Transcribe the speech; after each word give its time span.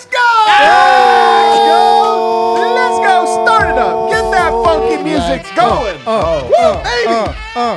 Let's 0.00 0.16
go! 0.16 0.32
Let's 0.48 1.60
go! 1.68 1.84
Let's 2.72 2.98
go! 3.04 3.44
Start 3.44 3.68
it 3.68 3.76
up. 3.76 4.08
Get 4.08 4.24
that 4.32 4.48
funky 4.64 4.96
music 5.04 5.44
going. 5.52 6.00
Uh, 6.08 6.40
Woo, 6.48 6.72
baby! 6.80 7.12
uh, 7.12 7.76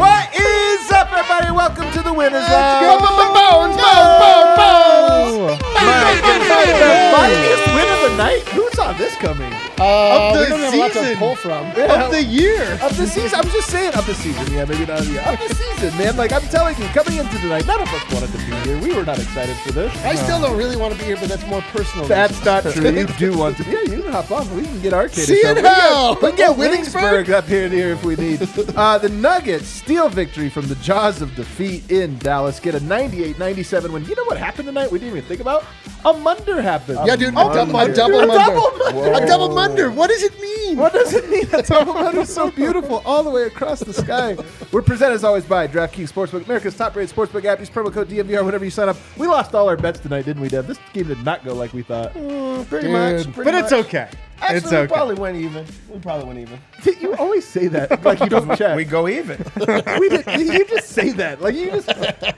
What 0.00 0.32
is 0.32 0.80
up, 0.96 1.12
everybody? 1.12 1.52
Welcome 1.52 1.92
to 1.92 2.00
the 2.00 2.08
Winners 2.08 2.48
Let's 2.48 2.80
go. 2.80 2.96
Lounge. 2.96 3.36
Bones, 3.36 3.76
bones, 3.76 4.56
bones, 4.56 5.60
My 5.76 6.16
goodness, 6.24 6.72
the 6.72 6.96
funniest 7.12 7.68
win 7.76 7.84
of 7.84 8.00
the 8.08 8.16
night. 8.16 8.48
Who 8.56 8.64
saw 8.84 8.92
this 8.98 9.16
coming? 9.16 9.52
Uh, 9.78 10.28
Of 10.28 10.34
the 10.34 10.40
we 10.40 10.48
don't 10.48 10.60
have 10.60 10.74
a 10.74 10.76
lot 10.76 10.92
to 10.92 10.98
season. 11.00 11.16
pull 11.18 11.36
from. 11.36 11.66
Of 11.70 12.10
the 12.10 12.22
year. 12.22 12.62
Of 12.82 12.96
the 12.96 13.06
season. 13.06 13.38
I'm 13.38 13.48
just 13.50 13.68
saying 13.70 13.94
of 13.94 14.06
the 14.06 14.14
season. 14.14 14.52
Yeah, 14.52 14.64
maybe 14.64 14.86
not 14.86 15.00
of 15.00 15.06
the 15.06 15.12
year. 15.12 15.22
Of 15.22 15.38
the 15.38 15.54
season, 15.54 15.98
man. 15.98 16.16
Like, 16.16 16.32
I'm 16.32 16.42
telling 16.42 16.76
you, 16.78 16.86
coming 16.88 17.18
into 17.18 17.38
tonight, 17.38 17.66
none 17.66 17.80
of 17.80 17.88
us 17.88 18.12
wanted 18.12 18.30
to 18.32 18.38
be 18.38 18.54
here. 18.68 18.78
We 18.80 18.94
were 18.94 19.04
not 19.04 19.18
excited 19.18 19.56
for 19.58 19.72
this. 19.72 19.92
I 20.04 20.14
still 20.14 20.40
don't 20.40 20.56
really 20.56 20.76
want 20.76 20.92
to 20.94 20.98
be 20.98 21.06
here, 21.06 21.16
but 21.16 21.28
that's 21.28 21.46
more 21.46 21.62
personal. 21.72 22.06
That's 22.06 22.44
not 22.44 22.62
true. 22.72 22.90
You 22.90 23.06
do 23.06 23.36
want 23.36 23.56
to. 23.58 23.64
Yeah, 23.64 23.82
you 23.94 24.02
can 24.02 24.12
hop 24.12 24.30
on. 24.30 24.54
We 24.56 24.62
can 24.62 24.80
get 24.80 24.92
arcade. 24.92 25.24
See 25.26 25.34
it 25.36 25.64
how? 25.64 26.14
We 26.14 26.28
can 26.28 26.36
get 26.36 26.56
Winningsburg? 26.56 27.26
Winningsburg 27.26 27.30
up 27.30 27.44
here 27.46 27.64
and 27.64 27.72
here 27.72 27.90
if 27.92 28.04
we 28.04 28.16
need. 28.16 28.40
Uh, 28.74 28.98
the 28.98 29.08
Nuggets 29.08 29.66
steal 29.68 30.08
victory 30.08 30.48
from 30.48 30.66
the 30.66 30.74
jaws 30.76 31.22
of 31.22 31.32
defeat 31.36 31.88
in 31.92 32.18
Dallas. 32.18 32.58
Get 32.58 32.74
a 32.74 32.80
98-97 32.80 33.90
win. 33.90 34.04
You 34.04 34.16
know 34.16 34.24
what 34.24 34.36
happened 34.36 34.66
tonight? 34.66 34.90
We 34.90 34.98
didn't 34.98 35.16
even 35.16 35.28
think 35.28 35.40
about. 35.40 35.64
A 36.04 36.12
Munder 36.12 36.60
happened. 36.60 36.98
Yeah, 37.06 37.16
dude, 37.16 37.32
Oh, 37.36 37.50
a, 37.50 37.54
double, 37.54 37.72
Munder. 37.72 37.92
a 37.92 37.94
double 37.96 38.20
A 38.20 38.26
munder. 38.26 38.44
double 38.44 38.78
Munder. 38.92 39.12
A 39.24 39.26
double 39.26 39.48
munder. 39.54 39.90
What 39.90 40.10
does 40.10 40.22
it 40.22 40.38
mean? 40.40 40.76
What 40.76 40.92
does 40.92 41.14
it 41.14 41.30
mean? 41.30 41.46
A 41.54 41.62
double 41.66 41.94
Munder 41.94 42.20
is 42.20 42.34
so 42.34 42.50
beautiful 42.50 43.02
all 43.06 43.22
the 43.22 43.30
way 43.30 43.44
across 43.44 43.80
the 43.80 43.94
sky. 43.94 44.36
We're 44.70 44.82
presented 44.82 45.14
as 45.14 45.24
always 45.24 45.44
by 45.44 45.66
DraftKings 45.66 46.12
Sportsbook, 46.12 46.44
America's 46.44 46.76
top-rated 46.76 47.14
sportsbook 47.14 47.44
app. 47.46 47.58
Use 47.60 47.70
promo 47.70 47.92
code 47.92 48.08
DNVR 48.08 48.44
whenever 48.44 48.64
you 48.64 48.70
sign 48.70 48.88
up. 48.88 48.96
We 49.16 49.26
lost 49.26 49.54
all 49.54 49.68
our 49.68 49.76
bets 49.76 49.98
tonight, 50.00 50.24
didn't 50.26 50.42
we, 50.42 50.48
Deb? 50.48 50.66
This 50.66 50.78
game 50.92 51.06
did 51.08 51.24
not 51.24 51.42
go 51.44 51.54
like 51.54 51.72
we 51.72 51.82
thought. 51.82 52.12
Oh, 52.16 52.66
pretty 52.68 52.88
Dude. 52.88 52.92
much. 53.26 53.32
Pretty 53.34 53.50
But 53.50 53.54
it's 53.62 53.72
okay. 53.72 54.08
Actually, 54.40 54.56
it's 54.58 54.70
we 54.70 54.76
okay. 54.76 54.92
probably 54.92 55.14
went 55.14 55.36
even. 55.36 55.66
We 55.88 55.98
probably 56.00 56.26
went 56.26 56.38
even. 56.40 56.60
You 57.00 57.14
always 57.16 57.46
say 57.46 57.68
that 57.68 58.04
like 58.04 58.20
you 58.20 58.28
don't 58.28 58.56
check. 58.58 58.76
We 58.76 58.84
go 58.84 59.08
even. 59.08 59.38
We 59.98 60.08
did, 60.10 60.26
you 60.38 60.66
just 60.66 60.88
say 60.90 61.10
that. 61.12 61.40
Like 61.40 61.54
you 61.54 61.70
just. 61.70 61.88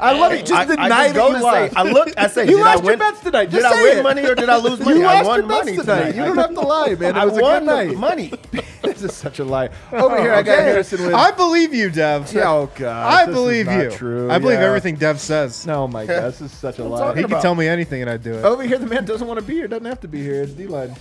I 0.01 0.13
love 0.13 0.33
it. 0.33 0.47
Just 0.47 0.53
I, 0.53 0.65
deny 0.67 0.85
I 0.85 1.09
that 1.09 1.15
go 1.17 1.31
you 1.31 1.41
say. 1.41 1.71
I 1.75 1.83
look. 1.83 2.13
I 2.17 2.27
say. 2.29 2.45
You 2.45 2.57
did 2.59 2.65
lost 2.65 2.85
I 2.85 2.87
your 2.87 2.97
bets 2.97 3.21
tonight. 3.21 3.47
Did 3.47 3.61
Just 3.63 3.75
I 3.75 3.83
win 3.83 3.99
it. 3.99 4.03
money 4.03 4.25
or 4.25 4.35
did 4.35 4.49
I 4.49 4.57
lose 4.59 4.79
money? 4.81 5.01
you 5.01 5.05
I 5.05 5.15
lost 5.23 5.27
won 5.27 5.41
your 5.41 5.49
bets 5.49 5.65
money 5.67 5.77
tonight. 5.79 6.15
You 6.15 6.25
don't 6.25 6.37
have 6.37 6.55
to 6.55 6.61
lie, 6.61 6.95
man. 6.95 7.17
It 7.17 7.19
I 7.19 7.25
was 7.25 7.39
a 7.39 7.41
won 7.43 7.65
good 7.65 7.89
night. 7.89 7.97
money. 7.97 8.33
this 8.83 9.03
is 9.03 9.15
such 9.15 9.39
a 9.41 9.45
lie. 9.45 9.71
Over 9.93 10.21
here, 10.21 10.33
I 10.33 10.43
got 10.43 10.59
Harrison 10.59 11.05
with. 11.07 11.15
I 11.15 11.31
believe 11.33 11.75
you, 11.75 11.91
Dev. 11.91 12.33
Yeah, 12.33 12.51
oh 12.53 12.71
god. 12.75 13.13
I 13.13 13.27
this 13.27 13.29
is 13.29 13.35
believe 13.35 13.67
not 13.67 13.83
you. 13.83 13.91
True. 13.91 14.31
I 14.31 14.39
believe 14.39 14.61
yeah. 14.61 14.67
everything 14.67 14.97
Dev 14.97 15.21
says. 15.21 15.67
No, 15.67 15.89
my 15.89 16.07
god, 16.07 16.25
this 16.29 16.41
is 16.41 16.53
such 16.53 16.79
a 16.79 16.85
lie. 16.85 17.17
He 17.17 17.25
can 17.25 17.41
tell 17.41 17.55
me 17.55 17.67
anything 17.67 18.03
and 18.03 18.11
I'd 18.11 18.23
do 18.23 18.35
it. 18.35 18.45
Over 18.45 18.63
here, 18.63 18.79
the 18.79 18.87
man 18.87 19.05
doesn't 19.05 19.27
want 19.27 19.41
to 19.41 19.47
be 19.47 19.55
here. 19.55 19.67
Doesn't 19.69 19.87
have 19.87 20.01
to 20.01 20.09
be 20.09 20.23
here. 20.23 20.43
It's 20.43 20.53
D-line. 20.53 20.95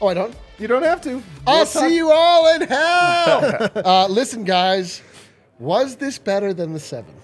Oh, 0.00 0.08
I 0.08 0.14
don't. 0.14 0.34
You 0.58 0.68
don't 0.68 0.82
have 0.82 1.00
to. 1.02 1.22
I'll 1.46 1.56
We'll 1.58 1.66
talk- 1.66 1.82
see 1.88 1.94
you 1.96 2.10
all 2.10 2.54
in 2.54 2.62
hell. 2.62 3.70
uh, 3.84 4.06
listen, 4.08 4.44
guys, 4.44 5.02
was 5.58 5.96
this 5.96 6.18
better 6.18 6.52
than 6.52 6.72
the 6.72 6.80
seven? 6.80 7.14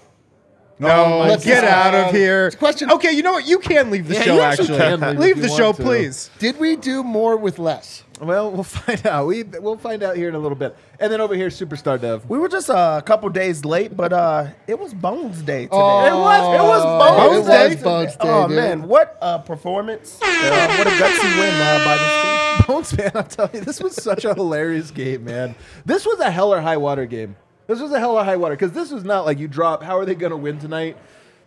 No, 0.77 1.19
Let's 1.27 1.45
get 1.45 1.61
just- 1.61 1.73
out 1.73 1.93
of 1.95 2.11
here. 2.13 2.51
question- 2.51 2.91
Okay, 2.91 3.11
you 3.13 3.23
know 3.23 3.33
what? 3.33 3.47
You 3.47 3.59
can 3.59 3.91
leave 3.91 4.07
the 4.09 4.15
Yeah, 4.15 4.21
show. 4.23 4.35
you 4.35 4.41
actually 4.41 4.77
Actually, 4.77 4.77
can 4.77 4.99
leave 5.01 5.13
if 5.13 5.19
leave 5.19 5.35
you 5.37 5.41
the 5.43 5.47
want 5.49 5.57
show, 5.59 5.71
to. 5.73 5.83
please. 5.83 6.29
Did 6.39 6.59
we 6.59 6.75
do 6.75 7.01
more 7.03 7.37
with 7.37 7.59
less? 7.59 8.03
Well, 8.21 8.51
we'll 8.51 8.63
find 8.63 9.05
out. 9.05 9.27
We 9.27 9.43
we'll 9.43 9.77
find 9.77 10.01
out 10.03 10.15
here 10.15 10.29
in 10.29 10.35
a 10.35 10.39
little 10.39 10.57
bit. 10.57 10.75
And 10.99 11.11
then 11.11 11.19
over 11.21 11.35
here, 11.35 11.49
Superstar 11.49 11.99
Dev. 11.99 12.27
We 12.29 12.37
were 12.37 12.47
just 12.49 12.69
uh, 12.69 12.99
a 12.99 13.05
couple 13.05 13.27
days 13.29 13.65
late, 13.65 13.95
but 13.95 14.13
uh, 14.13 14.47
it 14.67 14.79
was 14.79 14.93
Bones 14.93 15.41
Day 15.41 15.63
today. 15.63 15.69
Oh, 15.71 16.05
it 16.05 16.17
was. 16.17 16.59
It 16.59 16.63
was 16.63 16.81
it 16.81 17.17
Bones 17.17 17.37
was 17.39 17.47
Day. 17.47 17.83
Bones. 17.83 18.11
Day, 18.13 18.17
Oh 18.21 18.47
dude. 18.47 18.55
man, 18.57 18.87
what 18.87 19.17
a 19.21 19.39
performance! 19.39 20.19
Uh, 20.45 20.75
what 20.77 20.85
a 20.85 20.91
gutsy 20.91 21.39
win 21.39 21.53
uh, 21.55 21.85
by 21.85 21.97
this 21.97 22.21
team. 22.21 22.67
Bones, 22.67 22.97
man, 22.97 23.11
I'm 23.15 23.25
telling 23.27 23.55
you, 23.55 23.61
this 23.61 23.81
was 23.81 23.95
such 23.95 24.25
a 24.25 24.33
hilarious 24.35 24.91
game, 24.91 25.23
man. 25.25 25.55
This 25.85 26.05
was 26.05 26.19
a 26.19 26.29
hell 26.29 26.53
or 26.53 26.61
high 26.61 26.77
water 26.77 27.05
game. 27.07 27.35
This 27.67 27.79
was 27.81 27.91
a 27.91 27.99
hell 27.99 28.15
or 28.15 28.23
high 28.23 28.35
water 28.35 28.55
because 28.55 28.73
this 28.73 28.91
was 28.91 29.03
not 29.03 29.25
like 29.25 29.39
you 29.39 29.47
drop. 29.47 29.81
How 29.81 29.97
are 29.97 30.05
they 30.05 30.13
going 30.13 30.29
to 30.31 30.37
win 30.37 30.59
tonight? 30.59 30.97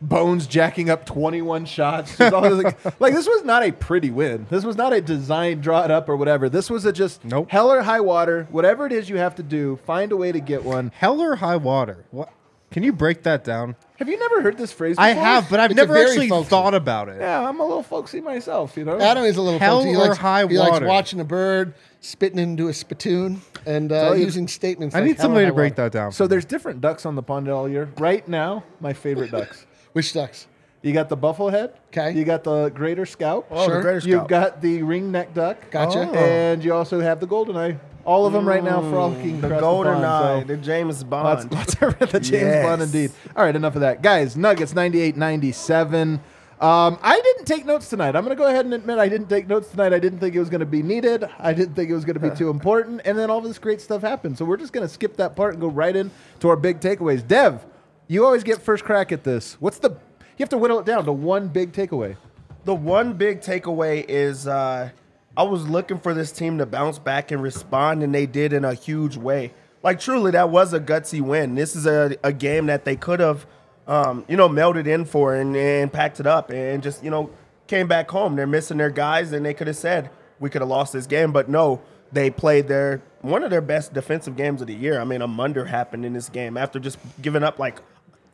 Bones 0.00 0.47
jacking 0.47 0.91
up 0.91 1.04
21 1.06 1.64
shots. 1.66 2.20
All 2.20 2.50
like, 2.54 2.84
like, 3.00 3.14
this 3.14 3.26
was 3.26 3.44
not 3.44 3.64
a 3.64 3.72
pretty 3.72 4.10
win. 4.10 4.47
This 4.48 4.64
was 4.64 4.76
not 4.76 4.92
a 4.92 5.00
design, 5.00 5.60
draw 5.60 5.82
it 5.84 5.91
up 5.91 6.09
or 6.09 6.16
whatever. 6.16 6.48
This 6.48 6.70
was 6.70 6.84
a 6.84 6.92
just 6.92 7.25
Nope. 7.25 7.48
hell 7.50 7.70
or 7.72 7.82
high 7.82 8.00
water. 8.00 8.47
Whatever 8.50 8.86
it 8.86 8.92
is 8.92 9.09
you 9.09 9.16
have 9.16 9.34
to 9.36 9.42
do, 9.42 9.78
find 9.84 10.12
a 10.12 10.16
way 10.16 10.31
to 10.31 10.38
get 10.41 10.64
one. 10.64 10.92
Hell 10.94 11.20
or 11.20 11.34
high 11.36 11.56
water? 11.56 12.04
What? 12.12 12.31
Can 12.70 12.82
you 12.82 12.92
break 12.92 13.22
that 13.22 13.44
down? 13.44 13.76
Have 13.98 14.09
you 14.10 14.19
never 14.19 14.42
heard 14.42 14.59
this 14.59 14.70
phrase? 14.70 14.97
Before? 14.97 15.06
I 15.06 15.14
have, 15.14 15.48
but 15.50 15.59
I've 15.59 15.70
It's 15.70 15.76
never 15.78 15.97
actually 15.97 16.28
folksy. 16.28 16.50
thought 16.50 16.75
about 16.75 17.09
it. 17.09 17.16
yeah, 17.19 17.48
I'm 17.48 17.59
a 17.59 17.65
little 17.66 17.82
folksy 17.82 18.20
myself. 18.20 18.76
You 18.76 18.84
know, 18.84 19.00
Adam 19.00 19.25
is 19.25 19.36
a 19.38 19.42
little 19.42 19.59
Hell 19.59 19.76
folksy. 19.78 19.88
He 19.91 19.97
or 19.97 20.06
likes, 20.09 20.19
high 20.19 20.47
he 20.47 20.59
likes 20.59 20.80
watching 20.84 21.19
a 21.19 21.25
bird, 21.25 21.75
spitting 22.03 22.38
into 22.38 22.69
a 22.69 22.75
spittoon, 22.75 23.41
and 23.66 23.91
uh, 23.91 24.03
Tell 24.10 24.16
using 24.19 24.47
statements. 24.47 24.94
I 24.94 24.98
like 25.00 25.09
need 25.09 25.19
somebody 25.19 25.47
to 25.47 25.53
break 25.54 25.72
water. 25.72 25.84
that 25.84 25.92
down. 25.92 26.12
So 26.12 26.26
there's 26.26 26.44
different 26.44 26.82
ducks 26.82 27.06
on 27.06 27.15
the 27.16 27.22
pond 27.22 27.48
all 27.48 27.69
year. 27.69 27.88
Right 27.97 28.28
now, 28.28 28.62
my 28.80 28.92
favorite 28.92 29.30
ducks. 29.32 29.65
Which 29.98 30.12
ducks? 30.12 30.47
You 30.81 30.92
got 30.92 31.09
the 31.09 31.16
bufflehead. 31.16 31.72
Okay. 31.88 32.12
You 32.16 32.25
got 32.25 32.44
the 32.44 32.69
greater 32.69 33.03
scaup. 33.04 33.47
Oh, 33.50 33.66
Sure. 33.66 33.76
the 33.78 33.82
greatest 33.82 34.06
You've 34.06 34.28
got 34.28 34.62
the 34.62 34.81
ring 34.84 35.10
neck 35.10 35.34
duck. 35.34 35.72
Gotcha. 35.72 36.09
Oh. 36.09 36.14
And 36.14 36.62
you 36.62 36.72
also 36.72 37.00
have 37.00 37.19
the 37.19 37.26
golden 37.26 37.56
eye. 37.56 37.81
All 38.04 38.25
of 38.25 38.32
them 38.32 38.47
right 38.47 38.62
now 38.62 38.81
frolicking 38.81 39.41
the 39.41 39.48
across 39.48 39.60
golden 39.60 39.94
the 40.00 40.06
pond, 40.06 40.06
eye, 40.06 40.41
so 40.42 40.47
the 40.47 40.56
James 40.56 41.03
Lots, 41.04 41.47
Bond. 41.47 41.53
lots 41.81 41.82
of 41.82 42.12
the 42.12 42.20
James 42.20 42.31
Yes. 42.31 42.64
Bond 42.64 42.82
indeed. 42.82 43.10
All 43.34 43.44
right, 43.44 43.56
enough 43.56 43.75
of 43.75 43.81
that. 43.81 44.03
Guys, 44.03 44.36
Nuggets 44.36 44.72
98 44.72 45.16
97. 45.16 46.20
Um, 46.60 46.98
I 47.03 47.20
didn't 47.25 47.47
take 47.47 47.66
notes 47.66 47.91
tonight. 47.91 48.15
I'm 48.15 48.25
going 48.25 48.36
to 48.36 48.41
go 48.41 48.47
ahead 48.48 48.65
and 48.65 48.72
admit 48.72 48.98
I 49.00 49.09
didn't 49.09 49.26
take 49.28 49.48
notes 49.48 49.69
tonight. 49.70 49.92
I 49.92 49.98
didn't 49.98 50.20
think 50.20 50.36
it 50.36 50.38
was 50.38 50.48
going 50.48 50.60
to 50.60 50.65
be 50.66 50.80
needed. 50.84 51.28
I 51.41 51.53
didn't 51.54 51.75
think 51.75 51.91
it 51.91 51.94
was 51.94 52.04
going 52.04 52.20
to 52.20 52.30
be 52.30 52.30
too 52.36 52.50
important. 52.56 53.00
And 53.04 53.19
then 53.19 53.30
all 53.30 53.41
this 53.41 53.59
great 53.59 53.80
stuff 53.80 54.03
happened. 54.03 54.38
So 54.38 54.44
we're 54.44 54.56
just 54.59 54.72
going 54.72 54.86
to 54.86 54.92
skip 54.92 55.16
that 55.16 55.34
part 55.34 55.54
and 55.54 55.60
go 55.60 55.66
right 55.66 55.97
in 55.97 56.12
to 56.38 56.50
our 56.50 56.56
big 56.56 56.78
takeaways. 56.78 57.26
Dev, 57.26 57.66
you 58.08 58.24
always 58.24 58.42
get 58.42 58.60
first 58.60 58.84
crack 58.84 59.12
at 59.12 59.22
this. 59.22 59.56
What's 59.60 59.78
the. 59.78 59.91
You 59.91 60.44
have 60.44 60.48
to 60.50 60.58
whittle 60.58 60.78
it 60.80 60.86
down 60.86 61.04
to 61.04 61.12
one 61.12 61.48
big 61.48 61.72
takeaway. 61.72 62.16
The 62.64 62.74
one 62.74 63.14
big 63.14 63.41
takeaway 63.41 64.04
is 64.08 64.46
uh, 64.46 64.91
I 65.36 65.42
was 65.42 65.69
looking 65.69 65.98
for 65.98 66.14
this 66.14 66.32
team 66.32 66.58
to 66.58 66.66
bounce 66.66 66.98
back 66.98 67.30
and 67.30 67.42
respond, 67.42 68.02
and 68.02 68.14
they 68.14 68.26
did 68.26 68.52
in 68.52 68.64
a 68.64 68.74
huge 68.74 69.16
way. 69.16 69.52
Like 69.82 70.00
truly, 70.00 70.32
that 70.32 70.50
was 70.50 70.72
a 70.72 70.80
gutsy 70.80 71.20
win. 71.20 71.54
This 71.54 71.76
is 71.76 71.86
a, 71.86 72.16
a 72.24 72.32
game 72.32 72.66
that 72.66 72.84
they 72.84 72.97
could 72.97 73.20
have, 73.20 73.47
um, 73.86 74.24
you 74.28 74.36
know, 74.36 74.48
melded 74.48 74.86
in 74.86 75.04
for 75.04 75.34
and, 75.34 75.56
and 75.56 75.92
packed 75.92 76.18
it 76.18 76.26
up 76.26 76.50
and 76.50 76.82
just 76.82 77.04
you 77.04 77.10
know 77.10 77.30
came 77.66 77.86
back 77.86 78.10
home. 78.10 78.36
They're 78.36 78.47
missing 78.47 78.78
their 78.78 78.91
guys, 78.91 79.32
and 79.32 79.44
they 79.44 79.54
could 79.54 79.66
have 79.66 79.76
said 79.76 80.10
we 80.41 80.50
could 80.50 80.62
have 80.62 80.68
lost 80.68 80.92
this 80.92 81.06
game, 81.06 81.32
but 81.32 81.48
no, 81.48 81.80
they 82.12 82.30
played 82.30 82.68
their 82.68 83.02
one 83.20 83.42
of 83.42 83.50
their 83.50 83.60
best 83.60 83.92
defensive 83.92 84.36
games 84.36 84.60
of 84.60 84.66
the 84.66 84.74
year. 84.74 85.00
I 85.00 85.04
mean, 85.04 85.22
a 85.22 85.28
munder 85.28 85.64
happened 85.64 86.04
in 86.04 86.12
this 86.12 86.28
game 86.28 86.56
after 86.56 86.78
just 86.78 86.98
giving 87.20 87.42
up 87.42 87.58
like 87.58 87.80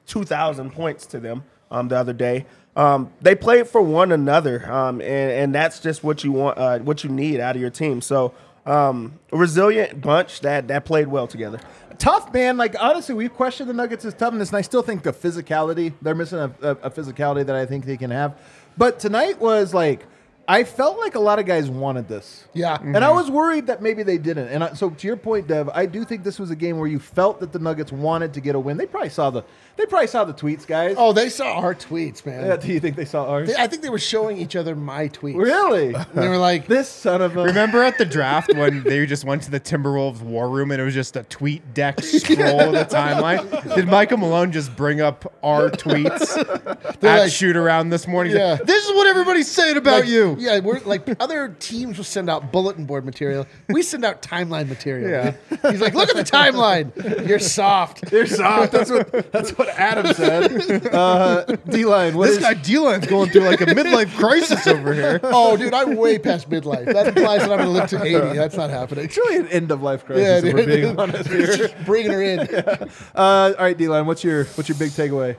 2,000 0.06 0.70
points 0.70 1.06
to 1.06 1.20
them 1.20 1.44
um, 1.70 1.88
the 1.88 1.96
other 1.96 2.12
day. 2.12 2.46
Um, 2.76 3.12
they 3.20 3.34
played 3.34 3.68
for 3.68 3.80
one 3.80 4.10
another, 4.10 4.70
um, 4.70 5.00
and, 5.00 5.30
and 5.30 5.54
that's 5.54 5.78
just 5.78 6.02
what 6.02 6.24
you 6.24 6.32
want, 6.32 6.58
uh, 6.58 6.78
what 6.80 7.04
you 7.04 7.10
need 7.10 7.38
out 7.40 7.54
of 7.54 7.60
your 7.60 7.70
team. 7.70 8.00
So, 8.00 8.34
um, 8.66 9.18
a 9.30 9.36
resilient 9.36 10.00
bunch 10.00 10.40
that 10.40 10.68
that 10.68 10.84
played 10.84 11.06
well 11.06 11.26
together. 11.26 11.60
tough, 11.98 12.32
man. 12.32 12.56
Like 12.56 12.74
honestly, 12.80 13.14
we've 13.14 13.32
questioned 13.32 13.68
the 13.68 13.74
Nuggets' 13.74 14.12
toughness, 14.14 14.48
and 14.48 14.56
I 14.56 14.62
still 14.62 14.82
think 14.82 15.02
the 15.02 15.12
physicality 15.12 15.92
they're 16.02 16.14
missing 16.14 16.38
a, 16.38 16.52
a, 16.62 16.70
a 16.70 16.90
physicality 16.90 17.46
that 17.46 17.54
I 17.54 17.66
think 17.66 17.84
they 17.84 17.96
can 17.96 18.10
have. 18.10 18.36
But 18.76 18.98
tonight 18.98 19.38
was 19.38 19.72
like 19.72 20.06
I 20.46 20.64
felt 20.64 20.98
like 20.98 21.14
a 21.14 21.20
lot 21.20 21.38
of 21.38 21.46
guys 21.46 21.70
wanted 21.70 22.08
this. 22.08 22.44
Yeah. 22.52 22.78
And 22.80 22.98
I 22.98 23.10
was 23.10 23.30
worried 23.30 23.66
that 23.68 23.80
maybe 23.80 24.02
they 24.02 24.18
didn't. 24.18 24.48
And 24.48 24.64
I, 24.64 24.74
so 24.74 24.90
to 24.90 25.06
your 25.06 25.16
point, 25.16 25.46
Dev, 25.46 25.70
I 25.70 25.86
do 25.86 26.04
think 26.04 26.22
this 26.22 26.38
was 26.38 26.50
a 26.50 26.56
game 26.56 26.78
where 26.78 26.88
you 26.88 26.98
felt 26.98 27.40
that 27.40 27.52
the 27.52 27.58
Nuggets 27.58 27.92
wanted 27.92 28.34
to 28.34 28.40
get 28.40 28.54
a 28.54 28.60
win. 28.60 28.76
They 28.76 28.86
probably 28.86 29.08
saw 29.08 29.30
the 29.30 29.42
they 29.76 29.86
probably 29.86 30.06
saw 30.06 30.24
the 30.24 30.32
tweets, 30.34 30.66
guys. 30.66 30.94
Oh, 30.98 31.12
they 31.12 31.28
saw 31.28 31.54
our 31.54 31.74
tweets, 31.74 32.24
man. 32.24 32.46
Yeah, 32.46 32.56
do 32.56 32.68
you 32.68 32.80
think 32.80 32.96
they 32.96 33.04
saw 33.04 33.26
ours? 33.26 33.48
They- 33.48 33.56
I 33.56 33.66
think 33.66 33.82
they 33.82 33.90
were 33.90 33.98
showing 33.98 34.38
each 34.38 34.54
other 34.56 34.74
my 34.76 35.08
tweets. 35.08 35.36
really? 35.36 35.94
And 35.94 36.06
they 36.14 36.28
were 36.28 36.38
like, 36.38 36.66
this 36.66 36.88
son 36.88 37.20
of 37.22 37.36
a 37.36 37.42
Remember 37.44 37.82
at 37.82 37.98
the 37.98 38.04
draft 38.04 38.54
when 38.54 38.82
they 38.84 39.04
just 39.06 39.24
went 39.24 39.42
to 39.44 39.50
the 39.50 39.60
Timberwolves 39.60 40.20
war 40.20 40.48
room 40.48 40.70
and 40.70 40.80
it 40.80 40.84
was 40.84 40.94
just 40.94 41.16
a 41.16 41.22
tweet 41.24 41.74
deck 41.74 42.00
scroll 42.02 42.60
of 42.60 42.72
the 42.72 42.84
timeline? 42.96 43.74
Did 43.74 43.88
Michael 43.88 44.18
Malone 44.18 44.52
just 44.52 44.74
bring 44.76 45.00
up 45.00 45.32
our 45.42 45.70
tweets 45.70 46.34
They're 47.00 47.10
at 47.16 47.20
like- 47.22 47.32
shoot 47.32 47.56
around 47.56 47.90
this 47.90 48.06
morning? 48.06 48.32
He's 48.32 48.40
like, 48.40 48.60
Yeah. 48.60 48.64
this 48.64 48.84
is 48.86 48.94
what 48.94 49.06
everybody's 49.06 49.50
saying 49.50 49.76
about 49.76 50.00
like, 50.02 50.08
you. 50.08 50.36
Yeah, 50.38 50.60
we're 50.60 50.80
like 50.80 51.08
other 51.20 51.54
teams 51.58 51.96
will 51.96 52.04
send 52.04 52.30
out 52.30 52.52
bulletin 52.52 52.86
board 52.86 53.04
material. 53.04 53.46
We 53.68 53.82
send 53.82 54.04
out 54.04 54.22
timeline 54.22 54.68
material. 54.68 55.10
Yeah. 55.10 55.70
He's 55.70 55.80
like, 55.80 55.94
look 55.94 56.08
at 56.08 56.16
the 56.16 56.24
timeline. 56.24 57.28
You're 57.28 57.38
soft. 57.38 58.10
They're 58.10 58.26
soft. 58.26 58.72
That's 58.72 58.90
what 58.90 59.32
that's 59.32 59.50
what 59.66 59.78
Adam 59.78 60.14
said. 60.14 60.94
Uh, 60.94 61.44
D 61.68 61.84
line. 61.84 62.16
What 62.16 62.26
This 62.26 62.36
is- 62.36 62.42
guy 62.42 62.54
D-Line's 62.54 63.06
going 63.06 63.30
through 63.30 63.42
like 63.42 63.60
a 63.60 63.66
midlife 63.66 64.14
crisis 64.16 64.66
over 64.66 64.92
here. 64.94 65.20
Oh, 65.24 65.56
dude, 65.56 65.74
I'm 65.74 65.96
way 65.96 66.18
past 66.18 66.48
midlife. 66.50 66.86
That 66.92 67.08
implies 67.08 67.40
that 67.40 67.50
I'm 67.52 67.58
going 67.58 67.66
to 67.66 67.68
live 67.70 67.88
to 67.90 68.02
80. 68.02 68.36
That's 68.36 68.56
not 68.56 68.70
happening. 68.70 69.04
It's 69.06 69.16
really 69.16 69.36
an 69.36 69.48
end 69.48 69.70
of 69.70 69.82
life 69.82 70.04
crisis. 70.04 70.22
Yeah, 70.44 70.48
if 70.48 70.54
we're 70.54 70.66
dude. 70.66 70.82
being 70.82 70.98
honest 71.00 71.28
here. 71.30 71.68
Bringing 71.84 72.12
her 72.12 72.22
in. 72.22 72.40
Uh, 72.40 72.88
all 73.14 73.52
right, 73.58 73.76
D 73.76 73.88
line. 73.88 74.06
What's 74.06 74.22
your 74.24 74.44
what's 74.44 74.68
your 74.68 74.78
big 74.78 74.90
takeaway? 74.90 75.36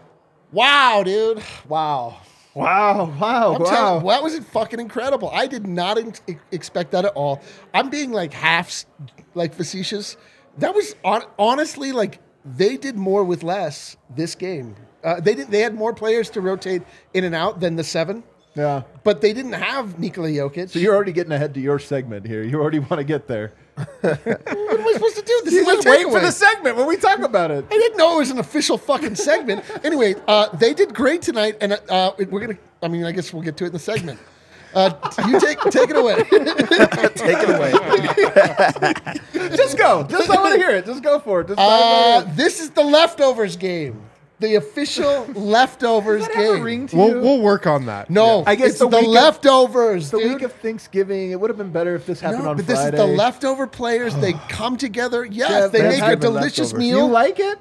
Wow, 0.51 1.03
dude. 1.03 1.41
Wow. 1.67 2.17
Wow, 2.53 3.13
wow, 3.19 3.53
I'm 3.55 3.61
wow. 3.61 3.69
telling 3.69 4.07
that 4.07 4.23
was 4.23 4.39
fucking 4.39 4.79
incredible. 4.79 5.29
I 5.29 5.45
did 5.45 5.67
not 5.67 5.97
ex- 5.97 6.21
expect 6.53 6.91
that 6.91 7.03
at 7.03 7.11
all. 7.13 7.41
I'm 7.73 7.89
being 7.89 8.13
like 8.13 8.31
half 8.33 8.67
s- 8.67 8.85
like 9.33 9.53
facetious. 9.53 10.15
That 10.59 10.73
was 10.73 10.95
on, 11.03 11.23
honestly 11.37 11.91
like 11.91 12.19
they 12.45 12.77
did 12.77 12.95
more 12.95 13.23
with 13.23 13.43
less 13.43 13.97
this 14.15 14.35
game. 14.35 14.75
Uh, 15.03 15.19
they 15.19 15.35
did. 15.35 15.49
They 15.49 15.59
had 15.59 15.73
more 15.73 15.93
players 15.93 16.29
to 16.31 16.41
rotate 16.41 16.83
in 17.13 17.23
and 17.23 17.35
out 17.35 17.59
than 17.59 17.75
the 17.75 17.83
seven, 17.83 18.23
yeah. 18.55 18.83
but 19.03 19.21
they 19.21 19.33
didn't 19.33 19.53
have 19.53 19.99
Nikola 19.99 20.29
Jokic. 20.29 20.69
So 20.69 20.79
you're 20.79 20.95
already 20.95 21.11
getting 21.11 21.31
ahead 21.31 21.53
to 21.55 21.59
your 21.59 21.79
segment 21.79 22.25
here. 22.25 22.43
You 22.43 22.59
already 22.59 22.79
want 22.79 22.99
to 22.99 23.03
get 23.03 23.27
there. 23.27 23.53
what 23.75 24.27
am 24.27 24.87
I 24.87 24.91
supposed 24.93 25.17
to 25.17 25.21
do? 25.21 25.41
This 25.43 25.53
You 25.53 25.59
is 25.59 25.65
just 25.67 25.87
wait 25.87 26.05
for 26.05 26.21
the 26.21 26.31
segment 26.31 26.77
when 26.77 26.87
we 26.87 26.95
talk 26.97 27.19
about 27.19 27.51
it. 27.51 27.65
I 27.69 27.73
didn't 27.73 27.97
know 27.97 28.15
it 28.15 28.19
was 28.19 28.31
an 28.31 28.39
official 28.39 28.77
fucking 28.77 29.15
segment. 29.15 29.65
anyway, 29.83 30.15
uh, 30.27 30.55
they 30.55 30.73
did 30.73 30.93
great 30.93 31.21
tonight, 31.21 31.57
and 31.61 31.73
uh, 31.89 32.13
we're 32.29 32.39
gonna. 32.39 32.57
I 32.81 32.87
mean, 32.87 33.03
I 33.03 33.11
guess 33.11 33.33
we'll 33.33 33.43
get 33.43 33.57
to 33.57 33.65
it 33.65 33.67
in 33.67 33.73
the 33.73 33.79
segment. 33.79 34.19
Uh, 34.75 34.91
you 35.27 35.39
take 35.39 35.59
take 35.71 35.89
it 35.89 35.95
away. 35.95 36.15
Take 37.15 37.37
it 37.41 37.49
away. 37.49 37.71
Just 39.55 39.77
go. 39.77 40.03
Just 40.03 40.29
I 40.29 40.35
want 40.35 40.53
to 40.53 40.59
hear 40.59 40.69
it. 40.71 40.85
Just 40.85 41.01
go 41.01 41.19
for 41.19 41.41
it. 41.41 41.47
Just 41.47 41.59
Uh, 41.59 41.63
right 41.63 42.23
in. 42.29 42.35
this 42.35 42.59
is 42.59 42.71
the 42.71 42.83
leftovers 42.83 43.55
game, 43.55 44.01
the 44.39 44.55
official 44.55 45.25
leftovers 45.33 46.19
Does 46.25 46.35
that 46.35 46.35
have 46.43 46.51
a 46.51 46.55
game. 46.55 46.63
ring 46.63 46.87
to 46.87 46.95
We'll, 46.97 47.21
we'll 47.21 47.39
work 47.41 47.65
on 47.67 47.85
that. 47.85 48.09
No, 48.09 48.43
I 48.45 48.55
guess 48.55 48.71
it's 48.71 48.79
the 48.79 48.89
the, 48.89 48.97
week 48.97 49.05
of- 49.07 49.11
leftovers. 49.13 50.11
the 50.11 50.17
dude. 50.19 50.33
week 50.33 50.41
of 50.41 50.51
Thanksgiving. 50.53 51.31
It 51.31 51.39
would 51.39 51.49
have 51.49 51.57
been 51.57 51.71
better 51.71 51.95
if 51.95 52.05
this 52.05 52.19
happened 52.19 52.43
no, 52.43 52.49
on 52.51 52.57
but 52.57 52.67
this 52.67 52.79
is 52.79 52.91
the 52.91 53.05
leftover 53.07 53.67
players. 53.67 54.13
they 54.17 54.33
come 54.49 54.75
together. 54.77 55.23
Yes, 55.25 55.51
Yeah, 55.51 55.67
they 55.67 55.81
make 55.89 56.01
a 56.03 56.15
delicious 56.17 56.73
leftovers. 56.73 56.79
meal. 56.79 56.97
You 56.97 57.05
like 57.11 57.39
it? 57.39 57.59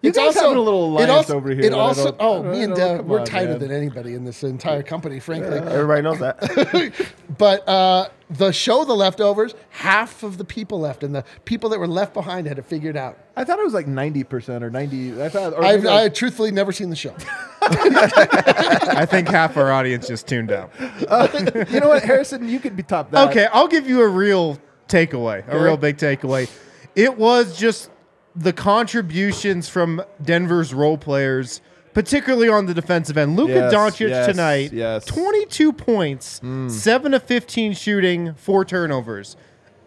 You 0.00 0.10
It's 0.10 0.16
guys 0.18 0.26
also- 0.28 0.40
having 0.42 0.58
a 0.58 0.60
little 0.60 0.84
it 0.84 0.90
alliance 1.08 1.10
also- 1.10 1.36
over 1.36 1.50
here. 1.50 1.64
It 1.64 1.72
also, 1.72 2.14
oh, 2.20 2.42
me 2.44 2.62
and 2.62 2.72
don't- 2.74 2.98
Dev, 2.98 3.06
we're 3.06 3.18
on, 3.18 3.26
tighter 3.26 3.50
man. 3.50 3.58
than 3.58 3.72
anybody 3.72 4.14
in 4.14 4.24
this 4.24 4.44
entire 4.44 4.84
company, 4.84 5.18
frankly. 5.18 5.58
Everybody 5.58 6.02
knows 6.02 6.20
that. 6.20 6.94
But 7.38 7.68
uh, 7.68 8.08
the 8.30 8.50
show, 8.52 8.84
The 8.84 8.94
Leftovers, 8.94 9.54
half 9.70 10.22
of 10.24 10.38
the 10.38 10.44
people 10.44 10.80
left, 10.80 11.04
and 11.04 11.14
the 11.14 11.24
people 11.44 11.70
that 11.70 11.78
were 11.78 11.86
left 11.86 12.14
behind 12.14 12.46
had 12.48 12.58
it 12.58 12.64
figured 12.64 12.96
out. 12.96 13.16
I 13.36 13.44
thought 13.44 13.58
it 13.60 13.64
was 13.64 13.74
like 13.74 13.86
ninety 13.86 14.24
percent 14.24 14.64
or 14.64 14.70
ninety. 14.70 15.20
I 15.22 15.28
thought. 15.28 15.52
Or 15.52 15.62
I've 15.64 15.80
maybe 15.82 15.88
I 15.88 16.02
like- 16.02 16.14
truthfully 16.14 16.50
never 16.50 16.72
seen 16.72 16.90
the 16.90 16.96
show. 16.96 17.14
I 17.62 19.06
think 19.08 19.28
half 19.28 19.56
our 19.56 19.70
audience 19.70 20.08
just 20.08 20.26
tuned 20.26 20.50
out. 20.50 20.70
you 20.80 21.80
know 21.80 21.88
what, 21.88 22.02
Harrison? 22.02 22.48
You 22.48 22.58
could 22.60 22.76
be 22.76 22.82
top 22.82 23.10
that. 23.12 23.28
Okay, 23.30 23.46
I'll 23.52 23.68
give 23.68 23.88
you 23.88 24.00
a 24.02 24.08
real 24.08 24.58
takeaway, 24.88 25.46
a 25.48 25.58
real 25.62 25.76
big 25.76 25.96
takeaway. 25.96 26.50
It 26.96 27.16
was 27.16 27.56
just 27.58 27.90
the 28.38 28.52
contributions 28.52 29.68
from 29.68 30.02
Denver's 30.22 30.72
role 30.72 30.96
players, 30.96 31.60
particularly 31.92 32.48
on 32.48 32.66
the 32.66 32.74
defensive 32.74 33.18
end. 33.18 33.36
Luka 33.36 33.54
Yes, 33.54 33.74
Doncic 33.74 34.08
yes, 34.08 34.26
tonight, 34.26 34.72
yes. 34.72 35.04
22 35.06 35.72
points, 35.72 36.38
hmm. 36.38 36.68
7 36.68 37.14
of 37.14 37.22
15 37.24 37.72
shooting, 37.74 38.34
4 38.34 38.64
turnovers. 38.64 39.36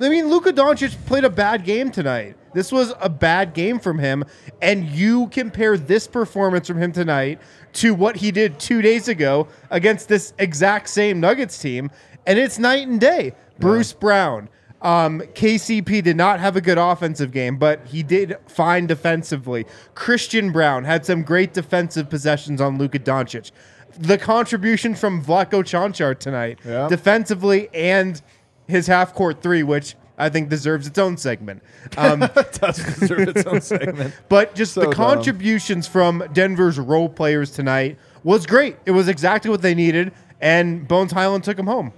I 0.01 0.09
mean, 0.09 0.30
Luka 0.30 0.51
Doncic 0.51 0.98
played 1.06 1.24
a 1.24 1.30
bad 1.30 1.63
game 1.63 1.92
tonight. 1.92 2.36
This 2.53 2.71
was 2.71 2.94
a 3.00 3.07
bad 3.07 3.53
game 3.53 3.80
from 3.80 4.00
him, 4.00 4.25
and 4.62 4.86
you 4.89 5.27
compare 5.27 5.77
this 5.77 6.07
performance 6.07 6.68
from 6.68 6.80
him 6.80 6.92
tonight 6.92 7.39
to 7.74 7.94
what 7.94 8.18
he 8.18 8.31
did 8.31 8.59
two 8.59 8.81
days 8.81 9.07
ago 9.07 9.48
against 9.69 10.09
this 10.09 10.33
exact 10.39 10.89
same 10.89 11.19
Nuggets 11.19 11.57
team, 11.59 11.92
and 12.25 12.38
it's 12.38 12.59
night 12.59 12.88
and 12.88 13.00
day. 13.00 13.33
Bruce 13.59 13.94
Brown, 13.94 14.50
um, 14.81 15.22
KCP 15.36 16.04
did 16.04 16.18
not 16.18 16.39
have 16.39 16.56
a 16.56 16.62
good 16.62 16.78
offensive 16.78 17.31
game, 17.31 17.57
but 17.57 17.86
he 17.88 18.01
did 18.04 18.36
fine 18.48 18.88
defensively. 18.88 19.66
Christian 19.95 20.51
Braun 20.51 20.83
had 20.83 21.06
some 21.06 21.24
great 21.24 21.54
defensive 21.54 22.10
possessions 22.10 22.60
on 22.62 22.78
Luka 22.78 23.00
Doncic. 23.00 23.51
The 24.00 24.18
contribution 24.18 24.95
from 24.95 25.24
Vlatko 25.24 25.63
Cancar 25.63 26.18
tonight, 26.18 26.60
Yeah. 26.66 26.88
defensively 26.88 27.69
and 27.74 28.22
his 28.68 28.88
half 28.88 29.13
court 29.13 29.42
three, 29.44 29.63
which 29.63 29.95
I 30.18 30.30
think 30.30 30.50
deserves 30.50 30.88
its 30.88 30.98
own 30.98 31.18
segment. 31.18 31.62
Um, 31.98 32.24
it 32.36 32.57
does 32.62 32.77
deserve 32.77 33.27
its 33.27 33.45
own 33.45 33.62
segment. 33.62 34.13
but 34.30 34.56
just 34.56 34.74
So 34.74 34.81
the 34.81 34.86
dumb. 34.88 34.95
contributions 34.95 35.88
from 35.88 36.24
Denver's 36.34 36.80
role 36.80 37.10
players 37.10 37.51
tonight 37.51 37.98
was 38.24 38.45
great. 38.45 38.77
It 38.86 38.92
was 38.92 39.07
exactly 39.07 39.50
what 39.51 39.62
they 39.62 39.74
needed, 39.75 40.12
and 40.39 40.88
Bones 40.88 41.12
Hyland 41.12 41.44
took 41.44 41.57
them 41.57 41.68
home. 41.68 41.92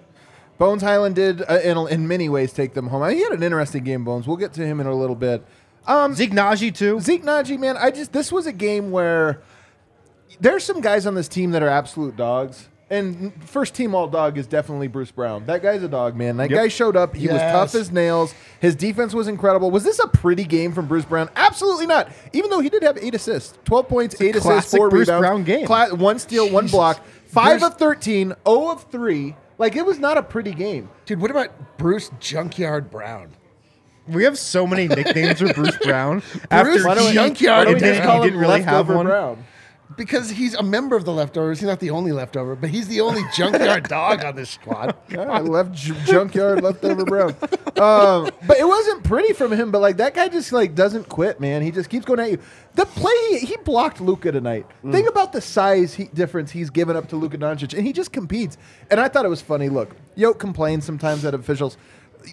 Bones 0.57 0.81
Hyland 0.81 1.15
did, 1.15 1.41
uh, 1.41 1.59
in, 1.63 1.77
in 1.89 2.07
many 2.07 2.29
ways, 2.29 2.53
take 2.53 2.73
them 2.73 2.87
home. 2.87 3.09
He 3.09 3.21
had 3.21 3.31
an 3.33 3.43
interesting 3.43 3.83
game, 3.83 4.03
Bones. 4.03 4.27
We'll 4.27 4.37
get 4.37 4.53
to 4.53 4.65
him 4.65 4.79
in 4.79 4.87
a 4.87 4.93
little 4.95 5.15
bit. 5.15 5.43
Um, 5.87 6.13
Zeke 6.13 6.31
Nnaji 6.31 6.73
too. 6.73 6.99
Zeke 6.99 7.23
Nnaji, 7.23 7.59
man, 7.59 7.75
I 7.77 7.91
just 7.91 8.13
this 8.13 8.31
was 8.31 8.45
a 8.47 8.53
game 8.53 8.91
where 8.91 9.41
there's 10.39 10.63
some 10.63 10.79
guys 10.81 11.05
on 11.05 11.15
this 11.15 11.27
team 11.27 11.51
that 11.51 11.61
are 11.63 11.67
absolute 11.69 12.15
dogs. 12.15 12.69
And 12.89 13.33
first 13.43 13.73
team 13.73 13.95
all 13.95 14.07
dog 14.07 14.37
is 14.37 14.45
definitely 14.45 14.87
Bruce 14.87 15.09
Brown. 15.09 15.45
That 15.47 15.63
guy's 15.63 15.81
a 15.81 15.87
dog, 15.87 16.15
man. 16.15 16.37
That 16.37 16.51
Yep. 16.51 16.59
guy 16.59 16.67
showed 16.67 16.95
up. 16.95 17.15
He 17.15 17.27
was 17.27 17.41
tough 17.41 17.73
as 17.73 17.91
nails. 17.91 18.35
His 18.59 18.75
defense 18.75 19.15
was 19.15 19.27
incredible. 19.27 19.71
Was 19.71 19.83
this 19.83 19.97
a 19.99 20.07
pretty 20.07 20.43
game 20.43 20.73
from 20.73 20.85
Bruce 20.87 21.05
Brown? 21.05 21.29
Absolutely 21.35 21.87
not. 21.87 22.09
Even 22.33 22.51
though 22.51 22.59
he 22.59 22.69
did 22.69 22.83
have 22.83 22.97
eight 23.01 23.15
assists, 23.15 23.57
12 23.65 23.87
points, 23.87 24.21
eight 24.21 24.35
assists, 24.35 24.71
four 24.75 24.89
Bruce 24.89 25.07
rebounds. 25.07 25.21
Brown 25.27 25.43
game. 25.43 25.65
Cla- 25.65 25.95
one 25.95 26.19
steal, 26.19 26.49
one 26.49 26.67
block. 26.67 26.99
Five 27.25 27.61
Bruce- 27.61 27.71
of 27.71 27.77
13, 27.79 28.27
0 28.47 28.69
of 28.69 28.83
3. 28.91 29.35
Like, 29.57 29.75
it 29.75 29.85
was 29.85 29.99
not 29.99 30.17
a 30.17 30.23
pretty 30.23 30.53
game. 30.53 30.89
Dude, 31.05 31.19
what 31.21 31.31
about 31.31 31.77
Bruce 31.77 32.09
Junkyard 32.19 32.89
Brown? 32.89 33.31
We 34.07 34.23
have 34.25 34.37
so 34.37 34.67
many 34.67 34.87
nicknames 34.87 35.39
for 35.39 35.53
Bruce 35.53 35.77
Brown. 35.77 36.19
Bruce 36.21 36.45
After 36.51 36.83
Why 36.87 37.13
Junkyard 37.13 37.67
why 37.67 37.73
don't 37.73 37.73
we 37.75 37.79
just 37.87 37.99
he 38.01 38.05
call 38.05 38.23
didn't 38.23 38.39
really 38.39 38.61
have 38.61 38.89
one. 38.89 39.05
Brown. 39.05 39.45
Because 39.95 40.29
he's 40.31 40.55
a 40.55 40.63
member 40.63 40.95
of 40.95 41.05
the 41.05 41.13
leftovers. 41.13 41.59
He's 41.59 41.67
not 41.67 41.79
the 41.79 41.91
only 41.91 42.11
leftover, 42.11 42.55
but 42.55 42.69
he's 42.71 42.87
the 42.87 42.99
only 43.01 43.21
junkyard 43.35 43.87
dog 43.87 44.25
on 44.25 44.35
this 44.35 44.49
squad. 44.49 44.95
I 45.11 45.39
left 45.41 45.73
j- 45.73 45.93
junkyard 46.05 46.63
leftover 46.63 47.05
brown. 47.05 47.35
Um, 47.79 48.29
but 48.45 48.57
it 48.57 48.67
wasn't 48.67 49.03
pretty 49.03 49.33
from 49.33 49.51
him. 49.51 49.71
But 49.71 49.81
like 49.81 49.97
that 49.97 50.13
guy 50.13 50.27
just 50.27 50.51
like 50.51 50.75
doesn't 50.75 51.09
quit, 51.09 51.39
man. 51.39 51.61
He 51.61 51.71
just 51.71 51.89
keeps 51.89 52.05
going 52.05 52.19
at 52.19 52.31
you. 52.31 52.39
The 52.75 52.85
play 52.85 53.13
he, 53.29 53.39
he 53.39 53.57
blocked 53.57 53.99
Luka 54.01 54.31
tonight. 54.31 54.65
Think 54.91 55.09
about 55.09 55.33
the 55.33 55.41
size 55.41 55.93
he, 55.93 56.05
difference 56.05 56.51
he's 56.51 56.69
given 56.69 56.95
up 56.95 57.09
to 57.09 57.15
Luka 57.15 57.37
Doncic, 57.37 57.73
and 57.75 57.85
he 57.85 57.93
just 57.93 58.11
competes. 58.11 58.57
And 58.91 58.99
I 58.99 59.07
thought 59.07 59.25
it 59.25 59.29
was 59.29 59.41
funny. 59.41 59.69
Look, 59.69 59.95
Yoke 60.15 60.39
complains 60.39 60.85
sometimes 60.85 61.25
at 61.25 61.33
officials. 61.33 61.77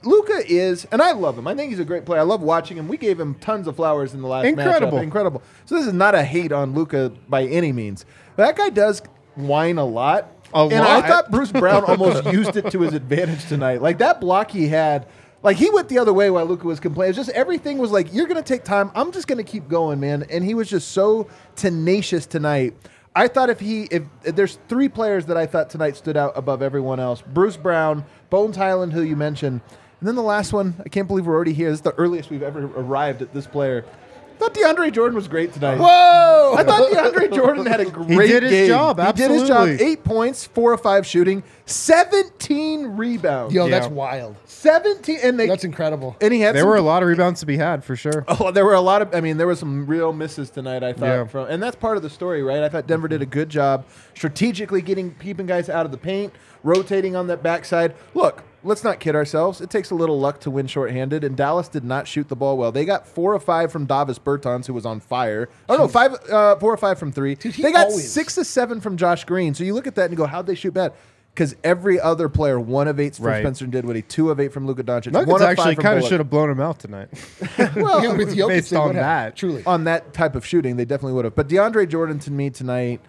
Luka 0.04 0.42
is, 0.46 0.86
and 0.92 1.02
I 1.02 1.12
love 1.12 1.36
him. 1.36 1.48
I 1.48 1.54
think 1.54 1.70
he's 1.70 1.80
a 1.80 1.84
great 1.84 2.04
player. 2.04 2.20
I 2.20 2.24
love 2.24 2.42
watching 2.42 2.76
him. 2.76 2.86
We 2.86 2.96
gave 2.96 3.18
him 3.18 3.34
tons 3.34 3.66
of 3.66 3.76
flowers 3.76 4.14
in 4.14 4.22
the 4.22 4.28
last 4.28 4.46
Incredible. 4.46 4.98
matchup. 4.98 5.02
Incredible. 5.02 5.42
So 5.64 5.74
this 5.76 5.86
is 5.86 5.92
not 5.92 6.14
a 6.14 6.22
hate 6.22 6.52
on 6.52 6.74
Luka 6.74 7.12
by 7.28 7.44
any 7.44 7.72
means. 7.72 8.04
But 8.36 8.46
That 8.46 8.56
guy 8.56 8.70
does 8.70 9.02
whine 9.34 9.78
a 9.78 9.84
lot. 9.84 10.30
A 10.52 10.62
and 10.62 10.74
I 10.74 11.00
thought 11.06 11.30
Bruce 11.30 11.52
Brown 11.52 11.84
almost 11.84 12.24
used 12.32 12.56
it 12.56 12.70
to 12.72 12.80
his 12.80 12.92
advantage 12.92 13.46
tonight. 13.46 13.82
Like 13.82 13.98
that 13.98 14.20
block 14.20 14.50
he 14.50 14.66
had, 14.68 15.06
like 15.42 15.56
he 15.56 15.70
went 15.70 15.88
the 15.88 15.98
other 15.98 16.12
way 16.12 16.30
while 16.30 16.44
Luka 16.44 16.66
was 16.66 16.80
complaining. 16.80 17.14
It 17.14 17.18
was 17.18 17.26
just 17.26 17.36
everything 17.36 17.78
was 17.78 17.90
like, 17.90 18.12
you're 18.12 18.26
gonna 18.26 18.42
take 18.42 18.64
time. 18.64 18.90
I'm 18.94 19.12
just 19.12 19.26
gonna 19.26 19.44
keep 19.44 19.68
going, 19.68 20.00
man. 20.00 20.24
And 20.30 20.44
he 20.44 20.54
was 20.54 20.68
just 20.68 20.88
so 20.92 21.28
tenacious 21.56 22.26
tonight. 22.26 22.74
I 23.14 23.26
thought 23.26 23.50
if 23.50 23.60
he 23.60 23.84
if, 23.84 24.04
if 24.24 24.36
there's 24.36 24.58
three 24.68 24.88
players 24.88 25.26
that 25.26 25.36
I 25.36 25.46
thought 25.46 25.70
tonight 25.70 25.96
stood 25.96 26.16
out 26.16 26.32
above 26.36 26.62
everyone 26.62 27.00
else. 27.00 27.22
Bruce 27.22 27.56
Brown, 27.56 28.04
Bones 28.28 28.56
Hyland, 28.56 28.92
who 28.92 29.02
you 29.02 29.16
mentioned, 29.16 29.60
and 30.00 30.08
then 30.08 30.14
the 30.14 30.22
last 30.22 30.52
one, 30.52 30.80
I 30.84 30.88
can't 30.88 31.08
believe 31.08 31.26
we're 31.26 31.34
already 31.34 31.52
here. 31.52 31.70
This 31.70 31.78
is 31.78 31.82
the 31.82 31.94
earliest 31.94 32.30
we've 32.30 32.42
ever 32.42 32.64
arrived 32.64 33.20
at 33.20 33.34
this 33.34 33.46
player. 33.46 33.84
I 34.40 34.48
thought 34.48 34.54
DeAndre 34.54 34.90
Jordan 34.92 35.16
was 35.16 35.28
great 35.28 35.52
tonight. 35.52 35.76
Whoa! 35.76 36.54
I 36.56 36.64
thought 36.64 36.90
DeAndre 36.90 37.34
Jordan 37.34 37.66
had 37.66 37.80
a 37.80 37.84
great 37.84 38.28
did 38.28 38.42
his 38.44 38.50
game. 38.52 38.68
job, 38.68 38.98
He 38.98 39.12
did 39.12 39.30
his 39.30 39.42
job. 39.46 39.58
absolutely. 39.68 39.86
Eight 39.86 40.02
points, 40.02 40.46
four 40.46 40.72
or 40.72 40.78
five 40.78 41.06
shooting, 41.06 41.42
seventeen 41.66 42.96
rebounds. 42.96 43.52
Yo, 43.54 43.66
Yeah. 43.66 43.70
that's 43.80 43.92
wild. 43.92 44.36
seventeen, 44.46 45.18
and 45.22 45.38
they 45.38 45.46
That's 45.46 45.64
incredible. 45.64 46.16
and 46.22 46.32
he 46.32 46.40
had 46.40 46.54
There 46.54 46.62
some, 46.62 46.70
were 46.70 46.76
a 46.76 46.82
lot 46.82 47.02
of 47.02 47.08
rebounds 47.08 47.40
to 47.40 47.46
be 47.46 47.56
had 47.58 47.84
for 47.84 47.96
sure. 47.96 48.24
Oh, 48.40 48.50
there 48.50 48.64
were 48.64 48.74
a 48.74 48.80
lot 48.80 49.02
of. 49.02 49.14
I 49.14 49.20
mean, 49.20 49.36
there 49.36 49.46
were 49.46 49.56
some 49.56 49.86
real 49.86 50.12
misses 50.12 50.48
tonight. 50.50 50.82
I 50.82 50.92
thought, 50.94 51.06
Yeah. 51.06 51.24
from, 51.24 51.48
and 51.48 51.62
that's 51.62 51.76
part 51.76 51.96
of 51.98 52.02
the 52.02 52.10
story, 52.10 52.42
right? 52.42 52.62
I 52.62 52.68
thought 52.70 52.86
Denver 52.86 53.08
did 53.08 53.20
a 53.22 53.26
good 53.26 53.48
job 53.50 53.84
strategically 54.14 54.80
getting 54.80 55.14
keeping 55.20 55.46
guys 55.46 55.68
out 55.68 55.84
of 55.84 55.92
the 55.92 55.98
paint, 55.98 56.32
rotating 56.62 57.14
on 57.16 57.26
that 57.26 57.42
backside. 57.42 57.94
Look, 58.14 58.42
let's 58.62 58.84
not 58.84 59.00
kid 59.00 59.14
ourselves. 59.14 59.60
It 59.60 59.70
takes 59.70 59.90
a 59.90 59.94
little 59.94 60.18
luck 60.20 60.40
to 60.40 60.50
win 60.50 60.66
shorthanded, 60.66 61.24
and 61.24 61.36
Dallas 61.36 61.68
did 61.68 61.84
not 61.84 62.06
shoot 62.06 62.28
the 62.28 62.36
ball 62.36 62.56
well. 62.58 62.72
They 62.72 62.84
got 62.84 63.06
four 63.06 63.34
or 63.34 63.40
five 63.40 63.72
from 63.72 63.86
Davis 63.86 64.18
Bertans, 64.18 64.66
who 64.66 64.74
was 64.74 64.84
on 64.86 65.00
fire. 65.00 65.48
Oh 65.68 65.76
no, 65.76 65.88
five, 65.88 66.12
uh, 66.30 66.56
four 66.56 66.72
or 66.72 66.76
five 66.76 66.98
from 66.98 67.12
three. 67.12 67.36
he 67.40 67.62
they 67.62 67.72
got 67.72 67.86
always- 67.88 68.10
six 68.10 68.34
to 68.36 68.44
seven 68.44 68.80
from 68.80 68.96
Josh 68.96 69.24
Green. 69.24 69.54
So 69.54 69.64
you 69.64 69.74
look 69.74 69.86
at 69.86 69.94
that 69.96 70.04
and 70.04 70.12
you 70.12 70.16
go, 70.16 70.26
how'd 70.26 70.46
they 70.46 70.54
shoot 70.54 70.74
bad? 70.74 70.92
Because 71.32 71.54
every 71.62 72.00
other 72.00 72.28
player, 72.28 72.58
one 72.58 72.88
of 72.88 72.98
eight 72.98 73.14
from 73.14 73.26
Right. 73.26 73.40
Spencer 73.42 73.64
Dinwiddie, 73.66 74.02
two 74.02 74.30
of 74.30 74.40
eight 74.40 74.52
from 74.52 74.66
Luka 74.66 74.82
Doncic, 74.82 75.12
Nuggets 75.12 75.30
one 75.30 75.40
of 75.40 75.48
actually 75.48 75.64
five 75.64 75.74
from 75.76 75.82
kind 75.84 75.98
of 75.98 76.04
should 76.04 76.18
have 76.18 76.28
blown 76.28 76.50
him 76.50 76.60
out 76.60 76.80
tonight. 76.80 77.08
Well, 77.76 78.02
Yeah, 78.02 78.14
with 78.14 78.34
Jokic, 78.36 78.48
based 78.48 78.70
they 78.70 78.76
on 78.76 78.86
would 78.88 78.96
have. 78.96 79.04
that. 79.04 79.36
Truly. 79.36 79.62
on 79.64 79.84
that 79.84 80.12
type 80.12 80.34
of 80.34 80.44
shooting, 80.44 80.76
they 80.76 80.84
definitely 80.84 81.12
would 81.14 81.24
have. 81.24 81.36
But 81.36 81.46
DeAndre 81.48 81.88
Jordan 81.88 82.18
to 82.20 82.32
me 82.32 82.50
tonight 82.50 83.00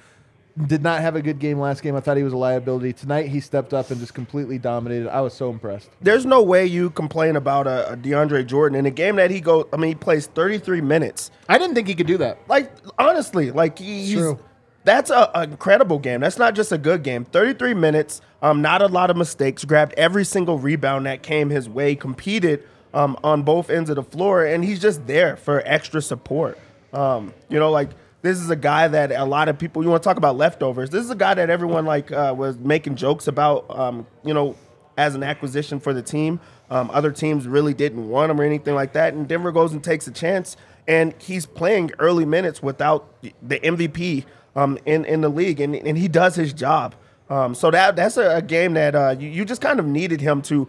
did 0.68 0.84
not 0.84 1.02
have 1.02 1.16
a 1.16 1.22
good 1.22 1.40
game 1.40 1.60
last 1.60 1.82
game. 1.82 1.96
I 1.96 2.00
thought 2.00 2.18
he 2.18 2.24
was 2.24 2.34
a 2.34 2.38
liability. 2.38 2.94
Tonight 2.94 3.28
he 3.28 3.40
stepped 3.40 3.74
up 3.74 3.92
and 3.92 4.00
just 4.00 4.14
completely 4.14 4.58
dominated. 4.58 5.10
I 5.10 5.22
was 5.22 5.34
so 5.34 5.50
impressed. 5.50 5.90
There's 6.02 6.26
no 6.26 6.42
way 6.42 6.66
you 6.66 6.90
complain 6.92 7.36
about 7.36 7.68
a, 7.68 7.94
a 7.94 7.98
DeAndre 7.98 8.46
Jordan 8.46 8.78
in 8.78 8.86
a 8.86 8.92
game 8.92 9.16
that 9.18 9.32
he 9.32 9.42
go. 9.42 9.68
I 9.74 9.78
mean, 9.78 9.90
he 9.90 9.96
plays 9.96 10.28
33 10.28 10.82
minutes. 10.82 11.32
I 11.50 11.58
didn't 11.58 11.76
think 11.76 11.88
he 11.88 11.96
could 11.96 12.08
do 12.08 12.18
that. 12.18 12.38
Like 12.48 12.72
honestly, 12.98 13.52
like 13.52 13.80
he, 13.80 14.06
he's 14.06 14.20
True. 14.20 14.40
That's 14.84 15.12
a, 15.12 15.30
a 15.36 15.44
incredible 15.44 16.00
game. 16.00 16.22
That's 16.22 16.40
not 16.40 16.56
just 16.56 16.72
a 16.72 16.78
good 16.78 17.04
game. 17.04 17.26
33 17.26 17.76
minutes, 17.76 18.22
um, 18.42 18.62
not 18.62 18.82
a 18.82 18.88
lot 18.88 19.12
of 19.12 19.18
mistakes, 19.18 19.64
grabbed 19.64 19.94
every 19.94 20.26
single 20.26 20.58
rebound 20.58 21.06
that 21.06 21.22
came 21.22 21.52
his 21.52 21.70
way, 21.70 21.96
competed 21.96 22.64
um, 22.94 23.18
on 23.24 23.44
both 23.44 23.70
ends 23.70 23.90
of 23.90 23.96
the 23.96 24.04
floor, 24.04 24.44
and 24.44 24.64
he's 24.64 24.80
just 24.80 25.06
there 25.08 25.36
for 25.36 25.62
extra 25.66 26.02
support. 26.02 26.58
Um, 26.94 27.34
you 27.48 27.60
know, 27.60 27.70
like 27.72 27.90
this 28.22 28.38
is 28.40 28.50
a 28.50 28.56
guy 28.56 28.88
that 28.88 29.12
a 29.12 29.26
lot 29.26 29.50
of 29.50 29.58
people 29.58 29.84
you 29.84 29.90
want 29.90 30.04
to 30.04 30.08
talk 30.08 30.18
about 30.18 30.38
leftovers. 30.38 30.90
This 30.90 31.04
is 31.04 31.10
a 31.10 31.16
guy 31.16 31.34
that 31.34 31.50
everyone 31.50 31.86
like 31.86 32.12
uh, 32.12 32.34
was 32.38 32.58
making 32.58 32.96
jokes 32.96 33.28
about. 33.28 33.66
Um, 33.70 34.08
you 34.24 34.34
know, 34.34 34.56
as 34.98 35.16
an 35.16 35.24
acquisition 35.24 35.80
for 35.80 35.94
the 35.94 36.02
team. 36.02 36.40
Um, 36.70 36.90
other 36.92 37.12
teams 37.12 37.48
really 37.48 37.74
didn't 37.74 38.08
want 38.08 38.32
him 38.32 38.40
or 38.40 38.44
anything 38.44 38.76
like 38.76 38.94
that, 38.94 39.14
and 39.14 39.28
Denver 39.28 39.52
goes 39.52 39.74
and 39.74 39.84
takes 39.84 40.08
a 40.08 40.12
chance, 40.12 40.56
and 40.88 41.14
he's 41.18 41.46
playing 41.46 41.92
early 42.00 42.26
minutes 42.26 42.62
without 42.62 43.22
the 43.22 43.60
MVP 43.60 44.26
um, 44.56 44.78
in 44.86 45.04
in 45.06 45.22
the 45.22 45.30
league, 45.30 45.60
and 45.60 45.76
and 45.76 45.98
he 45.98 46.08
does 46.08 46.36
his 46.36 46.54
job. 46.54 46.96
Um, 47.30 47.56
so 47.56 47.72
that 47.72 47.96
that's 47.96 48.18
a, 48.18 48.38
a 48.38 48.42
game 48.42 48.74
that 48.74 48.96
uh, 48.96 49.16
you, 49.18 49.30
you 49.30 49.46
just 49.46 49.62
kind 49.62 49.80
of 49.80 49.86
needed 49.86 50.22
him 50.22 50.42
to 50.44 50.68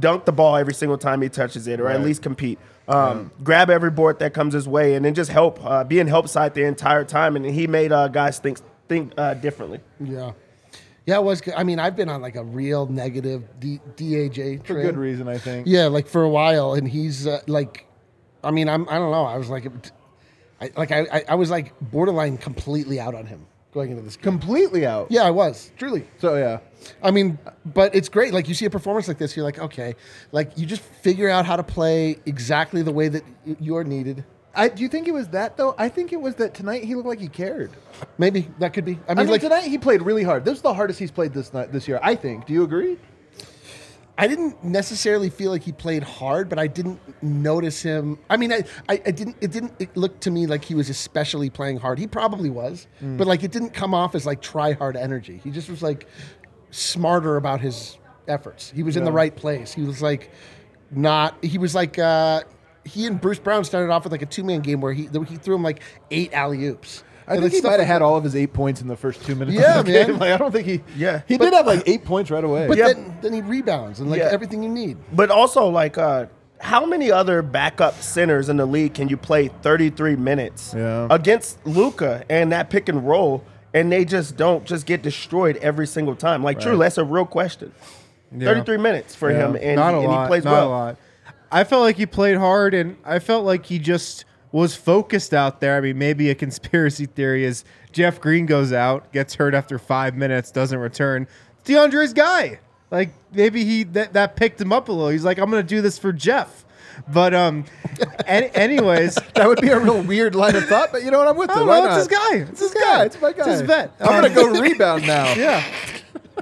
dunk 0.00 0.24
the 0.24 0.32
ball 0.32 0.56
every 0.56 0.74
single 0.74 0.98
time 0.98 1.20
he 1.20 1.28
touches 1.28 1.66
it, 1.66 1.80
or 1.80 1.88
at 1.88 2.02
least 2.02 2.22
compete. 2.22 2.58
Um, 2.88 3.30
Grab 3.42 3.68
every 3.70 3.90
board 3.90 4.18
that 4.20 4.32
comes 4.32 4.54
his 4.54 4.66
way, 4.66 4.94
and 4.94 5.04
then 5.04 5.14
just 5.14 5.30
help, 5.30 5.62
uh, 5.64 5.84
be 5.84 5.98
in 6.00 6.06
help 6.06 6.26
side 6.28 6.54
the 6.54 6.64
entire 6.64 7.04
time. 7.04 7.36
And 7.36 7.44
he 7.44 7.66
made 7.66 7.92
uh, 7.92 8.08
guys 8.08 8.38
think 8.38 8.58
think 8.88 9.12
uh, 9.16 9.34
differently. 9.34 9.80
Yeah. 10.00 10.32
Yeah, 11.04 11.18
it 11.18 11.24
was 11.24 11.40
good. 11.40 11.54
I 11.54 11.64
mean, 11.64 11.78
I've 11.78 11.96
been 11.96 12.10
on 12.10 12.20
like 12.20 12.36
a 12.36 12.44
real 12.44 12.86
negative 12.86 13.42
D- 13.58 13.80
DAJ 13.96 14.66
For 14.66 14.74
good 14.74 14.96
reason, 14.96 15.26
I 15.26 15.38
think. 15.38 15.66
Yeah, 15.66 15.86
like 15.86 16.06
for 16.06 16.22
a 16.22 16.28
while, 16.28 16.74
and 16.74 16.86
he's 16.86 17.26
uh, 17.26 17.40
like, 17.46 17.86
I 18.44 18.50
mean, 18.50 18.68
I'm 18.68 18.86
I 18.88 18.98
don't 18.98 19.10
know. 19.10 19.24
I 19.24 19.38
was 19.38 19.48
like, 19.48 19.66
I, 20.60 20.70
like 20.76 20.92
I, 20.92 21.06
I 21.10 21.24
I 21.30 21.34
was 21.34 21.50
like 21.50 21.72
borderline 21.80 22.36
completely 22.36 23.00
out 23.00 23.14
on 23.14 23.24
him 23.26 23.46
going 23.72 23.90
into 23.90 24.02
this 24.02 24.16
game. 24.16 24.22
Completely 24.24 24.86
out. 24.86 25.08
yeah, 25.10 25.22
I 25.22 25.30
was 25.30 25.72
truly. 25.76 26.06
So 26.18 26.36
yeah. 26.36 26.58
I 27.02 27.10
mean, 27.10 27.38
but 27.66 27.94
it's 27.94 28.08
great. 28.08 28.32
Like 28.32 28.48
you 28.48 28.54
see 28.54 28.64
a 28.64 28.70
performance 28.70 29.08
like 29.08 29.18
this, 29.18 29.36
you're 29.36 29.44
like, 29.44 29.58
okay, 29.58 29.94
like 30.32 30.56
you 30.56 30.66
just 30.66 30.82
figure 30.82 31.28
out 31.28 31.44
how 31.46 31.56
to 31.56 31.62
play 31.62 32.16
exactly 32.26 32.82
the 32.82 32.92
way 32.92 33.08
that 33.08 33.24
you're 33.60 33.84
needed. 33.84 34.24
I, 34.54 34.68
do 34.68 34.82
you 34.82 34.88
think 34.88 35.06
it 35.06 35.12
was 35.12 35.28
that 35.28 35.56
though? 35.56 35.74
I 35.78 35.88
think 35.88 36.12
it 36.12 36.20
was 36.20 36.34
that 36.36 36.54
tonight 36.54 36.82
he 36.82 36.94
looked 36.94 37.06
like 37.08 37.20
he 37.20 37.28
cared. 37.28 37.70
Maybe 38.16 38.48
that 38.58 38.72
could 38.72 38.84
be. 38.84 38.98
I 39.06 39.12
I 39.12 39.14
mean, 39.14 39.26
mean, 39.26 39.32
like 39.32 39.40
tonight 39.42 39.64
he 39.64 39.78
played 39.78 40.02
really 40.02 40.24
hard. 40.24 40.44
This 40.44 40.56
is 40.56 40.62
the 40.62 40.74
hardest 40.74 40.98
he's 40.98 41.10
played 41.12 41.32
this 41.32 41.52
night, 41.52 41.70
this 41.70 41.86
year. 41.86 42.00
I 42.02 42.14
think. 42.16 42.46
Do 42.46 42.52
you 42.52 42.64
agree? 42.64 42.98
I 44.20 44.26
didn't 44.26 44.64
necessarily 44.64 45.30
feel 45.30 45.52
like 45.52 45.62
he 45.62 45.70
played 45.70 46.02
hard, 46.02 46.48
but 46.48 46.58
I 46.58 46.66
didn't 46.66 47.00
notice 47.22 47.80
him. 47.80 48.18
I 48.28 48.36
mean, 48.36 48.52
I, 48.52 48.64
I, 48.88 49.00
I 49.06 49.10
didn't. 49.12 49.36
It 49.40 49.52
didn't 49.52 49.74
it 49.78 49.96
look 49.96 50.18
to 50.20 50.30
me 50.32 50.46
like 50.48 50.64
he 50.64 50.74
was 50.74 50.90
especially 50.90 51.50
playing 51.50 51.78
hard. 51.78 51.98
He 52.00 52.06
probably 52.08 52.50
was, 52.50 52.88
Mm. 53.00 53.16
but 53.16 53.26
like 53.28 53.44
it 53.44 53.52
didn't 53.52 53.70
come 53.70 53.94
off 53.94 54.14
as 54.16 54.26
like 54.26 54.42
try 54.42 54.72
hard 54.72 54.96
energy. 54.96 55.40
He 55.44 55.50
just 55.52 55.70
was 55.70 55.82
like 55.82 56.08
smarter 56.70 57.36
about 57.36 57.60
his 57.60 57.96
efforts. 58.26 58.70
He 58.74 58.82
was 58.82 58.96
in 58.96 59.04
the 59.04 59.12
right 59.12 59.34
place. 59.34 59.72
He 59.72 59.82
was 59.82 60.02
like 60.02 60.30
not. 60.90 61.42
He 61.44 61.58
was 61.58 61.74
like. 61.74 61.98
uh 61.98 62.42
he 62.84 63.04
and 63.06 63.20
Bruce 63.20 63.38
Brown 63.38 63.64
started 63.64 63.92
off 63.92 64.04
with 64.04 64.12
like 64.12 64.22
a 64.22 64.26
two 64.26 64.42
man 64.42 64.60
game 64.60 64.80
where 64.80 64.94
he 64.94 65.10
he 65.28 65.36
threw 65.36 65.54
him 65.54 65.62
like 65.62 65.82
eight 66.10 66.32
alley 66.32 66.64
oops. 66.64 67.04
I 67.28 67.38
think 67.40 67.52
he 67.52 67.60
might 67.60 67.78
have 67.78 67.86
had 67.86 68.02
all 68.02 68.16
of 68.16 68.24
his 68.24 68.34
eight 68.36 68.52
points 68.52 68.80
in 68.80 68.88
the 68.88 68.96
first 68.96 69.24
two 69.24 69.34
minutes. 69.34 69.58
Yeah, 69.58 69.80
of 69.80 69.86
the 69.86 69.92
man. 69.92 70.06
Game. 70.06 70.18
Like, 70.20 70.30
I 70.32 70.36
don't 70.36 70.52
think 70.52 70.66
he. 70.66 70.80
Yeah. 70.96 71.22
he 71.28 71.36
did 71.38 71.52
have 71.52 71.66
like 71.66 71.82
eight 71.86 72.04
points 72.04 72.30
right 72.30 72.42
away. 72.44 72.66
But 72.66 72.78
Yeah. 72.78 72.88
then, 72.92 73.18
then 73.22 73.32
he 73.32 73.40
rebounds 73.42 74.00
and 74.00 74.10
like 74.10 74.18
Yeah. 74.20 74.28
everything 74.30 74.62
you 74.62 74.68
need. 74.68 74.96
But 75.12 75.30
also, 75.30 75.68
like, 75.68 75.98
uh, 75.98 76.26
how 76.60 76.84
many 76.86 77.12
other 77.12 77.40
backup 77.42 78.00
centers 78.02 78.48
in 78.48 78.56
the 78.56 78.66
league 78.66 78.94
can 78.94 79.08
you 79.08 79.16
play 79.16 79.48
33 79.62 80.16
minutes 80.16 80.74
Yeah. 80.76 81.06
against 81.10 81.64
Luka 81.66 82.24
and 82.28 82.50
that 82.52 82.68
pick 82.70 82.88
and 82.88 83.06
roll, 83.06 83.44
and 83.72 83.92
they 83.92 84.04
just 84.04 84.36
don't 84.36 84.64
just 84.64 84.84
get 84.86 85.02
destroyed 85.02 85.56
every 85.58 85.86
single 85.86 86.16
time? 86.16 86.42
Like, 86.42 86.58
true. 86.58 86.76
that's 86.76 86.98
a 86.98 87.04
real 87.04 87.26
question. 87.26 87.72
33 88.38 88.76
minutes 88.76 89.14
for 89.14 89.30
him, 89.30 89.56
and, 89.56 89.80
a 89.80 89.82
and 89.84 90.00
he 90.02 90.26
plays 90.26 90.44
not 90.44 90.52
well. 90.52 90.68
a 90.68 90.70
lot. 90.70 90.96
I 91.50 91.64
felt 91.64 91.82
like 91.82 91.96
he 91.96 92.04
played 92.06 92.36
hard, 92.36 92.74
and 92.74 92.96
I 93.04 93.20
felt 93.20 93.44
like 93.46 93.64
he 93.66 93.78
just 93.78 94.24
was 94.52 94.74
focused 94.74 95.34
out 95.34 95.60
there. 95.60 95.76
I 95.76 95.80
mean, 95.80 95.98
maybe 95.98 96.30
a 96.30 96.34
conspiracy 96.34 97.06
theory 97.06 97.44
is 97.44 97.64
Jeff 97.92 98.20
Green 98.20 98.46
goes 98.46 98.72
out, 98.72 99.12
gets 99.12 99.34
hurt 99.34 99.54
after 99.54 99.78
five 99.78 100.14
minutes, 100.14 100.50
doesn't 100.50 100.78
return. 100.78 101.26
It's 101.60 101.70
DeAndre's 101.70 102.12
guy. 102.12 102.60
Like 102.90 103.10
maybe 103.32 103.64
he 103.64 103.84
that, 103.84 104.14
that 104.14 104.36
picked 104.36 104.60
him 104.60 104.72
up 104.72 104.88
a 104.88 104.92
little. 104.92 105.08
He's 105.10 105.24
like, 105.24 105.38
I'm 105.38 105.50
gonna 105.50 105.62
do 105.62 105.82
this 105.82 105.98
for 105.98 106.12
Jeff. 106.12 106.64
But 107.12 107.32
um, 107.34 107.64
any, 108.26 108.50
anyways, 108.54 109.16
that 109.34 109.46
would 109.46 109.60
be 109.60 109.68
a 109.68 109.78
real 109.78 110.00
weird 110.02 110.34
line 110.34 110.56
of 110.56 110.64
thought. 110.64 110.90
But 110.90 111.04
you 111.04 111.10
know 111.10 111.18
what? 111.18 111.28
I'm 111.28 111.36
with 111.36 111.50
it. 111.50 111.56
Why 111.56 111.64
well, 111.64 111.86
it's 111.86 111.96
his 111.96 112.08
guy. 112.08 112.36
It's 112.50 112.60
his 112.60 112.74
guy. 112.74 113.04
It's 113.04 113.20
my 113.20 113.32
guy. 113.32 113.38
It's 113.40 113.48
his 113.48 113.60
vet. 113.60 113.92
I'm 114.00 114.08
Um, 114.24 114.32
gonna 114.32 114.34
go 114.34 114.60
rebound 114.60 115.06
now. 115.06 115.32
Yeah. 115.36 115.62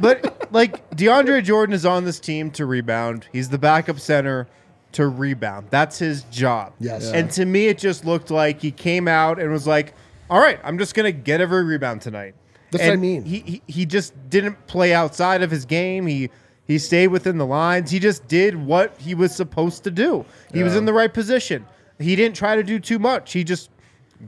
But 0.01 0.53
like 0.53 0.91
DeAndre 0.91 1.43
Jordan 1.43 1.75
is 1.75 1.85
on 1.87 2.05
this 2.05 2.21
team 2.21 2.51
to 2.53 2.67
rebound. 2.67 3.27
He's 3.33 3.49
the 3.49 3.59
backup 3.59 3.99
center 3.99 4.47
to 4.93 5.09
rebound. 5.09 5.69
That's 5.71 5.99
his 5.99 6.23
job. 6.25 6.73
Yes. 6.81 7.11
And 7.11 7.31
to 7.33 7.45
me 7.45 7.66
it 7.66 7.78
just 7.78 8.05
looked 8.05 8.31
like 8.31 8.61
he 8.61 8.71
came 8.71 9.09
out 9.09 9.38
and 9.38 9.50
was 9.50 9.66
like, 9.66 9.95
"All 10.31 10.40
right, 10.40 10.59
I'm 10.64 10.78
just 10.78 10.95
going 10.95 11.05
to 11.05 11.12
get 11.12 11.40
every 11.40 11.64
rebound 11.64 12.02
tonight." 12.02 12.35
That's 12.71 12.85
what 12.85 12.93
I 12.93 12.97
mean. 12.97 13.25
He, 13.25 13.40
he 13.40 13.62
he 13.66 13.87
just 13.87 14.14
didn't 14.28 14.66
play 14.66 14.93
outside 14.95 15.43
of 15.43 15.50
his 15.50 15.64
game. 15.64 16.07
He 16.07 16.31
he 16.66 16.78
stayed 16.78 17.09
within 17.09 17.38
the 17.38 17.47
lines. 17.47 17.90
He 17.90 17.99
just 17.99 18.26
did 18.26 18.57
what 18.57 18.99
he 18.99 19.14
was 19.14 19.35
supposed 19.35 19.85
to 19.85 19.90
do. 19.90 20.25
He 20.52 20.62
was 20.62 20.75
in 20.75 20.85
the 20.85 20.93
right 20.93 21.12
position. 21.12 21.64
He 21.99 22.16
didn't 22.16 22.37
try 22.37 22.57
to 22.57 22.62
do 22.62 22.78
too 22.78 22.99
much. 22.99 23.33
He 23.33 23.45
just 23.45 23.71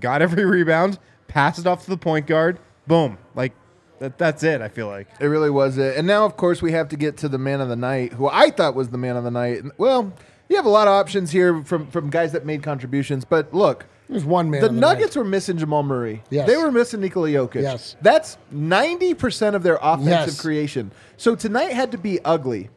got 0.00 0.22
every 0.22 0.44
rebound, 0.46 0.98
passed 1.26 1.58
it 1.58 1.66
off 1.66 1.84
to 1.84 1.90
the 1.90 1.98
point 1.98 2.26
guard. 2.26 2.58
Boom. 2.86 3.18
Like 3.34 3.52
that, 3.98 4.18
that's 4.18 4.42
it, 4.42 4.60
I 4.60 4.68
feel 4.68 4.86
like. 4.86 5.08
It 5.20 5.26
really 5.26 5.50
was 5.50 5.76
it. 5.78 5.96
And 5.96 6.06
now, 6.06 6.24
of 6.24 6.36
course, 6.36 6.62
we 6.62 6.72
have 6.72 6.88
to 6.88 6.96
get 6.96 7.16
to 7.18 7.28
the 7.28 7.38
man 7.38 7.60
of 7.60 7.68
the 7.68 7.76
night, 7.76 8.12
who 8.12 8.28
I 8.28 8.50
thought 8.50 8.74
was 8.74 8.90
the 8.90 8.98
man 8.98 9.16
of 9.16 9.24
the 9.24 9.30
night. 9.30 9.62
Well, 9.76 10.12
you 10.48 10.56
have 10.56 10.66
a 10.66 10.70
lot 10.70 10.88
of 10.88 10.92
options 10.94 11.30
here 11.30 11.62
from 11.64 11.86
from 11.88 12.10
guys 12.10 12.32
that 12.32 12.44
made 12.46 12.62
contributions, 12.62 13.24
but 13.24 13.52
look. 13.54 13.86
There's 14.10 14.24
one 14.24 14.48
man. 14.50 14.62
The 14.62 14.68
the 14.68 14.72
Nuggets 14.74 15.14
night. 15.16 15.22
were 15.22 15.28
missing 15.28 15.58
Jamal 15.58 15.82
Murray. 15.82 16.22
Yes. 16.30 16.46
They 16.48 16.56
were 16.56 16.72
missing 16.72 17.00
Nikola 17.02 17.28
Jokic. 17.28 17.60
Yes. 17.60 17.94
That's 18.00 18.38
90% 18.54 19.54
of 19.54 19.62
their 19.62 19.78
offensive 19.82 20.08
Yes. 20.28 20.40
creation. 20.40 20.92
So 21.18 21.34
tonight 21.34 21.72
had 21.72 21.92
to 21.92 21.98
be 21.98 22.18
ugly. 22.24 22.70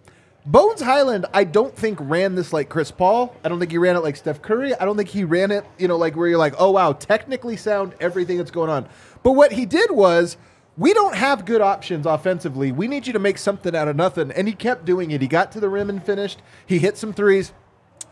Bones 0.45 0.81
Hyland, 0.81 1.27
I 1.33 1.45
don't 1.45 1.73
think 1.73 1.99
ran 2.01 2.35
this 2.35 2.51
like 2.51 2.67
Chris 2.67 2.91
Paul. 2.91 3.33
I 3.45 3.47
don't 3.47 3.59
think 3.59 3.71
he 3.71 3.77
ran 3.77 3.95
it 3.95 3.99
like 3.99 4.17
Steph 4.17 4.41
Curry. 4.41 4.75
I 4.75 4.83
don't 4.83 4.97
think 4.97 5.07
he 5.07 5.23
ran 5.23 5.51
it, 5.51 5.63
you 5.77 5.87
know, 5.87 5.95
like 5.97 6.17
where 6.17 6.27
you're 6.27 6.37
like, 6.37 6.55
oh 6.57 6.71
wow, 6.71 6.91
technically 6.93 7.55
sound 7.55 7.93
everything 8.01 8.37
that's 8.37 8.51
going 8.51 8.69
on. 8.69 8.89
But 9.23 9.31
what 9.33 9.53
he 9.53 9.65
did 9.65 9.91
was, 9.91 10.35
we 10.77 10.93
don't 10.93 11.15
have 11.15 11.45
good 11.45 11.61
options 11.61 12.05
offensively. 12.05 12.71
We 12.71 12.87
need 12.87 13.05
you 13.05 13.13
to 13.13 13.19
make 13.19 13.37
something 13.37 13.75
out 13.75 13.87
of 13.87 13.95
nothing. 13.95 14.31
And 14.31 14.47
he 14.47 14.53
kept 14.53 14.85
doing 14.85 15.11
it. 15.11 15.21
He 15.21 15.27
got 15.27 15.51
to 15.53 15.59
the 15.59 15.69
rim 15.69 15.89
and 15.89 16.03
finished. 16.03 16.41
He 16.65 16.79
hit 16.79 16.97
some 16.97 17.13
threes. 17.13 17.53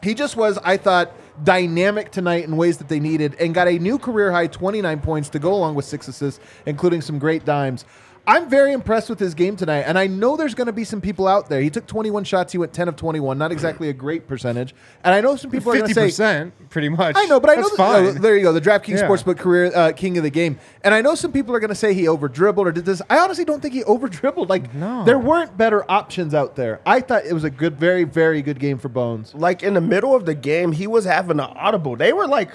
He 0.02 0.14
just 0.14 0.36
was, 0.38 0.58
I 0.60 0.78
thought, 0.78 1.12
dynamic 1.44 2.12
tonight 2.12 2.46
in 2.46 2.56
ways 2.58 2.78
that 2.78 2.88
they 2.88 3.00
needed 3.00 3.36
and 3.40 3.54
got 3.54 3.68
a 3.68 3.80
new 3.80 3.98
career 3.98 4.32
high 4.32 4.48
29 4.48 5.02
points 5.02 5.30
to 5.30 5.40
go 5.40 5.54
along 5.54 5.76
with 5.76 5.86
six 5.86 6.08
assists, 6.08 6.40
including 6.66 7.02
some 7.02 7.20
great 7.20 7.46
dimes. 7.46 7.86
I'm 8.30 8.48
very 8.48 8.74
impressed 8.74 9.10
with 9.10 9.20
his 9.20 9.34
game 9.34 9.56
tonight, 9.56 9.86
and 9.88 9.98
I 9.98 10.06
know 10.06 10.38
there's 10.38 10.54
going 10.54 10.68
to 10.68 10.72
be 10.74 10.84
some 10.84 11.02
people 11.02 11.28
out 11.28 11.50
there. 11.50 11.62
He 11.62 11.72
took 11.72 11.88
21 11.88 12.26
shots, 12.26 12.52
he 12.52 12.60
went 12.60 12.72
10 12.74 12.88
of 12.88 12.96
21, 12.96 13.40
not 13.40 13.52
exactly 13.52 13.90
a 13.90 13.94
great 13.94 14.28
percentage. 14.28 14.76
And 15.04 15.16
I 15.16 15.22
know 15.22 15.36
some 15.36 15.50
people 15.50 15.72
are 15.72 15.78
going 15.78 15.88
to 15.88 15.94
say, 15.96 16.06
percent, 16.10 16.70
pretty 16.70 16.90
much. 16.90 17.16
I 17.18 17.26
know, 17.26 17.40
but 17.40 17.50
I 17.50 17.56
know 17.56 17.64
That's 17.64 17.72
that- 17.72 17.78
fine. 17.78 18.06
oh, 18.06 18.12
there 18.12 18.38
you 18.38 18.44
go, 18.44 18.54
the 18.54 18.62
DraftKings 18.62 19.00
Yeah. 19.00 19.08
Sportsbook 19.08 19.40
career 19.40 19.72
uh, 19.76 19.94
king 19.94 20.16
of 20.18 20.24
the 20.24 20.30
game. 20.30 20.60
And 20.84 20.94
I 20.94 21.02
know 21.02 21.16
some 21.16 21.32
people 21.32 21.56
are 21.56 21.60
going 21.60 21.70
to 21.70 21.76
say 21.76 21.96
he 21.96 22.08
over 22.08 22.28
dribbled 22.28 22.68
or 22.68 22.72
did 22.72 22.86
this. 22.86 23.02
I 23.10 23.18
honestly 23.18 23.46
don't 23.46 23.62
think 23.62 23.74
he 23.74 23.84
over 23.86 24.08
dribbled. 24.08 24.48
Like, 24.48 24.76
No. 24.76 25.04
there 25.06 25.18
weren't 25.18 25.58
better 25.58 25.84
options 25.90 26.36
out 26.36 26.56
there. 26.56 26.82
I 26.86 27.02
thought 27.02 27.26
it 27.26 27.34
was 27.34 27.44
a 27.44 27.50
good, 27.50 27.78
very, 27.80 28.04
very 28.04 28.44
good 28.44 28.60
game 28.60 28.78
for 28.78 28.90
Bones. 28.90 29.34
like 29.34 29.64
in 29.64 29.74
the 29.74 29.82
middle 29.82 30.16
of 30.16 30.28
the 30.28 30.36
game, 30.36 30.72
he 30.74 30.86
was 30.86 31.06
having 31.06 31.40
an 31.40 31.50
audible. 31.56 31.96
They 31.96 32.14
were 32.14 32.28
like 32.28 32.52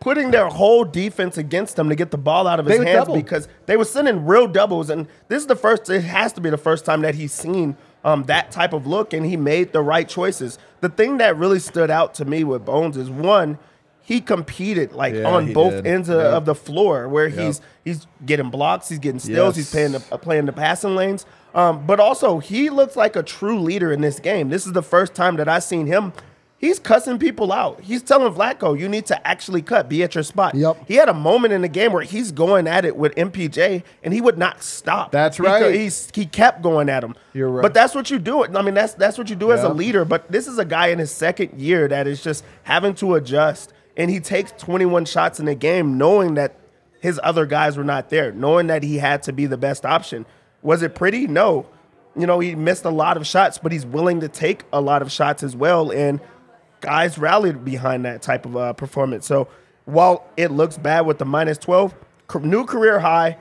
putting 0.00 0.30
their 0.30 0.46
whole 0.46 0.84
defense 0.84 1.36
against 1.38 1.78
him 1.78 1.88
to 1.88 1.94
get 1.94 2.10
the 2.10 2.18
ball 2.18 2.46
out 2.46 2.60
of 2.60 2.66
his 2.66 2.78
hands 2.78 3.06
double. 3.06 3.14
because 3.16 3.48
they 3.66 3.76
were 3.76 3.84
sending 3.84 4.24
real 4.26 4.46
doubles. 4.46 4.90
And 4.90 5.06
this 5.28 5.40
is 5.42 5.46
the 5.46 5.56
first, 5.56 5.88
it 5.90 6.02
has 6.02 6.32
to 6.34 6.40
be 6.40 6.50
the 6.50 6.58
first 6.58 6.84
time 6.84 7.00
that 7.02 7.14
he's 7.14 7.32
seen 7.32 7.76
um, 8.04 8.24
that 8.24 8.50
type 8.50 8.72
of 8.72 8.86
look 8.86 9.12
and 9.12 9.26
he 9.26 9.36
made 9.36 9.72
the 9.72 9.82
right 9.82 10.08
choices. 10.08 10.58
The 10.80 10.88
thing 10.88 11.18
that 11.18 11.36
really 11.36 11.58
stood 11.58 11.90
out 11.90 12.14
to 12.14 12.24
me 12.24 12.44
with 12.44 12.64
Bones 12.64 12.96
is 12.96 13.10
one, 13.10 13.58
he 14.02 14.20
competed 14.20 14.92
like 14.92 15.14
Yeah, 15.14 15.24
on 15.28 15.52
both 15.52 15.72
did. 15.72 15.86
ends 15.86 16.08
of, 16.08 16.20
Yep. 16.20 16.32
of 16.34 16.44
the 16.44 16.54
floor 16.54 17.08
where 17.08 17.28
he's 17.28 17.60
he's 17.84 18.06
getting 18.24 18.50
blocks, 18.50 18.88
he's 18.88 19.00
getting 19.00 19.18
steals, 19.18 19.56
he's 19.56 19.64
Yes. 19.66 19.72
playing 19.72 19.92
the, 19.92 20.18
playing 20.18 20.46
the 20.46 20.52
passing 20.52 20.94
lanes. 20.94 21.26
Um, 21.56 21.84
but 21.86 21.98
also, 21.98 22.38
he 22.38 22.70
looks 22.70 22.94
like 22.94 23.16
a 23.16 23.22
true 23.24 23.58
leader 23.58 23.90
in 23.90 24.02
this 24.02 24.20
game. 24.20 24.50
This 24.50 24.66
is 24.66 24.74
the 24.74 24.82
first 24.82 25.14
time 25.14 25.36
that 25.36 25.48
I've 25.48 25.64
seen 25.64 25.86
him. 25.86 26.12
He's 26.58 26.78
cussing 26.78 27.18
people 27.18 27.52
out. 27.52 27.80
He's 27.80 28.02
telling 28.02 28.32
Vlatko, 28.32 28.78
"You 28.78 28.88
need 28.88 29.04
to 29.06 29.26
actually 29.26 29.60
cut. 29.60 29.90
Be 29.90 30.02
at 30.02 30.14
your 30.14 30.24
spot." 30.24 30.54
Yep. 30.54 30.84
He 30.88 30.94
had 30.94 31.10
a 31.10 31.14
moment 31.14 31.52
in 31.52 31.60
the 31.60 31.68
game 31.68 31.92
where 31.92 32.02
he's 32.02 32.32
going 32.32 32.66
at 32.66 32.86
it 32.86 32.96
with 32.96 33.14
MPJ, 33.14 33.82
and 34.02 34.14
he 34.14 34.22
would 34.22 34.38
not 34.38 34.62
stop. 34.62 35.12
That's 35.12 35.38
right. 35.38 35.74
he's 35.74 36.08
he 36.14 36.24
kept 36.24 36.62
going 36.62 36.88
at 36.88 37.04
him. 37.04 37.14
You're 37.34 37.50
right. 37.50 37.62
But 37.62 37.74
that's 37.74 37.94
what 37.94 38.10
you 38.10 38.18
do. 38.18 38.44
I 38.44 38.62
mean, 38.62 38.72
that's 38.72 38.94
that's 38.94 39.18
what 39.18 39.28
you 39.28 39.36
do 39.36 39.52
as 39.52 39.62
a 39.62 39.68
leader. 39.68 40.06
But 40.06 40.32
this 40.32 40.46
is 40.46 40.58
a 40.58 40.64
guy 40.64 40.86
in 40.88 40.98
his 40.98 41.10
second 41.10 41.60
year 41.60 41.88
that 41.88 42.06
is 42.06 42.22
just 42.22 42.42
having 42.62 42.94
to 42.96 43.16
adjust, 43.16 43.74
and 43.96 44.10
he 44.10 44.18
takes 44.18 44.52
21 44.52 45.04
shots 45.04 45.38
in 45.38 45.48
a 45.48 45.54
game, 45.54 45.98
knowing 45.98 46.34
that 46.34 46.56
his 47.00 47.20
other 47.22 47.44
guys 47.44 47.76
were 47.76 47.84
not 47.84 48.08
there, 48.08 48.32
knowing 48.32 48.68
that 48.68 48.82
he 48.82 48.96
had 48.96 49.22
to 49.24 49.32
be 49.32 49.44
the 49.44 49.58
best 49.58 49.84
option. 49.84 50.24
Was 50.62 50.82
it 50.82 50.94
pretty? 50.94 51.26
No. 51.26 51.66
You 52.18 52.26
know, 52.26 52.40
he 52.40 52.54
missed 52.54 52.86
a 52.86 52.90
lot 52.90 53.18
of 53.18 53.26
shots, 53.26 53.58
but 53.58 53.72
he's 53.72 53.84
willing 53.84 54.20
to 54.20 54.28
take 54.28 54.64
a 54.72 54.80
lot 54.80 55.02
of 55.02 55.12
shots 55.12 55.42
as 55.42 55.54
well. 55.54 55.92
And 55.92 56.18
guys 56.86 57.18
rallied 57.18 57.64
behind 57.64 58.04
that 58.04 58.22
type 58.22 58.46
of 58.46 58.56
uh, 58.56 58.72
performance. 58.72 59.26
So 59.26 59.48
while 59.86 60.24
it 60.36 60.52
looks 60.52 60.78
bad 60.78 61.00
with 61.04 61.18
the 61.18 61.24
minus 61.24 61.58
12, 61.58 61.92
new 62.42 62.64
career 62.64 63.00
high, 63.00 63.38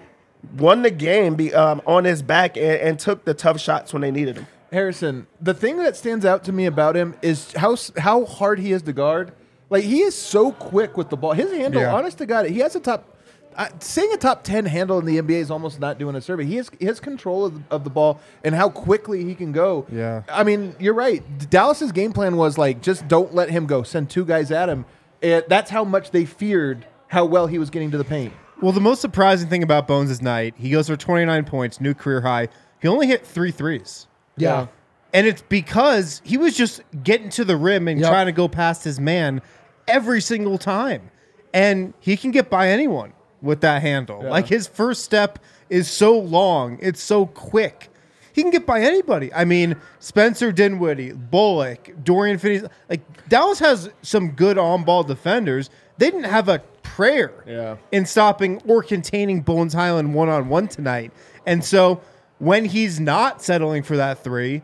won 0.57 0.81
the 0.81 0.89
game 0.89 1.35
be, 1.35 1.53
um, 1.53 1.79
on 1.85 2.05
his 2.05 2.23
back 2.23 2.57
and, 2.57 2.65
and 2.65 2.99
took 2.99 3.23
the 3.23 3.35
tough 3.35 3.59
shots 3.61 3.93
when 3.93 4.01
they 4.01 4.09
needed 4.09 4.37
him. 4.37 4.47
Harrison, 4.71 5.27
the 5.39 5.53
thing 5.53 5.77
that 5.77 5.95
stands 5.95 6.25
out 6.25 6.43
to 6.45 6.51
me 6.51 6.65
about 6.65 6.95
him 6.95 7.13
is 7.21 7.53
how 7.53 7.77
how 7.97 8.25
hard 8.25 8.57
he 8.59 8.71
is 8.71 8.81
to 8.81 8.93
guard. 8.93 9.31
Like 9.69 9.83
he 9.83 10.01
is 10.01 10.15
so 10.15 10.51
quick 10.51 10.97
with 10.97 11.09
the 11.09 11.17
ball. 11.17 11.33
His 11.33 11.51
handle, 11.51 11.81
Yeah. 11.83 11.93
honest 11.93 12.17
to 12.17 12.25
God, 12.25 12.47
he 12.47 12.59
has 12.59 12.75
a 12.75 12.79
top. 12.79 13.14
Uh, 13.55 13.69
saying 13.79 14.11
a 14.13 14.17
top 14.17 14.43
ten 14.43 14.65
handle 14.65 14.99
in 14.99 15.05
the 15.05 15.17
NBA 15.17 15.39
is 15.39 15.49
almost 15.49 15.79
not 15.79 15.97
doing 15.97 16.15
a 16.15 16.21
survey. 16.21 16.43
He 16.45 16.57
has 16.57 16.69
his 16.79 16.99
control 16.99 17.45
of 17.45 17.53
the, 17.55 17.61
of 17.73 17.83
the 17.85 17.89
ball 17.89 18.19
and 18.43 18.53
how 18.53 18.69
quickly 18.69 19.23
he 19.23 19.33
can 19.33 19.51
go. 19.53 19.85
Yeah. 19.89 20.23
I 20.29 20.43
mean, 20.43 20.75
you're 20.79 20.93
right. 20.93 21.23
Dallas's 21.49 21.91
game 21.93 22.11
plan 22.11 22.35
was 22.35 22.57
like 22.57 22.81
just 22.81 23.07
don't 23.07 23.33
let 23.33 23.49
him 23.49 23.65
go. 23.65 23.83
Send 23.83 24.09
two 24.09 24.25
guys 24.25 24.51
at 24.51 24.67
him. 24.67 24.85
It, 25.21 25.47
that's 25.47 25.71
how 25.71 25.83
much 25.85 26.11
they 26.11 26.25
feared 26.25 26.85
how 27.07 27.23
well 27.25 27.47
he 27.47 27.57
was 27.57 27.69
getting 27.69 27.91
to 27.91 27.97
the 27.97 28.03
paint. 28.03 28.33
Well, 28.61 28.73
the 28.73 28.81
most 28.81 28.99
surprising 29.01 29.47
thing 29.49 29.63
about 29.63 29.87
Bones' 29.87 30.21
night, 30.21 30.53
he 30.57 30.69
goes 30.69 30.87
for 30.87 30.95
29 30.97 31.45
points, 31.45 31.79
new 31.79 31.93
career 31.93 32.21
high. 32.21 32.49
He 32.81 32.87
only 32.87 33.07
hit 33.07 33.25
three 33.25 33.51
threes. 33.51 34.07
Yeah. 34.37 34.67
And 35.13 35.25
it's 35.25 35.41
because 35.43 36.21
he 36.25 36.37
was 36.37 36.57
just 36.57 36.81
getting 37.03 37.29
to 37.31 37.45
the 37.45 37.55
rim 37.55 37.87
and 37.87 37.99
Yep. 38.01 38.09
trying 38.09 38.25
to 38.25 38.31
go 38.33 38.47
past 38.49 38.83
his 38.83 38.99
man 38.99 39.41
every 39.87 40.19
single 40.19 40.57
time. 40.57 41.09
And 41.53 41.93
he 42.01 42.17
can 42.17 42.31
get 42.31 42.49
by 42.49 42.67
anyone 42.69 43.13
with 43.45 43.61
that 43.61 43.81
handle. 43.81 44.21
Like 44.23 44.47
his 44.47 44.67
first 44.67 45.03
step 45.05 45.39
is 45.69 45.89
so 45.89 46.17
long, 46.19 46.77
it's 46.81 47.01
so 47.01 47.25
quick. 47.27 47.89
He 48.33 48.41
can 48.41 48.51
get 48.51 48.65
by 48.65 48.81
anybody. 48.81 49.33
I 49.33 49.45
mean, 49.45 49.77
Spencer 49.99 50.51
Dinwiddie, 50.51 51.13
Bullock, 51.13 51.89
Dorian 52.03 52.37
Finney. 52.37 52.67
Like 52.89 52.99
Dallas 53.29 53.59
has 53.59 53.89
some 54.01 54.31
good 54.31 54.57
on-ball 54.57 55.03
defenders. 55.05 55.69
They 55.97 56.07
didn't 56.11 56.25
have 56.25 56.49
a 56.49 56.59
prayer 56.83 57.31
Yeah. 57.47 57.77
in 57.93 58.05
stopping 58.05 58.61
or 58.67 58.83
containing 58.83 59.39
Bones 59.41 59.73
Hyland 59.73 60.13
one-on-one 60.13 60.67
tonight. 60.67 61.13
And 61.45 61.63
so 61.63 62.01
when 62.39 62.65
he's 62.65 62.99
not 62.99 63.41
settling 63.41 63.83
for 63.83 63.95
that 63.95 64.21
three, 64.21 64.63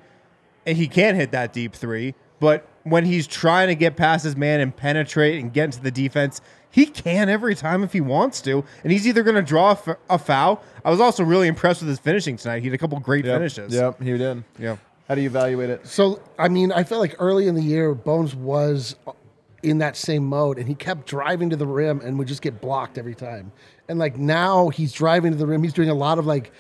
and 0.66 0.78
he 0.78 0.88
can't 0.88 1.16
hit 1.16 1.32
that 1.32 1.54
deep 1.54 1.74
three, 1.74 2.14
but 2.42 2.68
when 2.84 3.06
he's 3.06 3.26
trying 3.26 3.68
to 3.70 3.76
get 3.76 3.96
past 3.96 4.26
his 4.26 4.36
man 4.36 4.60
and 4.60 4.76
penetrate 4.76 5.40
and 5.40 5.54
get 5.54 5.66
into 5.66 5.82
the 5.82 5.92
defense, 5.92 6.42
he 6.72 6.86
can 6.86 7.30
every 7.30 7.54
time 7.54 7.84
if 7.84 7.94
he 7.94 8.02
wants 8.02 8.42
to. 8.42 8.64
And 8.84 8.92
he's 8.92 9.08
either 9.08 9.24
going 9.24 9.36
to 9.36 9.42
draw 9.42 9.70
a, 9.70 9.74
f- 9.74 9.98
a 10.10 10.18
foul. 10.18 10.64
I 10.84 10.90
was 10.90 11.00
also 11.00 11.24
really 11.24 11.48
impressed 11.48 11.82
with 11.82 11.90
his 11.90 12.00
finishing 12.00 12.38
tonight. 12.38 12.62
He 12.62 12.70
had 12.70 12.74
a 12.74 12.78
couple 12.78 13.00
great 13.00 13.26
finishes. 13.26 13.74
Yep, 13.74 14.02
he 14.02 14.18
did. 14.18 14.44
Yeah. 14.58 14.78
How 15.08 15.16
do 15.16 15.22
you 15.22 15.28
evaluate 15.28 15.70
it? 15.70 15.86
So 15.86 16.22
I 16.40 16.48
mean, 16.48 16.72
I 16.72 16.84
felt 16.84 17.02
like 17.02 17.16
early 17.20 17.48
in 17.48 17.56
the 17.56 17.62
year, 17.62 17.94
Bones 17.94 18.34
was 18.34 18.96
in 19.62 19.80
that 19.80 19.96
same 19.96 20.26
mode, 20.26 20.58
and 20.58 20.68
he 20.68 20.74
kept 20.74 21.06
driving 21.06 21.50
to 21.50 21.56
the 21.56 21.68
rim 21.68 22.00
and 22.02 22.18
would 22.18 22.28
just 22.28 22.42
get 22.42 22.62
blocked 22.62 22.98
every 22.98 23.14
time. 23.14 23.52
And 23.90 24.00
like 24.00 24.18
now, 24.18 24.70
he's 24.70 24.94
driving 24.94 25.32
to 25.34 25.38
the 25.38 25.46
rim. 25.46 25.62
He's 25.64 25.74
doing 25.74 25.90
a 25.90 25.94
lot 25.94 26.18
of 26.18 26.26
like 26.26 26.52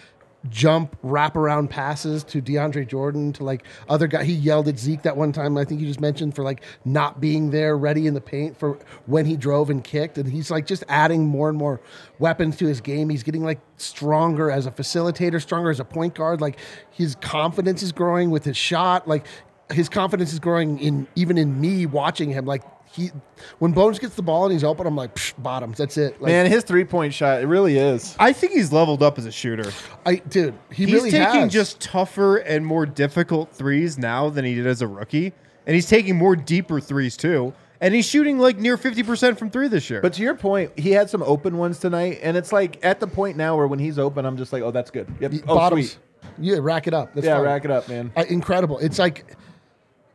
jump 0.50 1.00
wraparound 1.04 1.70
passes 1.70 2.24
to 2.24 2.42
DeAndre 2.42 2.88
Jordan 2.88 3.32
to 3.34 3.44
like 3.44 3.64
other 3.88 4.08
guy. 4.08 4.24
He 4.24 4.34
yelled 4.34 4.68
at 4.68 4.80
Zeke 4.80 5.04
that 5.04 5.16
one 5.16 5.32
time. 5.32 5.58
I 5.58 5.66
think 5.66 5.82
you 5.82 5.88
just 5.88 6.02
mentioned 6.02 6.36
for 6.36 6.44
like 6.44 6.64
not 6.84 7.22
being 7.22 7.52
there, 7.52 7.78
ready 7.78 8.08
in 8.08 8.14
the 8.14 8.22
paint 8.22 8.58
for 8.58 8.80
when 9.06 9.26
he 9.26 9.38
drove 9.38 9.70
and 9.70 9.84
kicked. 9.84 10.18
And 10.18 10.32
he's 10.32 10.50
like 10.50 10.66
just 10.66 10.84
adding 10.90 11.26
more 11.26 11.50
and 11.50 11.58
more 11.58 11.80
weapons 12.18 12.58
to 12.58 12.66
his 12.66 12.82
game. 12.82 13.10
He's 13.10 13.24
getting 13.24 13.44
like 13.44 13.60
stronger 13.78 14.50
as 14.50 14.66
a 14.66 14.72
facilitator, 14.72 15.42
stronger 15.42 15.70
as 15.70 15.80
a 15.80 15.86
point 15.86 16.16
guard. 16.16 16.42
Like 16.42 16.60
his 16.90 17.16
confidence 17.16 17.84
is 17.84 17.92
growing 17.92 18.32
with 18.32 18.44
his 18.44 18.58
shot. 18.58 19.08
Like 19.08 19.26
his 19.72 19.90
confidence 19.90 20.34
is 20.34 20.40
growing 20.40 20.80
in 20.80 21.08
even 21.16 21.38
in 21.38 21.62
me 21.62 21.86
watching 21.86 22.32
him. 22.32 22.46
Like 22.46 22.64
he, 22.94 23.12
when 23.60 23.72
Bones 23.72 24.00
gets 24.00 24.16
the 24.16 24.22
ball 24.22 24.44
and 24.46 24.54
he's 24.54 24.64
open, 24.64 24.86
I'm 24.88 24.96
like 24.96 25.16
Psh, 25.16 25.34
bottoms. 25.42 25.78
That's 25.78 25.98
it. 25.98 26.22
Like, 26.22 26.30
Man, 26.32 26.46
his 26.46 26.64
three 26.64 26.84
point 26.84 27.14
shot, 27.14 27.42
it 27.42 27.48
really 27.48 27.78
is. 27.78 28.16
I 28.20 28.34
think 28.34 28.54
he's 28.54 28.72
leveled 28.72 29.02
up 29.02 29.18
as 29.18 29.26
a 29.26 29.32
shooter. 29.32 29.72
I 30.06 30.16
dude, 30.16 30.54
he 30.72 30.86
he's 30.86 30.94
really 30.94 31.12
taking 31.12 31.42
has. 31.42 31.52
just 31.54 31.80
tougher 31.80 32.38
and 32.38 32.66
more 32.66 32.86
difficult 32.86 33.52
threes 33.54 33.98
now 33.98 34.30
than 34.30 34.46
he 34.46 34.56
did 34.56 34.68
as 34.68 34.82
a 34.82 34.88
rookie. 34.88 35.34
And 35.66 35.76
he's 35.76 35.88
taking 35.88 36.16
more 36.18 36.36
deeper 36.36 36.80
threes 36.82 37.16
too. 37.16 37.54
And 37.80 37.96
he's 37.96 38.06
shooting 38.06 38.38
like 38.38 38.58
near 38.58 38.78
50% 38.78 39.38
from 39.40 39.50
three 39.50 39.68
this 39.68 39.90
year. 39.90 40.02
But 40.02 40.14
to 40.14 40.22
your 40.22 40.36
point, 40.36 40.78
he 40.78 40.92
had 40.92 41.10
some 41.10 41.24
open 41.24 41.58
ones 41.58 41.80
tonight, 41.80 42.20
and 42.22 42.38
it's 42.38 42.52
like 42.54 42.78
at 42.86 43.00
the 43.00 43.08
point 43.08 43.38
now 43.38 43.58
where 43.58 43.66
when 43.66 43.80
he's 43.80 43.98
open, 43.98 44.24
I'm 44.24 44.38
just 44.38 44.54
like, 44.54 44.62
oh, 44.62 44.70
that's 44.70 44.92
good. 44.92 45.08
Yep. 45.20 45.34
Oh, 45.48 45.56
bottoms. 45.56 45.94
sweet. 45.94 46.00
Yeah, 46.40 46.58
rack 46.62 46.86
it 46.86 46.94
up. 46.94 47.14
That's 47.16 47.26
Yeah, 47.26 47.38
fine. 47.38 47.44
rack 47.46 47.66
it 47.66 47.72
up, 47.72 47.90
man. 47.90 48.12
Uh, 48.16 48.24
incredible. 48.30 48.78
It's 48.78 49.00
like, 49.00 49.26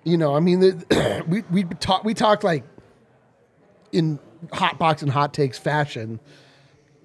you 0.07 0.17
know, 0.17 0.37
I 0.37 0.41
mean, 0.41 0.61
the, 0.61 1.25
we 1.29 1.43
we 1.51 1.65
talked 1.65 2.05
we 2.05 2.15
talked 2.15 2.45
like 2.45 2.65
in 3.93 4.21
hot 4.53 4.79
box 4.79 5.03
and 5.03 5.11
hot 5.11 5.35
takes 5.35 5.59
fashion. 5.59 6.21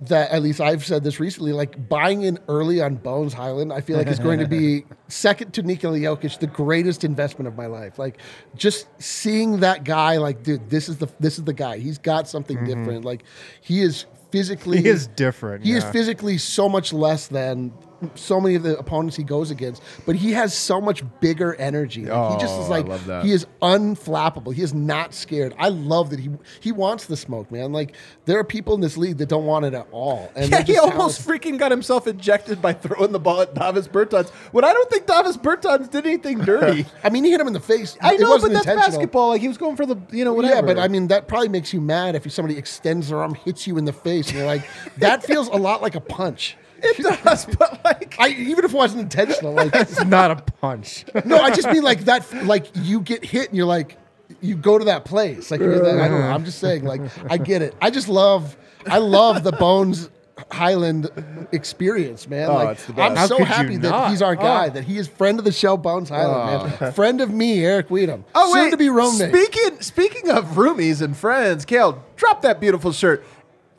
That 0.05 0.31
at 0.31 0.41
least 0.41 0.59
I've 0.59 0.83
said 0.83 1.03
this 1.03 1.19
recently, 1.19 1.53
like 1.53 1.87
buying 1.87 2.23
in 2.23 2.39
early 2.47 2.81
on 2.81 2.95
Bones 2.95 3.33
Hyland, 3.33 3.71
I 3.71 3.81
feel 3.81 3.97
like 3.97 4.07
is 4.07 4.17
going 4.17 4.39
to 4.39 4.47
be 4.47 4.83
second 5.09 5.53
to 5.53 5.61
Nikola 5.61 5.99
Jokic, 5.99 6.39
the 6.39 6.47
greatest 6.47 7.03
investment 7.03 7.47
of 7.47 7.55
my 7.55 7.67
life. 7.67 7.99
Like 7.99 8.17
just 8.55 8.87
seeing 8.99 9.59
that 9.59 9.83
guy, 9.83 10.17
like, 10.17 10.41
dude, 10.41 10.71
this 10.71 10.89
is 10.89 10.97
the 10.97 11.07
this 11.19 11.37
is 11.37 11.43
the 11.43 11.53
guy. 11.53 11.77
He's 11.77 11.99
got 11.99 12.27
something 12.27 12.57
mm-hmm. 12.57 12.65
different. 12.65 13.05
Like 13.05 13.23
he 13.61 13.81
is 13.81 14.05
physically 14.31 14.81
He 14.81 14.87
is 14.87 15.05
different, 15.07 15.65
He 15.65 15.73
is 15.73 15.83
physically 15.83 16.39
so 16.39 16.67
much 16.67 16.93
less 16.93 17.27
than 17.27 17.71
so 18.15 18.39
many 18.41 18.55
of 18.55 18.63
the 18.63 18.77
opponents 18.77 19.15
he 19.15 19.23
goes 19.23 19.51
against, 19.51 19.81
but 20.05 20.15
he 20.15 20.31
has 20.33 20.53
so 20.53 20.81
much 20.81 21.03
bigger 21.19 21.55
energy. 21.55 22.05
Like, 22.05 22.33
he 22.33 22.39
just 22.41 22.55
Oh, 22.55 22.61
is 22.63 22.67
I 22.67 22.69
like 22.69 22.87
love 22.87 23.05
that. 23.05 23.25
he 23.25 23.31
is 23.31 23.45
unflappable. 23.61 24.53
He 24.53 24.61
is 24.61 24.73
not 24.73 25.13
scared. 25.13 25.53
I 25.57 25.69
love 25.69 26.09
that 26.11 26.19
he 26.19 26.29
he 26.59 26.71
wants 26.71 27.05
the 27.05 27.17
smoke, 27.17 27.51
man. 27.51 27.71
Like 27.71 27.95
there 28.25 28.37
are 28.39 28.43
people 28.43 28.73
in 28.75 28.81
this 28.81 28.97
league 28.97 29.17
that 29.17 29.29
don't 29.29 29.45
want 29.45 29.65
it 29.65 29.73
at 29.73 29.87
all. 29.91 30.31
And 30.35 30.49
Yeah, 30.51 30.63
he 30.63 30.77
almost 30.77 31.25
freaking 31.27 31.57
got 31.57 31.71
himself 31.71 32.07
ejected 32.07 32.61
by 32.61 32.73
throwing 32.73 33.11
the 33.11 33.19
ball 33.19 33.41
at 33.41 33.53
Davis 33.53 33.87
Bertans. 33.87 34.29
When 34.51 34.63
I 34.63 34.73
don't 34.73 34.89
think 34.89 35.05
Davis 35.07 35.37
Bertans 35.37 35.89
did 35.89 36.05
anything 36.05 36.39
dirty. 36.45 36.85
I 37.03 37.09
mean, 37.09 37.23
he 37.23 37.31
hit 37.31 37.41
him 37.41 37.47
in 37.47 37.53
the 37.53 37.59
face. 37.59 37.97
I 38.01 38.15
know, 38.17 38.25
but 38.27 38.29
wasn't 38.29 38.53
that's 38.53 38.65
basketball. 38.65 39.29
Like 39.29 39.41
he 39.41 39.47
was 39.47 39.57
going 39.57 39.75
for 39.75 39.85
the, 39.85 39.97
you 40.11 40.25
know, 40.25 40.33
whatever. 40.33 40.55
Yeah, 40.55 40.61
but 40.61 40.79
I 40.79 40.87
mean 40.87 41.07
that 41.07 41.27
probably 41.27 41.49
makes 41.49 41.73
you 41.73 41.81
mad 41.81 42.15
if 42.15 42.29
somebody 42.31 42.57
extends 42.57 43.09
their 43.09 43.19
arm, 43.19 43.35
hits 43.35 43.67
you 43.67 43.77
in 43.77 43.85
the 43.85 43.93
face, 43.93 44.27
and 44.29 44.37
you're 44.37 44.47
like, 44.47 44.63
that 44.97 45.23
feels 45.25 45.47
a 45.47 45.55
lot 45.55 45.81
like 45.81 45.95
a 45.95 46.01
punch. 46.01 46.57
It 46.83 46.97
does. 47.23 47.45
But 47.45 47.83
like, 47.83 48.15
I 48.19 48.29
even 48.29 48.65
if 48.65 48.73
it 48.73 48.77
wasn't 48.77 49.01
intentional, 49.01 49.53
like 49.53 49.73
it's 49.75 50.03
not 50.05 50.31
a 50.31 50.35
punch. 50.35 51.05
no, 51.25 51.37
I 51.37 51.51
just 51.51 51.69
mean 51.69 51.83
like 51.83 52.01
that. 52.05 52.31
Like 52.45 52.67
you 52.75 53.01
get 53.01 53.23
hit 53.23 53.49
and 53.49 53.57
you're 53.57 53.65
like, 53.65 53.97
you 54.41 54.55
go 54.55 54.77
to 54.77 54.85
that 54.85 55.05
place. 55.05 55.51
Like 55.51 55.59
you're 55.59 55.79
that, 55.79 55.99
I 55.99 56.07
don't 56.07 56.21
know. 56.21 56.27
I'm 56.27 56.45
just 56.45 56.59
saying. 56.59 56.83
Like 56.83 57.01
I 57.29 57.37
get 57.37 57.61
it. 57.61 57.75
I 57.81 57.89
just 57.89 58.09
love. 58.09 58.57
I 58.87 58.97
love 58.97 59.43
the 59.43 59.51
Bones 59.51 60.09
Hyland 60.49 61.09
experience, 61.51 62.27
man. 62.27 62.49
Oh, 62.49 62.55
like 62.55 62.69
it's 62.77 62.85
the 62.85 62.93
best. 62.93 63.11
I'm 63.11 63.17
How 63.17 63.27
so 63.27 63.37
could 63.37 63.47
you 63.47 63.53
happy 63.53 63.77
that 63.77 63.89
not? 63.89 64.09
he's 64.09 64.21
our 64.21 64.35
guy. 64.35 64.67
Oh. 64.67 64.69
That 64.71 64.83
he 64.85 64.97
is 64.97 65.07
friend 65.07 65.37
of 65.39 65.45
the 65.45 65.51
show, 65.51 65.77
Bones 65.77 66.09
Hyland, 66.09 66.71
man. 66.71 66.77
Oh. 66.81 66.91
Friend 67.01 67.21
of 67.21 67.31
me, 67.31 67.63
Eric 67.63 67.89
Wedum. 67.89 68.23
oh 68.33 68.53
soon 68.53 68.63
wait, 68.63 68.71
to 68.71 68.77
be 68.77 68.89
roommate. 68.89 69.29
Speaking 69.29 69.81
speaking 69.81 70.29
of 70.29 70.45
roomies 70.51 71.01
and 71.01 71.15
friends, 71.15 71.65
Kale, 71.65 72.03
drop 72.15 72.41
that 72.41 72.59
beautiful 72.59 72.91
shirt. 72.91 73.23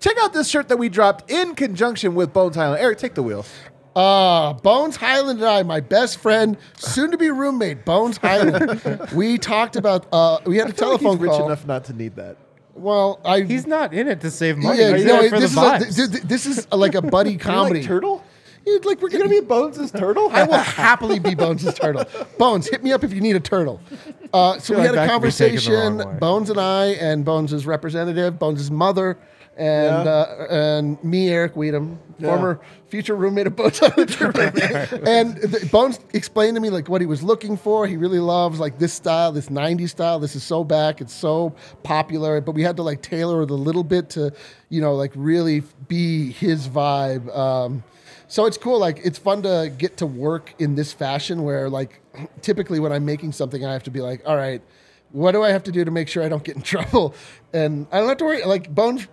Check 0.02 0.16
out 0.20 0.32
this 0.32 0.48
shirt 0.48 0.68
that 0.68 0.76
we 0.78 0.88
dropped 0.88 1.30
in 1.30 1.54
conjunction 1.54 2.14
with 2.14 2.32
Bones 2.32 2.56
Hyland. 2.56 2.82
Eric, 2.82 2.98
take 2.98 3.14
the 3.14 3.22
wheel. 3.22 3.46
Uh, 3.94 4.54
Bones 4.54 4.96
Hyland 4.96 5.38
and 5.40 5.48
I, 5.48 5.62
my 5.62 5.80
best 5.80 6.18
friend, 6.18 6.56
soon 6.76 7.10
to 7.12 7.16
be 7.18 7.30
roommate, 7.30 7.84
Bones 7.84 8.16
Hyland. 8.16 9.08
we 9.14 9.38
talked 9.38 9.76
about. 9.76 10.06
Uh, 10.12 10.38
we 10.44 10.56
had 10.56 10.66
a 10.66 10.70
I 10.70 10.72
feel 10.72 10.88
like 10.90 11.00
telephone 11.00 11.18
he's 11.18 11.22
rich 11.22 11.30
call. 11.30 11.46
enough 11.46 11.66
not 11.66 11.84
to 11.84 11.92
need 11.92 12.16
that. 12.16 12.36
Well, 12.74 13.20
I. 13.24 13.42
He's 13.42 13.66
not 13.66 13.94
in 13.94 14.08
it 14.08 14.20
to 14.22 14.30
save 14.30 14.56
money. 14.58 14.80
yeah, 14.80 14.96
he's 14.96 15.04
no, 15.04 15.20
it 15.20 15.30
this, 15.30 15.52
is 15.52 15.56
a, 15.56 15.78
th- 15.78 16.10
th- 16.12 16.22
this 16.24 16.46
is 16.46 16.66
a- 16.72 16.76
like 16.76 16.94
a 16.96 17.02
buddy 17.02 17.36
comedy. 17.38 17.80
like 17.80 17.86
turtle? 17.88 18.24
Yeah, 18.66 18.78
like 18.84 19.00
we're 19.02 19.10
You 19.10 19.18
gonna 19.18 19.28
be 19.28 19.40
Bones' 19.40 19.90
turtle? 19.90 20.30
I 20.32 20.44
will 20.44 20.54
happily 20.56 21.18
be 21.18 21.34
Bones' 21.34 21.72
turtle. 21.74 22.04
Bones, 22.38 22.68
hit 22.68 22.82
me 22.82 22.92
up 22.92 23.04
if 23.04 23.12
you 23.12 23.20
need 23.20 23.36
a 23.36 23.40
turtle. 23.40 23.80
Uh, 24.32 24.58
so 24.58 24.74
we 24.74 24.78
like 24.80 24.86
had 24.86 24.94
a 24.94 24.96
that 25.06 25.10
could 25.20 25.22
be 25.22 25.30
taken 25.32 25.96
the 25.98 26.04
conversation. 26.04 26.18
Bones 26.18 26.48
and 26.48 26.58
I, 26.60 26.86
and 26.92 27.24
Bones' 27.24 27.66
representative, 27.66 28.38
Bones' 28.38 28.70
mother, 28.70 29.18
and 29.56 30.04
Yeah. 30.06 30.10
uh, 30.12 30.46
and 30.50 31.02
me, 31.04 31.28
Eric 31.28 31.54
Wedum, 31.54 31.98
former 32.20 32.60
future 32.88 33.14
roommate 33.14 33.46
of 33.46 33.56
Bones. 33.56 33.80
and 33.82 35.36
the, 35.36 35.68
Bones 35.70 35.98
explained 36.12 36.54
to 36.56 36.60
me 36.60 36.70
like 36.70 36.88
what 36.88 37.00
he 37.00 37.06
was 37.06 37.22
looking 37.22 37.56
for. 37.56 37.86
He 37.86 37.96
really 37.96 38.18
loves 38.18 38.60
like 38.60 38.78
this 38.78 38.92
style, 38.92 39.32
this 39.32 39.48
'90s 39.48 39.90
style. 39.90 40.18
This 40.18 40.34
is 40.36 40.42
so 40.42 40.64
back. 40.64 41.00
It's 41.00 41.12
so 41.12 41.54
popular. 41.82 42.40
But 42.40 42.52
we 42.52 42.62
had 42.62 42.76
to 42.76 42.82
like 42.82 43.02
tailor 43.02 43.42
it 43.42 43.50
a 43.50 43.54
little 43.54 43.84
bit 43.84 44.10
to, 44.10 44.32
you 44.68 44.80
know, 44.80 44.94
like 44.94 45.12
really 45.14 45.62
be 45.88 46.32
his 46.32 46.68
vibe. 46.68 47.34
Um, 47.36 47.82
so 48.28 48.46
it's 48.46 48.56
cool. 48.56 48.78
Like 48.78 49.00
it's 49.04 49.18
fun 49.18 49.42
to 49.42 49.70
get 49.76 49.98
to 49.98 50.06
work 50.06 50.54
in 50.58 50.74
this 50.74 50.92
fashion 50.92 51.42
where 51.42 51.68
like 51.68 52.00
typically 52.40 52.80
when 52.80 52.92
I'm 52.92 53.04
making 53.04 53.32
something, 53.32 53.64
I 53.64 53.72
have 53.72 53.82
to 53.84 53.90
be 53.90 54.00
like, 54.00 54.22
all 54.24 54.36
right, 54.36 54.62
what 55.10 55.32
do 55.32 55.42
I 55.42 55.50
have 55.50 55.64
to 55.64 55.72
do 55.72 55.84
to 55.84 55.90
make 55.90 56.08
sure 56.08 56.22
I 56.22 56.28
don't 56.30 56.42
get 56.44 56.56
in 56.56 56.62
trouble? 56.74 57.14
And 57.52 57.86
I 57.92 57.98
don't 58.00 58.08
have 58.08 58.18
to 58.18 58.24
worry. 58.24 58.42
Like 58.44 58.74
Bones 58.74 59.06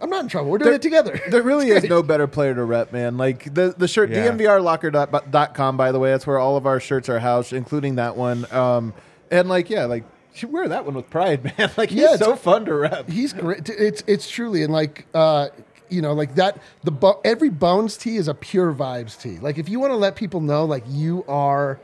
I'm 0.00 0.10
not 0.10 0.22
in 0.22 0.28
trouble. 0.28 0.50
We're 0.50 0.58
doing 0.58 0.74
it 0.74 0.82
together. 0.82 1.18
There 1.30 1.42
really 1.42 1.70
is 1.70 1.84
no 1.84 2.02
better 2.02 2.26
player 2.26 2.54
to 2.54 2.64
rep, 2.64 2.92
man. 2.92 3.16
Like 3.16 3.52
the 3.54 3.74
the 3.76 3.88
shirt 3.88 4.10
Yeah. 4.10 4.28
dnvrlocker.com 4.30 5.76
by 5.76 5.92
the 5.92 5.98
way, 5.98 6.10
that's 6.10 6.26
where 6.26 6.38
all 6.38 6.56
of 6.56 6.66
our 6.66 6.80
shirts 6.80 7.08
are 7.08 7.18
housed, 7.18 7.52
including 7.52 7.96
that 7.96 8.16
one. 8.16 8.50
Um 8.52 8.94
and 9.30 9.48
like 9.48 9.70
yeah, 9.70 9.84
like 9.86 10.04
you 10.36 10.48
wear 10.48 10.68
that 10.68 10.84
one 10.84 10.94
with 10.94 11.08
pride, 11.10 11.44
man. 11.58 11.70
Like 11.76 11.90
he's 11.90 12.00
Yeah, 12.00 12.14
it's- 12.14 12.18
so 12.20 12.36
fun 12.36 12.64
to 12.66 12.74
rep. 12.74 13.08
He's 13.08 13.32
great. 13.32 13.68
It's 13.68 14.02
it's 14.06 14.28
truly 14.28 14.62
and 14.62 14.72
like 14.72 15.06
uh, 15.14 15.48
you 15.88 16.02
know 16.02 16.12
like 16.12 16.34
that. 16.34 16.58
The 16.84 16.90
bo- 16.90 17.20
every 17.24 17.48
Bones 17.50 17.96
tee 17.96 18.16
is 18.16 18.28
a 18.28 18.34
pure 18.34 18.72
vibes 18.74 19.20
tee. 19.20 19.38
Like 19.38 19.56
if 19.58 19.68
you 19.68 19.80
want 19.80 19.92
to 19.92 19.96
let 19.96 20.14
people 20.16 20.40
know 20.40 20.64
like 20.64 20.84
you 20.88 21.24
are 21.26 21.80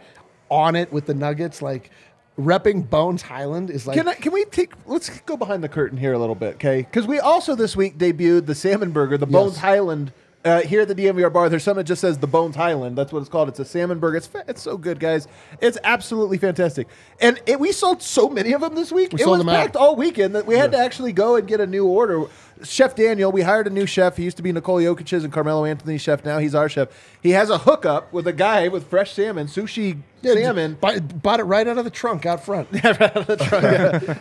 on 0.50 0.76
it 0.76 0.92
with 0.92 1.06
the 1.06 1.14
Nuggets, 1.14 1.62
like 1.62 1.90
repping 2.38 2.88
Bones 2.88 3.22
Hyland 3.22 3.70
is 3.70 3.86
like 3.86 3.96
Can 3.96 4.08
I, 4.08 4.14
can 4.14 4.32
we 4.32 4.44
take? 4.46 4.72
Let's 4.86 5.10
go 5.20 5.36
behind 5.36 5.62
the 5.62 5.68
curtain 5.68 5.98
here 5.98 6.12
a 6.12 6.18
little 6.18 6.34
bit, 6.34 6.54
okay? 6.54 6.82
Because 6.82 7.06
we 7.06 7.18
also 7.20 7.54
this 7.54 7.76
week 7.76 7.98
debuted 7.98 8.46
the 8.46 8.54
salmon 8.54 8.92
burger, 8.92 9.18
the 9.18 9.26
Bones 9.26 9.58
Hyland. 9.58 10.12
Uh, 10.44 10.60
here 10.62 10.80
at 10.80 10.88
the 10.88 10.94
DNVR 10.96 11.32
bar, 11.32 11.48
there's 11.48 11.62
something 11.62 11.78
that 11.78 11.84
just 11.84 12.00
says 12.00 12.18
the 12.18 12.26
Bones 12.26 12.56
Hyland. 12.56 12.98
That's 12.98 13.12
what 13.12 13.20
it's 13.20 13.28
called. 13.28 13.48
It's 13.48 13.60
a 13.60 13.64
salmon 13.64 14.00
burger. 14.00 14.16
It's 14.16 14.26
fa- 14.26 14.42
it's 14.48 14.60
so 14.60 14.76
good, 14.76 14.98
guys. 14.98 15.28
It's 15.60 15.78
absolutely 15.84 16.36
fantastic. 16.36 16.88
And 17.20 17.40
it, 17.46 17.60
we 17.60 17.70
sold 17.70 18.02
so 18.02 18.28
many 18.28 18.52
of 18.52 18.60
them 18.60 18.74
this 18.74 18.90
week. 18.90 19.12
We 19.12 19.20
it 19.20 19.22
sold 19.22 19.38
was 19.38 19.46
them 19.46 19.48
out. 19.50 19.52
packed 19.52 19.76
all 19.76 19.94
weekend 19.94 20.34
that 20.34 20.44
we 20.44 20.56
had 20.56 20.72
to 20.72 20.78
actually 20.78 21.12
go 21.12 21.36
and 21.36 21.46
get 21.46 21.60
a 21.60 21.66
new 21.68 21.86
order. 21.86 22.24
Chef 22.64 22.94
Daniel, 22.94 23.30
we 23.32 23.42
hired 23.42 23.66
a 23.66 23.70
new 23.70 23.86
chef. 23.86 24.16
He 24.16 24.24
used 24.24 24.36
to 24.36 24.42
be 24.42 24.52
Nikola 24.52 24.82
Jokic's 24.82 25.24
and 25.24 25.32
Carmelo 25.32 25.64
Anthony's 25.64 26.00
chef. 26.00 26.24
Now 26.24 26.38
he's 26.38 26.54
our 26.54 26.68
chef. 26.68 26.88
He 27.22 27.30
has 27.30 27.50
a 27.50 27.58
hookup 27.58 28.12
with 28.12 28.26
a 28.26 28.32
guy 28.32 28.68
with 28.68 28.86
fresh 28.88 29.12
salmon, 29.12 29.46
sushi 29.46 29.98
Yeah, 30.22 30.34
salmon. 30.34 30.76
Bought, 30.80 31.22
bought 31.22 31.40
it 31.40 31.44
right 31.44 31.66
out 31.66 31.78
of 31.78 31.84
the 31.84 31.90
trunk 31.90 32.26
out 32.26 32.44
front. 32.44 32.68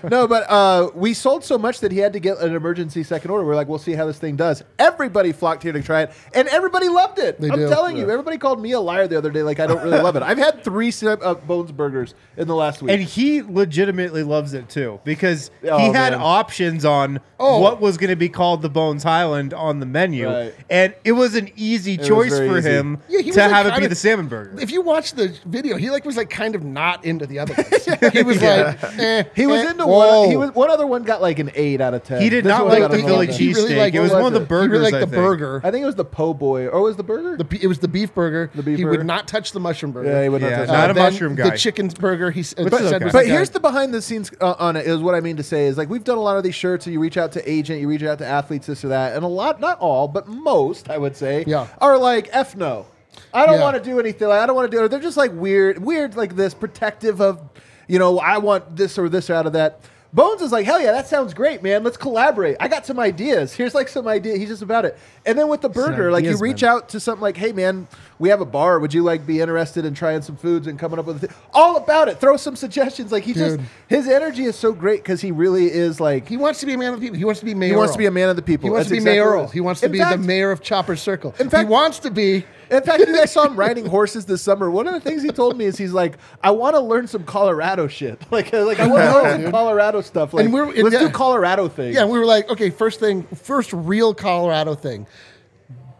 no, 0.04 0.28
but 0.28 0.50
uh, 0.50 0.90
we 0.96 1.14
sold 1.14 1.44
so 1.44 1.58
much 1.58 1.80
that 1.82 1.92
he 1.92 1.98
had 2.00 2.14
to 2.14 2.20
get 2.20 2.38
an 2.40 2.56
emergency 2.56 3.04
second 3.04 3.32
order. 3.32 3.46
We're 3.46 3.56
like, 3.56 3.68
we'll 3.68 3.80
see 3.80 3.94
how 3.94 4.06
this 4.06 4.18
thing 4.20 4.36
does. 4.36 4.64
Everybody 4.80 5.32
flocked 5.32 5.64
here 5.64 5.74
to 5.74 5.82
try 5.82 6.04
it, 6.04 6.12
and 6.34 6.48
everybody 6.50 6.90
loved 6.90 7.20
it. 7.20 7.40
They 7.40 7.50
I'm 7.50 7.60
do. 7.60 7.70
telling 7.70 7.98
you, 7.98 8.10
everybody 8.10 8.38
called 8.38 8.62
me 8.62 8.72
a 8.74 8.80
liar 8.80 9.08
the 9.08 9.18
other 9.18 9.32
day. 9.32 9.44
Like 9.44 9.60
I 9.60 9.68
don't 9.68 9.84
really 9.84 10.00
love 10.00 10.16
it. 10.16 10.24
I've 10.24 10.38
had 10.38 10.64
three 10.64 10.92
sa- 10.92 11.12
uh, 11.14 11.34
Bones 11.36 11.72
burgers 11.72 12.14
in 12.38 12.48
the 12.48 12.56
last 12.56 12.82
week. 12.82 12.92
And 12.92 13.02
he 13.02 13.42
legitimately 13.42 14.24
loves 14.24 14.54
it 14.54 14.70
too 14.70 15.00
because 15.04 15.52
Oh, 15.64 15.78
he 15.78 15.86
had 15.88 16.14
man. 16.14 16.22
options 16.22 16.86
on 16.86 17.20
Oh. 17.40 17.60
what 17.60 17.82
was 17.82 17.98
going 17.98 18.10
to 18.12 18.16
be 18.16 18.30
called 18.32 18.62
the 18.62 18.70
Bones 18.70 19.04
Hyland 19.04 19.54
on 19.54 19.80
the 19.80 19.86
menu, 19.86 20.28
Right. 20.28 20.54
and 20.70 20.94
it 21.04 21.12
was 21.14 21.36
an 21.36 21.50
easy 21.56 21.98
was 21.98 22.08
choice 22.08 22.30
very 22.32 22.50
for 22.50 22.58
easy. 22.58 22.70
him 22.70 22.98
Yeah, 23.08 23.20
he 23.20 23.28
was, 23.28 23.36
to 23.36 23.42
like, 23.42 23.52
have 23.52 23.66
it 23.68 23.70
be 23.70 23.74
kinda- 23.76 23.90
the 23.90 23.96
salmon 23.96 24.28
burger. 24.28 24.60
If 24.60 24.72
you 24.72 24.82
watch 24.82 25.14
the 25.14 25.36
video, 25.46 25.78
he 25.78 25.90
like 25.92 26.06
was 26.06 26.18
like 26.18 26.30
kind 26.30 26.56
of 26.56 26.64
not 26.64 27.06
into 27.06 27.26
the 27.28 27.40
other 27.40 27.54
ones. 27.54 27.68
He 28.14 28.24
was 28.24 28.42
like, 28.42 28.84
eh, 29.00 29.24
he 29.36 29.46
was 29.48 29.62
eh, 29.62 29.72
into 29.72 29.86
whoa. 29.86 30.22
one. 30.22 30.30
He 30.30 30.38
was 30.38 30.52
one 30.54 30.70
other 30.70 30.88
one 30.88 31.04
got 31.04 31.22
like 31.22 31.40
an 31.40 31.52
eight 31.56 31.82
out 31.82 31.94
of 31.94 32.04
ten. 32.04 32.22
He 32.22 32.30
did 32.30 32.44
This 32.46 32.50
not 32.50 32.62
one 32.66 32.74
like 32.74 32.80
got 32.82 32.92
the 32.92 32.98
an 32.98 33.04
Philly 33.06 33.26
11. 33.28 33.36
He 33.36 33.54
really 33.54 33.70
cheesesteak. 33.76 33.94
it 33.94 34.00
was 34.00 34.12
one 34.12 34.26
of 34.26 34.34
the 34.34 34.42
it? 34.42 34.48
burgers. 34.48 34.66
He 34.68 34.72
really 34.72 34.84
liked 34.92 34.96
I 34.96 35.00
the 35.02 35.06
think. 35.08 35.16
burger. 35.16 35.62
I 35.64 35.72
think 35.72 35.84
it 35.84 35.86
was 35.86 35.96
the 35.96 36.06
po' 36.06 36.34
boy, 36.34 36.68
or 36.68 36.82
was 36.82 36.98
the 36.98 37.04
burger? 37.04 37.38
The, 37.38 37.44
be- 37.44 37.64
it 37.64 37.68
was 37.68 37.80
the 37.80 37.88
beef 37.88 38.14
burger. 38.14 38.50
The 38.56 38.64
beef 38.64 38.78
he 38.78 38.84
burger? 38.84 38.98
would 39.00 39.06
not 39.08 39.28
touch 39.28 39.52
the 39.52 39.60
mushroom 39.60 39.92
burger. 39.92 40.10
yeah, 40.12 40.24
he 40.24 40.30
would 40.30 40.42
not 40.42 40.50
Yeah, 40.52 40.58
touch 40.60 40.68
not 40.70 40.90
a 40.90 40.94
then 40.94 41.04
mushroom 41.12 41.36
guy. 41.36 41.50
The 41.52 41.58
chicken 41.58 41.88
burger. 41.90 42.32
He 42.32 42.42
s- 42.42 42.54
uh, 42.58 42.64
Which 42.64 42.74
said 42.74 42.94
okay. 42.96 43.04
was 43.06 43.14
But 43.14 43.20
like 43.26 43.28
here's 43.28 43.50
the 43.50 43.60
behind 43.60 43.94
the 43.94 44.02
scenes 44.02 44.32
uh, 44.42 44.56
on 44.60 44.76
it. 44.76 44.86
Is 44.88 45.00
what 45.00 45.16
I 45.16 45.20
mean 45.22 45.38
to 45.38 45.44
say 45.44 45.66
is 45.68 45.78
like 45.78 45.90
we've 45.90 46.04
done 46.04 46.18
a 46.18 46.22
lot 46.22 46.38
of 46.38 46.44
these 46.44 46.56
shirts. 46.56 46.86
And 46.86 46.94
you 46.94 47.00
reach 47.00 47.18
out 47.18 47.32
to 47.34 47.50
agent, 47.50 47.80
you 47.82 47.88
reach 47.88 48.04
out 48.04 48.11
to 48.20 48.26
athletes, 48.26 48.68
this 48.68 48.84
or 48.86 48.90
that, 48.90 49.16
and 49.16 49.24
a 49.24 49.28
lot, 49.28 49.60
not 49.60 49.80
all, 49.80 50.08
but 50.08 50.28
most, 50.28 50.90
I 50.90 50.98
would 50.98 51.16
say, 51.16 51.44
Yeah. 51.48 51.68
are 51.80 51.98
like 51.98 52.30
f 52.32 52.56
no. 52.56 52.86
I 53.34 53.46
don't 53.46 53.56
Yeah. 53.56 53.62
want 53.62 53.78
to 53.78 53.84
do 53.84 54.00
anything. 54.00 54.28
Like, 54.28 54.40
I 54.40 54.46
don't 54.46 54.56
want 54.56 54.70
to 54.72 54.78
do 54.78 54.84
it. 54.84 54.90
They're 54.90 55.00
just 55.00 55.18
like 55.18 55.32
weird, 55.34 55.80
weird 55.84 56.16
like 56.16 56.36
this, 56.36 56.54
protective 56.54 57.22
of, 57.22 57.42
you 57.88 58.00
know, 58.00 58.20
I 58.20 58.38
want 58.38 58.76
this 58.76 58.98
or 58.98 59.10
this 59.10 59.30
out 59.30 59.46
of 59.46 59.54
that. 59.54 59.80
Bones 60.14 60.42
is 60.42 60.52
like, 60.52 60.66
hell 60.66 60.82
yeah, 60.82 60.92
that 60.92 61.08
sounds 61.08 61.34
great, 61.34 61.64
man. 61.64 61.86
Let's 61.86 61.96
collaborate. 61.96 62.58
I 62.60 62.68
got 62.68 62.86
some 62.86 63.00
ideas. 63.00 63.54
Here's 63.54 63.74
like 63.74 63.88
some 63.88 64.10
idea. 64.10 64.36
He's 64.36 64.50
just 64.50 64.62
about 64.62 64.84
it. 64.84 64.98
And 65.26 65.40
then 65.40 65.48
with 65.48 65.62
the 65.62 65.70
burger, 65.70 66.12
like 66.12 66.24
you 66.26 66.32
ideas, 66.32 66.42
reach 66.42 66.62
man. 66.64 66.72
out 66.72 66.90
to 66.90 67.00
something 67.00 67.22
like, 67.22 67.38
hey 67.38 67.54
man, 67.54 67.88
we 68.20 68.28
have 68.28 68.42
a 68.42 68.46
bar. 68.46 68.80
Would 68.80 68.94
you 68.94 69.04
like 69.04 69.26
be 69.26 69.40
interested 69.40 69.86
in 69.86 69.94
trying 69.94 70.22
some 70.22 70.36
foods 70.36 70.68
and 70.68 70.78
coming 70.78 71.00
up 71.00 71.06
with 71.06 71.24
a 71.24 71.28
thing? 71.28 71.38
all 71.54 71.78
about 71.78 72.10
it? 72.10 72.20
Throw 72.20 72.36
some 72.36 72.58
suggestions. 72.58 73.14
Like 73.14 73.24
he 73.24 73.34
just 73.34 73.58
his 73.88 74.06
energy 74.06 74.44
is 74.44 74.58
so 74.58 74.74
great 74.74 75.02
because 75.02 75.22
he 75.22 75.32
really 75.32 75.72
is 75.72 76.02
like 76.02 76.28
he 76.28 76.36
wants 76.36 76.60
to 76.60 76.66
be 76.66 76.74
a 76.74 76.78
man 76.78 76.94
of 76.94 77.00
the 77.00 77.06
people. 77.06 77.18
He 77.18 77.24
wants 77.24 77.40
to 77.40 77.46
be 77.46 77.54
mayoral. 77.54 77.72
he 77.72 77.78
wants 77.78 77.94
to 77.94 77.98
be 78.00 78.06
a 78.08 78.12
man 78.12 78.30
of 78.30 78.36
the 78.36 78.42
people. 78.42 78.66
He 78.66 78.70
wants 78.70 78.90
That's 78.90 79.02
to 79.02 79.06
be 79.06 79.10
exactly 79.12 79.20
what 79.22 79.24
it 79.24 79.30
mayoral. 79.32 79.46
is. 79.46 79.52
He 79.54 79.62
wants 79.62 79.80
to 79.80 79.86
In 79.86 79.92
be 79.94 80.00
fact- 80.00 80.22
the 80.22 80.28
mayor 80.28 80.52
of 80.52 80.62
Chopper 80.62 80.98
Circle. 80.98 81.36
In 81.40 81.50
fact- 81.50 81.68
he 81.68 81.72
wants 81.72 82.00
to 82.00 82.12
be. 82.12 82.46
In 82.72 82.82
fact, 82.84 83.00
you 83.02 83.14
guys 83.14 83.32
saw 83.32 83.46
him 83.46 83.56
riding 83.58 83.86
horses 83.86 84.26
this 84.26 84.42
summer. 84.42 84.72
One 84.72 84.88
of 84.88 84.94
the 84.94 85.02
things 85.02 85.22
he 85.22 85.30
told 85.30 85.58
me 85.58 85.66
is 85.66 85.78
he's 85.78 85.92
like, 85.92 86.18
I 86.42 86.52
want 86.52 86.76
to 86.76 86.80
learn 86.80 87.06
some 87.08 87.24
Colorado 87.26 87.88
shit. 87.88 88.20
Like, 88.32 88.54
like 88.54 88.80
I 88.80 88.88
want 88.88 89.04
to 89.04 89.14
learn 89.22 89.42
some 89.44 89.52
Colorado 89.52 90.00
stuff. 90.02 90.34
Like, 90.34 90.46
And 90.46 90.54
we're- 90.54 90.82
let's 90.82 90.94
yeah. 90.94 91.00
do 91.02 91.10
Colorado 91.10 91.68
things. 91.68 91.96
Yeah, 91.96 92.06
we 92.06 92.18
were 92.18 92.26
like, 92.26 92.50
okay, 92.50 92.70
first 92.70 93.00
thing, 93.02 93.24
first 93.36 93.74
real 93.74 94.14
Colorado 94.14 94.74
thing. 94.74 95.06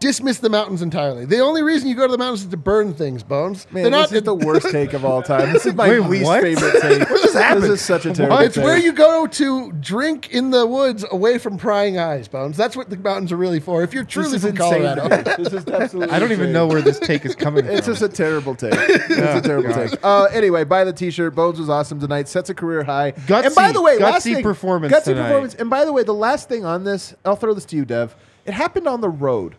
Dismiss 0.02 0.38
the 0.38 0.50
mountains 0.50 0.82
entirely. 0.82 1.24
The 1.26 1.38
only 1.38 1.62
reason 1.62 1.88
you 1.88 1.94
go 1.94 2.06
to 2.08 2.10
the 2.12 2.18
mountains 2.18 2.42
is 2.42 2.48
to 2.48 2.56
burn 2.56 2.92
things, 2.92 3.22
Bones. 3.22 3.68
Man, 3.70 3.84
They're 3.84 3.90
not. 3.92 4.10
this 4.10 4.18
is 4.18 4.24
the 4.24 4.34
worst 4.46 4.68
take 4.70 4.94
of 4.94 5.04
all 5.04 5.22
time. 5.22 5.52
This 5.52 5.64
is 5.64 5.74
my 5.74 5.88
Wait, 5.88 6.00
least 6.00 6.24
what? 6.24 6.42
favorite 6.42 6.82
take. 6.82 7.00
what 7.10 7.22
just 7.22 7.34
happened? 7.34 7.62
This 7.62 7.70
is 7.70 7.80
such 7.82 8.04
a 8.06 8.12
terrible 8.12 8.38
take. 8.38 8.46
It's 8.46 8.54
take. 8.56 8.64
where 8.64 8.76
you 8.76 8.92
go 8.92 9.28
to 9.28 9.70
drink 9.74 10.30
in 10.30 10.50
the 10.50 10.66
woods 10.66 11.04
away 11.12 11.38
from 11.38 11.56
prying 11.56 11.98
eyes, 11.98 12.26
Bones. 12.26 12.56
That's 12.56 12.76
what 12.76 12.90
the 12.90 12.96
mountains 12.96 13.30
are 13.30 13.36
really 13.36 13.60
for. 13.60 13.84
If 13.84 13.94
you're 13.94 14.02
This 14.02 14.12
truly 14.12 14.36
is 14.36 14.42
from 14.42 14.50
insane. 14.50 14.96
Colorado. 14.96 15.08
to. 15.36 15.42
This 15.44 15.52
is 15.52 15.66
absolutely 15.68 16.12
I 16.14 16.18
don't 16.18 16.32
even 16.32 16.46
insane. 16.46 16.52
know 16.52 16.66
where 16.66 16.82
this 16.82 16.98
take 16.98 17.24
is 17.24 17.36
coming 17.36 17.64
from. 17.64 17.74
It's 17.76 17.86
just 17.86 18.02
a 18.02 18.08
terrible 18.08 18.54
take. 18.56 18.74
It's 18.78 19.10
a 19.10 19.40
terrible 19.40 19.68
God. 19.72 19.88
take. 19.90 19.98
Uh, 20.04 20.24
anyway, 20.32 20.64
buy 20.64 20.82
the 20.82 20.92
T-shirt. 20.92 21.34
Bones 21.36 21.60
was 21.60 21.68
awesome 21.70 22.00
tonight. 22.00 22.26
Sets 22.28 22.50
a 22.50 22.54
career 22.54 22.82
high. 22.82 23.12
Gutsy- 23.12 23.46
and 23.46 23.54
by 23.54 23.70
the 23.70 23.80
way, 23.80 23.98
last 23.98 24.26
gutsy 24.26 24.34
thing, 24.34 24.42
performance 24.42 24.92
Gutsy 24.92 25.04
tonight. 25.04 25.28
performance. 25.28 25.54
And 25.54 25.70
by 25.70 25.84
the 25.84 25.92
way, 25.92 26.02
the 26.02 26.12
last 26.14 26.48
thing 26.48 26.64
on 26.64 26.82
this, 26.82 27.14
I'll 27.24 27.36
throw 27.36 27.54
this 27.54 27.64
to 27.66 27.76
you, 27.76 27.84
Dev. 27.84 28.16
It 28.44 28.54
happened 28.54 28.88
on 28.88 29.00
the 29.00 29.08
road. 29.08 29.54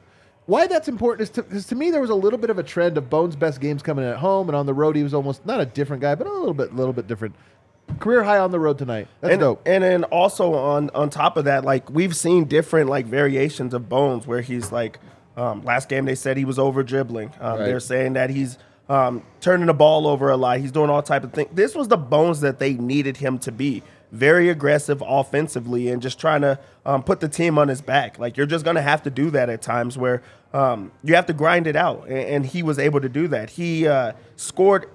Why 0.46 0.68
that's 0.68 0.88
important 0.88 1.30
is 1.30 1.36
because 1.36 1.66
to, 1.68 1.76
me 1.76 1.90
there 1.90 2.02
was 2.02 2.10
a 2.10 2.16
little 2.16 2.40
bit 2.40 2.50
of 2.50 2.60
a 2.60 2.64
trend 2.64 2.98
of 2.98 3.10
Bones' 3.10 3.36
best 3.36 3.62
games 3.62 3.82
coming 3.82 4.04
in 4.04 4.12
at 4.12 4.18
home, 4.18 4.50
and 4.50 4.56
on 4.56 4.66
the 4.66 4.74
road 4.74 4.96
he 4.96 5.04
was 5.04 5.14
almost 5.14 5.46
not 5.46 5.62
a 5.62 5.66
different 5.66 6.02
guy, 6.02 6.16
but 6.16 6.28
a 6.28 6.32
little 6.32 6.54
bit, 6.54 6.76
little 6.76 6.94
bit 6.94 7.08
different. 7.08 7.36
Career 8.00 8.24
high 8.24 8.40
on 8.40 8.52
the 8.52 8.60
road 8.60 8.78
tonight. 8.78 9.08
That's 9.22 9.34
and, 9.34 9.40
dope. 9.40 9.62
and 9.66 9.84
then 9.84 10.04
also 10.06 10.54
on 10.54 10.90
on 10.92 11.10
top 11.10 11.38
of 11.38 11.46
that, 11.46 11.64
like 11.64 11.90
we've 11.90 12.16
seen 12.16 12.46
different 12.46 12.90
like 12.90 13.06
variations 13.06 13.74
of 13.74 13.88
Bones 13.88 14.28
where 14.28 14.42
he's 14.42 14.72
like 14.72 15.00
um, 15.38 15.64
last 15.64 15.90
game 15.90 16.06
they 16.06 16.16
said 16.16 16.38
he 16.38 16.46
was 16.46 16.60
over 16.60 16.84
dribbling. 16.84 17.32
Um, 17.40 17.60
Right. 17.60 17.66
They're 17.66 17.80
saying 17.80 18.14
that 18.14 18.30
he's 18.30 18.58
um, 18.90 19.24
turning 19.42 19.68
the 19.68 19.74
ball 19.74 20.08
over 20.08 20.30
a 20.30 20.38
lot. 20.38 20.60
He's 20.60 20.72
doing 20.72 20.90
all 20.90 21.02
type 21.02 21.24
of 21.24 21.34
things. 21.34 21.50
This 21.54 21.76
was 21.76 21.88
the 21.88 21.98
Bones 21.98 22.42
that 22.42 22.60
they 22.60 22.74
needed 22.74 23.18
him 23.18 23.40
to 23.40 23.52
be. 23.52 23.84
Very 24.14 24.50
aggressive 24.50 25.02
offensively 25.06 25.90
and 25.90 26.00
just 26.00 26.20
trying 26.20 26.42
to 26.42 26.60
um, 26.86 27.02
put 27.02 27.20
the 27.20 27.28
team 27.28 27.58
on 27.58 27.68
his 27.68 27.82
back. 27.82 28.20
Like 28.20 28.38
you're 28.38 28.46
just 28.46 28.64
gonna 28.64 28.82
have 28.84 29.02
to 29.04 29.10
do 29.10 29.32
that 29.32 29.50
at 29.50 29.64
times 29.64 29.98
where 29.98 30.22
um, 30.54 30.92
you 31.04 31.16
have 31.16 31.26
to 31.26 31.34
grind 31.34 31.66
it 31.66 31.76
out, 31.76 32.08
and, 32.08 32.18
and 32.18 32.46
he 32.46 32.62
was 32.62 32.78
able 32.78 33.02
to 33.02 33.10
do 33.10 33.28
that. 33.30 33.50
He 33.50 33.88
uh, 33.88 34.14
scored 34.36 34.88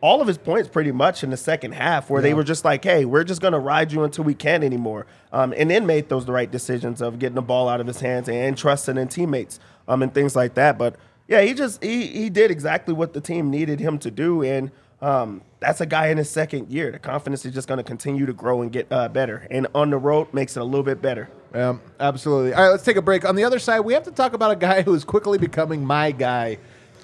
all 0.00 0.20
of 0.20 0.26
his 0.26 0.38
points 0.38 0.68
pretty 0.68 0.90
much 0.90 1.22
in 1.22 1.30
the 1.30 1.36
second 1.36 1.72
half, 1.72 2.10
where 2.10 2.20
they 2.20 2.34
were 2.34 2.42
just 2.42 2.64
like, 2.64 2.82
"Hey, 2.82 3.04
we're 3.04 3.22
just 3.22 3.40
gonna 3.40 3.60
ride 3.60 3.92
you 3.92 4.02
until 4.02 4.24
we 4.24 4.34
can't 4.34 4.64
anymore," 4.64 5.06
um, 5.32 5.54
and 5.56 5.70
then 5.70 5.86
made 5.86 6.08
those 6.08 6.26
the 6.26 6.32
right 6.32 6.50
decisions 6.50 7.00
of 7.00 7.20
getting 7.20 7.36
the 7.36 7.42
ball 7.42 7.68
out 7.68 7.80
of 7.80 7.86
his 7.86 8.00
hands 8.00 8.28
and 8.28 8.58
trusting 8.58 8.96
in 8.96 9.06
teammates 9.06 9.60
um, 9.86 10.02
and 10.02 10.12
things 10.12 10.34
like 10.34 10.54
that. 10.54 10.78
But 10.78 10.96
yeah, 11.28 11.42
he 11.42 11.54
just 11.54 11.82
he 11.82 12.08
he 12.08 12.28
did 12.28 12.50
exactly 12.50 12.92
what 12.92 13.12
the 13.12 13.20
team 13.20 13.50
needed 13.50 13.78
him 13.78 13.98
to 14.00 14.10
do, 14.10 14.42
and 14.42 14.72
um, 15.00 15.42
that's 15.60 15.80
a 15.80 15.86
guy 15.86 16.08
in 16.08 16.18
his 16.18 16.30
second 16.30 16.70
year. 16.70 16.92
The 16.92 16.98
confidence 16.98 17.44
is 17.44 17.54
just 17.54 17.68
going 17.68 17.78
to 17.78 17.84
continue 17.84 18.26
to 18.26 18.32
grow 18.32 18.62
and 18.62 18.72
get 18.72 18.86
uh, 18.90 19.08
better, 19.08 19.46
and 19.50 19.66
on 19.74 19.90
the 19.90 19.98
road 19.98 20.32
makes 20.32 20.56
it 20.56 20.60
a 20.60 20.64
little 20.64 20.84
bit 20.84 21.00
better. 21.02 21.28
Yeah, 21.54 21.78
absolutely. 21.98 22.52
All 22.52 22.62
right, 22.62 22.70
let's 22.70 22.84
take 22.84 22.96
a 22.96 23.02
break. 23.02 23.24
On 23.24 23.34
the 23.34 23.44
other 23.44 23.58
side, 23.58 23.80
we 23.80 23.94
have 23.94 24.04
to 24.04 24.10
talk 24.10 24.32
about 24.34 24.50
a 24.50 24.56
guy 24.56 24.82
who 24.82 24.94
is 24.94 25.04
quickly 25.04 25.38
becoming 25.38 25.84
my 25.84 26.10
guy. 26.10 26.58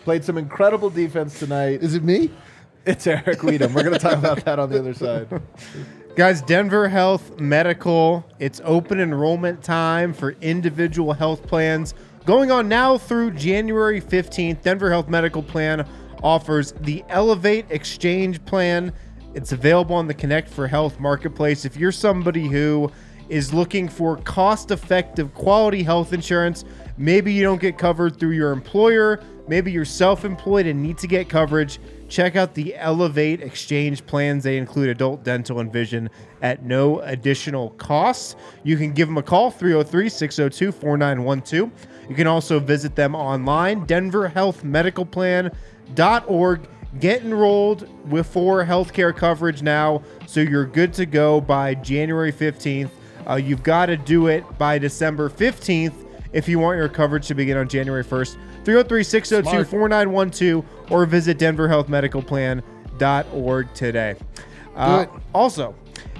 Played 0.04 0.24
some 0.24 0.36
incredible 0.36 0.90
defense 0.90 1.38
tonight. 1.38 1.82
Is 1.82 1.94
it 1.94 2.04
me? 2.04 2.30
It's 2.86 3.06
Eric 3.06 3.38
Wedum. 3.38 3.72
We're 3.72 3.82
going 3.82 3.94
to 3.94 3.98
talk 3.98 4.18
about 4.18 4.44
that 4.44 4.58
on 4.58 4.68
the 4.68 4.78
other 4.78 4.92
side. 4.92 5.28
Guys, 6.16 6.42
Denver 6.42 6.88
Health 6.88 7.40
Medical, 7.40 8.24
it's 8.38 8.60
open 8.62 9.00
enrollment 9.00 9.64
time 9.64 10.12
for 10.12 10.36
individual 10.42 11.14
health 11.14 11.44
plans. 11.44 11.94
Going 12.24 12.52
on 12.52 12.68
now 12.68 12.98
through 12.98 13.32
January 13.32 14.00
15th, 14.00 14.62
Denver 14.62 14.90
Health 14.90 15.08
Medical 15.08 15.42
Plan 15.42 15.84
offers 16.24 16.72
the 16.80 17.04
Elevate 17.10 17.66
Exchange 17.70 18.44
Plan. 18.46 18.92
It's 19.34 19.52
available 19.52 19.94
on 19.94 20.08
the 20.08 20.14
Connect 20.14 20.48
for 20.48 20.66
Health 20.66 20.98
marketplace. 20.98 21.64
If 21.64 21.76
you're 21.76 21.92
somebody 21.92 22.48
who 22.48 22.90
is 23.28 23.52
looking 23.52 23.88
for 23.88 24.16
cost 24.18 24.70
effective 24.70 25.34
quality 25.34 25.82
health 25.82 26.12
insurance, 26.12 26.64
maybe 26.96 27.32
you 27.32 27.42
don't 27.42 27.60
get 27.60 27.78
covered 27.78 28.18
through 28.18 28.30
your 28.30 28.52
employer, 28.52 29.22
maybe 29.48 29.70
you're 29.70 29.84
self 29.84 30.24
employed 30.24 30.66
and 30.66 30.82
need 30.82 30.98
to 30.98 31.06
get 31.06 31.28
coverage, 31.28 31.78
check 32.08 32.36
out 32.36 32.54
the 32.54 32.74
Elevate 32.76 33.42
Exchange 33.42 34.04
plans. 34.06 34.44
They 34.44 34.56
include 34.56 34.88
adult, 34.88 35.24
dental, 35.24 35.60
and 35.60 35.72
vision 35.72 36.08
at 36.42 36.64
no 36.64 37.00
additional 37.00 37.70
cost. 37.70 38.36
You 38.62 38.76
can 38.76 38.92
give 38.92 39.08
them 39.08 39.18
a 39.18 39.22
call 39.22 39.50
303 39.50 40.08
602 40.08 40.72
4912. 40.72 41.70
You 42.08 42.14
can 42.14 42.26
also 42.26 42.60
visit 42.60 42.94
them 42.94 43.14
online, 43.14 43.84
denverhealthmedicalplan.org. 45.92 46.68
Get 47.00 47.22
enrolled 47.22 47.88
with 48.08 48.28
for 48.28 48.64
healthcare 48.64 49.12
coverage 49.14 49.62
now 49.62 50.02
so 50.26 50.40
you're 50.40 50.64
good 50.64 50.94
to 50.94 51.04
go 51.06 51.40
by 51.40 51.74
January 51.74 52.32
15th. 52.32 52.90
Uh, 53.28 53.34
you've 53.34 53.64
got 53.64 53.86
to 53.86 53.96
do 53.96 54.28
it 54.28 54.44
by 54.58 54.78
December 54.78 55.28
15th 55.28 55.92
if 56.32 56.48
you 56.48 56.60
want 56.60 56.78
your 56.78 56.88
coverage 56.88 57.26
to 57.26 57.34
begin 57.34 57.56
on 57.56 57.68
January 57.68 58.04
1st. 58.04 58.36
303 58.64 59.02
602 59.02 59.64
4912 59.70 60.64
or 60.92 61.04
visit 61.04 61.36
denverhealthmedicalplan.org 61.38 63.74
today. 63.74 64.14
Uh, 64.76 65.06
also, 65.34 65.74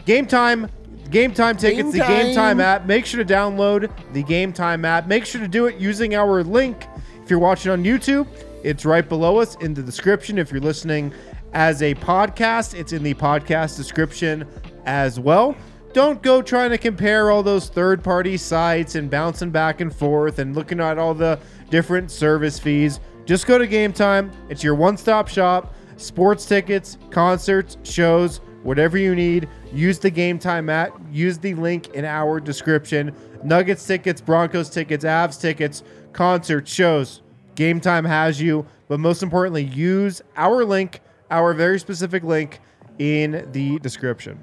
game 0.06 0.26
time. 0.26 0.68
Game 1.10 1.32
time 1.34 1.56
tickets, 1.56 1.82
Game 1.82 1.92
the 1.92 1.98
Game 1.98 2.34
Time. 2.34 2.58
app. 2.60 2.86
Make 2.86 3.06
sure 3.06 3.22
to 3.22 3.32
download 3.32 3.88
the 4.12 4.24
Game 4.24 4.52
Time 4.52 4.84
app. 4.84 5.06
Make 5.06 5.24
sure 5.26 5.40
to 5.40 5.46
do 5.46 5.66
it 5.66 5.76
using 5.76 6.16
our 6.16 6.42
link. 6.42 6.86
If 7.22 7.30
you're 7.30 7.38
watching 7.38 7.70
on 7.70 7.84
YouTube, 7.84 8.26
it's 8.64 8.84
right 8.84 9.06
below 9.06 9.38
us 9.38 9.56
in 9.56 9.74
the 9.74 9.82
description. 9.82 10.38
If 10.38 10.50
you're 10.50 10.60
listening 10.60 11.12
as 11.52 11.82
a 11.82 11.94
podcast, 11.94 12.72
it's 12.74 12.92
in 12.92 13.02
the 13.02 13.14
podcast 13.14 13.76
description 13.76 14.48
as 14.86 15.20
well. 15.20 15.54
Don't 15.92 16.22
go 16.22 16.42
trying 16.42 16.70
to 16.70 16.78
compare 16.78 17.30
all 17.30 17.42
those 17.42 17.68
third 17.68 18.02
party 18.02 18.36
sites 18.36 18.96
and 18.96 19.10
bouncing 19.10 19.50
back 19.50 19.80
and 19.80 19.94
forth 19.94 20.38
and 20.40 20.56
looking 20.56 20.80
at 20.80 20.98
all 20.98 21.14
the 21.14 21.38
different 21.70 22.10
service 22.10 22.58
fees. 22.58 23.00
Just 23.26 23.46
go 23.46 23.58
to 23.58 23.66
Game 23.66 23.92
Time. 23.92 24.32
It's 24.48 24.64
your 24.64 24.74
one 24.74 24.96
stop 24.96 25.28
shop. 25.28 25.74
Sports 25.96 26.46
tickets, 26.46 26.98
concerts, 27.10 27.76
shows, 27.84 28.38
whatever 28.64 28.98
you 28.98 29.14
need. 29.14 29.48
Use 29.72 29.98
the 29.98 30.10
Game 30.10 30.38
Time 30.38 30.68
app. 30.68 30.98
Use 31.12 31.38
the 31.38 31.54
link 31.54 31.88
in 31.94 32.04
our 32.04 32.40
description. 32.40 33.14
Nuggets 33.44 33.86
tickets, 33.86 34.20
Broncos 34.20 34.70
tickets, 34.70 35.04
Avs 35.04 35.40
tickets, 35.40 35.84
concerts, 36.12 36.72
shows. 36.72 37.20
Game 37.54 37.80
Time 37.80 38.04
has 38.04 38.40
you. 38.40 38.66
But 38.88 39.00
most 39.00 39.22
importantly, 39.22 39.64
use 39.64 40.20
our 40.36 40.64
link, 40.64 41.00
our 41.30 41.54
very 41.54 41.78
specific 41.80 42.22
link 42.22 42.60
in 42.98 43.48
the 43.52 43.78
description. 43.80 44.38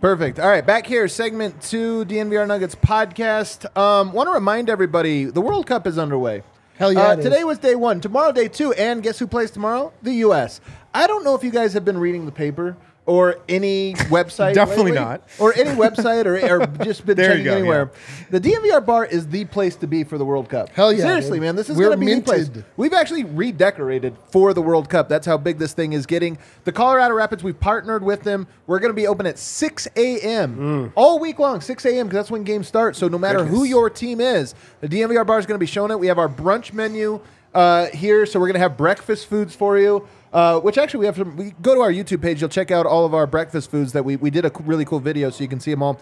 Perfect. 0.00 0.38
All 0.40 0.48
right, 0.48 0.64
back 0.66 0.86
here, 0.86 1.06
segment 1.08 1.60
two, 1.60 2.04
DNVR 2.06 2.46
Nuggets 2.46 2.74
podcast. 2.74 3.64
Um, 3.76 4.12
Want 4.12 4.28
to 4.28 4.32
remind 4.32 4.70
everybody 4.70 5.24
the 5.26 5.40
World 5.42 5.66
Cup 5.66 5.86
is 5.86 5.98
underway. 5.98 6.42
Hell 6.78 6.92
yeah, 6.92 7.08
Uh, 7.08 7.12
it 7.12 7.18
is. 7.18 7.24
today 7.26 7.44
was 7.44 7.58
day 7.58 7.74
one. 7.74 8.00
Tomorrow, 8.00 8.32
day 8.32 8.48
two. 8.48 8.72
And 8.72 9.02
guess 9.02 9.18
who 9.18 9.26
plays 9.26 9.50
tomorrow? 9.50 9.92
The 10.02 10.14
U.S. 10.14 10.62
I 10.94 11.06
don't 11.06 11.22
know 11.22 11.34
if 11.34 11.44
you 11.44 11.50
guys 11.50 11.74
have 11.74 11.84
been 11.84 11.98
reading 11.98 12.24
the 12.24 12.32
paper 12.32 12.76
or 13.06 13.38
any 13.48 13.94
website. 13.94 14.54
Definitely 14.54 14.92
lately, 14.92 15.00
not. 15.00 15.22
Or 15.38 15.52
any 15.54 15.70
website 15.70 16.26
or, 16.26 16.62
or 16.62 16.66
just 16.84 17.04
been 17.04 17.16
There 17.16 17.30
checking 17.30 17.44
go, 17.44 17.56
anywhere. 17.56 17.90
The 18.30 18.40
DNVR 18.40 18.84
bar 18.84 19.04
is 19.04 19.26
the 19.28 19.46
place 19.46 19.74
to 19.76 19.86
be 19.86 20.04
for 20.04 20.18
the 20.18 20.24
World 20.24 20.48
Cup. 20.48 20.68
Hell 20.70 20.92
yeah, 20.92 21.00
Seriously, 21.00 21.38
dude. 21.38 21.42
man. 21.42 21.56
This 21.56 21.70
is 21.70 21.76
going 21.76 21.92
to 21.92 21.96
be 21.96 22.14
the 22.14 22.22
place. 22.22 22.50
We've 22.76 22.92
actually 22.92 23.24
redecorated 23.24 24.16
for 24.30 24.54
the 24.54 24.62
World 24.62 24.88
Cup. 24.88 25.08
That's 25.08 25.26
how 25.26 25.36
big 25.38 25.58
this 25.58 25.72
thing 25.72 25.92
is 25.92 26.06
getting. 26.06 26.38
The 26.64 26.72
Colorado 26.72 27.14
Rapids, 27.14 27.42
we've 27.42 27.58
partnered 27.58 28.04
with 28.04 28.22
them. 28.22 28.46
We're 28.66 28.78
going 28.78 28.90
to 28.90 28.96
be 28.96 29.06
open 29.06 29.26
at 29.26 29.38
6 29.38 29.88
a.m. 29.96 30.56
Mm. 30.56 30.92
all 30.94 31.18
week 31.18 31.38
long, 31.38 31.60
6 31.60 31.84
a.m. 31.86 32.06
because 32.06 32.18
that's 32.18 32.30
when 32.30 32.44
games 32.44 32.68
start. 32.68 32.96
So 32.96 33.08
no 33.08 33.18
matter 33.18 33.44
who 33.44 33.64
your 33.64 33.90
team 33.90 34.20
is, 34.20 34.54
the 34.80 34.88
DNVR 34.88 35.26
bar 35.26 35.38
is 35.38 35.46
going 35.46 35.56
to 35.56 35.58
be 35.58 35.66
showing 35.66 35.90
it. 35.90 35.98
We 35.98 36.06
have 36.06 36.18
our 36.18 36.28
brunch 36.28 36.72
menu 36.72 37.20
uh, 37.54 37.86
here, 37.86 38.26
so 38.26 38.38
we're 38.38 38.46
going 38.46 38.54
to 38.54 38.60
have 38.60 38.76
breakfast 38.76 39.26
foods 39.26 39.56
for 39.56 39.78
you. 39.78 40.06
Uh, 40.32 40.60
which 40.60 40.78
actually 40.78 41.00
we 41.00 41.06
have 41.06 41.16
some. 41.16 41.36
We 41.36 41.54
go 41.60 41.74
to 41.74 41.80
our 41.80 41.90
YouTube 41.90 42.22
page. 42.22 42.40
You'll 42.40 42.50
check 42.50 42.70
out 42.70 42.86
all 42.86 43.04
of 43.04 43.14
our 43.14 43.26
breakfast 43.26 43.70
foods 43.70 43.92
that 43.94 44.04
we 44.04 44.16
we 44.16 44.30
did 44.30 44.44
a 44.44 44.52
really 44.64 44.84
cool 44.84 45.00
video, 45.00 45.30
so 45.30 45.42
you 45.42 45.48
can 45.48 45.58
see 45.60 45.70
them 45.72 45.82
all. 45.82 45.98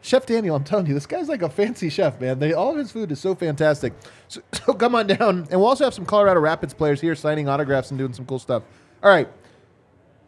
Chef 0.00 0.26
Daniel, 0.26 0.54
I'm 0.54 0.62
telling 0.64 0.86
you, 0.86 0.94
this 0.94 1.06
guy's 1.06 1.28
like 1.28 1.42
a 1.42 1.48
fancy 1.48 1.88
chef, 1.88 2.20
man. 2.20 2.38
They, 2.38 2.52
all 2.52 2.70
of 2.70 2.76
his 2.76 2.92
food 2.92 3.10
is 3.10 3.18
so 3.20 3.34
fantastic. 3.34 3.92
So, 4.28 4.40
so 4.52 4.72
come 4.72 4.94
on 4.94 5.06
down, 5.08 5.46
and 5.50 5.60
we'll 5.60 5.66
also 5.66 5.84
have 5.84 5.94
some 5.94 6.06
Colorado 6.06 6.40
Rapids 6.40 6.72
players 6.74 7.00
here 7.00 7.14
signing 7.14 7.48
autographs 7.48 7.90
and 7.90 7.98
doing 7.98 8.12
some 8.12 8.24
cool 8.26 8.38
stuff. 8.38 8.62
All 9.02 9.10
right, 9.10 9.28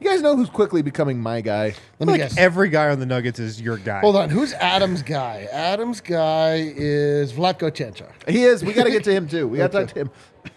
you 0.01 0.09
guys 0.09 0.23
know 0.23 0.37
who's 0.37 0.49
quickly 0.51 0.83
becoming 0.83 1.21
my 1.21 1.41
guy? 1.41 1.75
Let 1.99 2.07
me 2.07 2.13
Like 2.13 2.21
guess. 2.21 2.37
every 2.39 2.69
guy 2.69 2.89
on 2.91 3.01
the 3.01 3.07
Nuggets 3.07 3.39
is 3.39 3.61
your 3.61 3.77
guy. 3.77 4.01
Hold 4.01 4.17
on. 4.17 4.31
Who's 4.31 4.53
Adam's 4.55 5.03
guy? 5.03 5.47
Adam's 5.53 6.01
guy 6.01 6.73
is 6.75 7.33
Vlatko 7.33 7.71
Cancar. 7.71 8.11
He 8.29 8.45
is. 8.45 8.65
We 8.65 8.73
got 8.73 8.85
to 8.85 8.91
get 8.91 9.05
to 9.05 9.13
him 9.13 9.29
too. 9.29 9.47
We 9.47 9.59
got 9.59 9.73
to 9.73 9.79
talk 9.81 9.89
to 9.95 10.01
him, 10.01 10.11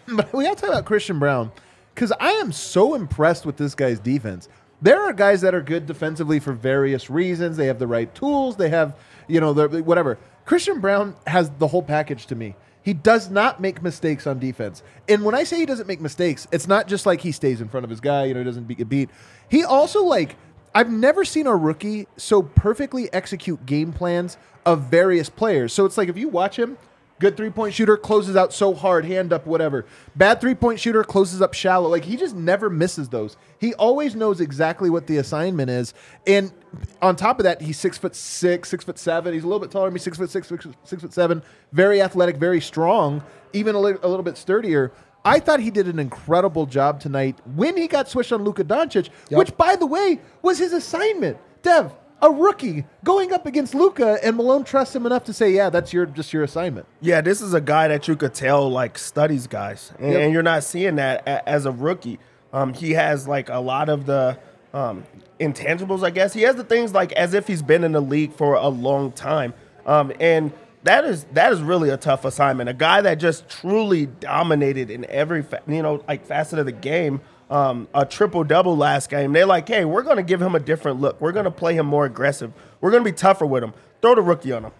but 0.16 0.32
we 0.32 0.44
got 0.44 0.56
to 0.56 0.60
talk 0.62 0.70
about 0.70 0.84
Christian 0.86 1.18
Braun 1.18 1.50
because 1.94 2.12
I 2.18 2.32
am 2.32 2.52
so 2.52 2.94
impressed 2.94 3.46
with 3.46 3.56
this 3.56 3.74
guy's 3.74 4.00
defense. 4.00 4.48
There 4.82 5.00
are 5.00 5.12
guys 5.12 5.40
that 5.42 5.54
are 5.54 5.62
good 5.62 5.86
defensively 5.86 6.40
for 6.40 6.52
various 6.52 7.08
reasons. 7.08 7.56
They 7.56 7.66
have 7.66 7.78
the 7.78 7.86
right 7.86 8.12
tools. 8.14 8.56
They 8.56 8.68
have, 8.68 8.96
you 9.28 9.40
know, 9.40 9.52
whatever. 9.54 10.18
Christian 10.44 10.80
Braun 10.80 11.14
has 11.26 11.50
the 11.58 11.68
whole 11.68 11.82
package 11.82 12.26
to 12.26 12.34
me. 12.34 12.56
He 12.82 12.92
does 12.92 13.30
not 13.30 13.60
make 13.60 13.82
mistakes 13.82 14.26
on 14.26 14.38
defense. 14.38 14.82
And 15.08 15.24
when 15.24 15.34
I 15.34 15.44
say 15.44 15.58
he 15.58 15.64
doesn't 15.64 15.86
make 15.86 16.02
mistakes, 16.02 16.46
it's 16.52 16.68
not 16.68 16.86
just 16.86 17.06
like 17.06 17.22
he 17.22 17.32
stays 17.32 17.62
in 17.62 17.68
front 17.68 17.84
of 17.84 17.90
his 17.90 18.00
guy, 18.00 18.26
you 18.26 18.34
know, 18.34 18.40
he 18.40 18.44
doesn't 18.44 18.68
get 18.68 18.88
beat. 18.88 19.08
He 19.48 19.64
also 19.64 20.04
like 20.04 20.36
I've 20.74 20.90
never 20.90 21.24
seen 21.24 21.46
a 21.46 21.54
rookie 21.54 22.08
so 22.16 22.42
perfectly 22.42 23.10
execute 23.12 23.64
game 23.64 23.92
plans 23.92 24.36
of 24.66 24.82
various 24.82 25.30
players. 25.30 25.72
So 25.72 25.84
it's 25.86 25.96
like 25.96 26.08
if 26.08 26.18
you 26.18 26.28
watch 26.28 26.58
him, 26.58 26.76
good 27.24 27.38
three 27.38 27.48
point 27.48 27.72
shooter 27.72 27.96
closes 27.96 28.36
out 28.36 28.52
so 28.52 28.74
hard, 28.74 29.06
hand 29.06 29.32
up, 29.32 29.46
whatever. 29.46 29.86
Bad 30.14 30.42
three 30.42 30.54
point 30.54 30.78
shooter 30.78 31.02
closes 31.02 31.40
up 31.40 31.54
shallow. 31.54 31.88
Like 31.88 32.04
he 32.04 32.16
just 32.18 32.34
never 32.36 32.68
misses 32.68 33.08
those. 33.08 33.38
He 33.58 33.72
always 33.74 34.14
knows 34.14 34.42
exactly 34.42 34.90
what 34.90 35.06
the 35.06 35.16
assignment 35.16 35.70
is. 35.70 35.94
And 36.26 36.52
on 37.00 37.16
top 37.16 37.38
of 37.40 37.44
that, 37.44 37.62
he's 37.62 37.78
six 37.78 37.96
foot 37.96 38.14
six, 38.14 38.68
six 38.68 38.84
foot 38.84 38.98
seven. 38.98 39.32
He's 39.32 39.42
a 39.42 39.46
little 39.46 39.58
bit 39.60 39.70
taller 39.70 39.86
than 39.86 39.94
me, 39.94 40.00
six 40.00 40.18
foot 40.18 40.28
six, 40.28 40.48
six, 40.48 40.66
six 40.84 41.00
foot 41.00 41.14
seven. 41.14 41.42
Very 41.72 42.02
athletic, 42.02 42.36
very 42.36 42.60
strong, 42.60 43.22
even 43.54 43.74
a, 43.74 43.80
li- 43.80 43.96
a 44.02 44.08
little 44.08 44.22
bit 44.24 44.36
sturdier. 44.36 44.92
I 45.24 45.40
thought 45.40 45.60
he 45.60 45.70
did 45.70 45.88
an 45.88 45.98
incredible 45.98 46.66
job 46.66 47.00
tonight 47.00 47.38
when 47.54 47.78
he 47.78 47.88
got 47.88 48.10
switched 48.10 48.32
on 48.32 48.44
Luka 48.44 48.64
Doncic, 48.64 49.08
Yep. 49.30 49.38
which, 49.38 49.56
by 49.56 49.76
the 49.76 49.86
way, 49.86 50.20
was 50.42 50.58
his 50.58 50.74
assignment. 50.74 51.38
Dev, 51.62 51.90
a 52.22 52.30
rookie 52.30 52.84
going 53.04 53.32
up 53.32 53.44
against 53.46 53.74
Luka, 53.74 54.18
and 54.24 54.36
Malone 54.36 54.64
trusts 54.64 54.94
him 54.96 55.04
enough 55.06 55.24
to 55.24 55.32
say, 55.32 55.50
"Yeah, 55.50 55.68
that's 55.70 55.92
your 55.92 56.06
just 56.06 56.32
your 56.32 56.42
assignment." 56.42 56.86
Yeah, 57.00 57.20
this 57.20 57.40
is 57.42 57.52
a 57.54 57.60
guy 57.60 57.88
that 57.88 58.08
you 58.08 58.16
could 58.16 58.34
tell 58.34 58.70
like 58.70 58.96
studies 58.98 59.46
guys, 59.46 59.92
and, 59.98 60.12
Yep. 60.12 60.20
and 60.22 60.32
you're 60.32 60.42
not 60.42 60.64
seeing 60.64 60.96
that 60.96 61.22
a, 61.26 61.46
as 61.48 61.66
a 61.66 61.70
rookie. 61.72 62.18
Um, 62.52 62.72
he 62.72 62.92
has 62.92 63.26
like 63.28 63.48
a 63.50 63.58
lot 63.58 63.88
of 63.88 64.06
the 64.06 64.38
um, 64.72 65.04
intangibles, 65.40 66.02
I 66.04 66.10
guess. 66.10 66.32
He 66.32 66.42
has 66.42 66.56
the 66.56 66.64
things 66.64 66.92
like 66.94 67.12
as 67.12 67.34
if 67.34 67.46
he's 67.46 67.62
been 67.62 67.84
in 67.84 67.92
the 67.92 68.00
league 68.00 68.32
for 68.32 68.54
a 68.54 68.68
long 68.68 69.12
time, 69.12 69.52
um, 69.86 70.12
and 70.20 70.52
that 70.84 71.04
is 71.04 71.24
that 71.32 71.52
is 71.52 71.60
really 71.60 71.90
a 71.90 71.96
tough 71.96 72.24
assignment. 72.24 72.68
A 72.68 72.74
guy 72.74 73.00
that 73.02 73.16
just 73.16 73.48
truly 73.48 74.06
dominated 74.06 74.90
in 74.90 75.04
every 75.06 75.42
fa- 75.42 75.62
you 75.66 75.82
know 75.82 76.02
like 76.06 76.24
facet 76.26 76.58
of 76.58 76.66
the 76.66 76.72
game. 76.72 77.20
Um, 77.50 77.88
a 77.94 78.06
triple 78.06 78.42
double 78.42 78.74
last 78.76 79.10
game. 79.10 79.32
They're 79.32 79.44
like, 79.44 79.68
hey, 79.68 79.84
we're 79.84 80.02
going 80.02 80.16
to 80.16 80.22
give 80.22 80.40
him 80.40 80.54
a 80.54 80.60
different 80.60 81.00
look. 81.00 81.20
We're 81.20 81.30
going 81.30 81.44
to 81.44 81.50
play 81.50 81.74
him 81.76 81.84
more 81.84 82.06
aggressive. 82.06 82.52
We're 82.80 82.90
going 82.90 83.04
to 83.04 83.10
be 83.10 83.14
tougher 83.14 83.44
with 83.44 83.62
him. 83.62 83.74
Throw 84.00 84.14
the 84.14 84.22
rookie 84.22 84.50
on 84.52 84.64
him. 84.64 84.72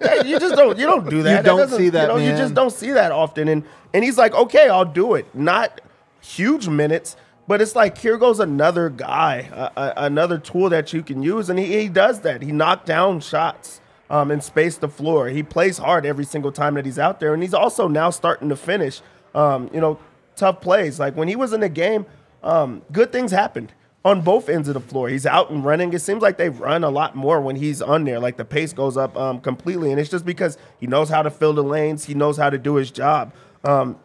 Hey, 0.00 0.26
you 0.26 0.38
just 0.38 0.54
don't 0.54 0.78
you 0.78 0.86
don't 0.86 1.08
do 1.10 1.22
that. 1.24 1.44
That 1.44 1.44
don't 1.44 1.68
see 1.68 1.88
that, 1.90 2.02
You, 2.02 2.08
know, 2.08 2.16
you 2.16 2.30
just 2.36 2.54
don't 2.54 2.70
see 2.70 2.92
that 2.92 3.12
often. 3.12 3.48
And 3.48 3.64
and 3.92 4.04
he's 4.04 4.16
like, 4.16 4.34
okay, 4.34 4.68
I'll 4.68 4.84
do 4.84 5.14
it. 5.14 5.32
Not 5.34 5.80
huge 6.20 6.68
minutes, 6.68 7.16
but 7.46 7.60
it's 7.60 7.76
like 7.76 7.98
here 7.98 8.16
goes 8.18 8.40
another 8.40 8.88
guy, 8.88 9.50
uh, 9.52 9.70
uh, 9.76 9.92
another 9.96 10.38
tool 10.38 10.70
that 10.70 10.92
you 10.92 11.02
can 11.02 11.22
use, 11.22 11.50
and 11.50 11.58
he, 11.58 11.66
he 11.80 11.88
does 11.88 12.20
that. 12.20 12.42
He 12.42 12.52
knocked 12.52 12.86
down 12.86 13.20
shots. 13.20 13.80
Um, 14.14 14.30
and 14.30 14.42
space 14.44 14.76
the 14.76 14.88
floor. 14.88 15.28
He 15.28 15.42
plays 15.42 15.78
hard 15.78 16.06
every 16.06 16.24
single 16.24 16.52
time 16.52 16.74
that 16.74 16.84
he's 16.84 16.98
out 17.00 17.18
there, 17.18 17.34
and 17.34 17.42
he's 17.42 17.54
also 17.54 17.88
now 17.88 18.10
starting 18.10 18.48
to 18.48 18.54
finish. 18.56 19.00
Um, 19.34 19.68
you 19.74 19.80
know, 19.80 19.98
tough 20.36 20.60
plays. 20.60 21.00
Like 21.00 21.16
when 21.16 21.26
he 21.26 21.34
was 21.34 21.52
in 21.52 21.60
the 21.60 21.68
game, 21.68 22.06
um, 22.44 22.82
good 22.92 23.10
things 23.10 23.32
happened 23.32 23.72
on 24.04 24.20
both 24.20 24.48
ends 24.48 24.68
of 24.68 24.74
the 24.74 24.80
floor. 24.80 25.08
He's 25.08 25.26
out 25.26 25.50
and 25.50 25.64
running. 25.64 25.92
It 25.94 25.98
seems 25.98 26.22
like 26.22 26.36
they 26.36 26.48
run 26.50 26.84
a 26.84 26.90
lot 26.90 27.16
more 27.16 27.40
when 27.40 27.56
he's 27.56 27.82
on 27.82 28.04
there. 28.04 28.20
Like 28.20 28.36
the 28.36 28.44
pace 28.44 28.72
goes 28.72 28.96
up 28.96 29.16
um, 29.16 29.40
completely, 29.40 29.90
and 29.90 29.98
it's 29.98 30.10
just 30.10 30.24
because 30.24 30.58
he 30.78 30.86
knows 30.86 31.08
how 31.08 31.22
to 31.22 31.30
fill 31.30 31.52
the 31.54 31.64
lanes. 31.64 32.04
He 32.04 32.14
knows 32.14 32.36
how 32.36 32.50
to 32.50 32.58
do 32.58 32.76
his 32.76 32.92
job. 32.92 33.32
Um, 33.64 33.98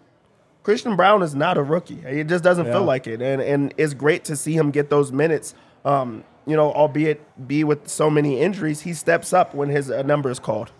Christian 0.63 0.95
Braun 0.95 1.21
is 1.21 1.35
not 1.35 1.57
a 1.57 1.61
rookie. 1.63 1.99
It 2.05 2.27
just 2.27 2.43
doesn't 2.43 2.65
Yeah. 2.65 2.73
feel 2.73 2.83
like 2.83 3.05
it, 3.05 3.21
and 3.21 3.41
and 3.41 3.73
it's 3.77 3.93
great 3.93 4.23
to 4.25 4.35
see 4.35 4.53
him 4.53 4.71
get 4.71 4.89
those 4.89 5.11
minutes. 5.11 5.53
Um, 5.85 6.23
you 6.49 6.55
know, 6.55 6.71
albeit 6.73 7.21
be 7.47 7.63
with 7.63 7.87
so 7.87 8.09
many 8.09 8.39
injuries, 8.39 8.81
he 8.81 8.93
steps 8.93 9.33
up 9.33 9.53
when 9.53 9.69
his 9.69 9.91
uh, 9.91 10.01
number 10.01 10.29
is 10.29 10.39
called. 10.39 10.71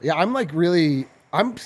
Yeah, 0.00 0.14
I'm 0.14 0.32
like 0.32 0.50
really, 0.52 1.06
I'm 1.32 1.56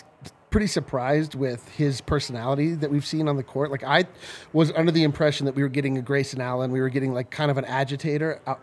pretty 0.50 0.66
surprised 0.66 1.34
with 1.34 1.68
his 1.70 2.00
personality 2.00 2.74
that 2.74 2.90
we've 2.90 3.06
seen 3.06 3.26
on 3.26 3.36
the 3.36 3.42
court. 3.42 3.70
Like 3.70 3.82
I 3.82 4.04
was 4.52 4.70
under 4.72 4.92
the 4.92 5.02
impression 5.02 5.46
that 5.46 5.54
we 5.54 5.62
were 5.62 5.68
getting 5.68 5.98
a 5.98 6.02
Grayson 6.02 6.40
Allen, 6.40 6.70
we 6.70 6.80
were 6.80 6.90
getting 6.90 7.12
like 7.12 7.30
kind 7.30 7.50
of 7.50 7.58
an 7.58 7.64
agitator, 7.64 8.40
uh, 8.46 8.54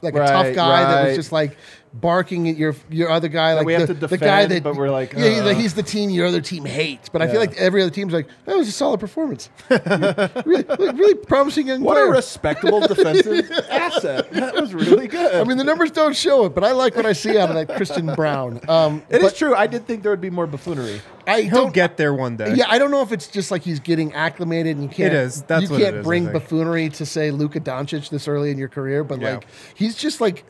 like 0.00 0.14
a 0.14 0.18
tough 0.18 0.54
guy 0.54 0.82
that 0.84 1.06
was 1.08 1.16
just 1.16 1.32
like 1.32 1.56
barking 2.00 2.48
at 2.48 2.56
your 2.56 2.74
your 2.90 3.08
other 3.10 3.28
guy, 3.28 3.54
like 3.54 3.64
we 3.66 3.72
have 3.72 3.86
the, 3.86 3.94
to 3.94 4.06
the 4.08 4.18
guy 4.18 4.46
that. 4.46 4.62
but 4.64 4.74
we're 4.74 4.90
like, 4.90 5.12
yeah, 5.12 5.28
he's, 5.28 5.38
uh. 5.40 5.54
he's 5.54 5.74
the 5.74 5.82
team 5.82 6.10
your 6.10 6.26
other 6.26 6.40
team 6.40 6.64
hates. 6.64 7.08
But 7.08 7.22
I 7.22 7.26
feel 7.26 7.34
Yeah. 7.34 7.40
like 7.50 7.56
every 7.56 7.82
other 7.82 7.90
team's 7.90 8.12
like 8.12 8.26
that 8.46 8.56
was 8.56 8.66
a 8.68 8.72
solid 8.72 8.98
performance, 9.00 9.48
really, 9.70 10.64
like, 10.64 10.78
really 10.78 11.14
promising 11.14 11.68
young 11.68 11.82
What 11.82 11.94
player. 11.94 12.06
a 12.06 12.10
respectable 12.10 12.80
defensive 12.80 13.50
asset. 13.70 14.30
That 14.32 14.54
was 14.54 14.74
really 14.74 15.06
good. 15.08 15.34
I 15.34 15.44
mean, 15.44 15.56
the 15.56 15.64
numbers 15.64 15.90
don't 15.90 16.16
show 16.16 16.44
it, 16.46 16.54
but 16.54 16.64
I 16.64 16.72
like 16.72 16.96
what 16.96 17.06
I 17.06 17.12
see 17.12 17.38
out 17.38 17.50
of 17.50 17.54
that 17.54 17.76
Christian 17.76 18.06
Braun. 18.14 18.60
Um, 18.68 19.02
it 19.08 19.16
is 19.16 19.22
but 19.22 19.36
true. 19.36 19.54
I 19.54 19.66
did 19.66 19.86
think 19.86 20.02
there 20.02 20.10
would 20.12 20.20
be 20.20 20.30
more 20.30 20.46
buffoonery. 20.46 21.00
I 21.26 21.42
He'll 21.42 21.64
don't 21.64 21.72
get 21.74 21.96
there 21.96 22.12
one 22.12 22.36
day. 22.36 22.54
Yeah, 22.54 22.66
I 22.68 22.78
don't 22.78 22.90
know 22.90 23.00
if 23.02 23.10
it's 23.12 23.28
just 23.28 23.50
like 23.50 23.62
he's 23.62 23.80
getting 23.80 24.12
acclimated 24.14 24.76
and 24.76 24.82
you 24.82 24.90
can't. 24.90 25.14
It 25.14 25.16
is. 25.16 25.42
That's 25.42 25.64
you 25.64 25.70
what 25.70 25.80
it 25.80 25.84
can't 25.84 25.96
is, 25.96 26.00
I 26.00 26.02
bring 26.02 26.22
think. 26.24 26.32
buffoonery 26.34 26.88
to 26.90 27.06
say 27.06 27.30
Luka 27.30 27.60
Doncic 27.60 28.10
this 28.10 28.28
early 28.28 28.50
in 28.50 28.58
your 28.58 28.68
career, 28.68 29.04
but 29.04 29.20
Yeah. 29.20 29.34
like 29.36 29.46
he's 29.74 29.96
just 29.96 30.20
like 30.20 30.44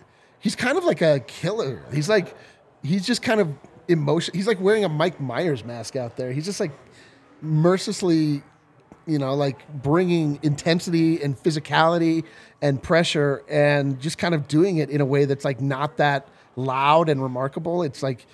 he's 0.44 0.54
kind 0.54 0.76
of 0.76 0.84
like 0.84 1.00
a 1.00 1.20
killer. 1.20 1.82
He's 1.92 2.08
like 2.08 2.36
he's 2.82 3.06
just 3.06 3.22
kind 3.22 3.40
of 3.40 3.48
emotion. 3.88 4.34
He's 4.34 4.46
like 4.46 4.60
wearing 4.60 4.84
a 4.84 4.90
Mike 4.90 5.18
Myers 5.18 5.64
mask 5.64 5.96
out 5.96 6.16
there. 6.18 6.32
He's 6.32 6.44
just 6.44 6.60
like 6.60 6.72
mercilessly, 7.40 8.42
you 9.06 9.18
know, 9.18 9.34
like 9.34 9.66
bringing 9.82 10.38
intensity 10.42 11.22
and 11.22 11.34
physicality 11.34 12.24
and 12.60 12.80
pressure 12.82 13.42
and 13.48 13.98
just 13.98 14.18
kind 14.18 14.34
of 14.34 14.46
doing 14.46 14.76
it 14.76 14.90
in 14.90 15.00
a 15.00 15.06
way 15.06 15.24
that's 15.24 15.46
like 15.46 15.62
not 15.62 15.96
that 15.96 16.28
loud 16.56 17.08
and 17.08 17.22
remarkable. 17.22 17.82
It's 17.82 18.02
like 18.02 18.26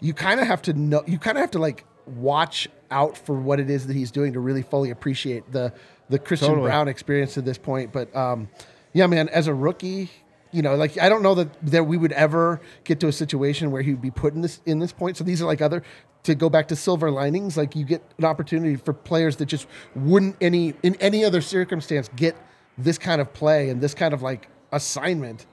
you 0.00 0.12
kind 0.12 0.40
of 0.40 0.46
have 0.46 0.60
to 0.62 0.74
know, 0.74 1.02
you 1.06 1.18
kind 1.18 1.38
of 1.38 1.40
have 1.40 1.52
to 1.52 1.58
like 1.58 1.86
watch 2.04 2.68
out 2.90 3.16
for 3.16 3.34
what 3.34 3.58
it 3.58 3.70
is 3.70 3.86
that 3.86 3.96
he's 3.96 4.10
doing 4.10 4.34
to 4.34 4.40
really 4.40 4.62
fully 4.62 4.90
appreciate 4.90 5.50
the 5.50 5.72
the 6.10 6.18
Christian 6.18 6.50
Totally. 6.50 6.68
Braun 6.68 6.88
experience 6.88 7.32
to 7.34 7.40
this 7.40 7.56
point. 7.56 7.90
But 7.90 8.14
um, 8.14 8.50
yeah, 8.92 9.06
man, 9.06 9.30
as 9.30 9.46
a 9.46 9.54
rookie, 9.54 10.10
you 10.54 10.62
know, 10.62 10.76
like 10.76 10.96
I 10.98 11.08
don't 11.08 11.22
know 11.22 11.34
that 11.34 11.66
that 11.66 11.84
we 11.84 11.96
would 11.96 12.12
ever 12.12 12.60
get 12.84 13.00
to 13.00 13.08
a 13.08 13.12
situation 13.12 13.72
where 13.72 13.82
he 13.82 13.90
would 13.90 14.00
be 14.00 14.12
put 14.12 14.34
in 14.34 14.40
this 14.40 14.60
in 14.64 14.78
this 14.78 14.92
point. 14.92 15.16
So 15.16 15.24
these 15.24 15.42
are 15.42 15.46
like 15.46 15.60
other 15.60 15.82
to 16.22 16.34
go 16.36 16.48
back 16.48 16.68
to 16.68 16.76
silver 16.76 17.10
linings. 17.10 17.56
Like 17.56 17.74
you 17.74 17.84
get 17.84 18.02
an 18.18 18.24
opportunity 18.24 18.76
for 18.76 18.92
players 18.92 19.36
that 19.36 19.46
just 19.46 19.66
wouldn't 19.96 20.36
any 20.40 20.74
in 20.84 20.94
any 21.00 21.24
other 21.24 21.40
circumstance 21.40 22.08
get 22.14 22.36
this 22.78 22.98
kind 22.98 23.20
of 23.20 23.32
play 23.32 23.68
and 23.68 23.80
this 23.80 23.94
kind 23.94 24.14
of 24.14 24.22
like 24.22 24.48
assignment 24.70 25.46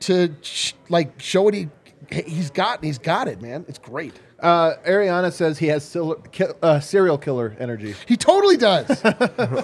to 0.00 0.34
sh- 0.42 0.74
like 0.88 1.20
show 1.20 1.42
what 1.42 1.54
he 1.54 1.68
he's 2.10 2.50
got 2.50 2.78
and 2.78 2.86
he's 2.86 2.98
got 2.98 3.28
it, 3.28 3.40
man. 3.40 3.64
It's 3.68 3.78
great. 3.78 4.20
Uh, 4.38 4.74
Ariana 4.86 5.32
says 5.32 5.58
he 5.58 5.68
has 5.68 5.82
sil- 5.82 6.20
ki- 6.30 6.44
uh, 6.62 6.78
serial 6.80 7.16
killer 7.16 7.56
energy. 7.58 7.94
He 8.06 8.16
totally 8.18 8.58
does. 8.58 8.86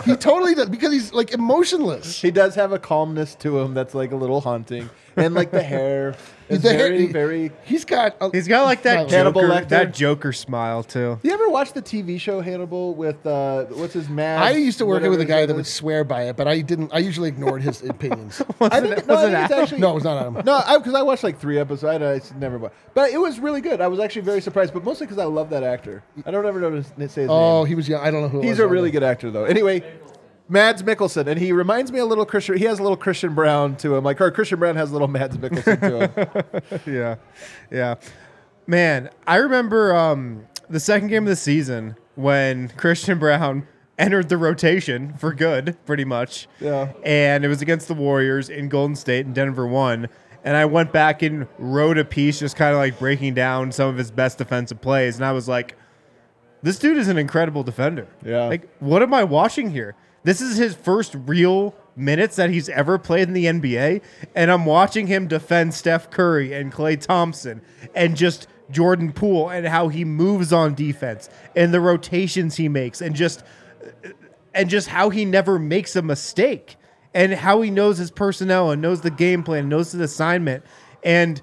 he 0.07 0.17
totally 0.17 0.55
does 0.55 0.71
because 0.71 0.93
he's 0.93 1.13
like 1.13 1.33
emotionless. 1.35 2.23
He 2.23 2.31
does 2.31 2.55
have 2.55 2.73
a 2.73 2.79
calmness 2.79 3.35
to 3.37 3.59
him 3.59 3.75
that's 3.75 3.95
like 3.95 4.13
a 4.13 4.17
little 4.17 4.41
haunting, 4.41 4.89
and 5.17 5.35
like 5.35 5.51
the 5.51 5.63
hair 5.63 6.15
is 6.49 6.63
The 6.63 6.71
hair- 6.73 6.89
very, 6.89 7.07
very. 7.13 7.53
He's 7.65 7.85
got. 7.85 8.17
A, 8.21 8.31
He's 8.31 8.49
got 8.49 8.65
like 8.65 8.83
that 8.83 9.11
Hannibal 9.11 9.43
Joker, 9.43 9.53
Lecter. 9.55 9.69
that 9.69 9.95
Joker 9.95 10.33
smile 10.33 10.83
too. 10.83 11.19
You 11.23 11.31
ever 11.33 11.49
watch 11.49 11.73
the 11.73 11.83
TV 11.83 12.21
show 12.21 12.41
Hannibal 12.41 12.95
with 12.95 13.25
uh, 13.27 13.65
what's 13.67 13.95
his 13.95 14.09
man? 14.09 14.43
I 14.43 14.53
used 14.53 14.79
to 14.79 14.87
work 14.87 15.03
it 15.03 15.09
with 15.09 15.21
a 15.21 15.25
guy 15.25 15.47
that 15.47 15.55
would 15.55 15.67
swear 15.67 16.05
by 16.05 16.25
it, 16.25 16.37
but 16.37 16.47
I 16.49 16.61
didn't. 16.61 16.93
I 16.93 16.99
usually 16.99 17.29
ignored 17.29 17.63
his 17.63 17.83
opinions. 17.83 18.41
I 18.61 18.81
think, 18.81 19.07
no, 19.07 19.17
I 19.17 19.23
think 19.23 19.35
it's 19.45 19.53
actually 19.53 19.81
no, 19.81 19.91
it 19.93 19.95
was 19.95 20.05
not 20.05 20.19
Adam. 20.19 20.35
No, 20.45 20.63
because 20.79 20.95
I, 20.95 21.03
watched 21.03 21.23
like 21.25 21.39
three 21.39 21.59
episodes. 21.59 21.85
I, 22.03 22.15
I 22.37 22.39
never, 22.39 22.59
wa- 22.59 22.71
but 22.95 23.11
it 23.11 23.19
was 23.19 23.39
really 23.39 23.61
good. 23.61 23.81
I 23.81 23.89
was 23.89 24.01
actually 24.01 24.23
very 24.23 24.41
surprised, 24.41 24.73
but 24.75 24.85
mostly 24.85 25.07
because 25.07 25.19
I 25.19 25.25
love 25.25 25.51
that 25.51 25.63
actor. 25.63 26.03
I 26.27 26.31
don't 26.31 26.47
ever 26.47 26.61
know 26.61 26.71
to 26.71 26.83
say 26.83 26.93
his 26.93 27.17
Oh, 27.19 27.19
name. 27.19 27.29
Oh, 27.31 27.65
he 27.65 27.75
was 27.75 27.89
young. 27.89 28.03
I 28.05 28.11
don't 28.11 28.23
know 28.23 28.29
who. 28.29 28.39
it 28.41 28.45
He's 28.45 28.51
was. 28.53 28.61
a 28.61 28.69
really 28.69 28.91
good 28.91 29.03
actor, 29.03 29.31
though. 29.31 29.45
Anyway, 29.45 29.83
Mads 30.49 30.83
Mikkelsen, 30.83 31.27
and 31.27 31.41
he 31.41 31.53
reminds 31.53 31.91
me 31.93 31.99
a 31.99 32.05
little 32.05 32.27
Christian. 32.27 32.57
He 32.59 32.65
has 32.65 32.79
a 32.79 32.83
little 32.83 32.97
Christian 32.97 33.35
Braun 33.35 33.77
to 33.77 33.97
him, 33.97 34.05
like 34.05 34.21
or 34.21 34.31
Christian 34.31 34.59
Braun 34.59 34.77
has 34.77 34.91
a 34.91 34.93
little 34.93 35.09
Mads 35.09 35.37
Mikkelsen 35.37 35.81
to 35.81 36.73
him. 36.85 36.95
yeah, 36.95 37.17
yeah. 37.71 37.95
Man, 38.67 39.11
I 39.27 39.37
remember 39.37 39.95
um, 39.95 40.47
the 40.69 40.81
second 40.81 41.09
game 41.09 41.25
of 41.25 41.29
the 41.29 41.37
season 41.37 41.97
when 42.17 42.69
Christian 42.77 43.19
Braun 43.19 43.67
entered 43.99 44.29
the 44.29 44.37
rotation 44.37 45.15
for 45.15 45.33
good, 45.33 45.77
pretty 45.87 46.05
much. 46.05 46.49
Yeah. 46.61 46.93
And 47.05 47.45
it 47.45 47.49
was 47.49 47.63
against 47.63 47.89
the 47.89 47.95
Warriors 47.95 48.49
in 48.49 48.69
Golden 48.69 48.97
State, 48.97 49.27
and 49.27 49.35
Denver 49.35 49.67
won. 49.67 50.09
And 50.45 50.57
I 50.57 50.65
went 50.65 50.93
back 50.93 51.23
and 51.23 51.47
wrote 51.59 51.99
a 51.99 52.05
piece, 52.05 52.41
just 52.41 52.57
kind 52.57 52.73
of 52.73 52.79
like 52.79 52.99
breaking 52.99 53.35
down 53.35 53.71
some 53.71 53.89
of 53.89 53.97
his 53.97 54.11
best 54.11 54.39
defensive 54.39 54.81
plays, 54.81 55.17
and 55.17 55.25
I 55.25 55.33
was 55.33 55.49
like, 55.49 55.77
this 56.63 56.79
dude 56.79 56.97
is 56.97 57.09
an 57.09 57.19
incredible 57.19 57.63
defender. 57.63 58.09
Yeah. 58.25 58.47
Like, 58.47 58.69
what 58.79 59.03
am 59.03 59.13
I 59.13 59.25
watching 59.25 59.71
here? 59.71 59.95
This 60.25 60.41
is 60.41 60.57
his 60.57 60.75
first 60.75 61.15
real 61.27 61.75
minutes 61.97 62.37
that 62.37 62.51
he's 62.51 62.69
ever 62.69 62.99
played 62.99 63.29
in 63.29 63.35
the 63.35 63.47
NBA, 63.47 64.03
and 64.35 64.51
I'm 64.51 64.65
watching 64.65 65.07
him 65.07 65.27
defend 65.27 65.75
Steph 65.75 66.11
Curry 66.11 66.53
and 66.53 66.73
Klay 66.73 67.01
Thompson 67.01 67.61
and 67.95 68.17
just 68.17 68.47
Jordan 68.71 69.13
Poole 69.13 69.51
and 69.51 69.67
how 69.67 69.89
he 69.89 70.05
moves 70.05 70.53
on 70.53 70.75
defense 70.75 71.29
and 71.55 71.75
the 71.75 71.81
rotations 71.81 72.57
he 72.57 72.69
makes 72.69 73.01
and 73.01 73.15
just 73.15 73.45
and 74.55 74.69
just 74.69 74.89
how 74.89 75.11
he 75.11 75.25
never 75.25 75.59
makes 75.59 75.97
a 75.97 76.03
mistake 76.03 76.77
and 77.15 77.33
how 77.33 77.61
he 77.61 77.71
knows 77.71 77.99
his 77.99 78.11
personnel 78.11 78.71
and 78.71 78.81
knows 78.81 79.01
the 79.01 79.11
game 79.11 79.43
plan, 79.43 79.69
knows 79.69 79.93
his 79.93 80.01
assignment. 80.01 80.65
And 81.03 81.41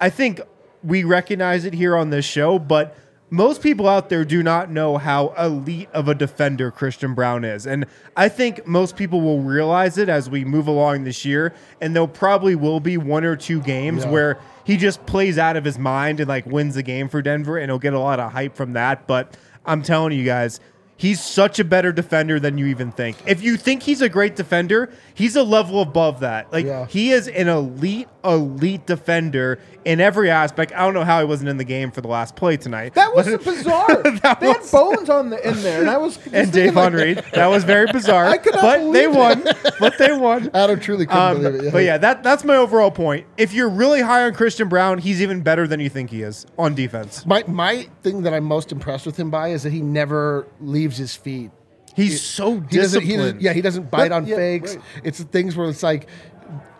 I 0.00 0.10
think 0.10 0.40
we 0.82 1.04
recognize 1.04 1.64
it 1.64 1.74
here 1.74 1.96
on 1.96 2.10
this 2.10 2.24
show, 2.24 2.58
but 2.58 2.96
most 3.30 3.62
people 3.62 3.88
out 3.88 4.08
there 4.08 4.24
do 4.24 4.42
not 4.42 4.70
know 4.70 4.98
how 4.98 5.28
elite 5.38 5.88
of 5.92 6.08
a 6.08 6.14
defender 6.14 6.70
Christian 6.70 7.14
Braun 7.14 7.44
is. 7.44 7.66
And 7.66 7.86
I 8.16 8.28
think 8.28 8.66
most 8.66 8.96
people 8.96 9.20
will 9.20 9.40
realize 9.40 9.98
it 9.98 10.08
as 10.08 10.28
we 10.28 10.44
move 10.44 10.66
along 10.66 11.04
this 11.04 11.24
year. 11.24 11.54
And 11.80 11.94
there 11.94 12.06
probably 12.08 12.56
will 12.56 12.80
be 12.80 12.96
one 12.96 13.24
or 13.24 13.36
two 13.36 13.60
games 13.62 14.04
Yeah. 14.04 14.10
where 14.10 14.38
he 14.64 14.76
just 14.76 15.06
plays 15.06 15.38
out 15.38 15.56
of 15.56 15.64
his 15.64 15.78
mind 15.78 16.18
and 16.20 16.28
like 16.28 16.44
wins 16.44 16.74
the 16.74 16.82
game 16.82 17.08
for 17.08 17.22
Denver 17.22 17.56
and 17.56 17.70
he'll 17.70 17.78
get 17.78 17.94
a 17.94 18.00
lot 18.00 18.18
of 18.20 18.32
hype 18.32 18.56
from 18.56 18.72
that. 18.72 19.06
But 19.06 19.36
I'm 19.64 19.82
telling 19.82 20.12
you 20.18 20.24
guys, 20.24 20.58
He's 20.96 21.18
such 21.24 21.58
a 21.58 21.64
better 21.64 21.92
defender 21.92 22.38
than 22.38 22.58
you 22.58 22.66
even 22.66 22.92
think. 22.92 23.16
If 23.24 23.42
you 23.42 23.56
think 23.56 23.82
he's 23.84 24.02
a 24.02 24.08
great 24.10 24.36
defender, 24.36 24.90
he's 25.20 25.36
a 25.36 25.42
level 25.42 25.80
above 25.82 26.20
that. 26.20 26.52
Like 26.52 26.66
Yeah. 26.66 26.86
he 26.86 27.10
is 27.12 27.28
an 27.28 27.48
elite, 27.48 28.08
elite 28.24 28.86
defender 28.86 29.58
in 29.84 30.00
every 30.00 30.30
aspect. 30.30 30.72
I 30.72 30.78
don't 30.80 30.94
know 30.94 31.04
how 31.04 31.20
he 31.20 31.26
wasn't 31.26 31.48
in 31.50 31.56
the 31.56 31.64
game 31.64 31.90
for 31.90 32.00
the 32.00 32.08
last 32.08 32.36
play 32.36 32.56
tonight. 32.56 32.94
That 32.94 33.14
was 33.14 33.26
bizarre. 33.44 34.02
That 34.22 34.40
they 34.40 34.48
had 34.48 34.62
bones 34.70 35.08
on 35.08 35.30
the 35.30 35.48
in 35.48 35.62
there, 35.62 35.80
and 35.80 35.88
I 35.90 35.96
was 35.96 36.18
and 36.32 36.52
Dave 36.52 36.74
like, 36.74 36.92
Reed. 36.92 37.22
That 37.32 37.46
was 37.46 37.64
very 37.64 37.86
bizarre. 37.92 38.26
I 38.26 38.36
could 38.38 38.54
not 38.54 38.62
but 38.62 38.92
they 38.92 39.06
believe 39.06 39.16
won. 39.16 39.44
But 39.78 39.98
they 39.98 40.12
won. 40.12 40.50
Adam 40.52 40.78
truly 40.80 41.06
couldn't 41.06 41.22
Um, 41.22 41.42
believe 41.42 41.64
it. 41.64 41.72
But 41.72 41.84
yeah, 41.84 41.96
that 41.98 42.22
that's 42.22 42.44
my 42.44 42.56
overall 42.56 42.90
point. 42.90 43.26
If 43.36 43.52
you're 43.54 43.68
really 43.70 44.00
high 44.02 44.24
on 44.24 44.34
Christian 44.34 44.68
Braun, 44.68 44.98
he's 44.98 45.22
even 45.22 45.40
better 45.42 45.66
than 45.66 45.80
you 45.80 45.88
think 45.88 46.10
he 46.10 46.22
is 46.22 46.46
on 46.58 46.74
defense. 46.74 47.24
My 47.24 47.44
my 47.46 47.88
thing 48.02 48.22
that 48.22 48.34
I'm 48.34 48.44
most 48.44 48.72
impressed 48.72 49.06
with 49.06 49.16
him 49.18 49.30
by 49.30 49.48
is 49.48 49.62
that 49.62 49.72
he 49.72 49.80
never 49.80 50.46
leaves 50.60 50.96
his 50.98 51.14
feet. 51.16 51.50
He's 51.94 52.20
so 52.22 52.54
He 52.54 52.60
doesn't, 52.60 52.70
disciplined. 52.70 53.10
he 53.10 53.16
doesn't, 53.16 53.40
yeah, 53.42 53.52
he 53.52 53.60
doesn't 53.62 53.90
bite 53.90 54.10
But- 54.10 54.12
on 54.12 54.26
yeah, 54.26 54.36
fakes. 54.36 54.76
right. 54.76 54.84
It's 55.04 55.18
the 55.18 55.24
things 55.24 55.56
where 55.56 55.68
it's 55.68 55.82
like 55.82 56.06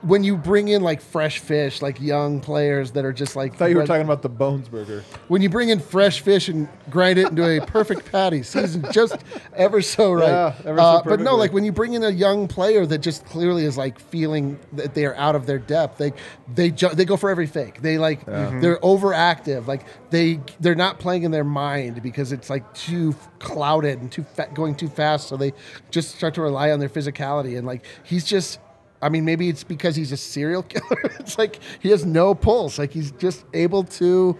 when 0.03 0.25
you 0.25 0.35
bring 0.37 0.69
in 0.69 0.83
like 0.83 1.03
fresh 1.03 1.41
fish, 1.41 1.83
like 1.83 2.01
young 2.01 2.41
players 2.41 2.93
that 2.93 3.05
are 3.05 3.13
just 3.13 3.37
like. 3.37 3.53
I 3.53 3.57
thought 3.57 3.71
you 3.71 3.77
were 3.77 3.87
talking 3.87 4.05
about 4.05 4.23
the 4.23 4.31
Bones 4.31 4.67
Burger. 4.69 5.05
when 5.29 5.43
you 5.43 5.51
bring 5.51 5.69
in 5.69 5.79
fresh 5.79 6.21
fish 6.23 6.49
and 6.49 6.69
grind 6.89 7.19
it 7.19 7.29
into 7.29 7.45
a 7.47 7.65
perfect 7.67 8.11
patty, 8.11 8.43
seasoned 8.55 8.91
just 8.93 9.17
ever 9.55 9.83
so 9.83 10.13
right. 10.13 10.29
Yeah, 10.29 10.55
ever 10.65 10.79
so 10.79 10.83
Uh, 10.83 11.03
but 11.03 11.05
no, 11.05 11.17
perfectly. 11.17 11.39
like 11.39 11.53
when 11.53 11.65
you 11.65 11.73
bring 11.73 11.93
in 11.93 12.03
a 12.03 12.09
young 12.09 12.49
player 12.49 12.87
that 12.87 12.99
just 12.99 13.27
clearly 13.27 13.65
is 13.65 13.77
like 13.77 13.99
feeling 14.01 14.59
that 14.73 14.95
they 14.95 15.05
are 15.05 15.15
out 15.17 15.35
of 15.37 15.45
their 15.45 15.59
depth, 15.59 15.99
they 15.99 16.13
they 16.55 16.71
ju- 16.71 16.95
they 16.95 17.05
go 17.05 17.19
for 17.19 17.29
every 17.29 17.47
fake. 17.47 17.83
They 17.83 17.99
like 17.99 18.25
they're 18.25 18.79
overactive. 18.79 19.67
Like 19.67 19.85
they 20.09 20.41
they're 20.61 20.75
not 20.75 20.99
playing 20.99 21.25
in 21.25 21.31
their 21.31 21.45
mind 21.45 22.03
because 22.03 22.33
it's 22.33 22.49
like 22.49 22.73
too 22.73 23.15
clouded 23.39 24.01
and 24.01 24.11
too 24.11 24.23
fa- 24.23 24.49
going 24.55 24.75
too 24.77 24.89
fast. 24.89 25.29
So 25.29 25.37
they 25.37 25.53
just 25.91 26.15
start 26.17 26.33
to 26.35 26.41
rely 26.43 26.71
on 26.71 26.81
their 26.81 26.89
physicality 26.89 27.59
and 27.59 27.67
like 27.67 27.85
he's 28.03 28.25
just. 28.25 28.59
I 29.03 29.09
mean, 29.09 29.25
maybe 29.25 29.49
it's 29.49 29.65
because 29.65 29.97
he's 29.97 30.13
a 30.13 30.17
serial 30.17 30.63
killer. 30.63 31.01
it's 31.19 31.39
like 31.39 31.59
he 31.81 31.91
has 31.91 32.05
no 32.05 32.35
pulse. 32.35 32.79
Like 32.79 32.93
he's 32.93 33.13
just 33.13 33.45
able 33.55 33.85
to 33.85 34.39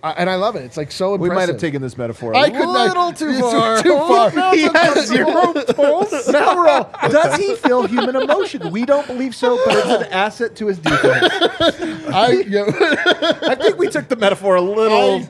I 0.00 0.12
and 0.12 0.30
I 0.30 0.36
love 0.36 0.54
it. 0.54 0.60
It's 0.60 0.76
like 0.76 0.92
so 0.92 1.14
impressive. 1.14 1.30
We 1.30 1.34
might 1.34 1.48
have 1.48 1.58
taken 1.58 1.82
this 1.82 1.98
metaphor 1.98 2.32
a 2.32 2.38
I 2.38 2.50
could 2.50 2.60
not- 2.60 2.86
little 2.88 3.12
too 3.12 3.28
it's 3.30 3.40
far. 3.40 3.82
too 3.82 3.96
far. 3.96 4.30
he 4.54 4.62
has 4.62 5.06
zero 5.08 5.52
pulse. 5.74 6.28
now 6.28 6.54
we're 6.56 6.68
all, 6.68 6.90
does 7.10 7.36
he 7.36 7.56
feel 7.56 7.84
human 7.86 8.14
emotion? 8.14 8.70
We 8.70 8.84
don't 8.84 9.06
believe 9.08 9.34
so, 9.34 9.58
but 9.66 9.74
it's 9.76 9.86
an 10.06 10.12
asset 10.12 10.54
to 10.56 10.66
his 10.68 10.78
defense. 10.78 11.32
I, 12.14 12.30
you 12.46 12.64
I 12.68 13.56
think 13.56 13.76
we 13.78 13.88
took 13.88 14.06
the 14.08 14.14
metaphor 14.16 14.54
a 14.54 14.60
little. 14.62 15.20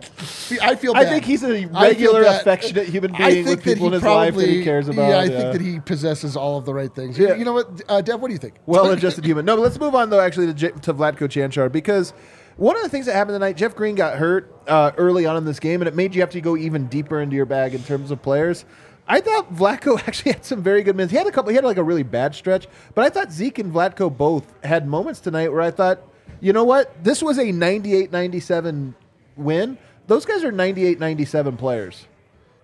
I, 0.61 0.71
I 0.73 0.77
feel. 0.77 0.95
I 0.95 1.05
bad. 1.05 1.13
think 1.13 1.25
he's 1.25 1.43
a 1.43 1.49
feel 1.63 1.69
regular, 1.81 2.23
bad. 2.25 2.41
affectionate 2.43 2.89
human 2.89 3.15
I 3.15 3.31
being 3.31 3.45
think 3.47 3.57
with 3.59 3.65
that 3.65 3.73
people 3.75 3.87
in 3.87 3.93
he 3.95 3.97
his 3.97 4.03
life 4.05 4.35
that 4.35 4.41
he 4.41 4.47
probably- 4.49 4.65
cares 4.65 4.89
about. 4.89 5.09
Yeah, 5.09 5.19
I 5.19 5.29
think 5.29 5.53
that 5.53 5.61
he 5.63 5.81
possesses 5.81 6.37
all 6.37 6.59
of 6.59 6.67
the 6.67 6.75
right 6.75 6.95
things. 6.95 7.19
Yeah. 7.19 7.35
You 7.37 7.45
know 7.47 7.55
what, 7.55 7.81
uh, 7.89 8.03
Dev? 8.03 8.21
What 8.21 8.29
do 8.29 8.35
you 8.35 8.39
think? 8.39 8.55
well-adjusted 8.67 9.25
human. 9.25 9.47
No, 9.47 9.57
but 9.57 9.63
let's 9.63 9.81
move 9.81 9.95
on 9.95 10.11
though. 10.11 10.21
Actually, 10.21 10.49
to, 10.49 10.55
J- 10.55 10.71
to 10.83 10.93
Vlatko 10.93 11.21
Cancar 11.29 11.73
because 11.73 12.13
one 12.59 12.75
of 12.77 12.83
the 12.83 12.89
things 12.89 13.07
that 13.07 13.15
happened 13.15 13.37
tonight, 13.37 13.57
Jeff 13.57 13.77
Green 13.77 13.95
got 13.95 14.19
hurt 14.19 14.53
uh, 14.67 14.91
early 14.97 15.27
on 15.27 15.37
in 15.37 15.45
this 15.45 15.61
game, 15.61 15.81
and 15.81 15.89
it 15.89 15.95
made 15.95 16.13
you 16.13 16.21
have 16.21 16.31
to 16.31 16.41
go 16.41 16.57
even 16.57 16.89
deeper 16.89 17.21
into 17.21 17.37
your 17.37 17.47
bag 17.47 17.73
in 17.73 17.83
terms 17.85 18.11
of 18.11 18.21
players. 18.21 18.65
I 19.07 19.21
thought 19.21 19.55
Vlatko 19.55 19.97
actually 20.09 20.33
had 20.33 20.45
some 20.45 20.61
very 20.61 20.83
good 20.83 20.97
minutes. 20.97 21.13
He 21.13 21.19
had 21.19 21.29
a 21.29 21.31
couple. 21.31 21.51
He 21.51 21.55
had 21.55 21.65
like 21.65 21.77
a 21.77 21.85
really 21.85 22.03
bad 22.03 22.35
stretch, 22.35 22.67
but 22.97 23.05
I 23.05 23.11
thought 23.11 23.31
Zeke 23.31 23.61
and 23.61 23.73
Vlatko 23.73 24.15
both 24.15 24.53
had 24.65 24.89
moments 24.89 25.21
tonight 25.21 25.53
where 25.53 25.63
I 25.63 25.71
thought, 25.71 26.01
you 26.41 26.53
know 26.53 26.65
what, 26.65 27.03
this 27.03 27.23
was 27.23 27.39
a 27.39 27.45
98-97 27.45 28.95
win. 29.37 29.79
Those 30.09 30.25
guys 30.25 30.43
are 30.43 30.53
98-97 30.53 31.59
players. 31.59 32.07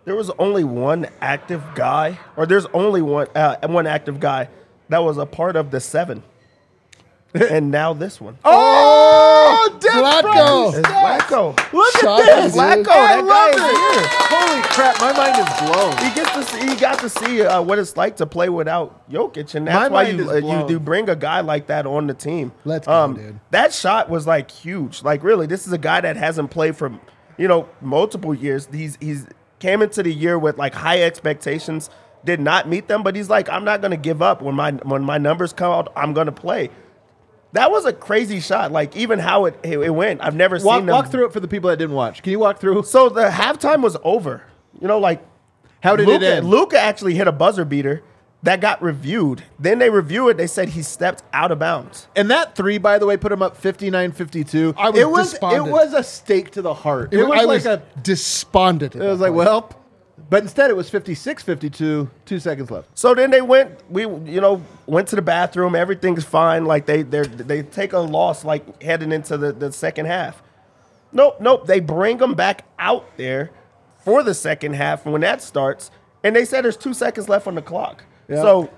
There 0.07 0.16
was 0.16 0.31
only 0.39 0.64
one 0.64 1.09
active 1.21 1.62
guy, 1.77 2.18
or 2.37 2.47
there's 2.47 2.66
only 2.66 3.01
one 3.01 3.29
uh, 3.37 3.57
one 3.68 3.87
active 3.87 4.18
guy 4.18 4.49
that 4.89 5.05
was 5.05 5.18
a 5.18 5.27
part 5.27 5.55
of 5.55 5.71
the 5.71 5.81
seven. 5.81 6.25
And 7.35 7.70
now 7.70 7.93
this 7.93 8.20
one. 8.20 8.39
Oh, 8.45 9.76
Dev 9.80 9.93
Flacco. 9.93 10.22
Bryce. 10.22 10.76
It's 10.76 10.89
Flacco. 10.89 11.72
Look 11.72 11.97
Shocking, 11.99 12.28
at 12.28 12.43
this. 12.45 12.53
dude. 12.53 12.62
Flacco, 12.62 12.89
I 12.91 13.16
that 13.16 13.24
love 13.24 13.26
guy 13.26 13.49
is 13.51 13.57
it. 13.57 14.01
here. 14.01 14.09
Holy 14.28 14.62
crap, 14.62 15.01
my 15.01 15.12
mind 15.12 15.39
is 15.39 15.61
blown. 15.61 15.97
He 15.99 16.14
gets 16.14 16.32
to 16.32 16.43
see, 16.45 16.68
he 16.68 16.76
got 16.76 16.99
to 17.01 17.09
see 17.09 17.43
uh, 17.43 17.62
what 17.62 17.78
it's 17.78 17.97
like 17.97 18.16
to 18.16 18.26
play 18.26 18.49
without 18.49 19.09
Jokic, 19.11 19.55
and 19.55 19.66
that's 19.66 19.91
My 19.91 19.95
why 20.05 20.09
you 20.09 20.30
uh, 20.30 20.35
you 20.35 20.68
do 20.68 20.78
bring 20.78 21.09
a 21.09 21.16
guy 21.16 21.41
like 21.41 21.66
that 21.68 21.87
on 21.87 22.07
the 22.07 22.14
team. 22.14 22.49
Um, 22.49 22.53
Let's 22.64 22.87
go, 22.87 23.12
dude. 23.14 23.41
That 23.51 23.72
shot 23.72 24.09
was 24.11 24.26
like 24.26 24.51
huge. 24.51 25.03
Like 25.03 25.22
really, 25.24 25.47
this 25.47 25.66
is 25.66 25.72
a 25.72 25.78
guy 25.78 26.01
that 26.01 26.16
hasn't 26.16 26.51
played 26.51 26.76
for 26.76 26.93
you 27.37 27.49
know 27.49 27.68
multiple 27.80 28.35
years. 28.35 28.68
He's 28.72 28.97
he's 29.01 29.26
came 29.59 29.82
into 29.82 30.03
the 30.03 30.12
year 30.12 30.39
with 30.39 30.59
like 30.59 30.74
high 30.74 31.03
expectations, 31.03 31.89
did 32.24 32.39
not 32.41 32.68
meet 32.68 32.87
them, 32.89 33.03
but 33.03 33.16
he's 33.16 33.30
like, 33.30 33.49
I'm 33.49 33.64
not 33.64 33.80
gonna 33.82 33.97
give 33.97 34.22
up 34.22 34.41
when 34.43 34.55
my 34.55 34.72
when 34.72 35.03
my 35.03 35.18
numbers 35.18 35.53
come 35.53 35.72
out. 35.72 35.93
I'm 35.97 36.12
gonna 36.14 36.32
play. 36.32 36.70
That 37.55 37.71
was 37.71 37.85
a 37.85 37.93
crazy 37.93 38.41
shot. 38.41 38.71
Like 38.73 38.97
even 38.97 39.19
how 39.19 39.47
it 39.47 39.59
it, 39.63 39.79
it 39.79 39.91
went. 39.91 40.21
I've 40.23 40.35
never 40.35 40.57
Walk, 40.59 40.79
seen 40.79 40.87
them. 40.87 40.95
walk 40.95 41.09
through 41.11 41.27
it 41.27 41.33
for 41.33 41.41
the 41.41 41.49
people 41.49 41.71
that 41.71 41.77
didn't 41.79 41.95
watch. 41.95 42.23
Can 42.23 42.31
you 42.33 42.39
walk 42.39 42.59
through? 42.61 42.83
So 42.83 43.09
the 43.09 43.29
halftime 43.31 43.81
was 43.83 43.97
over. 44.05 44.43
You 44.81 44.89
know, 44.89 44.99
like 44.99 45.25
How 45.81 45.97
did 45.97 46.07
Luka, 46.07 46.25
it 46.25 46.37
end? 46.39 46.49
Luka 46.49 46.79
actually 46.79 47.15
hit 47.15 47.29
a 47.29 47.33
buzzer 47.33 47.65
beater 47.65 48.03
that 48.43 48.61
got 48.61 48.83
reviewed. 48.83 49.45
Then 49.59 49.79
they 49.79 49.89
review 49.89 50.29
it. 50.29 50.37
They 50.37 50.47
said 50.49 50.69
he 50.71 50.83
stepped 50.83 51.23
out 51.33 51.51
of 51.53 51.59
bounds. 51.59 52.09
And 52.15 52.31
that 52.31 52.55
three, 52.57 52.77
by 52.79 52.99
the 52.99 53.07
way, 53.07 53.17
put 53.17 53.33
him 53.33 53.41
up 53.41 53.57
59-52. 53.61 54.75
I 54.77 54.91
was 54.91 55.01
it 55.01 55.09
was 55.11 55.31
despondent. 55.31 55.69
it 55.69 55.71
was 55.73 55.93
a 55.95 56.03
stake 56.03 56.51
to 56.51 56.61
the 56.63 56.75
heart. 56.75 57.15
It, 57.15 57.23
was 57.23 57.39
I 57.41 57.45
like 57.45 57.47
was 57.47 57.67
a 57.67 57.83
despondent. 58.03 58.97
it 58.97 59.01
was 59.01 59.21
like, 59.21 59.31
point. 59.33 59.47
well, 59.47 59.71
but 60.35 60.43
instead 60.43 60.68
it 60.68 60.74
was 60.74 60.91
56-52, 60.91 62.11
two 62.24 62.41
seconds 62.41 62.68
left. 62.68 62.89
So 62.99 63.14
then 63.14 63.30
they 63.30 63.41
went. 63.41 63.89
We 63.89 64.03
you 64.03 64.41
know 64.41 64.61
went 64.85 65.07
to 65.11 65.14
the 65.14 65.22
bathroom. 65.22 65.76
Everything's 65.76 66.24
fine. 66.24 66.64
Like 66.64 66.87
they 66.87 67.03
they 67.03 67.22
they 67.22 67.62
take 67.62 67.93
a 67.93 68.01
loss 68.01 68.45
like 68.45 68.82
heading 68.82 69.12
into 69.12 69.39
the, 69.39 69.53
the 69.53 69.70
second 69.70 70.07
half. 70.07 70.43
Nope, 71.12 71.41
nope. 71.41 71.68
They 71.68 71.78
bring 71.78 72.16
them 72.16 72.35
back 72.35 72.64
out 72.80 73.16
there 73.16 73.53
for 74.03 74.24
the 74.24 74.35
second 74.35 74.72
half 74.72 75.07
when 75.07 75.20
that 75.20 75.41
starts, 75.41 75.93
and 76.24 76.35
they 76.35 76.45
said 76.45 76.64
there's 76.64 76.76
two 76.76 76.95
seconds 76.95 77.28
left 77.28 77.47
on 77.47 77.55
the 77.55 77.62
clock. 77.62 78.03
Yeah. 78.26 78.43
So 78.43 78.70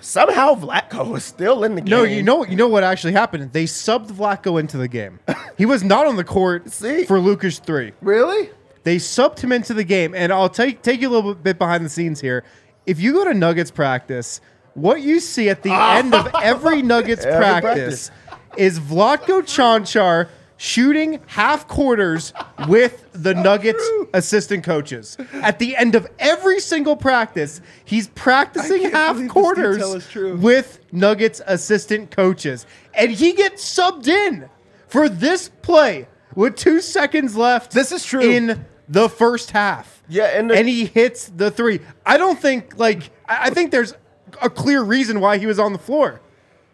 somehow 0.00 0.54
Vlatko 0.54 1.10
was 1.10 1.24
still 1.24 1.62
in 1.62 1.74
the 1.74 1.82
game. 1.82 1.90
No, 1.90 2.04
you 2.04 2.22
know 2.22 2.42
you 2.46 2.56
know 2.56 2.68
what 2.68 2.84
actually 2.84 3.12
happened. 3.12 3.52
They 3.52 3.64
subbed 3.64 4.12
Vlatko 4.12 4.58
into 4.58 4.78
the 4.78 4.88
game. 4.88 5.20
He 5.58 5.66
was 5.66 5.84
not 5.84 6.06
on 6.06 6.16
the 6.16 6.24
court 6.24 6.70
See? 6.72 7.04
for 7.04 7.20
Luka's 7.20 7.58
three. 7.58 7.92
Really? 8.00 8.48
They 8.82 8.96
subbed 8.96 9.40
him 9.40 9.52
into 9.52 9.74
the 9.74 9.84
game, 9.84 10.14
and 10.14 10.32
I'll 10.32 10.48
take 10.48 10.82
take 10.82 11.00
you 11.00 11.08
a 11.08 11.12
little 11.12 11.34
bit 11.34 11.58
behind 11.58 11.84
the 11.84 11.90
scenes 11.90 12.20
here. 12.20 12.44
If 12.86 13.00
you 13.00 13.12
go 13.12 13.24
to 13.24 13.34
Nuggets 13.34 13.70
practice, 13.70 14.40
what 14.74 15.02
you 15.02 15.20
see 15.20 15.48
at 15.48 15.62
the 15.62 15.70
ah. 15.70 15.98
end 15.98 16.14
of 16.14 16.28
every 16.42 16.82
Nuggets 16.82 17.24
Every 17.24 17.38
practice, 17.38 18.10
is 18.56 18.80
Vlatko 18.80 19.42
Cancar 19.42 20.28
shooting 20.56 21.18
half 21.26 21.66
quarters 21.66 22.34
with 22.68 23.06
the 23.12 23.32
Nuggets 23.34 23.82
assistant 24.12 24.62
coaches. 24.62 25.16
At 25.32 25.58
the 25.58 25.74
end 25.74 25.94
of 25.94 26.06
every 26.18 26.60
single 26.60 26.96
practice, 26.96 27.62
he's 27.84 28.08
practicing 28.08 28.82
can't 28.82 28.94
half 28.94 29.14
believe 29.14 29.28
this 29.28 29.32
quarters 29.32 29.82
is 29.82 30.08
true. 30.08 30.36
with 30.36 30.80
Nuggets 30.92 31.40
assistant 31.46 32.10
coaches. 32.10 32.66
And 32.92 33.10
he 33.10 33.32
gets 33.32 33.64
subbed 33.64 34.06
in 34.06 34.50
for 34.86 35.08
this 35.08 35.48
play 35.62 36.08
with 36.34 36.56
two 36.56 36.82
seconds 36.82 37.36
left. 37.36 37.72
This 37.72 37.90
is 37.90 38.04
true. 38.04 38.20
In 38.20 38.66
the 38.90 39.08
first 39.08 39.52
half. 39.52 40.02
Yeah, 40.08 40.24
and 40.24 40.50
the- 40.50 40.56
and 40.56 40.68
he 40.68 40.84
hits 40.84 41.30
the 41.34 41.50
three. 41.50 41.80
I 42.04 42.18
don't 42.18 42.38
think 42.38 42.76
like 42.76 43.10
I 43.26 43.46
I 43.46 43.50
think 43.50 43.70
there's 43.70 43.94
a 44.42 44.50
clear 44.50 44.82
reason 44.82 45.20
why 45.20 45.38
he 45.38 45.46
was 45.46 45.58
on 45.58 45.72
the 45.72 45.78
floor 45.78 46.20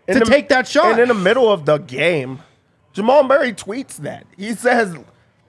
to 0.08 0.18
the- 0.18 0.24
take 0.24 0.48
that 0.48 0.66
shot. 0.66 0.92
And 0.92 0.98
in 1.00 1.08
the 1.08 1.14
middle 1.14 1.52
of 1.52 1.64
the 1.66 1.76
game, 1.78 2.40
Jamal 2.94 3.22
Murray 3.22 3.52
tweets 3.52 3.98
that. 3.98 4.24
He 4.36 4.54
says 4.54 4.96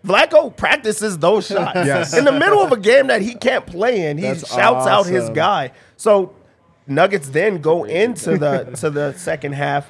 Vlatko 0.06 0.56
practices 0.56 1.18
those 1.18 1.48
shots. 1.54 1.76
Yes. 1.76 2.14
In 2.16 2.26
the 2.26 2.32
middle 2.32 2.62
of 2.62 2.72
a 2.74 2.78
game 2.78 3.08
that 3.08 3.22
he 3.22 3.34
can't 3.34 3.66
play 3.66 4.06
in, 4.08 4.18
he 4.18 4.26
That's 4.26 4.48
shouts 4.54 4.86
out 4.86 5.06
his 5.06 5.30
guy. 5.30 5.72
So 5.96 6.34
Nuggets 6.86 7.30
then 7.30 7.60
go 7.62 7.84
into 7.86 8.38
the 8.38 8.66
to 8.82 8.90
the 8.90 9.14
second 9.18 9.54
half 9.54 9.90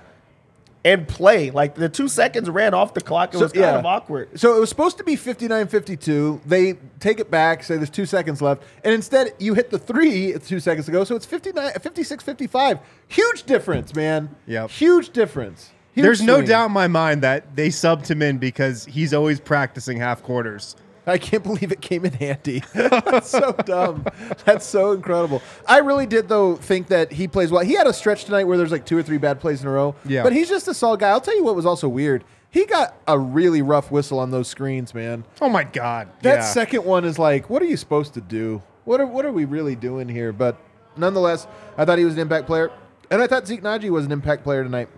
and 0.87 1.05
play. 1.05 1.51
Like 1.51 1.75
the 1.75 1.89
two 1.89 2.07
seconds 2.07 2.49
ran 2.49 2.73
off 2.73 2.93
the 2.93 3.01
clock. 3.01 3.33
It 3.33 3.37
was 3.37 3.51
kind 3.51 3.65
of 3.65 3.85
awkward. 3.85 4.39
So 4.39 4.55
it 4.55 4.59
was 4.59 4.69
supposed 4.69 4.97
to 4.99 5.03
be 5.03 5.17
59-52. 5.17 6.43
They 6.45 6.75
take 6.99 7.19
it 7.19 7.29
back, 7.29 7.63
say 7.63 7.75
there's 7.75 7.89
two 7.89 8.05
seconds 8.05 8.41
left, 8.41 8.63
and 8.85 8.93
instead 8.93 9.33
you 9.37 9.53
hit 9.53 9.69
the 9.69 9.79
three 9.79 10.33
two 10.39 10.61
seconds 10.61 10.87
ago, 10.87 11.03
so 11.03 11.15
it's 11.15 11.25
59, 11.25 11.73
56-55. 11.73 12.79
Huge 13.09 13.43
difference, 13.43 13.93
man. 13.93 14.33
Yep. 14.45 14.69
Huge 14.69 15.09
difference. 15.09 15.71
Huge 15.93 16.03
There's 16.03 16.21
no 16.21 16.41
doubt 16.41 16.67
in 16.67 16.71
my 16.71 16.87
mind 16.87 17.23
that 17.23 17.55
they 17.55 17.67
subbed 17.69 18.07
him 18.07 18.21
in 18.21 18.37
because 18.37 18.85
he's 18.85 19.13
always 19.13 19.39
practicing 19.39 19.97
half 19.97 20.23
quarters. 20.23 20.75
I 21.07 21.17
can't 21.17 21.41
believe 21.41 21.71
it 21.71 21.81
came 21.81 22.05
in 22.05 22.13
handy. 22.13 22.61
That's 22.73 23.29
so 23.29 23.53
dumb. 23.65 24.05
That's 24.45 24.65
so 24.65 24.91
incredible. 24.91 25.41
I 25.65 25.79
really 25.79 26.05
did 26.05 26.27
though 26.27 26.55
think 26.57 26.87
that 26.87 27.13
he 27.13 27.27
plays 27.27 27.49
well. 27.49 27.63
He 27.63 27.73
had 27.73 27.87
a 27.87 27.93
stretch 27.93 28.25
tonight 28.25 28.43
where 28.43 28.57
there's 28.57 28.71
like 28.71 28.85
two 28.85 28.97
or 28.97 29.03
three 29.03 29.17
bad 29.17 29.39
plays 29.39 29.61
in 29.61 29.67
a 29.67 29.71
row. 29.71 29.95
Yeah. 30.05 30.23
But 30.23 30.33
he's 30.33 30.49
just 30.49 30.67
a 30.67 30.73
solid 30.73 30.99
guy. 30.99 31.09
I'll 31.09 31.21
tell 31.21 31.35
you 31.35 31.43
what 31.43 31.55
was 31.55 31.65
also 31.65 31.87
weird. 31.87 32.23
He 32.49 32.65
got 32.65 32.95
a 33.07 33.17
really 33.17 33.61
rough 33.61 33.91
whistle 33.91 34.19
on 34.19 34.31
those 34.31 34.47
screens, 34.47 34.93
man. 34.93 35.25
Oh 35.41 35.49
my 35.49 35.63
god. 35.63 36.09
That 36.21 36.39
yeah. 36.39 36.41
second 36.41 36.85
one 36.85 37.05
is 37.05 37.17
like, 37.17 37.49
what 37.49 37.61
are 37.61 37.65
you 37.65 37.77
supposed 37.77 38.13
to 38.15 38.21
do? 38.21 38.61
What 38.85 39.01
are 39.01 39.05
what 39.05 39.25
are 39.25 39.31
we 39.31 39.45
really 39.45 39.75
doing 39.75 40.09
here? 40.09 40.31
But 40.31 40.57
nonetheless, 40.95 41.47
I 41.77 41.85
thought 41.85 41.97
he 41.97 42.05
was 42.05 42.15
an 42.15 42.21
impact 42.21 42.47
player, 42.47 42.71
and 43.11 43.21
I 43.21 43.27
thought 43.27 43.47
Zeke 43.47 43.61
Nnaji 43.61 43.89
was 43.89 44.05
an 44.05 44.11
impact 44.11 44.43
player 44.43 44.63
tonight. 44.63 44.89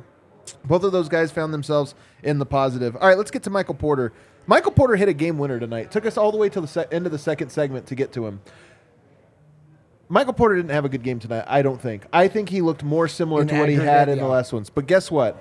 Both 0.66 0.84
of 0.84 0.91
those 0.91 1.10
guys 1.10 1.32
found 1.32 1.53
themselves 1.53 1.95
in 2.24 2.39
the 2.39 2.45
positive. 2.45 2.95
All 2.95 3.07
right, 3.07 3.18
let's 3.18 3.32
get 3.32 3.43
to 3.43 3.49
Michael 3.49 3.76
Porter. 3.76 4.14
Michael 4.50 4.72
Porter 4.72 4.95
hit 4.95 5.08
a 5.08 5.14
game 5.14 5.38
winner 5.38 5.60
tonight. 5.60 5.91
Took 5.91 6.08
us 6.08 6.18
all 6.18 6.32
the 6.32 6.38
way 6.39 6.50
to 6.50 6.60
the 6.60 6.68
se- 6.68 6.88
end 6.91 7.06
of 7.06 7.12
the 7.12 7.20
second 7.20 7.52
segment 7.52 7.86
to 7.86 7.93
get 7.95 8.12
to 8.14 8.26
him. 8.26 8.41
Michael 10.08 10.34
Porter 10.34 10.56
didn't 10.56 10.72
have 10.72 10.86
a 10.86 10.89
good 10.89 11.04
game 11.04 11.20
tonight. 11.20 11.45
I 11.45 11.62
don't 11.62 11.80
think. 11.80 12.08
I 12.12 12.28
think 12.28 12.50
he 12.50 12.62
looked 12.62 12.84
more 12.84 13.08
similar 13.08 13.43
In 13.43 13.47
to 13.50 13.60
what 13.60 13.70
he 13.70 13.76
had 13.76 14.10
in 14.10 14.18
the 14.18 14.26
last 14.26 14.52
ones. 14.52 14.72
But 14.72 14.88
guess 14.88 15.12
what? 15.12 15.38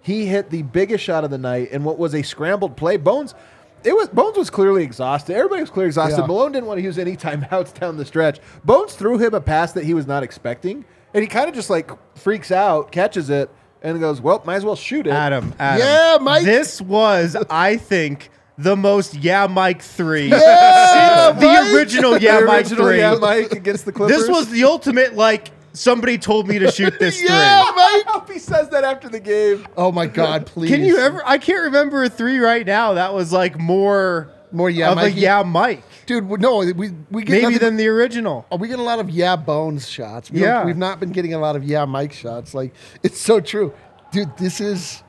He 0.00 0.26
hit 0.26 0.50
the 0.50 0.62
biggest 0.62 1.02
shot 1.02 1.24
of 1.24 1.30
the 1.32 1.38
night 1.38 1.72
in 1.72 1.82
what 1.82 1.98
was 1.98 2.14
a 2.14 2.22
scrambled 2.22 2.76
play. 2.76 2.98
Bones, 2.98 3.34
it 3.82 3.96
was 3.96 4.08
Bones 4.10 4.36
was 4.38 4.48
clearly 4.48 4.84
exhausted. 4.84 5.34
Everybody 5.34 5.62
was 5.62 5.70
clearly 5.70 5.88
exhausted. 5.88 6.20
Yeah. 6.20 6.26
Malone 6.28 6.52
didn't 6.52 6.66
want 6.68 6.78
to 6.78 6.84
use 6.84 7.00
any 7.00 7.16
timeouts 7.16 7.74
down 7.76 7.96
the 7.96 8.04
stretch. 8.04 8.38
Bones 8.64 8.94
threw 8.94 9.18
him 9.18 9.34
a 9.34 9.40
pass 9.40 9.72
that 9.72 9.82
he 9.82 9.92
was 9.92 10.06
not 10.06 10.22
expecting, 10.22 10.84
and 11.12 11.22
he 11.22 11.26
kind 11.26 11.48
of 11.48 11.54
just 11.56 11.68
like 11.68 11.90
freaks 12.16 12.52
out, 12.52 12.92
catches 12.92 13.28
it, 13.28 13.50
and 13.82 13.98
goes, 13.98 14.20
"Well, 14.20 14.40
might 14.46 14.54
as 14.54 14.64
well 14.64 14.76
shoot 14.76 15.08
it." 15.08 15.10
Adam, 15.12 15.52
Adam. 15.58 15.84
Yeah, 15.84 16.18
Mike. 16.20 16.44
This 16.44 16.80
was, 16.80 17.36
I 17.50 17.76
think, 17.76 18.30
the 18.58 18.76
most 18.76 19.14
yeah 19.14 19.46
Mike 19.46 19.82
three. 19.82 20.26
Yeah, 20.28 21.32
the 21.38 21.46
Mike. 21.46 21.72
original 21.74 22.18
yeah 22.18 22.40
The 22.40 22.46
Mike 22.46 22.56
original 22.66 22.84
three. 22.86 22.98
Yeah, 22.98 23.14
Mike 23.16 23.52
against 23.52 23.84
the 23.84 23.92
Clippers. 23.92 24.16
this 24.16 24.28
was 24.28 24.48
the 24.50 24.64
ultimate 24.64 25.14
like 25.14 25.50
somebody 25.72 26.18
told 26.18 26.48
me 26.48 26.58
to 26.58 26.70
shoot 26.70 26.98
this 26.98 27.20
Yeah, 27.22 27.28
three. 27.64 27.72
I 27.82 28.02
hope 28.08 28.30
he 28.30 28.38
says 28.38 28.68
that 28.70 28.84
after 28.84 29.08
the 29.08 29.20
game. 29.20 29.66
Oh 29.76 29.90
my 29.90 30.06
God, 30.06 30.46
please. 30.46 30.70
Can 30.74 30.84
you 30.84 30.98
ever? 30.98 31.22
I 31.26 31.38
can't 31.38 31.62
remember 31.64 32.04
a 32.04 32.08
three 32.10 32.38
right 32.38 32.66
now 32.66 32.94
that 32.94 33.14
was 33.14 33.32
like 33.32 33.58
more 33.58 34.28
More 34.52 34.68
yeah, 34.68 34.92
of 34.92 34.98
a 34.98 35.10
yeah 35.10 35.42
Mike. 35.42 35.82
dude? 36.04 36.28
No, 36.40 36.58
we 36.58 36.90
we 37.10 37.22
get 37.24 37.42
Maybe 37.42 37.56
than 37.58 37.76
the 37.78 37.88
original. 37.88 38.44
Oh, 38.52 38.56
we 38.58 38.68
get 38.68 38.78
a 38.78 38.82
lot 38.82 38.98
of 38.98 39.08
yeah 39.08 39.34
bones 39.34 39.88
shots. 39.88 40.30
We 40.30 40.42
Yeah. 40.42 40.64
we've 40.66 40.76
not 40.76 41.00
been 41.00 41.10
getting 41.12 41.32
a 41.32 41.38
lot 41.38 41.56
of 41.56 41.64
yeah 41.64 41.86
Mike 41.86 42.12
shots. 42.12 42.52
Like 42.52 42.74
it's 43.02 43.18
so 43.18 43.40
true, 43.40 43.72
dude. 44.10 44.36
This 44.36 44.60
is 44.60 45.02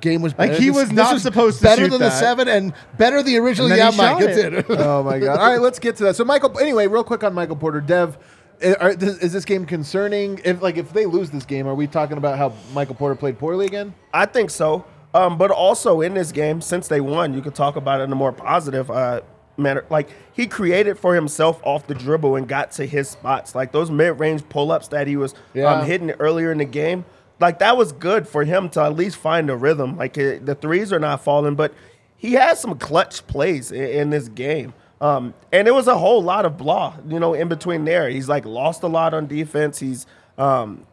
game 0.00 0.22
was 0.22 0.36
Like, 0.38 0.52
he 0.52 0.66
This- 0.68 0.76
was 0.76 0.88
this 0.88 0.96
not 0.96 1.12
was 1.14 1.22
supposed 1.22 1.58
to 1.58 1.62
be 1.64 1.68
better 1.68 1.82
shoot 1.84 1.90
than 1.90 2.00
the 2.00 2.10
seven 2.10 2.48
and 2.48 2.72
better 2.96 3.22
the 3.22 3.36
original 3.38 3.68
yeah 3.68 3.90
Mike. 3.96 4.18
That's 4.18 4.36
it. 4.38 4.54
it. 4.54 4.66
Oh 4.70 5.02
my 5.02 5.18
god! 5.18 5.38
All 5.38 5.50
right, 5.50 5.60
let's 5.60 5.78
get 5.78 5.96
to 5.96 6.04
that. 6.04 6.16
So 6.16 6.24
Michael, 6.24 6.58
anyway, 6.58 6.86
real 6.86 7.04
quick 7.04 7.22
on 7.24 7.34
Michael 7.34 7.56
Porter, 7.56 7.80
Dev. 7.80 8.16
uh, 8.64 8.74
Are, 8.80 8.90
is 8.90 9.32
this 9.32 9.44
game 9.44 9.66
concerning? 9.66 10.40
If 10.44 10.62
like 10.62 10.76
if 10.76 10.92
they 10.92 11.06
lose 11.06 11.30
this 11.30 11.44
game, 11.44 11.66
are 11.66 11.74
we 11.74 11.86
talking 11.86 12.16
about 12.18 12.38
how 12.38 12.52
Michael 12.74 12.94
Porter 12.94 13.14
played 13.14 13.38
poorly 13.38 13.66
again? 13.66 13.94
I 14.12 14.26
think 14.26 14.50
so. 14.50 14.84
Um, 15.14 15.38
but 15.38 15.50
also 15.50 16.00
in 16.02 16.14
this 16.14 16.32
game, 16.32 16.60
since 16.60 16.86
they 16.86 17.00
won, 17.00 17.32
you 17.34 17.40
could 17.40 17.54
talk 17.54 17.76
about 17.76 18.00
it 18.00 18.04
in 18.04 18.12
a 18.12 18.16
more 18.16 18.30
positive 18.32 18.90
uh, 18.90 19.22
manner. 19.56 19.84
Like 19.90 20.10
he 20.34 20.46
created 20.46 20.98
for 20.98 21.14
himself 21.14 21.60
off 21.64 21.86
the 21.86 21.94
dribble 21.94 22.36
and 22.36 22.46
got 22.46 22.72
to 22.72 22.84
his 22.86 23.08
spots. 23.08 23.54
Like 23.54 23.72
those 23.72 23.90
mid-range 23.90 24.46
pull-ups 24.50 24.88
that 24.88 25.06
he 25.06 25.16
was 25.16 25.34
Yeah. 25.54 25.72
um, 25.72 25.86
hitting 25.86 26.10
earlier 26.12 26.52
in 26.52 26.58
the 26.58 26.66
game. 26.66 27.04
Like 27.40 27.60
that 27.60 27.76
was 27.76 27.92
good 27.92 28.26
for 28.26 28.44
him 28.44 28.68
to 28.70 28.82
at 28.82 28.96
least 28.96 29.16
find 29.16 29.48
a 29.50 29.56
rhythm. 29.56 29.96
Like 29.96 30.18
uh, 30.18 30.38
the 30.42 30.56
threes 30.60 30.92
are 30.92 30.98
not 30.98 31.22
falling, 31.22 31.54
but 31.54 31.72
he 32.16 32.32
has 32.32 32.60
some 32.60 32.78
clutch 32.78 33.26
plays 33.26 33.70
in, 33.70 33.84
in 33.84 34.10
this 34.10 34.28
game. 34.28 34.74
Um, 35.00 35.34
and 35.52 35.68
it 35.68 35.70
was 35.72 35.86
a 35.86 35.96
whole 35.96 36.22
lot 36.22 36.44
of 36.44 36.56
blah, 36.56 36.96
you 37.08 37.20
know, 37.20 37.34
in 37.34 37.48
between 37.48 37.84
there. 37.84 38.08
He's 38.08 38.28
like 38.28 38.44
lost 38.44 38.82
a 38.82 38.88
lot 38.88 39.14
on 39.14 39.28
defense. 39.28 39.78
He's 39.78 40.06
um, 40.36 40.86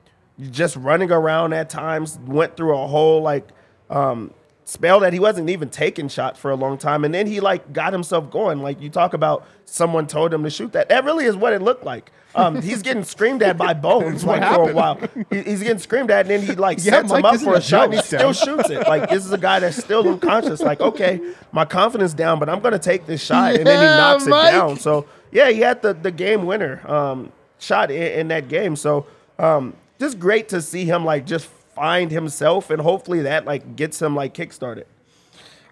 just 0.51 0.75
running 0.75 1.11
around 1.11 1.53
at 1.53 1.69
times. 1.69 2.19
Went 2.25 2.55
through 2.55 2.77
a 2.77 2.87
whole 2.87 3.21
like 3.21 3.47
um, 3.89 4.31
spell 4.65 4.99
that 5.01 5.13
he 5.13 5.19
wasn't 5.19 5.49
even 5.49 5.69
taking 5.69 6.09
shots 6.09 6.39
for 6.39 6.51
a 6.51 6.55
long 6.55 6.77
time, 6.77 7.05
and 7.05 7.13
then 7.13 7.27
he 7.27 7.39
like 7.39 7.71
got 7.71 7.93
himself 7.93 8.29
going. 8.31 8.61
Like 8.61 8.81
you 8.81 8.89
talk 8.89 9.13
about, 9.13 9.45
someone 9.65 10.07
told 10.07 10.33
him 10.33 10.43
to 10.43 10.49
shoot 10.49 10.73
that. 10.73 10.89
That 10.89 11.05
really 11.05 11.25
is 11.25 11.35
what 11.35 11.53
it 11.53 11.61
looked 11.61 11.83
like. 11.85 12.11
Um, 12.33 12.61
he's 12.61 12.81
getting 12.81 13.05
screamed 13.05 13.41
at 13.43 13.57
by 13.57 13.73
Bones 13.87 14.25
like 14.25 14.43
for 14.53 14.69
a 14.69 14.73
while. 14.73 14.99
He- 15.29 15.43
he's 15.43 15.61
getting 15.63 15.77
screamed 15.79 16.11
at, 16.11 16.21
and 16.21 16.29
then 16.31 16.41
he 16.41 16.53
like 16.55 16.79
Yeah, 16.79 16.93
sets 16.93 17.09
Mike 17.09 17.19
him 17.19 17.25
up 17.25 17.39
for 17.39 17.53
a 17.55 17.61
shot, 17.61 17.85
and 17.85 17.93
he 17.93 18.01
still 18.01 18.33
shoots 18.33 18.69
it. 18.69 18.85
Like 18.87 19.09
this 19.09 19.25
is 19.25 19.31
a 19.31 19.37
guy 19.37 19.59
that's 19.61 19.77
still 19.77 20.05
unconscious. 20.07 20.61
Like 20.61 20.81
okay, 20.81 21.21
my 21.53 21.63
confidence 21.63 22.13
down, 22.13 22.39
but 22.39 22.49
I'm 22.49 22.59
gonna 22.59 22.77
take 22.79 23.05
this 23.05 23.23
shot, 23.23 23.55
and 23.55 23.65
then 23.65 23.79
he 23.79 23.85
knocks 23.85 24.25
Mike. 24.25 24.49
it 24.49 24.51
down. 24.51 24.77
So 24.79 25.05
yeah, 25.31 25.49
he 25.49 25.61
had 25.61 25.81
the 25.81 25.93
the 25.93 26.11
game 26.11 26.45
winner 26.45 26.81
um, 26.91 27.31
shot 27.59 27.89
in, 27.91 28.01
in 28.19 28.27
that 28.29 28.49
game. 28.49 28.75
So 28.75 29.05
um, 29.39 29.73
just 29.99 30.19
great 30.19 30.49
to 30.49 30.61
see 30.61 30.83
him 30.85 31.05
like 31.05 31.25
just 31.25 31.47
find 31.75 32.09
himself, 32.11 32.69
and 32.69 32.81
hopefully 32.81 33.21
that 33.23 33.45
like 33.45 33.75
gets 33.75 34.01
him 34.01 34.15
like 34.15 34.33
kickstarted. 34.33 34.85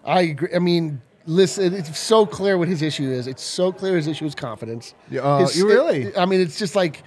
I 0.04 0.20
agree. 0.22 0.50
I 0.54 0.58
mean, 0.58 1.00
listen, 1.26 1.72
it's 1.74 1.98
so 1.98 2.26
clear 2.26 2.58
what 2.58 2.68
his 2.68 2.82
issue 2.82 3.10
is. 3.10 3.26
It's 3.26 3.42
so 3.42 3.72
clear 3.72 3.96
his 3.96 4.06
issue 4.06 4.26
is 4.26 4.34
confidence. 4.34 4.94
Yeah, 5.10 5.22
uh, 5.22 5.38
His- 5.40 5.56
you 5.56 5.66
really? 5.66 6.14
I 6.16 6.26
mean, 6.26 6.40
it's 6.40 6.58
just 6.58 6.76
like 6.76 7.02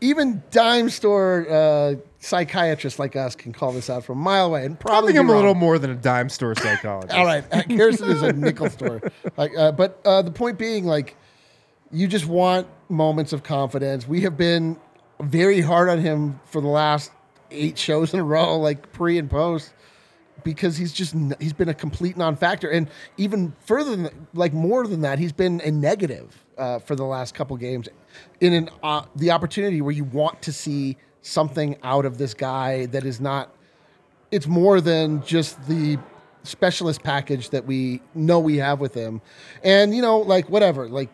even 0.00 0.42
dime 0.50 0.88
store 0.90 1.46
uh, 1.50 1.94
psychiatrists 2.18 2.98
like 2.98 3.14
us 3.16 3.36
can 3.36 3.52
call 3.52 3.72
this 3.72 3.88
out 3.90 4.04
from 4.04 4.18
a 4.18 4.22
mile 4.22 4.46
away 4.46 4.64
and 4.64 4.74
I 4.74 4.78
probably. 4.78 5.12
think 5.12 5.20
I'm 5.20 5.28
a 5.30 5.36
little 5.36 5.54
more 5.54 5.78
than 5.78 5.90
a 5.90 5.94
dime 5.94 6.28
store 6.28 6.54
psychologist. 6.56 7.14
All 7.18 7.24
right, 7.24 7.44
Harrison 7.70 8.10
is 8.10 8.22
a 8.22 8.32
nickel 8.32 8.68
store. 8.70 9.00
Like, 9.36 9.56
uh, 9.56 9.72
but 9.72 10.00
uh, 10.04 10.22
the 10.22 10.32
point 10.32 10.58
being, 10.58 10.86
like, 10.86 11.16
you 11.92 12.08
just 12.08 12.26
want 12.26 12.66
moments 12.88 13.32
of 13.32 13.42
confidence. 13.44 14.08
We 14.08 14.22
have 14.22 14.36
been 14.36 14.76
very 15.20 15.60
hard 15.60 15.88
on 15.88 15.98
him 16.00 16.40
for 16.46 16.60
the 16.60 16.66
last 16.68 17.10
eight 17.50 17.78
shows 17.78 18.14
in 18.14 18.20
a 18.20 18.24
row, 18.24 18.58
like 18.58 18.92
pre 18.92 19.18
and 19.18 19.30
post, 19.30 19.72
because 20.44 20.76
he's 20.76 20.92
just 20.92 21.14
he's 21.40 21.52
been 21.52 21.68
a 21.68 21.74
complete 21.74 22.16
non-factor, 22.16 22.68
and 22.68 22.88
even 23.16 23.54
further 23.64 23.96
than 23.96 24.28
like 24.34 24.52
more 24.52 24.86
than 24.86 25.00
that, 25.02 25.18
he's 25.18 25.32
been 25.32 25.60
a 25.62 25.70
negative 25.70 26.44
uh, 26.58 26.78
for 26.78 26.94
the 26.94 27.04
last 27.04 27.34
couple 27.34 27.56
games. 27.56 27.88
In 28.40 28.52
an 28.52 28.70
uh, 28.82 29.02
the 29.16 29.30
opportunity 29.30 29.80
where 29.80 29.92
you 29.92 30.04
want 30.04 30.42
to 30.42 30.52
see 30.52 30.96
something 31.22 31.76
out 31.82 32.04
of 32.04 32.18
this 32.18 32.34
guy 32.34 32.86
that 32.86 33.04
is 33.04 33.20
not 33.20 33.52
it's 34.30 34.46
more 34.46 34.80
than 34.80 35.22
just 35.24 35.66
the 35.66 35.98
specialist 36.42 37.02
package 37.02 37.50
that 37.50 37.64
we 37.66 38.00
know 38.14 38.38
we 38.38 38.56
have 38.56 38.80
with 38.80 38.94
him. 38.94 39.20
And 39.62 39.94
you 39.94 40.02
know, 40.02 40.18
like 40.18 40.48
whatever, 40.48 40.88
like 40.88 41.10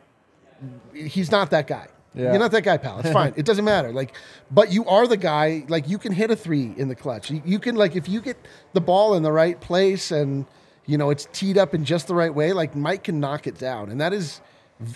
he's 0.95 1.31
not 1.31 1.51
that 1.51 1.67
guy. 1.67 1.89
Yeah. 2.15 2.31
You're 2.31 2.39
not 2.39 2.51
that 2.53 2.63
guy, 2.63 2.77
pal. 2.77 2.99
It's 3.01 3.11
fine. 3.11 3.33
it 3.37 3.47
doesn't 3.47 3.65
matter. 3.65 3.91
Like, 3.93 4.15
but 4.51 4.71
you 4.71 4.85
are 4.85 5.07
the 5.07 5.17
guy. 5.17 5.65
Like, 5.69 5.89
you 5.89 5.97
can 5.99 6.13
hit 6.13 6.31
a 6.31 6.37
three 6.37 6.75
in 6.77 6.89
the 6.89 6.95
clutch. 6.95 7.31
You, 7.31 7.43
you 7.45 7.59
can 7.59 7.75
like 7.75 7.97
if 7.97 8.09
you 8.09 8.21
get 8.21 8.37
the 8.75 8.81
ball 8.81 9.15
in 9.15 9.23
the 9.23 9.33
right 9.33 9.59
place 9.61 10.11
and 10.11 10.45
you 10.85 10.99
know 10.99 11.11
it's 11.11 11.27
teed 11.33 11.57
up 11.57 11.75
in 11.75 11.85
just 11.85 12.09
the 12.09 12.15
right 12.15 12.35
way. 12.35 12.53
Like 12.53 12.77
Mike 12.77 13.05
can 13.05 13.19
knock 13.19 13.47
it 13.47 13.59
down, 13.59 13.91
and 13.91 14.01
that 14.01 14.13
is 14.13 14.41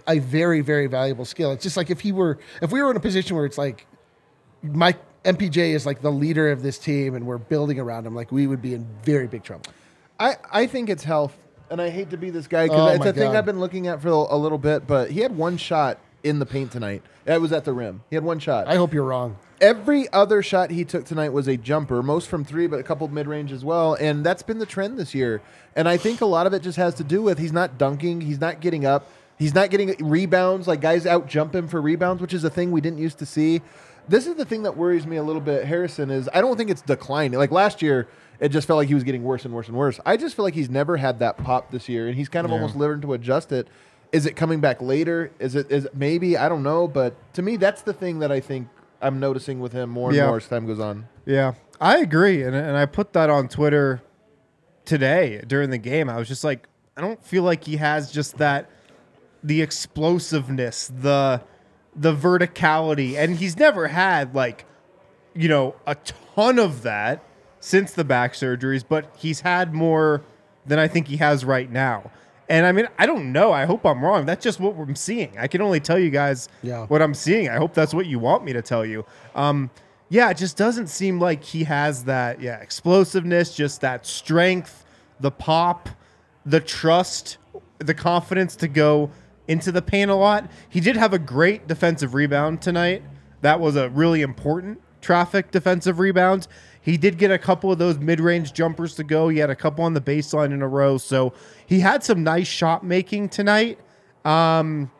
a 0.06 0.18
very 0.18 0.60
very 0.60 0.88
valuable 0.88 1.24
skill. 1.24 1.52
It's 1.52 1.62
just 1.62 1.76
like 1.76 1.90
if 1.90 2.00
he 2.00 2.12
were 2.12 2.38
if 2.60 2.70
we 2.70 2.82
were 2.82 2.90
in 2.90 2.96
a 2.96 3.00
position 3.00 3.36
where 3.36 3.46
it's 3.46 3.58
like 3.58 3.86
Mike 4.62 4.98
MPJ 5.24 5.74
is 5.74 5.86
like 5.86 6.02
the 6.02 6.12
leader 6.12 6.50
of 6.50 6.62
this 6.62 6.78
team, 6.78 7.14
and 7.14 7.26
we're 7.26 7.38
building 7.38 7.80
around 7.80 8.06
him. 8.06 8.14
Like 8.14 8.30
we 8.30 8.46
would 8.46 8.60
be 8.62 8.74
in 8.74 8.86
very 9.04 9.26
big 9.26 9.42
trouble. 9.42 9.64
I, 10.18 10.36
I 10.50 10.66
think 10.66 10.88
it's 10.88 11.04
health, 11.04 11.36
and 11.70 11.80
I 11.80 11.88
hate 11.90 12.10
to 12.10 12.16
be 12.16 12.30
this 12.30 12.46
guy 12.46 12.64
Oh, 12.64 12.68
because 12.68 12.94
it's 12.96 13.04
my 13.04 13.10
a 13.10 13.12
thing 13.12 13.36
I've 13.36 13.46
been 13.46 13.60
looking 13.60 13.86
at 13.86 14.00
for 14.02 14.08
a 14.08 14.36
little 14.36 14.58
bit. 14.58 14.86
But 14.86 15.10
he 15.10 15.20
had 15.20 15.36
one 15.36 15.56
shot 15.56 15.98
in 16.26 16.40
the 16.40 16.46
paint 16.46 16.72
tonight. 16.72 17.02
That 17.24 17.40
was 17.40 17.52
at 17.52 17.64
the 17.64 17.72
rim. 17.72 18.02
He 18.10 18.16
had 18.16 18.24
one 18.24 18.40
shot. 18.40 18.66
I 18.66 18.74
hope 18.74 18.92
you're 18.92 19.04
wrong. 19.04 19.36
Every 19.60 20.12
other 20.12 20.42
shot 20.42 20.70
he 20.70 20.84
took 20.84 21.04
tonight 21.04 21.30
was 21.30 21.46
a 21.46 21.56
jumper, 21.56 22.02
most 22.02 22.28
from 22.28 22.44
three, 22.44 22.66
but 22.66 22.80
a 22.80 22.82
couple 22.82 23.06
mid 23.08 23.26
range 23.28 23.52
as 23.52 23.64
well. 23.64 23.94
And 23.94 24.26
that's 24.26 24.42
been 24.42 24.58
the 24.58 24.66
trend 24.66 24.98
this 24.98 25.14
year. 25.14 25.40
And 25.76 25.88
I 25.88 25.96
think 25.96 26.20
a 26.20 26.26
lot 26.26 26.46
of 26.46 26.52
it 26.52 26.62
just 26.62 26.76
has 26.76 26.94
to 26.94 27.04
do 27.04 27.22
with 27.22 27.38
he's 27.38 27.52
not 27.52 27.78
dunking, 27.78 28.20
he's 28.20 28.40
not 28.40 28.60
getting 28.60 28.84
up, 28.84 29.08
he's 29.38 29.54
not 29.54 29.70
getting 29.70 29.94
rebounds. 30.04 30.66
Like 30.66 30.80
guys 30.80 31.06
out 31.06 31.28
jump 31.28 31.54
him 31.54 31.68
for 31.68 31.80
rebounds, 31.80 32.20
which 32.20 32.34
is 32.34 32.42
a 32.44 32.50
thing 32.50 32.72
we 32.72 32.80
didn't 32.80 32.98
used 32.98 33.18
to 33.20 33.26
see. 33.26 33.62
This 34.08 34.26
is 34.26 34.34
the 34.34 34.44
thing 34.44 34.64
that 34.64 34.76
worries 34.76 35.06
me 35.06 35.16
a 35.16 35.22
little 35.22 35.40
bit, 35.40 35.64
Harrison, 35.64 36.10
is 36.10 36.28
I 36.34 36.40
don't 36.40 36.56
think 36.56 36.70
it's 36.70 36.82
declining. 36.82 37.38
Like 37.38 37.50
last 37.50 37.82
year, 37.82 38.08
it 38.38 38.50
just 38.50 38.66
felt 38.66 38.76
like 38.76 38.88
he 38.88 38.94
was 38.94 39.04
getting 39.04 39.24
worse 39.24 39.44
and 39.44 39.54
worse 39.54 39.68
and 39.68 39.76
worse. 39.76 39.98
I 40.04 40.16
just 40.16 40.36
feel 40.36 40.44
like 40.44 40.54
he's 40.54 40.70
never 40.70 40.96
had 40.96 41.20
that 41.20 41.38
pop 41.38 41.70
this 41.70 41.88
year, 41.88 42.06
and 42.06 42.16
he's 42.16 42.28
kind 42.28 42.44
of 42.44 42.52
almost 42.52 42.76
learned 42.76 43.02
to 43.02 43.14
adjust 43.14 43.52
it. 43.52 43.68
Is 44.12 44.24
it 44.26 44.36
coming 44.36 44.60
back 44.60 44.80
later? 44.80 45.30
Is 45.38 45.54
it 45.54 45.70
is 45.70 45.84
it 45.86 45.94
maybe 45.96 46.36
I 46.36 46.48
don't 46.48 46.62
know, 46.62 46.86
but 46.88 47.14
to 47.34 47.42
me 47.42 47.56
that's 47.56 47.82
the 47.82 47.92
thing 47.92 48.20
that 48.20 48.30
I 48.32 48.40
think 48.40 48.68
I'm 49.02 49.20
noticing 49.20 49.60
with 49.60 49.72
him 49.72 49.90
more 49.90 50.08
and 50.10 50.16
Yeah. 50.16 50.26
more 50.28 50.36
as 50.38 50.46
time 50.48 50.66
goes 50.66 50.80
on. 50.80 51.06
Yeah, 51.26 51.54
I 51.80 51.98
agree, 51.98 52.42
and 52.42 52.54
and 52.54 52.76
I 52.76 52.86
put 52.86 53.12
that 53.14 53.28
on 53.30 53.48
Twitter 53.48 54.02
today 54.84 55.42
during 55.46 55.70
the 55.70 55.78
game. 55.78 56.08
I 56.08 56.16
was 56.16 56.28
just 56.28 56.44
like, 56.44 56.68
I 56.96 57.00
don't 57.00 57.22
feel 57.24 57.42
like 57.42 57.64
he 57.64 57.76
has 57.76 58.10
just 58.12 58.38
that 58.38 58.70
the 59.42 59.60
explosiveness, 59.62 60.90
the 60.94 61.42
the 61.94 62.14
verticality, 62.14 63.16
and 63.16 63.36
he's 63.36 63.56
never 63.56 63.88
had 63.88 64.34
like 64.34 64.64
you 65.34 65.48
know 65.48 65.74
a 65.86 65.96
ton 66.34 66.58
of 66.58 66.82
that 66.82 67.22
since 67.60 67.92
the 67.92 68.04
back 68.04 68.32
surgeries, 68.34 68.84
but 68.88 69.12
he's 69.16 69.40
had 69.40 69.74
more 69.74 70.22
than 70.64 70.78
I 70.78 70.88
think 70.88 71.08
he 71.08 71.16
has 71.16 71.44
right 71.44 71.70
now. 71.70 72.10
And 72.48 72.64
I 72.64 72.72
mean, 72.72 72.86
I 72.98 73.06
don't 73.06 73.32
know. 73.32 73.52
I 73.52 73.64
hope 73.64 73.84
I'm 73.84 74.04
wrong. 74.04 74.24
That's 74.26 74.42
just 74.42 74.60
what 74.60 74.76
I'm 74.76 74.94
seeing. 74.94 75.36
I 75.38 75.48
can 75.48 75.60
only 75.60 75.80
tell 75.80 75.98
you 75.98 76.10
guys 76.10 76.48
Yeah. 76.62 76.86
what 76.86 77.02
I'm 77.02 77.14
seeing. 77.14 77.48
I 77.48 77.56
hope 77.56 77.74
that's 77.74 77.92
what 77.92 78.06
you 78.06 78.18
want 78.18 78.44
me 78.44 78.52
to 78.52 78.62
tell 78.62 78.84
you. 78.86 79.04
Um, 79.34 79.70
yeah, 80.08 80.30
it 80.30 80.36
just 80.36 80.56
doesn't 80.56 80.86
seem 80.86 81.18
like 81.18 81.42
he 81.42 81.64
has 81.64 82.04
that, 82.04 82.40
yeah, 82.40 82.58
explosiveness, 82.58 83.56
just 83.56 83.80
that 83.80 84.06
strength, 84.06 84.84
the 85.18 85.32
pop, 85.32 85.88
the 86.44 86.60
trust, 86.60 87.38
the 87.78 87.94
confidence 87.94 88.54
to 88.56 88.68
go 88.68 89.10
into 89.48 89.72
the 89.72 89.82
paint 89.82 90.10
a 90.10 90.14
lot. 90.14 90.48
He 90.68 90.78
did 90.80 90.96
have 90.96 91.12
a 91.12 91.18
great 91.18 91.66
defensive 91.66 92.14
rebound 92.14 92.62
tonight. 92.62 93.02
That 93.42 93.58
was 93.58 93.74
a 93.74 93.88
really 93.90 94.22
important 94.22 94.80
traffic 95.00 95.50
defensive 95.50 95.98
rebound. 95.98 96.46
He 96.86 96.96
did 96.96 97.18
get 97.18 97.32
a 97.32 97.38
couple 97.38 97.72
of 97.72 97.78
those 97.78 97.98
mid-range 97.98 98.52
jumpers 98.52 98.94
to 98.94 99.02
go. 99.04 99.28
He 99.28 99.38
had 99.38 99.50
a 99.50 99.56
couple 99.56 99.84
on 99.84 99.92
the 99.92 100.00
baseline 100.00 100.52
in 100.52 100.62
a 100.62 100.68
row. 100.68 100.98
So 100.98 101.32
he 101.66 101.80
had 101.80 102.04
some 102.04 102.22
nice 102.22 102.46
shot 102.46 102.84
making 102.84 103.30
tonight. 103.30 103.80
Um, 104.24 104.92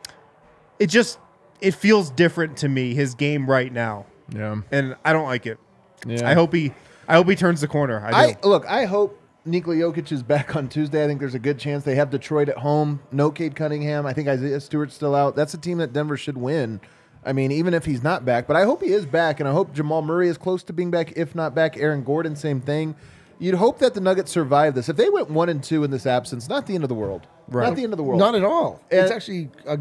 it 0.81 0.89
just 0.89 1.21
it 1.61 1.75
feels 1.75 2.11
different 2.11 2.57
to 2.59 2.69
me 2.69 2.93
his 2.93 3.15
game 3.15 3.49
right 3.49 3.73
now, 3.73 4.05
Yeah. 4.35 4.57
and 4.73 4.97
I 5.05 5.13
don't 5.13 5.27
like 5.27 5.47
it. 5.47 5.59
Yeah. 6.05 6.29
I 6.29 6.35
hope 6.35 6.53
he 6.53 6.73
I 7.09 7.15
hope 7.15 7.29
he 7.29 7.37
turns 7.37 7.61
the 7.61 7.69
corner. 7.69 8.05
I. 8.05 8.11
I 8.11 8.37
look. 8.43 8.67
I 8.67 8.85
hope 8.85 9.21
Nikola 9.45 9.77
Jokic 9.77 10.11
is 10.11 10.25
back 10.25 10.57
on 10.57 10.69
Tuesday. 10.69 11.05
I 11.05 11.07
think 11.07 11.21
there's 11.21 11.37
a 11.37 11.39
good 11.39 11.59
chance 11.59 11.85
they 11.85 11.95
have 11.95 12.11
Detroit 12.11 12.49
at 12.49 12.59
home. 12.59 13.01
No 13.13 13.31
Cade 13.31 13.55
Cunningham. 13.55 14.07
I 14.07 14.13
think 14.13 14.27
Isaiah 14.27 14.61
Stewart's 14.61 14.95
still 14.95 15.15
out. 15.15 15.37
That's 15.37 15.55
a 15.55 15.59
team 15.59 15.79
that 15.79 15.93
Denver 15.93 16.17
should 16.17 16.37
win. 16.37 16.81
I 17.27 17.33
mean, 17.33 17.51
even 17.53 17.75
if 17.75 17.85
he's 17.85 18.03
not 18.05 18.25
back, 18.25 18.47
but 18.47 18.57
I 18.57 18.65
hope 18.65 18.83
he 18.83 18.93
is 18.93 19.05
back, 19.05 19.41
and 19.41 19.49
I 19.49 19.53
hope 19.53 19.75
Jamal 19.75 20.01
Murray 20.01 20.29
is 20.29 20.39
close 20.39 20.63
to 20.65 20.73
being 20.73 20.91
back. 20.93 21.13
If 21.17 21.35
not 21.35 21.55
back, 21.55 21.77
Aaron 21.77 22.05
Gordon, 22.05 22.37
same 22.37 22.61
thing. 22.61 22.95
You'd 23.41 23.57
hope 23.57 23.81
that 23.81 23.95
the 23.95 24.01
Nuggets 24.01 24.31
survive 24.31 24.75
this. 24.75 24.89
If 24.89 24.97
they 24.97 25.11
went 25.11 25.29
one 25.31 25.49
and 25.49 25.63
two 25.63 25.83
in 25.85 25.91
this 25.91 26.07
absence, 26.07 26.49
not 26.49 26.67
the 26.67 26.75
end 26.75 26.85
of 26.85 26.89
the 26.89 26.95
world. 26.95 27.27
Right. 27.49 27.67
Not 27.67 27.77
the 27.77 27.83
end 27.83 27.93
of 27.93 27.97
the 27.97 28.03
world. 28.05 28.19
Not 28.21 28.35
at 28.35 28.45
all. 28.45 28.81
it's 28.91 29.11
actually 29.11 29.51
a, 29.67 29.79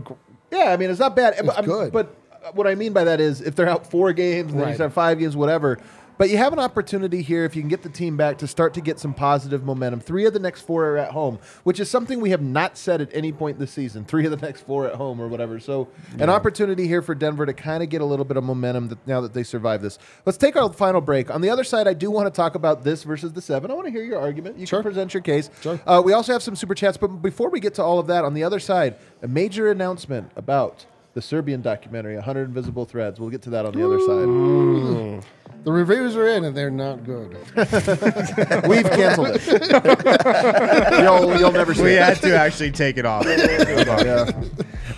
Yeah, 0.52 0.72
I 0.74 0.78
mean 0.78 0.90
it's 0.90 1.00
not 1.00 1.16
bad. 1.16 1.36
but, 1.46 1.64
good. 1.64 1.94
But 1.94 2.16
uh, 2.32 2.52
what 2.54 2.68
I 2.68 2.76
mean 2.76 2.92
by 2.94 3.04
that 3.06 3.22
is 3.22 3.42
if 3.42 3.56
they're 3.56 3.70
out 3.70 3.90
four 3.90 4.12
games 4.12 4.52
and 4.52 4.60
then 4.60 4.60
you 4.60 4.66
Right. 4.72 4.76
start 4.76 4.92
five 4.94 5.20
games, 5.20 5.36
whatever. 5.38 5.78
But 6.18 6.30
you 6.30 6.38
have 6.38 6.54
an 6.54 6.60
opportunity 6.60 7.22
here 7.22 7.44
if 7.44 7.56
you 7.56 7.62
can 7.62 7.70
get 7.70 7.84
the 7.84 7.90
team 7.90 8.16
back 8.16 8.38
to 8.38 8.48
start 8.48 8.74
to 8.76 8.82
get 8.82 9.00
some 9.00 9.14
positive 9.14 9.64
momentum. 9.66 10.00
Three 10.00 10.26
of 10.26 10.34
the 10.34 10.40
next 10.40 10.62
four 10.62 10.86
are 10.92 10.98
at 10.98 11.12
home, 11.12 11.40
which 11.64 11.80
is 11.80 11.90
something 11.90 12.22
we 12.22 12.30
have 12.30 12.42
not 12.42 12.78
said 12.78 13.02
at 13.02 13.10
any 13.14 13.32
point 13.34 13.60
this 13.60 13.72
season. 13.72 14.06
Three 14.16 14.26
of 14.26 14.32
the 14.32 14.38
next 14.46 14.62
four 14.62 14.88
at 14.88 14.96
home 14.96 15.20
or 15.20 15.28
whatever. 15.28 15.60
So 15.60 15.90
an 16.20 16.30
opportunity 16.30 16.88
here 16.88 17.02
for 17.02 17.16
Denver 17.16 17.46
to 17.46 17.54
kind 17.54 17.84
of 17.84 17.90
get 17.90 18.02
a 18.02 18.06
little 18.06 18.26
bit 18.26 18.38
of 18.38 18.44
momentum 18.44 18.88
that, 18.90 19.06
now 19.08 19.20
that 19.22 19.34
they 19.34 19.44
survive 19.44 19.82
this. 19.82 20.00
Let's 20.26 20.38
take 20.38 20.56
our 20.56 20.72
final 20.72 21.02
break. 21.02 21.30
On 21.30 21.42
the 21.42 21.50
other 21.50 21.64
side, 21.64 21.88
I 21.88 21.94
do 21.94 22.10
want 22.10 22.28
to 22.28 22.32
talk 22.36 22.56
about 22.56 22.84
this 22.84 23.04
versus 23.04 23.34
the 23.34 23.42
seven. 23.42 23.70
I 23.70 23.74
want 23.74 23.88
to 23.88 23.92
hear 23.92 24.04
your 24.04 24.20
argument. 24.20 24.58
You 24.58 24.66
Sure. 24.66 24.80
can 24.82 24.92
present 24.92 25.14
your 25.14 25.22
case. 25.22 25.50
Sure. 25.62 25.80
Uh, 25.86 26.02
we 26.04 26.14
also 26.14 26.32
have 26.34 26.44
some 26.44 26.56
super 26.56 26.76
chats, 26.76 26.98
but 26.98 27.08
before 27.08 27.50
we 27.50 27.60
get 27.60 27.74
to 27.76 27.84
all 27.84 28.00
of 28.00 28.08
that, 28.08 28.24
on 28.24 28.34
the 28.34 28.44
other 28.44 28.60
side, 28.60 28.96
a 29.22 29.28
major 29.28 29.70
announcement 29.70 30.32
about 30.36 30.86
the 31.16 31.22
Serbian 31.22 31.62
documentary, 31.62 32.16
100 32.16 32.50
Invisible 32.50 32.84
Threads. 32.84 33.22
We'll 33.22 33.30
get 33.30 33.42
to 33.44 33.50
that 33.52 33.66
on 33.66 33.72
the 33.72 33.86
other 33.86 34.00
side. 34.02 35.24
the 35.64 35.72
reviews 35.72 36.14
are 36.18 36.28
in 36.28 36.44
and 36.44 36.56
they're 36.56 36.70
not 36.70 37.06
good. 37.06 37.32
We've 38.68 38.84
canceled 38.84 39.30
it. 39.32 39.42
you'll, 41.02 41.40
you'll 41.40 41.54
never 41.54 41.74
see 41.74 41.84
we 41.84 41.94
it. 41.94 42.02
had 42.02 42.18
to 42.18 42.38
actually 42.38 42.72
take 42.72 42.98
it 42.98 43.06
off. 43.06 43.24
Yeah. 43.26 44.30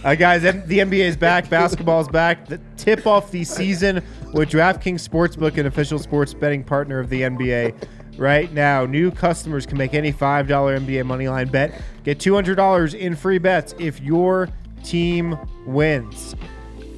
Uh, 0.03 0.15
guys, 0.15 0.43
M- 0.43 0.63
the 0.65 0.80
NBA 0.80 1.05
is 1.05 1.15
back. 1.15 1.51
Basketball 1.51 2.01
is 2.01 2.07
back. 2.07 2.47
The 2.47 2.59
tip 2.78 3.05
off 3.05 3.30
the 3.30 3.43
season 3.43 4.03
with 4.34 4.49
DraftKings 4.49 5.07
Sportsbook, 5.07 5.59
an 5.59 5.68
official 5.68 5.99
sports 5.99 6.34
betting 6.34 6.63
partner 6.63 6.97
of 6.99 7.09
the 7.09 7.22
NBA. 7.22 7.88
Right 8.18 8.51
now, 8.51 8.88
new 8.88 9.11
customers 9.11 9.68
can 9.68 9.78
make 9.78 9.93
any 9.93 10.11
$5 10.11 10.47
NBA 10.47 11.03
moneyline 11.03 11.51
bet. 11.51 11.80
Get 12.03 12.18
$200 12.18 12.95
in 12.95 13.15
free 13.15 13.38
bets 13.38 13.76
if 13.78 14.01
your 14.01 14.49
team 14.89 15.38
wins. 15.65 16.35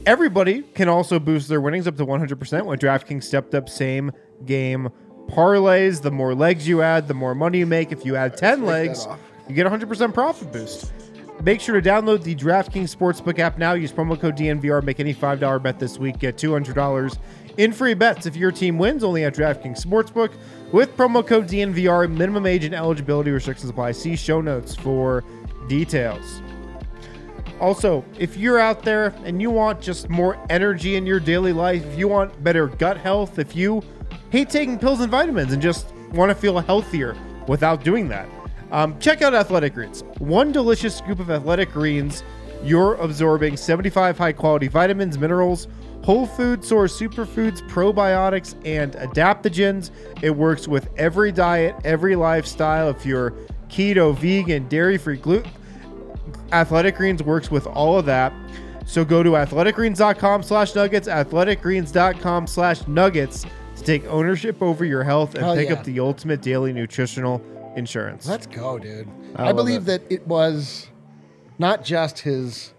Everybody 0.06 0.62
can 0.62 0.90
also 0.90 1.20
boost 1.20 1.48
their 1.48 1.62
winnings 1.62 1.88
up 1.88 1.98
to 1.98 2.06
100% 2.06 2.66
when 2.66 2.78
DraftKings 2.78 3.24
stepped 3.24 3.54
up 3.54 3.70
same 3.70 4.12
game 4.46 4.90
parlays, 5.28 6.02
the 6.02 6.12
more 6.12 6.34
legs 6.34 6.68
you 6.68 6.82
add, 6.82 7.08
the 7.08 7.14
more 7.14 7.36
money 7.36 7.60
you 7.60 7.66
make. 7.66 7.92
If 7.92 8.06
you 8.06 8.16
add 8.16 8.38
10 8.38 8.66
legs, 8.66 9.08
you 9.48 9.56
get 9.56 9.68
100% 9.68 10.14
profit 10.14 10.52
boost. 10.52 10.92
Make 11.44 11.62
sure 11.62 11.80
to 11.80 11.90
download 11.90 12.24
the 12.24 12.36
DraftKings 12.36 12.94
Sportsbook 12.94 13.40
app 13.40 13.58
now. 13.58 13.74
Use 13.74 13.94
promo 13.94 14.20
code 14.20 14.36
DNVR. 14.36 14.84
Make 14.84 15.00
any 15.00 15.14
$5 15.14 15.64
bet 15.64 15.80
this 15.80 15.98
week. 15.98 16.20
Get 16.20 16.36
$200 16.36 17.18
in 17.58 17.72
free 17.72 17.94
bets 17.94 18.26
if 18.26 18.36
your 18.36 18.52
team 18.52 18.78
wins 18.78 19.04
only 19.04 19.24
at 19.24 19.36
DraftKings 19.36 19.82
Sportsbook. 19.82 20.32
With 20.74 20.96
promo 20.98 21.26
code 21.26 21.48
DNVR, 21.48 22.12
minimum 22.12 22.46
age 22.46 22.66
and 22.66 22.76
eligibility 22.76 23.32
restrictions 23.32 23.70
apply. 23.70 23.94
See 23.94 24.18
show 24.18 24.42
notes 24.42 24.76
for 24.76 25.24
details. 25.70 26.42
Also, 27.60 28.06
if 28.18 28.38
you're 28.38 28.60
out 28.60 28.84
there 28.84 29.14
and 29.26 29.42
you 29.42 29.50
want 29.50 29.82
just 29.82 30.10
more 30.10 30.38
energy 30.50 30.96
in 30.96 31.06
your 31.06 31.20
daily 31.20 31.54
life, 31.54 31.86
if 31.86 31.98
you 31.98 32.08
want 32.08 32.44
better 32.44 32.68
gut 32.68 32.98
health, 32.98 33.38
if 33.38 33.56
you 33.56 33.84
hate 34.30 34.50
taking 34.50 34.80
pills 34.80 35.02
and 35.02 35.12
vitamins 35.12 35.52
and 35.52 35.62
just 35.62 35.88
want 36.12 36.30
to 36.30 36.36
feel 36.36 36.58
healthier 36.60 37.18
without 37.48 37.84
doing 37.84 38.08
that, 38.08 38.30
um, 38.72 38.98
check 39.00 39.22
out 39.22 39.34
Athletic 39.34 39.74
Greens. 39.74 40.04
One 40.20 40.52
delicious 40.52 40.96
scoop 40.96 41.20
of 41.20 41.30
Athletic 41.30 41.72
Greens, 41.72 42.24
you're 42.64 42.96
absorbing 42.96 43.58
75 43.58 44.18
high 44.18 44.34
quality 44.34 44.68
vitamins, 44.68 45.18
minerals, 45.18 45.68
whole 46.04 46.26
food 46.26 46.64
source 46.64 46.98
superfoods, 46.98 47.62
probiotics, 47.70 48.56
and 48.66 48.94
adaptogens. 48.94 49.92
It 50.22 50.32
works 50.32 50.68
with 50.68 50.90
every 50.98 51.32
diet, 51.32 51.76
every 51.84 52.16
lifestyle. 52.16 52.90
If 52.90 53.06
you're 53.06 53.32
keto, 53.70 54.16
vegan, 54.16 54.68
dairy 54.68 54.98
free, 54.98 55.18
gluten, 55.18 55.52
Athletic 56.52 56.96
Greens 56.96 57.24
works 57.24 57.52
with 57.52 57.68
all 57.68 57.98
of 57.98 58.06
that. 58.06 58.34
So 58.86 59.06
go 59.06 59.22
to 59.22 59.32
athleticgreens.com 59.32 60.44
slash 60.44 60.74
nuggets, 60.74 61.08
athleticgreens.com 61.08 62.48
slash 62.48 62.88
nuggets 62.88 63.46
to 63.76 63.84
take 63.84 64.06
ownership 64.06 64.62
over 64.62 64.84
your 64.84 65.04
health 65.04 65.36
and 65.36 65.44
Hell 65.44 65.56
pick 65.56 65.70
yeah. 65.70 65.76
up 65.76 65.84
the 65.84 66.00
ultimate 66.00 66.42
daily 66.42 66.74
nutritional 66.74 67.42
insurance. 67.76 68.28
Let's 68.28 68.48
go, 68.48 68.80
dude. 68.80 69.08
I 69.36 69.50
I, 69.50 69.54
believe 69.54 69.86
that 69.86 70.02
it 70.10 70.26
was 70.28 70.88
not 71.60 71.84
just 71.84 72.20
his 72.20 72.74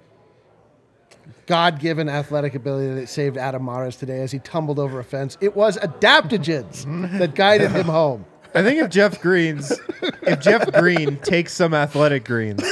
God-given 1.46 2.08
athletic 2.08 2.54
ability 2.54 2.94
that 3.00 3.08
saved 3.08 3.36
Adam 3.36 3.64
Mares 3.64 3.96
today 3.96 4.20
as 4.20 4.32
he 4.32 4.40
tumbled 4.40 4.78
over 4.78 4.98
a 4.98 5.04
fence. 5.04 5.38
It 5.40 5.54
was 5.54 5.76
adaptogens 5.78 7.18
that 7.18 7.34
guided 7.34 7.70
him 7.70 7.86
home. 7.86 8.24
I 8.54 8.62
think 8.62 8.80
if 8.80 8.90
Jeff 8.90 9.20
Greens, 9.20 9.72
if 10.22 10.40
Jeff 10.40 10.70
Green 10.72 11.16
takes 11.18 11.52
some 11.52 11.74
athletic 11.74 12.24
greens, 12.24 12.62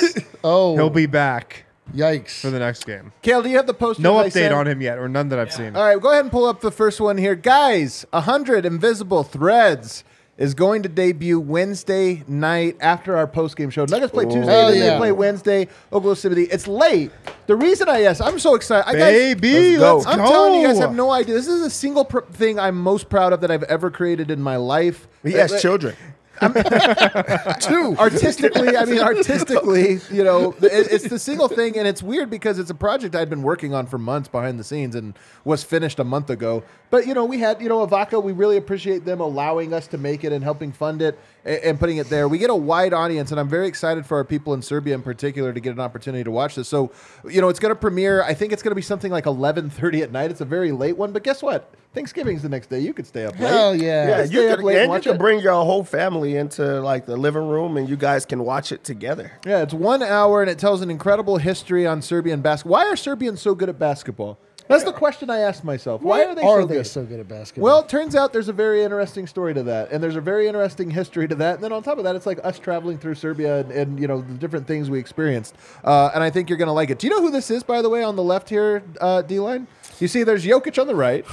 Oh, 0.45 0.75
he'll 0.77 0.91
be 0.91 1.07
back 1.07 1.65
yikes! 1.95 2.41
for 2.41 2.51
the 2.51 2.59
next 2.59 2.85
game. 2.85 3.13
Kale, 3.23 3.43
do 3.43 3.49
you 3.49 3.57
have 3.57 3.67
the 3.67 3.75
poster? 3.75 4.03
No 4.03 4.15
update 4.15 4.55
on 4.57 4.67
him 4.67 4.81
yet, 4.81 4.99
or 4.99 5.09
none 5.09 5.29
that 5.31 5.39
I've 5.39 5.53
seen. 5.53 5.77
All 5.77 5.85
right, 5.85 6.01
go 6.01 6.11
ahead 6.11 6.25
and 6.25 6.33
pull 6.33 6.47
up 6.47 6.61
the 6.61 6.71
first 6.71 7.01
one 7.01 7.17
here. 7.19 7.35
Guys, 7.35 8.05
100 8.11 8.65
Invisible 8.67 9.23
Threads 9.25 10.05
is 10.39 10.55
going 10.55 10.83
to 10.85 10.89
debut 10.89 11.39
Wednesday 11.39 12.23
night 12.29 12.77
after 12.81 13.17
our 13.17 13.27
post-game 13.27 13.71
show. 13.71 13.85
Nuggets 13.85 14.13
play 14.13 14.25
Tuesday, 14.25 14.47
then 14.47 14.79
they 14.81 14.97
play 14.97 15.13
Wednesday, 15.13 15.69
Oklahoma 15.93 16.17
City. 16.17 16.45
It's 16.45 16.67
late. 16.69 17.11
The 17.49 17.57
reason 17.57 17.89
I 17.89 18.03
asked, 18.03 18.23
I'm 18.23 18.39
so 18.39 18.55
excited. 18.55 18.89
I, 18.89 18.93
guys, 18.93 19.13
Baby, 19.35 19.77
let's 19.79 20.05
let's 20.05 20.07
go. 20.07 20.11
I'm 20.13 20.19
go. 20.19 20.27
telling 20.31 20.61
you 20.61 20.67
guys 20.67 20.79
have 20.79 20.95
no 20.95 21.11
idea. 21.11 21.35
This 21.35 21.49
is 21.49 21.61
the 21.63 21.71
single 21.71 22.05
pr- 22.05 22.21
thing 22.33 22.59
I'm 22.59 22.77
most 22.81 23.09
proud 23.11 23.33
of 23.33 23.41
that 23.41 23.51
I've 23.51 23.65
ever 23.65 23.91
created 23.91 24.31
in 24.31 24.41
my 24.41 24.57
life. 24.57 25.09
He 25.23 25.33
has 25.33 25.53
Uh, 25.53 25.59
children. 25.59 25.97
Two. 27.61 27.97
artistically, 27.99 28.77
I 28.77 28.85
mean, 28.85 29.01
artistically, 29.01 30.01
you 30.11 30.23
know, 30.23 30.55
it, 30.63 30.89
it's 30.91 31.09
the 31.09 31.19
single 31.19 31.49
thing, 31.49 31.77
and 31.77 31.87
it's 31.87 32.03
weird 32.03 32.31
because 32.31 32.59
it's 32.59 32.71
a 32.71 32.75
project 32.75 33.15
I'd 33.15 33.31
been 33.31 33.43
working 33.43 33.75
on 33.75 33.87
for 33.87 33.99
months 33.99 34.29
behind 34.29 34.59
the 34.59 34.65
scenes 34.65 34.95
and 34.95 35.19
was 35.45 35.65
finished 35.65 35.99
a 35.99 36.05
month 36.05 36.31
ago. 36.31 36.63
But 36.91 37.07
you 37.07 37.15
know, 37.15 37.25
we 37.25 37.39
had, 37.39 37.61
you 37.61 37.69
know, 37.69 37.87
Avaca. 37.87 38.23
We 38.23 38.33
really 38.33 38.57
appreciate 38.57 39.05
them 39.05 39.21
allowing 39.21 39.73
us 39.73 39.87
to 39.89 39.99
make 39.99 40.25
it 40.25 40.33
and 40.33 40.45
helping 40.45 40.73
fund 40.73 41.03
it 41.03 41.19
and, 41.49 41.65
and 41.65 41.81
putting 41.81 41.97
it 41.97 42.09
there. 42.09 42.29
We 42.29 42.39
get 42.39 42.51
a 42.51 42.55
wide 42.55 42.93
audience, 42.93 43.31
and 43.31 43.41
I'm 43.41 43.49
very 43.49 43.67
excited 43.67 44.07
for 44.07 44.19
our 44.19 44.25
people 44.25 44.55
in 44.55 44.63
Serbia 44.63 44.95
in 44.95 45.03
particular 45.03 45.53
to 45.53 45.61
get 45.61 45.73
an 45.73 45.81
opportunity 45.81 46.23
to 46.25 46.31
watch 46.31 46.55
this. 46.55 46.69
So, 46.69 46.93
you 47.29 47.41
know, 47.41 47.49
it's 47.49 47.59
going 47.59 47.75
to 47.75 47.81
premiere. 47.81 48.23
I 48.23 48.35
think 48.35 48.53
it's 48.53 48.63
going 48.63 48.71
to 48.73 48.77
be 48.77 48.83
something 48.83 49.11
like 49.11 49.25
11:30 49.25 50.03
at 50.03 50.13
night. 50.13 50.31
It's 50.31 50.41
a 50.41 50.45
very 50.45 50.71
late 50.73 50.97
one, 50.97 51.13
but 51.13 51.25
guess 51.25 51.43
what? 51.43 51.73
Thanksgiving's 51.95 52.43
the 52.43 52.51
next 52.51 52.69
day. 52.69 52.81
You 52.81 52.93
could 52.93 53.07
stay 53.07 53.25
up 53.25 53.33
late. 53.41 53.49
Hell 53.49 53.75
yeah! 53.75 54.09
Yeah, 54.09 54.25
stay 54.27 54.35
you 54.35 54.49
up 54.51 54.57
could, 54.57 54.65
late 54.67 54.75
and 54.75 54.83
and 54.83 54.89
you 54.89 54.91
watch 54.91 55.05
could 55.05 55.15
it. 55.15 55.19
bring 55.19 55.41
your 55.41 55.55
whole 55.55 55.83
family 55.83 56.37
into 56.37 56.81
like 56.83 57.07
the 57.07 57.17
living 57.17 57.49
room, 57.49 57.77
and 57.77 57.89
you 57.89 57.97
guys 57.97 58.27
can 58.27 58.45
watch 58.45 58.71
it 58.73 58.85
together. 58.85 59.33
Yeah, 59.47 59.63
it's 59.63 59.75
one 59.75 60.03
hour 60.03 60.43
and 60.43 60.51
it 60.51 60.59
tells 60.59 60.83
an 60.83 60.91
incredible 60.91 61.39
history 61.39 61.87
on 61.87 62.03
Serbian 62.03 62.43
basketball. 62.43 62.73
Why 62.73 62.87
are 62.87 62.97
Serbians 62.97 63.41
so 63.41 63.55
good 63.55 63.69
at 63.71 63.79
basketball? 63.79 64.39
That's 64.69 64.85
the 64.85 64.93
question 64.93 65.31
I 65.31 65.41
asked 65.41 65.65
myself. 65.65 66.03
Why, 66.03 66.25
are 66.25 66.35
they 66.35 66.43
are 66.43 66.61
so 66.61 66.67
they 66.67 66.75
good? 66.77 66.87
so 66.87 67.05
good 67.05 67.21
at 67.21 67.29
basketball? 67.29 67.65
well, 67.65 67.81
it 67.81 67.89
turns 67.89 68.15
out 68.15 68.33
there's 68.33 68.49
a 68.49 68.53
very 68.53 68.83
interesting 68.85 69.27
story 69.27 69.55
to 69.55 69.63
that, 69.65 69.91
and 69.91 70.03
there's 70.03 70.17
a 70.17 70.21
very 70.21 70.47
interesting 70.47 70.91
history 70.91 71.27
to 71.27 71.35
that. 71.37 71.57
And 71.57 71.65
then 71.65 71.73
on 71.73 71.83
top 71.83 71.99
of 71.99 72.05
that, 72.05 72.15
it's 72.15 72.27
like 72.27 72.39
us 72.45 72.59
traveling 72.59 72.99
through 72.99 73.15
Serbia 73.15 73.61
and, 73.61 73.73
and 73.73 74.01
you 74.01 74.07
know 74.07 74.21
the 74.21 74.35
different 74.35 74.67
things 74.67 74.91
we 74.91 74.99
experienced. 74.99 75.57
Uh, 75.83 76.11
and 76.15 76.23
I 76.23 76.31
think 76.31 76.49
you're 76.49 76.59
going 76.59 76.69
to 76.69 76.73
like 76.73 76.91
it. 76.91 76.99
Do 76.99 77.07
you 77.07 77.13
know 77.15 77.23
who 77.23 77.31
this 77.31 77.51
is, 77.51 77.63
by 77.63 77.83
the 77.83 77.89
way, 77.89 78.03
on 78.03 78.17
the 78.17 78.23
left 78.23 78.49
here, 78.49 78.83
uh, 79.01 79.23
D 79.23 79.41
line? 79.41 79.67
You 80.01 80.09
see, 80.09 80.23
there's 80.23 80.45
Jokic 80.45 80.81
on 80.81 80.87
the 80.87 80.95
right. 80.95 81.25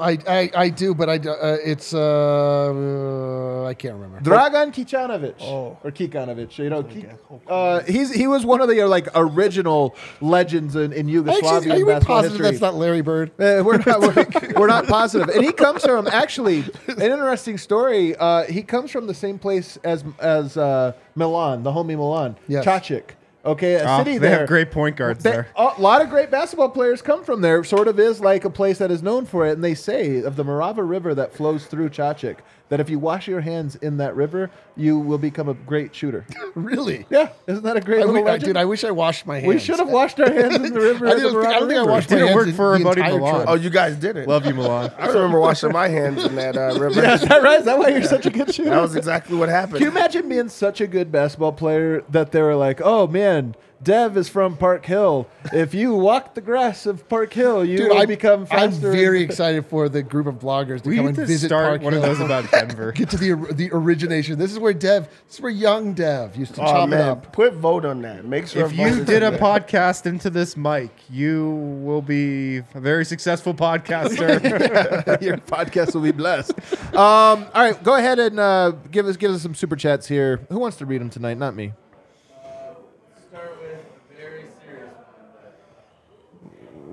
I, 0.00 0.18
I 0.28 0.50
I 0.54 0.68
do, 0.68 0.94
but 0.94 1.08
I 1.08 1.16
uh, 1.16 1.56
it's 1.64 1.92
uh, 1.94 3.64
I 3.68 3.74
can't 3.74 3.94
remember. 3.94 4.20
Dragan 4.20 4.72
Kicanovic 4.72 5.40
or 5.40 5.76
Kikanovic, 5.90 6.56
you 6.58 6.70
know, 6.70 6.82
Ki- 6.82 7.06
uh, 7.48 7.80
he's 7.82 8.12
he 8.12 8.26
was 8.26 8.44
one 8.44 8.60
of 8.60 8.68
the 8.68 8.82
uh, 8.82 8.88
like 8.88 9.08
original 9.14 9.94
legends 10.20 10.76
in, 10.76 10.92
in 10.92 11.08
Yugoslavia. 11.08 11.56
Actually, 11.56 11.70
are 11.72 11.78
you 11.78 11.86
basketball 11.86 12.16
positive 12.16 12.32
history. 12.38 12.50
that's 12.50 12.60
not 12.60 12.74
Larry 12.74 13.00
Bird? 13.02 13.30
Uh, 13.40 13.62
we're 13.64 13.78
not 13.78 14.00
we're, 14.00 14.52
we're 14.60 14.66
not 14.66 14.86
positive, 14.86 15.28
and 15.28 15.44
he 15.44 15.52
comes 15.52 15.84
from 15.84 16.06
actually 16.08 16.64
an 16.88 17.02
interesting 17.02 17.58
story. 17.58 18.14
Uh, 18.16 18.44
he 18.44 18.62
comes 18.62 18.90
from 18.90 19.06
the 19.06 19.14
same 19.14 19.38
place 19.38 19.78
as 19.84 20.04
as 20.18 20.56
uh, 20.56 20.92
Milan, 21.14 21.62
the 21.62 21.70
homie 21.70 21.96
Milan, 21.96 22.36
Yes. 22.48 22.64
Čačak. 22.64 23.10
Okay, 23.46 23.74
a 23.74 23.84
Oh, 23.88 23.98
city 23.98 24.12
they 24.18 24.28
there. 24.28 24.38
have 24.40 24.48
great 24.48 24.70
point 24.70 24.96
guards 24.96 25.22
They- 25.22 25.30
there. 25.30 25.46
A 25.56 25.72
lot 25.78 26.02
of 26.02 26.10
great 26.10 26.30
basketball 26.30 26.68
players 26.70 27.00
come 27.00 27.22
from 27.22 27.40
there. 27.42 27.62
Sort 27.64 27.86
of 27.88 27.98
is 28.00 28.20
like 28.20 28.44
a 28.44 28.50
place 28.50 28.78
that 28.78 28.90
is 28.90 29.02
known 29.02 29.24
for 29.24 29.46
it. 29.46 29.52
And 29.52 29.62
they 29.64 29.74
say 29.74 30.22
of 30.22 30.36
the 30.36 30.44
Morava 30.44 30.82
River 30.88 31.14
that 31.14 31.32
flows 31.32 31.66
through 31.66 31.90
Čačak 31.90 32.36
that 32.68 32.80
if 32.80 32.90
you 32.90 32.98
wash 32.98 33.28
your 33.28 33.40
hands 33.40 33.76
in 33.76 33.98
that 33.98 34.16
river, 34.16 34.50
you 34.76 34.98
will 34.98 35.18
become 35.18 35.48
a 35.48 35.54
great 35.54 35.94
shooter. 35.94 36.26
Really? 36.56 37.04
Yeah, 37.10 37.28
isn't 37.46 37.62
that 37.64 37.76
a 37.76 37.80
great 37.80 37.98
I, 37.98 38.06
little 38.06 38.14
wi- 38.14 38.30
I- 38.30 38.32
legend? 38.32 38.46
dude, 38.48 38.56
I 38.56 38.64
wish 38.64 38.82
I 38.82 38.90
washed 38.90 39.26
my 39.26 39.36
hands. 39.40 39.46
we 39.54 39.58
should 39.60 39.78
have 39.78 39.90
washed 39.90 40.18
our 40.18 40.32
hands 40.32 40.56
in 40.56 40.72
the 40.72 40.80
river. 40.90 41.06
I 41.06 41.14
didn't 41.14 41.32
think- 41.34 41.44
I 41.46 41.52
don't 41.58 41.68
think 41.68 41.78
I 41.80 41.82
washed 41.84 42.10
my 42.10 42.16
Didn't 42.16 42.28
hands 42.28 42.36
work 42.36 42.48
in 42.48 42.54
for 42.54 42.72
our 42.72 42.78
the 42.78 42.84
buddy 42.84 43.00
entire 43.02 43.18
Milan. 43.18 43.34
trip. 43.34 43.48
Oh, 43.50 43.54
you 43.54 43.70
guys 43.70 43.96
did 43.96 44.16
it. 44.16 44.26
Love 44.26 44.46
you, 44.46 44.54
Milan. 44.54 44.90
I 44.98 45.06
remember 45.08 45.38
washing 45.38 45.72
my 45.72 45.88
hands 45.88 46.24
in 46.24 46.34
that 46.36 46.56
uh, 46.56 46.78
river. 46.80 47.00
Yeah, 47.02 47.14
is 47.14 47.20
that 47.22 47.42
right? 47.42 47.58
Is 47.60 47.66
that 47.66 47.78
why 47.78 47.88
you're 47.88 48.02
such 48.04 48.24
a 48.26 48.30
good 48.30 48.52
shooter? 48.54 48.70
That 48.70 48.80
was 48.80 48.96
exactly 48.96 49.36
what 49.36 49.48
happened. 49.50 49.76
Can 49.76 49.84
you 49.84 49.90
imagine 49.90 50.28
being 50.28 50.48
such 50.48 50.80
a 50.80 50.86
good 50.86 51.12
basketball 51.12 51.52
player 51.52 52.02
that 52.10 52.32
they 52.32 52.40
were 52.40 52.56
like, 52.56 52.80
"Oh 52.82 53.06
man, 53.06 53.54
Dev 53.82 54.16
is 54.16 54.28
from 54.28 54.56
Park 54.56 54.84
Hill. 54.86 55.28
If 55.52 55.74
you 55.74 55.94
walk 55.94 56.34
the 56.34 56.40
grass 56.40 56.86
of 56.86 57.08
Park 57.08 57.32
Hill, 57.32 57.64
you 57.64 57.76
Dude, 57.78 57.88
will 57.90 57.98
I'm, 57.98 58.08
become 58.08 58.46
I'm 58.50 58.70
very 58.72 59.22
excited 59.22 59.66
for 59.66 59.88
the 59.88 60.02
group 60.02 60.26
of 60.26 60.36
bloggers 60.38 60.82
to 60.82 60.88
We 60.88 60.96
come 60.96 61.06
and 61.08 61.16
to 61.16 61.26
visit 61.26 61.48
start 61.48 61.66
Park 61.66 61.82
one 61.82 61.94
of 61.94 62.02
those 62.02 62.20
about 62.20 62.50
Denver. 62.50 62.92
Get 62.92 63.10
to 63.10 63.16
the 63.16 63.34
the 63.52 63.70
origination. 63.72 64.38
This 64.38 64.52
is 64.52 64.58
where 64.58 64.72
Dev. 64.72 65.08
This 65.26 65.36
is 65.36 65.40
where 65.40 65.52
young 65.52 65.92
Dev 65.92 66.36
used 66.36 66.54
to 66.54 66.62
Oh 66.62 66.64
chop 66.64 66.88
it 66.88 66.94
up. 66.94 67.32
put 67.32 67.54
vote 67.54 67.84
on 67.84 68.02
that. 68.02 68.24
Make 68.24 68.48
sure. 68.48 68.66
If 68.66 68.72
you 68.76 69.04
did 69.04 69.22
a 69.22 69.28
on 69.28 69.38
podcast 69.38 70.06
into 70.06 70.30
this 70.30 70.56
mic, 70.56 70.90
you 71.10 71.50
will 71.82 72.02
be 72.02 72.58
a 72.58 72.80
very 72.80 73.04
successful 73.04 73.54
podcaster. 73.54 74.40
Your 75.22 75.36
podcast 75.38 75.94
will 75.94 76.02
be 76.02 76.12
blessed. 76.12 76.52
Um, 76.94 76.96
all 76.96 77.46
right, 77.54 77.82
go 77.82 77.94
ahead 77.94 78.18
and 78.18 78.40
uh, 78.40 78.70
give 78.90 79.06
us 79.06 79.16
give 79.16 79.30
us 79.32 79.42
some 79.42 79.54
super 79.54 79.76
chats 79.76 80.06
here. 80.08 80.40
Who 80.48 80.58
wants 80.58 80.78
to 80.78 80.86
read 80.86 81.00
them 81.00 81.10
tonight? 81.10 81.38
Not 81.38 81.54
me. 81.54 81.72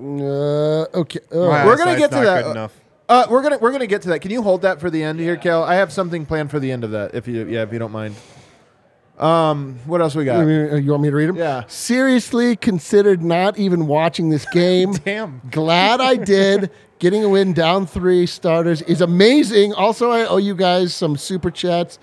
Uh, 0.04 0.86
okay. 0.98 1.20
My 1.32 1.64
We're 1.64 1.76
gonna 1.76 1.92
eyesight's 1.92 1.98
get 1.98 2.10
to 2.10 2.16
not 2.16 2.24
that. 2.24 2.42
Good 2.44 2.50
enough. 2.50 2.80
Uh, 3.08 3.26
we're 3.30 3.42
gonna 3.42 3.58
we're 3.58 3.72
gonna 3.72 3.86
get 3.86 4.02
to 4.02 4.08
that. 4.10 4.20
Can 4.20 4.30
you 4.30 4.42
hold 4.42 4.62
that 4.62 4.80
for 4.80 4.90
the 4.90 5.02
end 5.02 5.20
here, 5.20 5.36
Kel? 5.36 5.62
I 5.62 5.74
have 5.76 5.92
something 5.92 6.24
planned 6.26 6.50
for 6.50 6.58
the 6.58 6.70
end 6.72 6.84
of 6.84 6.90
that. 6.92 7.14
If 7.14 7.28
you 7.28 7.46
yeah, 7.46 7.62
if 7.62 7.72
you 7.72 7.78
don't 7.78 7.92
mind. 7.92 8.14
Um, 9.18 9.78
what 9.86 10.00
else 10.00 10.14
we 10.16 10.24
got? 10.24 10.40
You 10.40 10.76
you 10.76 10.90
want 10.90 11.02
me 11.04 11.10
to 11.10 11.16
read 11.16 11.28
them? 11.28 11.36
Yeah. 11.36 11.64
Seriously 11.68 12.56
considered 12.56 13.22
not 13.22 13.58
even 13.58 13.86
watching 13.86 14.28
this 14.30 14.44
game. 14.52 14.92
Damn. 14.92 15.40
Glad 15.50 16.00
I 16.00 16.16
did. 16.16 16.70
Getting 17.00 17.22
a 17.24 17.28
win 17.28 17.52
down 17.52 17.86
three 17.86 18.24
starters 18.24 18.80
is 18.82 19.00
amazing. 19.02 19.74
Also, 19.74 20.10
I 20.10 20.26
owe 20.26 20.38
you 20.38 20.54
guys 20.54 20.94
some 20.94 21.16
super 21.16 21.50
chats. 21.50 21.98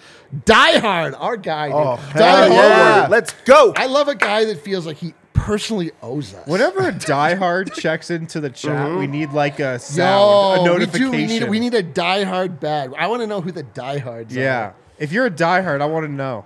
Die 0.46 0.80
Hard, 0.80 1.16
our 1.16 1.38
guy. 1.38 1.68
Dude. 1.68 1.76
Oh, 1.76 1.96
Die 2.14 2.38
Hard. 2.38 2.52
yeah. 2.52 3.08
Let's 3.10 3.34
go. 3.46 3.74
I 3.76 3.88
love 3.88 4.10
a 4.10 4.16
guy 4.16 4.46
that 4.46 4.62
feels 4.62 4.86
like 4.86 4.98
he 4.98 5.14
personally 5.42 5.92
owes 6.02 6.34
us. 6.34 6.48
Whenever 6.48 6.88
a 6.88 6.92
diehard 6.92 7.74
checks 7.74 8.10
into 8.10 8.40
the 8.40 8.50
chat, 8.50 8.92
we 8.92 9.04
mm-hmm. 9.04 9.12
need 9.12 9.32
like 9.32 9.60
a 9.60 9.74
Yo, 9.74 9.78
sound, 9.78 10.60
a 10.60 10.62
we, 10.62 10.68
notification. 10.68 11.12
do, 11.12 11.18
we, 11.18 11.28
need, 11.28 11.50
we 11.50 11.60
need 11.60 11.74
a 11.74 11.84
Die 11.84 12.24
Hard 12.24 12.60
bad. 12.60 12.94
I 12.98 13.08
want 13.08 13.22
to 13.22 13.28
know 13.28 13.42
who 13.42 13.52
the 13.52 13.64
Die 13.64 13.98
Hards 13.98 14.36
are. 14.36 14.40
yeah. 14.40 14.74
If 14.98 15.12
you're 15.12 15.26
a 15.26 15.32
diehard, 15.32 15.82
I 15.82 15.86
want 15.86 16.06
to 16.06 16.12
know. 16.12 16.46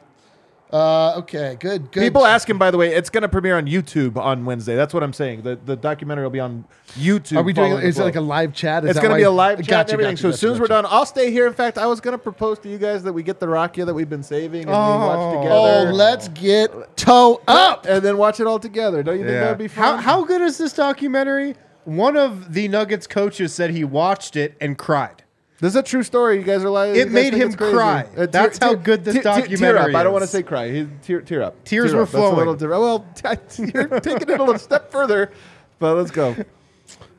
Uh, 0.73 1.19
okay, 1.19 1.55
good, 1.59 1.91
good. 1.91 2.01
People 2.01 2.25
asking, 2.25 2.57
by 2.57 2.71
the 2.71 2.77
way, 2.77 2.93
it's 2.93 3.09
going 3.11 3.21
to 3.21 3.29
premiere 3.29 3.55
on 3.57 3.67
YouTube 3.67 4.17
on 4.17 4.45
Wednesday. 4.45 4.75
That's 4.75 4.93
what 4.95 5.03
I'm 5.03 5.13
saying. 5.13 5.43
The 5.43 5.57
the 5.63 5.75
documentary 5.75 6.23
will 6.25 6.31
be 6.31 6.39
on 6.39 6.65
YouTube. 6.95 7.37
Are 7.37 7.43
we 7.43 7.53
doing? 7.53 7.69
following 7.71 7.85
Is 7.87 7.99
it 7.99 8.03
like 8.03 8.15
a 8.15 8.21
live 8.21 8.51
chat? 8.53 8.83
Is 8.83 8.89
It's 8.91 8.99
going 8.99 9.11
to 9.11 9.15
be 9.15 9.21
a 9.23 9.31
live 9.31 9.59
chat 9.59 9.67
Gotcha, 9.67 9.79
and 9.81 9.91
everything. 9.93 10.15
gotcha, 10.15 10.21
so 10.23 10.29
as 10.29 10.35
gotcha, 10.35 10.39
soon 10.39 10.53
as 10.53 10.59
we're 10.59 10.67
done, 10.67 10.85
I'll 10.89 11.05
stay 11.05 11.31
here. 11.31 11.45
In 11.47 11.53
fact, 11.53 11.77
I 11.77 11.85
was 11.85 12.01
going 12.01 12.13
to 12.13 12.17
propose 12.17 12.57
to 12.59 12.69
you 12.69 12.77
guys 12.79 13.03
that 13.03 13.13
we 13.13 13.21
get 13.21 13.39
the 13.39 13.45
Rakia 13.45 13.85
that 13.85 13.93
we've 13.93 14.09
been 14.09 14.23
saving 14.23 14.61
and 14.63 14.69
we 14.71 14.75
Oh. 14.75 14.97
watch 14.99 15.17
Oh, 15.19 15.41
together. 15.43 15.93
let's 15.93 16.27
get 16.29 16.97
toe 16.97 17.41
up. 17.47 17.85
and 17.87 18.03
then 18.03 18.17
watch 18.17 18.39
it 18.39 18.47
all 18.47 18.59
together. 18.59 19.03
Don't 19.03 19.19
you 19.19 19.25
think 19.25 19.37
that 19.39 19.49
would 19.49 19.57
be 19.59 19.67
How 19.67 19.93
fun? 19.95 20.03
how 20.03 20.23
good 20.25 20.41
is 20.41 20.57
this 20.57 20.73
documentary? 20.73 21.55
One 21.83 22.17
of 22.17 22.53
the 22.53 22.67
Nuggets 22.67 23.05
coaches 23.05 23.53
said 23.53 23.69
he 23.69 23.83
watched 23.83 24.35
it 24.35 24.57
and 24.59 24.75
cried. 24.77 25.21
This 25.59 25.69
is 25.71 25.75
a 25.77 25.83
true 25.83 26.03
story. 26.03 26.37
You 26.37 26.43
guys 26.43 26.63
are 26.63 26.69
like 26.69 26.95
It 26.95 27.11
made 27.11 27.33
him 27.33 27.53
cry. 27.53 28.03
That's 28.15 28.57
how 28.57 28.73
good 28.75 29.05
this 29.05 29.15
Tear 29.15 29.27
up. 29.31 29.39
documentary 29.41 29.95
I 29.95 30.03
don't 30.03 30.11
want 30.13 30.23
to 30.23 30.27
say 30.27 30.43
cry. 30.43 30.69
He, 30.71 30.87
tear, 31.01 31.21
tear 31.21 31.41
up. 31.43 31.63
Tears 31.63 31.91
Tear 31.91 31.97
were 31.97 32.03
up. 32.03 32.09
Flowing. 32.09 32.47
little. 32.47 32.69
Well, 32.69 33.05
you're 33.57 33.99
taking 34.01 34.29
it 34.29 34.39
a 34.39 34.43
little 34.43 34.59
step 34.59 34.91
further, 34.91 35.31
but 35.79 35.95
let's 35.95 36.11
go. 36.11 36.35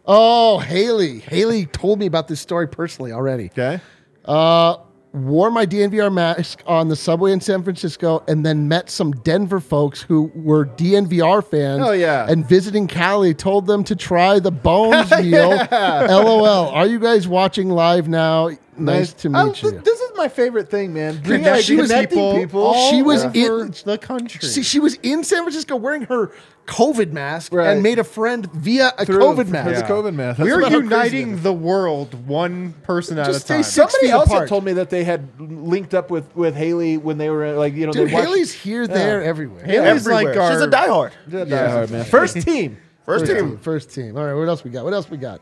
Oh, 0.07 0.59
Haley. 0.59 1.21
Haley 1.21 1.67
told 1.67 1.99
me 1.99 2.07
about 2.07 2.29
this 2.29 2.41
story 2.41 2.69
personally 2.69 3.13
already. 3.13 3.47
Okay. 3.47 3.81
Uh, 4.25 4.77
wore 5.17 5.51
my 5.51 5.65
DNVR 5.67 6.13
mask 6.13 6.63
on 6.67 6.89
the 6.89 6.95
subway 6.97 7.33
in 7.33 7.41
San 7.41 7.63
Francisco 7.63 8.23
and 8.29 8.45
then 8.45 8.69
met 8.69 8.91
some 8.91 9.13
Denver 9.13 9.61
folks 9.61 10.03
who 10.03 10.31
were 10.35 10.67
DNVR 10.67 11.43
fans. 11.45 11.83
Oh, 11.85 11.93
yeah. 11.93 12.27
And 12.29 12.47
visiting 12.47 12.87
Cali 12.87 13.33
told 13.35 13.67
them 13.67 13.83
to 13.85 13.97
try 13.97 14.39
the 14.39 14.51
Bones 14.51 15.11
meal. 15.23 15.51
LOL. 15.71 16.69
Are 16.69 16.87
you 16.87 16.99
guys 16.99 17.27
watching 17.27 17.71
live 17.71 18.09
now? 18.09 18.51
Nice 18.79 19.15
to 19.15 19.29
um, 19.29 19.33
meet 19.33 19.65
I- 19.65 19.67
you. 19.69 19.71
th- 19.73 19.85
This 19.85 20.01
is 20.01 20.11
my 20.17 20.29
favorite 20.29 20.69
thing, 20.71 20.93
man. 20.93 21.15
Bring, 21.23 21.41
Connecting 21.43 21.53
like, 21.53 21.65
she 21.65 21.77
was 21.77 21.91
connecting 21.91 22.19
people, 22.19 22.35
people. 22.35 22.63
all 22.63 22.91
She 22.91 23.01
was 23.03 23.25
over 23.25 23.65
in- 23.65 23.75
the 23.87 23.97
country. 23.99 24.47
See, 24.47 24.63
she 24.63 24.81
was 24.81 24.99
in 25.03 25.25
San 25.25 25.43
Francisco 25.45 25.77
wearing 25.77 26.03
her 26.03 26.31
COVID 26.67 27.13
mask 27.13 27.53
Right. 27.53 27.69
and 27.69 27.83
made 27.83 27.99
a 27.99 28.05
friend 28.05 28.51
via 28.53 28.93
a 28.99 29.07
Through- 29.07 29.19
COVID 29.21 29.45
through 29.45 29.53
mask. 29.53 29.87
the 29.87 29.93
COVID 29.93 30.15
mask. 30.15 30.39
That's 30.39 30.51
We're 30.51 30.59
about 30.59 30.73
how 30.73 30.79
crazy 30.81 30.87
it 30.87 31.21
uniting 31.21 31.43
the 31.43 31.53
world 31.53 32.27
one 32.27 32.75
person 32.83 33.19
at 33.19 33.29
a 33.29 33.33
time. 33.33 33.41
stay 33.41 33.63
Somebody 33.63 34.11
else 34.11 34.27
apart. 34.27 34.43
had 34.43 34.49
told 34.49 34.65
me 34.65 34.73
that 34.75 34.91
they 34.91 35.05
had 35.05 35.29
linked 35.41 35.95
up 35.95 36.11
with, 36.11 36.35
with 36.37 36.55
Haley 36.57 36.97
when 36.99 37.19
they 37.19 37.31
were 37.31 37.53
like 37.53 37.75
you 37.75 37.87
know 37.87 37.93
Dude, 37.93 38.09
they 38.09 38.13
watched, 38.15 38.27
Haley's 38.27 38.53
here, 38.53 38.87
there, 38.87 39.23
everywhere. 39.23 39.65
Haley's 39.65 40.07
Everywhere. 40.07 40.25
like 40.25 40.37
our 40.37 40.53
She's 40.53 40.61
a 40.63 40.69
diehard. 40.69 41.11
Yeah, 41.29 41.45
die 41.45 41.71
hard, 41.71 41.91
man. 41.91 42.05
First 42.05 42.41
team. 42.43 42.77
First, 43.05 43.27
First 43.27 43.33
team. 43.33 43.49
team. 43.51 43.59
First 43.59 43.95
team. 43.95 44.17
All 44.17 44.25
right, 44.25 44.35
what 44.35 44.49
else 44.49 44.65
we 44.65 44.71
got? 44.71 44.85
What 44.85 44.93
else 44.93 45.09
we 45.09 45.17
got? 45.17 45.41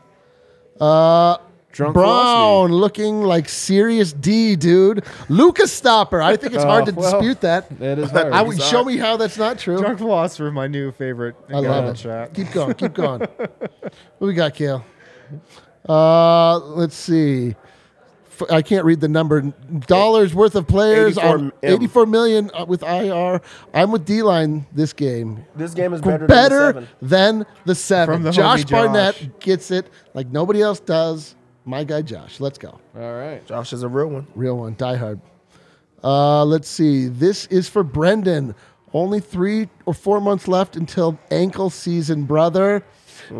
Uh, 0.79 1.37
Drunk 1.75 1.93
Brown 1.93 2.05
philosophy. 2.69 2.73
looking 2.73 3.21
like 3.23 3.49
serious 3.49 4.13
D, 4.13 4.55
dude. 4.55 5.03
Lucas 5.27 5.73
Stopper. 5.73 6.21
I 6.21 6.37
think 6.37 6.53
it's 6.53 6.63
hard 6.63 6.85
to 6.85 6.93
Oh, 6.93 6.95
well, 6.95 7.11
dispute 7.11 7.41
that. 7.41 7.69
It 7.81 7.99
is 7.99 8.11
hard. 8.11 8.31
I 8.31 8.41
would 8.41 8.61
show 8.61 8.85
me 8.85 8.95
how 8.95 9.17
that's 9.17 9.37
not 9.37 9.59
true. 9.59 9.77
Drunk 9.77 9.97
Philosopher, 9.99 10.51
my 10.51 10.67
new 10.67 10.93
favorite. 10.93 11.35
I 11.49 11.59
love 11.59 11.85
it. 11.93 11.97
Chat. 11.97 12.33
Keep 12.33 12.51
going. 12.53 12.73
Keep 12.75 12.93
going. 13.03 13.19
what 13.19 13.91
we 14.21 14.33
got, 14.33 14.53
Kale? 14.53 14.85
Uh, 15.87 16.57
let's 16.59 16.95
see. 16.95 17.55
F- 18.39 18.49
I 18.51 18.61
can't 18.61 18.85
read 18.85 18.99
the 19.01 19.07
number. 19.07 19.41
Dollars 19.87 20.33
worth 20.33 20.55
of 20.55 20.67
players 20.67 21.17
84 21.17 21.29
on 21.37 21.51
M. 21.63 21.73
84 21.73 22.05
million 22.05 22.51
uh, 22.53 22.65
with 22.65 22.83
IR. 22.83 23.41
I'm 23.73 23.91
with 23.91 24.05
D 24.05 24.21
line 24.23 24.65
this 24.73 24.93
game. 24.93 25.45
This 25.55 25.73
game 25.73 25.93
is 25.93 26.01
better, 26.01 26.25
better 26.25 26.71
than 26.73 26.79
the 26.81 26.85
seven. 26.85 27.03
than 27.03 27.45
the 27.65 27.75
seven. 27.75 28.15
From 28.15 28.23
the 28.23 28.31
Josh 28.31 28.63
homie 28.65 28.71
Barnett 28.71 29.15
Josh. 29.15 29.29
gets 29.39 29.71
it 29.71 29.89
like 30.13 30.27
nobody 30.27 30.61
else 30.61 30.79
does. 30.79 31.35
My 31.65 31.83
guy 31.83 32.01
Josh. 32.03 32.39
Let's 32.39 32.57
go. 32.57 32.79
All 32.95 33.13
right. 33.15 33.45
Josh 33.47 33.73
is 33.73 33.83
a 33.83 33.87
real 33.87 34.07
one. 34.07 34.27
Real 34.35 34.57
one. 34.57 34.75
Die 34.77 34.95
hard. 34.95 35.19
Uh, 36.03 36.45
let's 36.45 36.67
see. 36.69 37.07
This 37.07 37.47
is 37.47 37.67
for 37.67 37.83
Brendan. 37.83 38.53
Only 38.93 39.19
three 39.19 39.67
or 39.85 39.93
four 39.93 40.21
months 40.21 40.47
left 40.47 40.75
until 40.75 41.17
ankle 41.31 41.69
season, 41.69 42.23
brother. 42.23 42.83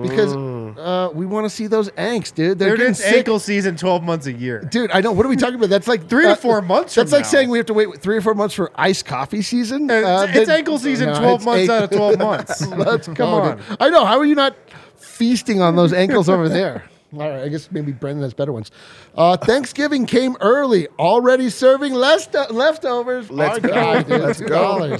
Because 0.01 0.35
uh, 0.35 1.11
we 1.13 1.27
want 1.27 1.45
to 1.45 1.49
see 1.49 1.67
those 1.67 1.89
anks, 1.91 2.33
dude. 2.33 2.57
They're 2.57 2.69
Dude, 2.69 2.77
getting 2.79 2.91
it's 2.91 3.03
sick. 3.03 3.17
ankle 3.17 3.37
season 3.39 3.77
12 3.77 4.03
months 4.03 4.25
a 4.25 4.33
year. 4.33 4.61
Dude, 4.61 4.89
I 4.89 5.01
know. 5.01 5.11
What 5.11 5.25
are 5.27 5.29
we 5.29 5.35
talking 5.35 5.55
about? 5.55 5.69
That's 5.69 5.87
like 5.87 6.09
Three 6.09 6.23
to 6.23 6.31
uh, 6.31 6.35
four 6.35 6.61
months 6.63 6.95
That's 6.95 7.11
from 7.11 7.17
like 7.17 7.25
now. 7.25 7.29
saying 7.29 7.49
we 7.49 7.59
have 7.59 7.67
to 7.67 7.73
wait 7.75 8.01
three 8.01 8.17
or 8.17 8.21
four 8.21 8.33
months 8.33 8.55
for 8.55 8.71
iced 8.75 9.05
coffee 9.05 9.43
season. 9.43 9.87
It's, 9.89 10.05
Uh, 10.07 10.25
it's 10.29 10.47
then- 10.47 10.57
ankle 10.57 10.79
season 10.79 11.09
No, 11.09 11.19
12 11.19 11.35
it's 11.35 11.45
months 11.45 11.61
eight- 11.63 11.69
out 11.69 11.83
of 11.83 11.89
12 11.91 12.17
months. 12.19 12.67
Let's 12.67 13.05
Come 13.05 13.13
go, 13.13 13.25
on. 13.27 13.57
dude. 13.57 13.65
I 13.79 13.89
know. 13.89 14.05
How 14.05 14.17
are 14.17 14.25
you 14.25 14.33
not 14.35 14.55
feasting 14.97 15.61
on 15.61 15.75
those 15.75 15.93
ankles 15.93 16.29
over 16.29 16.49
there? 16.49 16.85
All 17.15 17.29
right, 17.29 17.43
I 17.43 17.47
guess 17.49 17.71
maybe 17.71 17.91
Brendan 17.91 18.23
has 18.23 18.33
better 18.33 18.51
ones. 18.51 18.71
Uh, 19.15 19.37
Thanksgiving 19.37 20.05
came 20.05 20.35
early, 20.41 20.87
already 20.99 21.49
serving 21.49 21.93
less 21.93 22.27
leftovers. 22.49 23.29
Let's 23.31 23.55
Our 23.55 23.59
go. 23.61 23.69
guy, 23.73 24.03
dude, 24.03 24.21
Let's 24.21 24.39
two 24.39 24.47
go. 24.47 24.97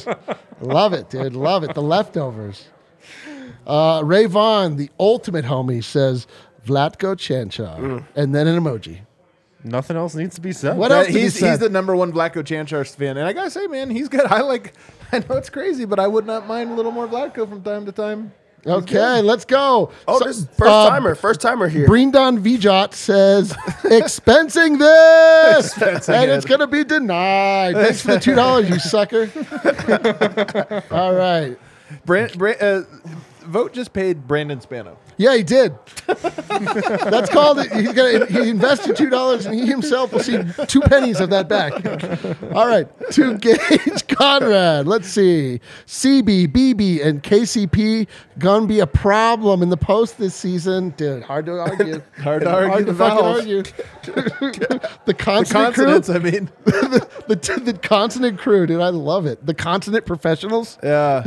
Love 0.61 0.93
it, 0.93 1.09
dude. 1.09 1.33
Love 1.33 1.63
it. 1.63 1.73
The 1.73 1.81
leftovers. 1.81 2.67
Uh, 3.67 4.01
Ray 4.05 4.25
Vaughn, 4.27 4.75
the 4.77 4.89
ultimate 4.99 5.45
homie, 5.45 5.83
says 5.83 6.27
Vlatko 6.65 7.15
Cancar, 7.15 7.77
Mm. 7.79 8.05
and 8.15 8.33
then 8.35 8.47
an 8.47 8.61
emoji. 8.63 8.99
Nothing 9.63 9.97
else 9.97 10.13
needs 10.13 10.35
to 10.35 10.41
be 10.41 10.51
said. 10.51 10.77
What 10.77 10.91
else 10.91 11.07
he's, 11.07 11.39
say? 11.39 11.49
he's 11.49 11.57
the 11.59 11.69
number 11.69 11.95
one 11.95 12.11
Vlatko 12.13 12.43
Cancar 12.43 12.87
fan, 12.95 13.17
and 13.17 13.25
I 13.27 13.33
gotta 13.33 13.49
say, 13.49 13.65
man, 13.67 13.89
he's 13.89 14.07
good. 14.09 14.25
I 14.31 14.41
like. 14.41 14.73
I 15.11 15.19
know 15.19 15.35
it's 15.37 15.49
crazy, 15.49 15.85
but 15.85 15.99
I 15.99 16.07
would 16.07 16.25
not 16.27 16.45
mind 16.47 16.71
a 16.71 16.73
little 16.75 16.91
more 16.91 17.07
Vlatko 17.07 17.49
from 17.49 17.63
time 17.63 17.85
to 17.87 17.91
time. 17.91 18.31
He's 18.65 18.73
Okay, 18.73 19.21
let's 19.21 19.45
go. 19.45 19.91
Oh, 20.07 20.19
So- 20.19 20.25
this 20.25 20.37
is 20.39 20.47
first 20.57 20.71
uh, 20.71 20.89
timer. 20.89 21.15
First 21.15 21.39
timer 21.39 21.67
here. 21.69 21.85
Brindon 21.87 22.41
Vijot 22.43 22.93
says, 22.93 23.53
expensing 23.83 24.79
this, 24.79 25.73
Expensing 25.75 26.13
and 26.15 26.31
it. 26.31 26.33
it's 26.35 26.45
going 26.45 26.59
to 26.61 26.67
be 26.67 26.83
denied. 26.83 27.75
Thanks 27.75 28.01
for 28.01 28.13
the 28.13 28.17
$2, 28.17 28.69
you 28.69 28.79
sucker. 28.79 29.29
All 30.91 31.13
right. 31.13 31.57
Brand, 32.05 32.37
Brand, 32.37 32.61
uh, 32.61 32.81
Vote 33.45 33.71
just 33.73 33.93
paid 33.93 34.27
Brandon 34.27 34.59
Spano. 34.59 34.97
Yeah, 35.17 35.35
he 35.35 35.43
did. 35.43 35.73
That's 36.07 37.29
called 37.29 37.59
it. 37.59 37.71
He's 37.71 37.93
gonna, 37.93 38.25
he 38.25 38.49
invested 38.49 38.95
$2 38.95 39.45
and 39.45 39.55
he 39.55 39.65
himself 39.65 40.11
will 40.11 40.19
see 40.19 40.43
two 40.67 40.81
pennies 40.81 41.19
of 41.19 41.29
that 41.29 41.47
back. 41.47 41.73
All 42.53 42.67
right. 42.67 42.87
To 43.11 43.37
Gage 43.37 44.07
Conrad. 44.07 44.87
Let's 44.87 45.07
see. 45.07 45.61
CB, 45.85 46.47
BB, 46.49 47.05
and 47.05 47.23
KCP 47.23 48.07
to 48.39 48.67
be 48.67 48.79
a 48.79 48.87
problem 48.87 49.61
in 49.61 49.69
the 49.69 49.77
post 49.77 50.17
this 50.17 50.35
season. 50.35 50.89
Dude, 50.91 51.23
hard 51.23 51.45
to 51.45 51.59
argue. 51.59 52.01
Hard 52.17 52.41
to 52.43 52.49
argue 52.49 52.69
Hard 52.69 52.85
to 52.85 52.91
the 52.91 52.97
fucking 52.97 53.25
argue. 53.25 53.63
the 54.03 54.91
The 55.05 55.13
consonant 55.13 55.75
crew. 55.75 56.15
I 56.15 56.19
mean. 56.19 56.49
the, 56.65 57.07
the, 57.27 57.61
the 57.63 57.73
consonant 57.81 58.39
crew, 58.39 58.65
dude. 58.65 58.81
I 58.81 58.89
love 58.89 59.25
it. 59.25 59.45
The 59.45 59.53
consonant 59.53 60.05
professionals. 60.05 60.77
Yeah. 60.83 61.23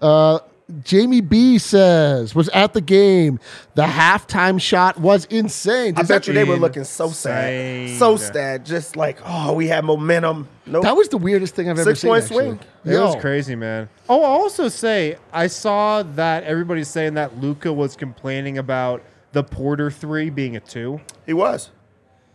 Uh, 0.00 0.38
Jamie 0.84 1.22
B 1.22 1.56
says 1.58 2.34
was 2.34 2.50
at 2.50 2.74
the 2.74 2.80
game. 2.82 3.40
The 3.74 3.84
halftime 3.84 4.60
shot 4.60 4.98
was 4.98 5.24
insane. 5.26 5.94
I 5.96 6.02
bet 6.02 6.26
you 6.26 6.34
they 6.34 6.44
were 6.44 6.56
looking 6.56 6.84
so 6.84 7.08
sad. 7.08 7.98
So 7.98 8.16
sad. 8.16 8.66
Just 8.66 8.94
like, 8.94 9.18
oh, 9.24 9.54
we 9.54 9.66
had 9.66 9.84
momentum. 9.84 10.46
Nope. 10.66 10.82
that 10.82 10.94
was 10.94 11.08
the 11.08 11.16
weirdest 11.16 11.54
thing 11.54 11.70
I've 11.70 11.78
ever 11.78 11.94
seen. 11.94 11.96
Six 11.96 12.04
point 12.04 12.24
actually. 12.24 12.44
swing. 12.44 12.60
It 12.84 12.92
Yo. 12.92 13.06
was 13.06 13.16
crazy, 13.16 13.56
man. 13.56 13.88
Oh, 14.10 14.22
I'll 14.22 14.42
also 14.42 14.68
say 14.68 15.16
I 15.32 15.46
saw 15.46 16.02
that 16.02 16.44
everybody's 16.44 16.88
saying 16.88 17.14
that 17.14 17.38
Luka 17.40 17.72
was 17.72 17.96
complaining 17.96 18.58
about 18.58 19.02
the 19.32 19.42
Porter 19.42 19.90
three 19.90 20.28
being 20.28 20.56
a 20.56 20.60
two. 20.60 21.00
he 21.24 21.32
was. 21.32 21.70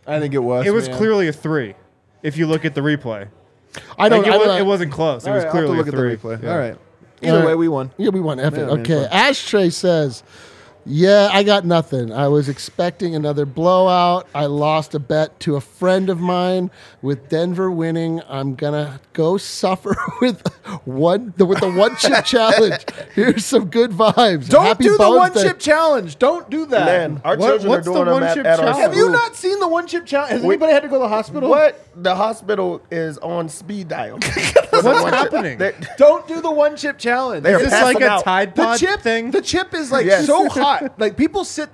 I 0.06 0.18
think 0.18 0.34
it 0.34 0.38
was. 0.40 0.66
It 0.66 0.72
was 0.72 0.88
man. 0.88 0.96
clearly 0.98 1.28
a 1.28 1.32
three. 1.32 1.74
If 2.22 2.36
you 2.36 2.46
look 2.46 2.64
at 2.64 2.74
the 2.74 2.80
replay, 2.80 3.28
I 3.98 4.08
don't. 4.08 4.22
Like, 4.22 4.28
it, 4.28 4.34
I 4.34 4.36
was, 4.38 4.46
don't 4.48 4.60
it 4.60 4.66
wasn't 4.66 4.92
close. 4.92 5.26
It 5.26 5.30
was 5.30 5.44
right, 5.44 5.50
I'll 5.50 5.54
have 5.54 5.64
to 5.64 5.66
clearly 5.66 5.76
look 5.76 5.86
a 5.86 5.90
at 5.90 5.94
three. 5.94 6.14
the 6.16 6.36
replay. 6.36 6.42
Yeah. 6.42 6.52
All 6.52 6.58
right. 6.58 6.76
Either 7.24 7.40
All 7.40 7.46
way, 7.46 7.54
we 7.54 7.68
won. 7.68 7.90
Yeah, 7.96 8.10
we 8.10 8.20
won. 8.20 8.38
F 8.40 8.54
it. 8.54 8.58
Yeah, 8.58 8.62
I 8.64 8.70
mean, 8.70 8.80
okay. 8.80 9.02
fuck. 9.04 9.12
Ashtray 9.12 9.70
says, 9.70 10.22
"Yeah, 10.86 11.28
I 11.32 11.42
got 11.42 11.64
nothing. 11.64 12.12
I 12.12 12.28
was 12.28 12.48
expecting 12.48 13.14
another 13.14 13.46
blowout. 13.46 14.26
I 14.34 14.46
lost 14.46 14.94
a 14.94 14.98
bet 14.98 15.38
to 15.40 15.56
a 15.56 15.60
friend 15.60 16.10
of 16.10 16.20
mine 16.20 16.70
with 17.02 17.28
Denver 17.28 17.70
winning. 17.70 18.20
I'm 18.28 18.54
gonna 18.54 19.00
go 19.14 19.36
suffer 19.38 19.96
with 20.20 20.46
one 20.84 21.32
the, 21.36 21.46
with 21.46 21.60
the 21.60 21.70
one 21.70 21.96
chip 21.96 22.24
challenge. 22.26 22.84
Here's 23.14 23.44
some 23.46 23.66
good 23.66 23.92
vibes. 23.92 24.48
Don't 24.48 24.64
Happy 24.66 24.84
do 24.84 24.96
the 24.98 25.08
one 25.10 25.32
Day. 25.32 25.42
chip 25.44 25.58
challenge. 25.58 26.18
Don't 26.18 26.50
do 26.50 26.66
that. 26.66 26.84
Man, 26.86 27.20
our 27.24 27.36
What- 27.36 27.46
children 27.48 27.68
what's 27.70 27.88
are 27.88 27.90
the 27.90 27.94
doing 27.94 28.04
them 28.06 28.14
one 28.14 28.22
at, 28.24 28.34
chip 28.34 28.46
at 28.46 28.58
our 28.58 28.66
challenge? 28.66 28.78
Have 28.82 28.94
you 28.94 29.08
not 29.10 29.36
seen 29.36 29.60
the 29.60 29.68
one 29.68 29.86
chip 29.86 30.04
challenge? 30.06 30.32
Has 30.32 30.42
We- 30.42 30.54
anybody 30.54 30.72
had 30.72 30.82
to 30.82 30.88
go 30.88 30.96
to 30.96 31.02
the 31.04 31.08
hospital? 31.08 31.48
What? 31.48 31.80
The 31.96 32.14
hospital 32.16 32.82
is 32.90 33.16
on 33.18 33.48
speed 33.48 33.88
dial. 33.88 34.18
What's 34.82 35.10
happening? 35.10 35.58
They- 35.58 35.74
Don't 35.98 36.26
do 36.26 36.40
the 36.40 36.50
one 36.50 36.76
chip 36.76 36.98
challenge. 36.98 37.42
They're 37.44 37.56
Is 37.56 37.64
this 37.64 37.70
passing 37.72 37.94
like 37.94 38.02
a 38.02 38.08
out. 38.08 38.24
Tide 38.24 38.54
the 38.54 38.62
Pod 38.62 38.78
chip 38.78 39.00
thing? 39.00 39.30
The 39.30 39.42
chip 39.42 39.74
is 39.74 39.90
like 39.92 40.06
Yes. 40.06 40.26
so 40.26 40.48
hot. 40.48 40.98
Like 40.98 41.16
people 41.16 41.44
sit, 41.44 41.68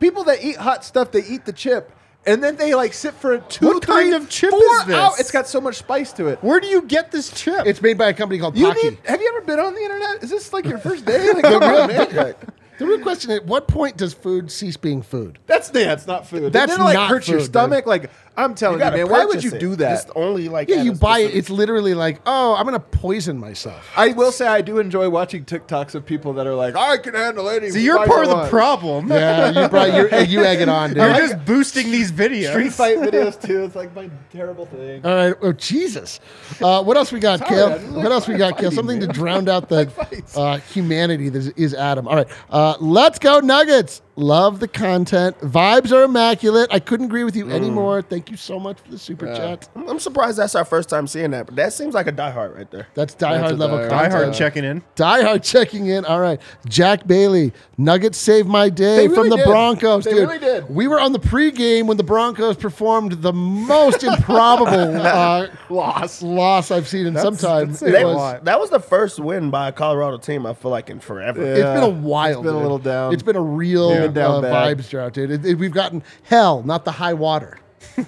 people 0.00 0.24
that 0.24 0.42
eat 0.44 0.56
hot 0.56 0.84
stuff, 0.84 1.10
they 1.12 1.24
eat 1.24 1.44
the 1.44 1.52
chip, 1.52 1.90
and 2.26 2.42
then 2.42 2.56
they 2.56 2.74
like 2.74 2.92
sit 2.94 3.14
for 3.14 3.38
two, 3.38 3.66
What 3.66 3.82
kind 3.82 4.08
three, 4.08 4.16
of 4.16 4.28
chip 4.28 4.50
four 4.50 4.60
is 4.60 4.84
this? 4.86 4.96
hours. 4.96 5.20
It's 5.20 5.30
got 5.30 5.46
so 5.46 5.60
much 5.60 5.76
spice 5.76 6.12
to 6.14 6.26
it. 6.28 6.38
Where 6.42 6.60
do 6.60 6.66
you 6.66 6.82
get 6.82 7.10
this 7.10 7.30
chip? 7.30 7.66
It's 7.66 7.82
made 7.82 7.98
by 7.98 8.08
a 8.08 8.14
company 8.14 8.38
called 8.40 8.56
You 8.56 8.68
Paqui. 8.68 8.82
need. 8.84 8.98
Have 9.04 9.20
you 9.20 9.32
ever 9.36 9.44
been 9.46 9.60
on 9.60 9.74
the 9.74 9.80
internet? 9.82 10.22
Is 10.22 10.30
this 10.30 10.52
like 10.52 10.64
your 10.66 10.78
first 10.78 11.04
day? 11.04 11.28
Like, 11.34 11.42
come 11.44 11.62
on, 11.62 11.88
man. 11.88 12.34
The 12.76 12.86
real 12.86 12.98
question: 13.00 13.30
At 13.30 13.44
what 13.46 13.68
point 13.68 13.96
does 13.96 14.14
food 14.14 14.50
cease 14.50 14.76
being 14.76 15.00
food? 15.00 15.38
That's 15.46 15.70
yeah, 15.72 15.92
it's 15.92 16.08
not 16.08 16.26
food. 16.26 16.52
That's 16.52 16.72
it 16.74 16.80
like 16.80 16.94
not 16.94 17.08
hurts 17.08 17.28
your 17.28 17.38
food, 17.38 17.46
stomach. 17.46 17.86
Like 17.86 18.10
I'm 18.36 18.54
telling 18.54 18.78
you, 18.78 18.84
gotta 18.84 18.96
man, 18.96 19.08
why 19.08 19.24
would 19.24 19.44
you 19.44 19.52
it. 19.52 19.60
do 19.60 19.76
that? 19.76 19.90
Just 19.90 20.10
only 20.16 20.48
like 20.48 20.68
Yeah, 20.68 20.82
you 20.82 20.92
buy 20.92 21.20
it. 21.20 21.34
It's 21.34 21.50
literally 21.50 21.94
like, 21.94 22.20
oh, 22.26 22.54
I'm 22.54 22.64
gonna 22.64 22.80
poison 22.80 23.38
myself. 23.38 23.88
I 23.96 24.08
will 24.12 24.32
say 24.32 24.46
I 24.46 24.60
do 24.60 24.78
enjoy 24.78 25.08
watching 25.08 25.44
TikToks 25.44 25.94
of 25.94 26.04
people 26.04 26.32
that 26.34 26.46
are 26.46 26.54
like, 26.54 26.74
I 26.74 26.96
can 26.98 27.14
handle 27.14 27.48
anything. 27.48 27.72
So 27.72 27.78
you're 27.78 28.04
part 28.06 28.26
of 28.26 28.30
the 28.30 28.48
problem. 28.48 29.08
Yeah, 29.08 29.62
you 29.62 29.68
brought 29.70 29.94
you, 29.94 30.18
you 30.26 30.44
egg 30.44 30.60
it 30.60 30.68
on, 30.68 30.90
dude. 30.90 30.98
You're 30.98 31.14
just 31.28 31.44
boosting 31.44 31.90
these 31.90 32.10
videos. 32.10 32.50
Street 32.50 32.72
fight 32.72 32.98
videos 32.98 33.40
too. 33.40 33.64
It's 33.64 33.76
like 33.76 33.94
my 33.94 34.10
terrible 34.32 34.66
thing. 34.66 35.04
All 35.04 35.14
right. 35.14 35.34
Oh 35.40 35.52
Jesus. 35.52 36.20
Uh, 36.60 36.82
what 36.82 36.96
else 36.96 37.12
we 37.12 37.20
got, 37.20 37.38
Sorry, 37.40 37.50
Kale? 37.50 37.66
I 37.66 37.78
just 37.78 37.92
like 37.92 38.02
What 38.02 38.12
else 38.12 38.28
we 38.28 38.36
got, 38.36 38.58
Kale? 38.58 38.70
fighting, 38.70 38.76
Something 38.76 39.00
to 39.00 39.06
drown 39.06 39.48
out 39.48 39.68
the 39.68 39.90
uh, 40.36 40.58
humanity 40.58 41.28
that 41.28 41.38
is, 41.38 41.48
is 41.50 41.74
Adam. 41.74 42.08
All 42.08 42.16
right. 42.16 42.28
Uh, 42.50 42.76
let's 42.80 43.18
go 43.18 43.40
Nuggets. 43.40 44.02
Love 44.16 44.60
the 44.60 44.68
content. 44.68 45.36
Vibes 45.40 45.90
are 45.90 46.04
immaculate. 46.04 46.68
I 46.72 46.78
couldn't 46.78 47.06
agree 47.06 47.24
with 47.24 47.34
you 47.34 47.50
anymore. 47.50 48.00
Thank 48.00 48.30
you 48.30 48.36
so 48.36 48.60
much 48.60 48.78
for 48.78 48.88
the 48.90 48.98
super 48.98 49.26
chat. 49.26 49.68
I'm 49.74 49.88
I'm 49.88 49.98
surprised 49.98 50.38
that's 50.38 50.54
our 50.54 50.64
first 50.64 50.88
time 50.88 51.06
seeing 51.08 51.32
that, 51.32 51.46
but 51.46 51.56
that 51.56 51.72
seems 51.72 51.94
like 51.94 52.06
a 52.06 52.12
diehard 52.12 52.56
right 52.56 52.70
there. 52.70 52.86
That's 52.94 53.14
diehard 53.16 53.40
That's 53.48 53.52
level 53.58 53.78
diehard. 53.78 53.88
content. 53.90 54.10
Die 54.12 54.18
Hard 54.18 54.34
checking 54.34 54.64
in. 54.64 54.82
Die 54.94 55.22
Hard 55.22 55.42
checking 55.42 55.86
in. 55.88 56.04
All 56.04 56.20
right. 56.20 56.40
Jack 56.68 57.06
Bailey. 57.08 57.52
Nuggets 57.76 58.16
saved 58.16 58.46
my 58.48 58.68
day 58.68 59.08
They 59.08 59.14
from 59.14 59.30
the 59.30 59.36
did. 59.36 59.46
Broncos. 59.46 60.04
They 60.04 60.12
dude. 60.12 60.20
really 60.28 60.38
did. 60.38 60.70
We 60.72 60.86
were 60.86 61.00
on 61.00 61.12
the 61.12 61.18
pregame 61.18 61.86
when 61.86 61.96
the 61.96 62.04
Broncos 62.04 62.56
performed 62.56 63.12
the 63.22 63.32
most 63.32 64.04
improbable 64.04 64.96
uh, 65.04 65.48
Loss. 65.70 66.22
loss 66.22 66.70
I've 66.70 66.86
seen 66.86 67.06
in 67.08 67.16
some 67.18 67.36
time. 67.36 67.70
that's 67.70 67.82
It 67.82 67.90
That 67.92 68.04
was- 68.06 68.40
that 68.44 68.60
was 68.60 68.70
the 68.70 68.78
first 68.80 69.18
win 69.18 69.50
by 69.50 69.68
a 69.68 69.72
Colorado 69.72 70.18
team, 70.18 70.46
I 70.46 70.54
feel 70.54 70.70
like, 70.70 70.88
in 70.88 71.00
forever. 71.00 71.42
Yeah. 71.42 71.48
It's 71.54 71.80
been 71.80 71.82
a 71.82 71.88
while. 71.88 72.30
It's 72.38 72.42
been 72.42 72.54
a 72.54 72.60
little 72.60 72.78
down. 72.78 73.12
It's 73.12 73.22
been 73.24 73.34
a 73.36 73.40
real 73.40 73.90
Yeah, 73.92 74.03
down 74.12 74.44
uh, 74.44 74.50
bad. 74.50 74.78
vibes 74.78 74.90
drought, 74.90 75.14
dude. 75.14 75.30
It- 75.30 75.46
it- 75.46 75.54
we've 75.58 75.72
gotten 75.72 76.02
hell, 76.24 76.62
not 76.64 76.84
the 76.84 76.92
high 76.92 77.14
water. 77.14 77.58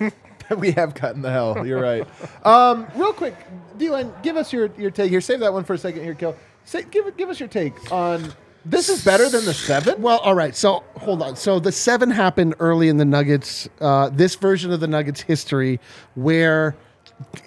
we 0.58 0.72
have 0.72 0.94
gotten 0.94 1.22
the 1.22 1.30
hell. 1.30 1.66
You're 1.66 1.80
right. 1.80 2.06
Um, 2.44 2.86
real 2.94 3.12
quick, 3.12 3.34
Dylan, 3.78 4.12
give 4.22 4.36
us 4.36 4.52
your, 4.52 4.70
your 4.76 4.90
take 4.90 5.10
here. 5.10 5.20
Save 5.20 5.40
that 5.40 5.52
one 5.52 5.64
for 5.64 5.74
a 5.74 5.78
second 5.78 6.02
here, 6.02 6.14
Kill. 6.14 6.36
Say, 6.64 6.82
give 6.82 7.16
give 7.16 7.28
us 7.28 7.38
your 7.38 7.48
take 7.48 7.92
on 7.92 8.32
this 8.64 8.88
is 8.88 9.04
better 9.04 9.28
than 9.28 9.44
the 9.44 9.54
seven. 9.54 10.02
Well, 10.02 10.18
all 10.18 10.34
right. 10.34 10.54
So 10.56 10.82
hold 10.96 11.22
on. 11.22 11.36
So 11.36 11.60
the 11.60 11.70
seven 11.70 12.10
happened 12.10 12.56
early 12.58 12.88
in 12.88 12.96
the 12.96 13.04
Nuggets. 13.04 13.68
Uh, 13.80 14.08
this 14.08 14.34
version 14.34 14.72
of 14.72 14.80
the 14.80 14.88
Nuggets 14.88 15.20
history, 15.20 15.78
where 16.16 16.74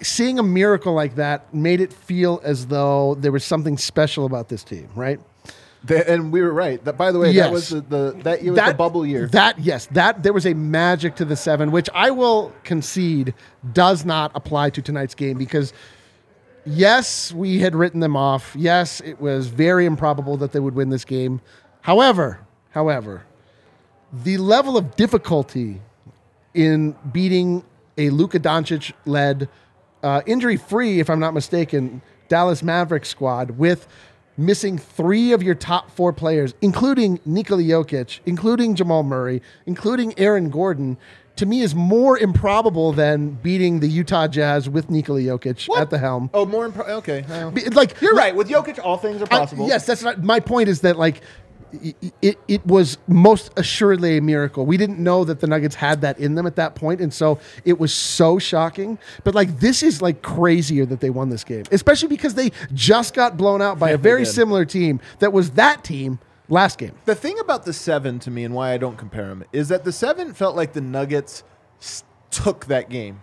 seeing 0.00 0.38
a 0.38 0.42
miracle 0.42 0.94
like 0.94 1.16
that 1.16 1.52
made 1.52 1.82
it 1.82 1.92
feel 1.92 2.40
as 2.42 2.68
though 2.68 3.16
there 3.16 3.32
was 3.32 3.44
something 3.44 3.76
special 3.76 4.24
about 4.24 4.48
this 4.48 4.64
team, 4.64 4.88
right? 4.94 5.20
The- 5.84 6.10
and 6.10 6.32
we 6.32 6.42
were 6.42 6.52
right. 6.52 6.82
That 6.84 6.96
by 6.96 7.10
the 7.12 7.18
way, 7.18 7.34
that 7.34 7.52
was 7.52 7.70
the, 7.70 7.80
the 7.80 8.16
that 8.24 8.42
year 8.42 8.52
was 8.52 8.62
the 8.64 8.74
bubble 8.74 9.06
year. 9.06 9.26
That 9.28 9.58
yes, 9.58 9.86
that 9.92 10.22
there 10.22 10.32
was 10.32 10.46
a 10.46 10.54
magic 10.54 11.16
to 11.16 11.24
the 11.24 11.36
seven, 11.36 11.70
which 11.70 11.88
I 11.94 12.10
will 12.10 12.52
concede 12.64 13.34
does 13.72 14.04
not 14.04 14.30
apply 14.34 14.70
to 14.70 14.82
tonight's 14.82 15.14
game 15.14 15.38
because 15.38 15.72
yes, 16.66 17.32
we 17.32 17.60
had 17.60 17.74
written 17.74 18.00
them 18.00 18.16
off. 18.16 18.54
Yes, 18.58 19.00
it 19.00 19.20
was 19.20 19.48
very 19.48 19.86
improbable 19.86 20.36
that 20.38 20.52
they 20.52 20.60
would 20.60 20.74
win 20.74 20.90
this 20.90 21.04
game. 21.04 21.40
However, 21.82 22.40
however, 22.70 23.22
the 24.12 24.36
level 24.38 24.76
of 24.76 24.96
difficulty 24.96 25.80
in 26.54 26.94
beating 27.12 27.64
a 27.96 28.10
Luka 28.10 28.40
Doncic 28.40 28.92
led, 29.06 29.48
uh, 30.02 30.22
injury 30.26 30.56
free, 30.56 31.00
if 31.00 31.08
I'm 31.08 31.20
not 31.20 31.32
mistaken, 31.32 32.02
Dallas 32.28 32.62
Mavericks 32.62 33.08
squad 33.08 33.52
with 33.52 33.86
missing 34.40 34.78
three 34.78 35.32
of 35.32 35.42
your 35.42 35.54
top 35.54 35.90
four 35.90 36.12
players, 36.12 36.54
including 36.62 37.20
Nikola 37.24 37.62
Jokic, 37.62 38.20
including 38.26 38.74
Jamal 38.74 39.02
Murray, 39.02 39.42
including 39.66 40.18
Aaron 40.18 40.50
Gordon, 40.50 40.96
to 41.36 41.46
me 41.46 41.60
is 41.62 41.74
more 41.74 42.18
improbable 42.18 42.92
than 42.92 43.30
beating 43.30 43.80
the 43.80 43.86
Utah 43.88 44.26
Jazz 44.26 44.68
with 44.68 44.90
Nikola 44.90 45.20
Jokic 45.20 45.68
What? 45.68 45.80
at 45.82 45.90
the 45.90 45.98
helm. 45.98 46.28
Oh, 46.34 46.44
more 46.44 46.68
impro- 46.68 46.88
okay. 46.88 47.24
Be- 47.54 47.64
Like 47.70 48.00
You're 48.00 48.14
right. 48.14 48.34
With 48.34 48.48
Jokic, 48.48 48.78
all 48.82 48.96
things 48.98 49.20
are 49.22 49.26
I- 49.30 49.38
possible. 49.38 49.68
yes, 49.68 49.86
that's 49.86 50.02
not 50.02 50.22
my 50.22 50.40
point. 50.40 50.68
Is 50.68 50.80
that 50.82 50.98
like 50.98 51.16
i- 51.16 51.20
i- 51.20 51.22
it? 52.22 52.38
It 52.48 52.66
was 52.66 52.98
most 53.06 53.52
assuredly 53.56 54.16
a 54.16 54.22
miracle. 54.22 54.66
We 54.66 54.76
didn't 54.76 54.98
know 54.98 55.24
that 55.24 55.40
the 55.40 55.46
Nuggets 55.46 55.74
had 55.74 56.00
that 56.02 56.18
in 56.18 56.34
them 56.34 56.46
at 56.46 56.56
that 56.56 56.74
point, 56.74 57.00
and 57.00 57.12
so 57.12 57.38
it 57.64 57.78
was 57.78 57.92
so 57.92 58.38
shocking. 58.38 58.98
But 59.24 59.34
like 59.34 59.60
this 59.60 59.82
is 59.82 60.02
like 60.02 60.22
crazier 60.22 60.86
that 60.86 61.00
they 61.00 61.10
won 61.10 61.28
this 61.28 61.44
game, 61.44 61.64
especially 61.70 62.08
because 62.08 62.34
they 62.34 62.52
just 62.72 63.14
got 63.14 63.36
blown 63.36 63.62
out 63.62 63.78
by 63.78 63.90
a 63.90 63.98
very 64.10 64.24
similar 64.24 64.64
team 64.64 65.00
that 65.18 65.32
was 65.32 65.52
that 65.52 65.84
team 65.84 66.18
last 66.48 66.78
game. 66.78 66.92
The 67.04 67.14
thing 67.14 67.38
about 67.38 67.64
the 67.64 67.72
seven 67.72 68.18
to 68.20 68.30
me 68.30 68.44
and 68.44 68.54
why 68.54 68.72
I 68.72 68.78
don't 68.78 68.96
compare 68.96 69.28
them 69.28 69.44
is 69.52 69.68
that 69.68 69.84
the 69.84 69.92
seven 69.92 70.34
felt 70.34 70.56
like 70.56 70.72
the 70.72 70.80
Nuggets 70.80 71.44
took 72.30 72.66
that 72.66 72.88
game. 72.88 73.20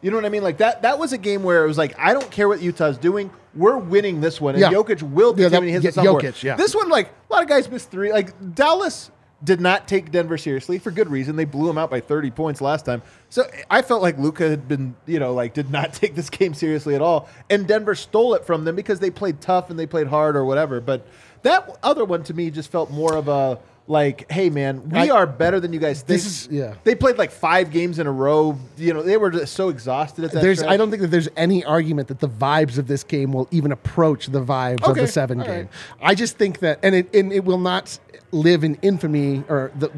You 0.00 0.10
know 0.10 0.18
what 0.18 0.26
I 0.26 0.28
mean? 0.28 0.42
Like 0.42 0.58
that. 0.58 0.82
That 0.82 0.98
was 0.98 1.12
a 1.12 1.18
game 1.18 1.42
where 1.42 1.64
it 1.64 1.68
was 1.68 1.78
like, 1.78 1.98
I 1.98 2.12
don't 2.12 2.30
care 2.30 2.48
what 2.48 2.60
Utah's 2.60 2.98
doing. 2.98 3.30
We're 3.56 3.78
winning 3.78 4.20
this 4.20 4.40
one, 4.40 4.54
and 4.54 4.60
Yeah. 4.62 4.72
Jokic 4.72 5.02
will 5.02 5.32
be 5.32 5.42
Yeah, 5.42 5.48
continue 5.50 5.72
that- 5.74 5.80
to 5.80 5.86
hit 5.88 5.96
yeah, 5.96 6.12
the. 6.12 6.18
Jokic, 6.18 6.42
yeah. 6.42 6.56
This 6.56 6.74
one, 6.74 6.88
like 6.88 7.08
a 7.30 7.32
lot 7.32 7.42
of 7.42 7.48
guys 7.48 7.70
missed 7.70 7.90
three. 7.90 8.12
Like 8.12 8.54
Dallas 8.54 9.10
did 9.42 9.60
not 9.60 9.86
take 9.86 10.10
Denver 10.10 10.38
seriously 10.38 10.78
for 10.78 10.90
good 10.90 11.10
reason. 11.10 11.36
They 11.36 11.44
blew 11.44 11.66
them 11.66 11.76
out 11.76 11.90
by 11.90 12.00
30 12.00 12.30
points 12.30 12.60
last 12.62 12.86
time. 12.86 13.02
So 13.28 13.44
I 13.70 13.82
felt 13.82 14.00
like 14.00 14.16
Luka 14.18 14.48
had 14.48 14.66
been, 14.68 14.94
you 15.06 15.18
know, 15.18 15.34
like 15.34 15.52
did 15.52 15.70
not 15.70 15.92
take 15.92 16.14
this 16.14 16.30
game 16.30 16.54
seriously 16.54 16.94
at 16.94 17.02
all. 17.02 17.28
And 17.50 17.66
Denver 17.66 17.94
stole 17.94 18.34
it 18.34 18.46
from 18.46 18.64
them 18.64 18.74
because 18.74 19.00
they 19.00 19.10
played 19.10 19.40
tough 19.42 19.68
and 19.70 19.78
they 19.78 19.86
played 19.86 20.06
hard 20.06 20.34
or 20.34 20.44
whatever. 20.46 20.80
But 20.80 21.06
that 21.42 21.68
other 21.82 22.04
one 22.06 22.22
to 22.24 22.32
me 22.34 22.50
just 22.50 22.70
felt 22.72 22.90
more 22.90 23.14
of 23.14 23.28
a 23.28 23.58
like, 23.86 24.30
hey 24.32 24.48
man, 24.48 24.88
we 24.88 24.98
I- 24.98 25.08
are 25.10 25.26
better 25.26 25.60
than 25.60 25.72
you 25.72 25.78
guys 25.78 25.98
think. 25.98 26.06
This 26.08 26.26
is- 26.26 26.48
yeah. 26.50 26.74
They 26.84 26.94
played 26.94 27.18
like 27.18 27.30
five 27.30 27.70
games 27.70 27.98
in 27.98 28.06
a 28.06 28.12
row. 28.12 28.58
You 28.78 28.94
know, 28.94 29.02
they 29.02 29.16
were 29.16 29.30
just 29.30 29.54
so 29.54 29.68
exhausted 29.68 30.24
at 30.24 30.32
that. 30.32 30.40
There's, 30.42 30.58
stretch. 30.60 30.72
I 30.72 30.76
don't 30.76 30.90
think 30.90 31.02
that 31.02 31.10
there's 31.10 31.28
any 31.36 31.64
argument 31.64 32.08
that 32.08 32.20
the 32.20 32.28
vibes 32.28 32.78
of 32.78 32.86
this 32.86 33.04
game 33.04 33.32
will 33.32 33.48
even 33.50 33.72
approach 33.72 34.28
the 34.28 34.42
vibes 34.42 34.82
of 34.82 34.96
the 34.96 35.06
seven 35.06 35.40
all 35.40 35.46
game. 35.46 35.54
right. 35.56 35.68
I 36.00 36.14
just 36.14 36.38
think 36.38 36.60
that, 36.60 36.78
and 36.82 36.94
it 36.94 37.14
and 37.14 37.32
it 37.32 37.44
will 37.44 37.58
not 37.58 37.98
live 38.32 38.64
in 38.64 38.76
infamy 38.82 39.44
or 39.48 39.70
the 39.78 39.90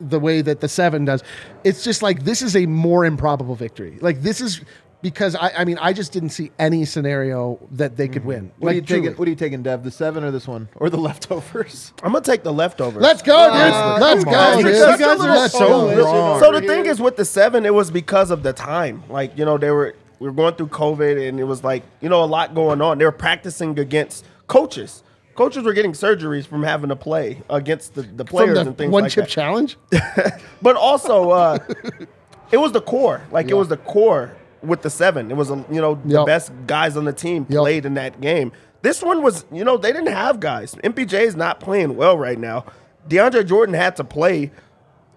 the 0.00 0.18
way 0.18 0.42
that 0.42 0.60
the 0.60 0.68
seven 0.68 1.04
does. 1.04 1.22
It's 1.62 1.82
just 1.84 2.02
like 2.02 2.24
this 2.24 2.42
is 2.42 2.56
a 2.56 2.66
more 2.66 3.04
improbable 3.04 3.54
victory. 3.54 3.98
Like 4.00 4.22
this 4.22 4.40
is 4.40 4.60
because 5.04 5.36
I, 5.36 5.50
I 5.58 5.64
mean 5.64 5.78
I 5.80 5.92
just 5.92 6.10
didn't 6.12 6.30
see 6.30 6.50
any 6.58 6.84
scenario 6.86 7.60
that 7.72 7.96
they 7.96 8.08
could 8.08 8.24
win. 8.24 8.46
Mm-hmm. 8.48 8.60
What 8.60 8.72
are 8.72 8.74
you 8.74 8.80
truly. 8.82 9.02
taking? 9.02 9.16
What 9.18 9.28
are 9.28 9.30
you 9.30 9.36
taking, 9.36 9.62
Dev? 9.62 9.84
The 9.84 9.90
seven 9.92 10.24
or 10.24 10.30
this 10.32 10.48
one 10.48 10.68
or 10.76 10.88
the 10.90 10.96
leftovers? 11.08 11.92
I'm 12.02 12.12
gonna 12.12 12.24
take 12.24 12.42
the 12.42 12.52
leftovers. 12.52 13.02
Let's 13.02 13.22
go, 13.22 13.36
dude. 13.52 13.60
Uh, 13.60 13.98
Let's 14.00 14.24
come 14.24 14.32
go, 14.32 14.38
on, 14.40 14.56
dude. 14.56 14.66
dude. 14.66 14.74
You 14.76 14.86
guys 14.86 15.00
a 15.00 15.04
are 15.10 15.16
little 15.18 15.48
so 15.48 15.58
so 15.94 16.02
wrong. 16.04 16.40
So 16.40 16.52
the 16.58 16.66
thing 16.66 16.86
is 16.86 17.00
with 17.00 17.16
the 17.16 17.24
seven, 17.24 17.66
it 17.66 17.74
was 17.74 17.90
because 17.90 18.30
of 18.30 18.42
the 18.42 18.52
time. 18.54 19.04
Like 19.08 19.36
you 19.38 19.44
know, 19.44 19.58
they 19.58 19.70
were 19.70 19.94
we 20.18 20.26
were 20.26 20.32
going 20.34 20.54
through 20.54 20.68
COVID, 20.68 21.28
and 21.28 21.38
it 21.38 21.44
was 21.44 21.62
like 21.62 21.82
you 22.00 22.08
know 22.08 22.24
a 22.24 22.26
lot 22.26 22.54
going 22.54 22.80
on. 22.80 22.98
They 22.98 23.04
were 23.04 23.12
practicing 23.12 23.78
against 23.78 24.24
coaches. 24.48 25.02
Coaches 25.34 25.64
were 25.64 25.72
getting 25.74 25.92
surgeries 25.92 26.46
from 26.46 26.62
having 26.62 26.88
to 26.90 26.96
play 26.96 27.42
against 27.50 27.94
the, 27.94 28.02
the 28.02 28.24
from 28.24 28.26
players 28.26 28.54
the 28.54 28.60
and 28.68 28.78
things 28.78 28.78
like 28.78 28.88
that. 28.88 28.90
one 28.92 29.02
like 29.02 29.12
chip 29.12 29.24
that. 29.24 29.30
challenge. 29.30 29.76
But 30.62 30.76
also, 30.76 31.30
uh, 31.30 31.58
it 32.52 32.56
was 32.56 32.72
the 32.72 32.80
core. 32.80 33.20
Like 33.30 33.48
Yeah. 33.48 33.56
it 33.56 33.58
was 33.58 33.68
the 33.68 33.76
core 33.78 34.34
with 34.66 34.82
the 34.82 34.90
seven. 34.90 35.30
It 35.30 35.36
was 35.36 35.50
um, 35.50 35.64
you 35.70 35.80
know 35.80 35.94
the 36.04 36.14
Yep. 36.18 36.26
best 36.26 36.52
guys 36.66 36.96
on 36.96 37.04
the 37.04 37.12
team 37.12 37.46
Yep. 37.48 37.58
played 37.60 37.86
in 37.86 37.94
that 37.94 38.20
game. 38.20 38.52
This 38.82 39.02
one 39.02 39.22
was 39.22 39.44
you 39.52 39.64
know 39.64 39.76
they 39.76 39.92
didn't 39.92 40.12
have 40.12 40.40
guys. 40.40 40.74
MPJ 40.84 41.22
is 41.22 41.36
not 41.36 41.60
playing 41.60 41.96
well 41.96 42.16
right 42.18 42.38
now. 42.38 42.64
DeAndre 43.08 43.46
Jordan 43.46 43.74
had 43.74 43.96
to 43.96 44.04
play 44.04 44.50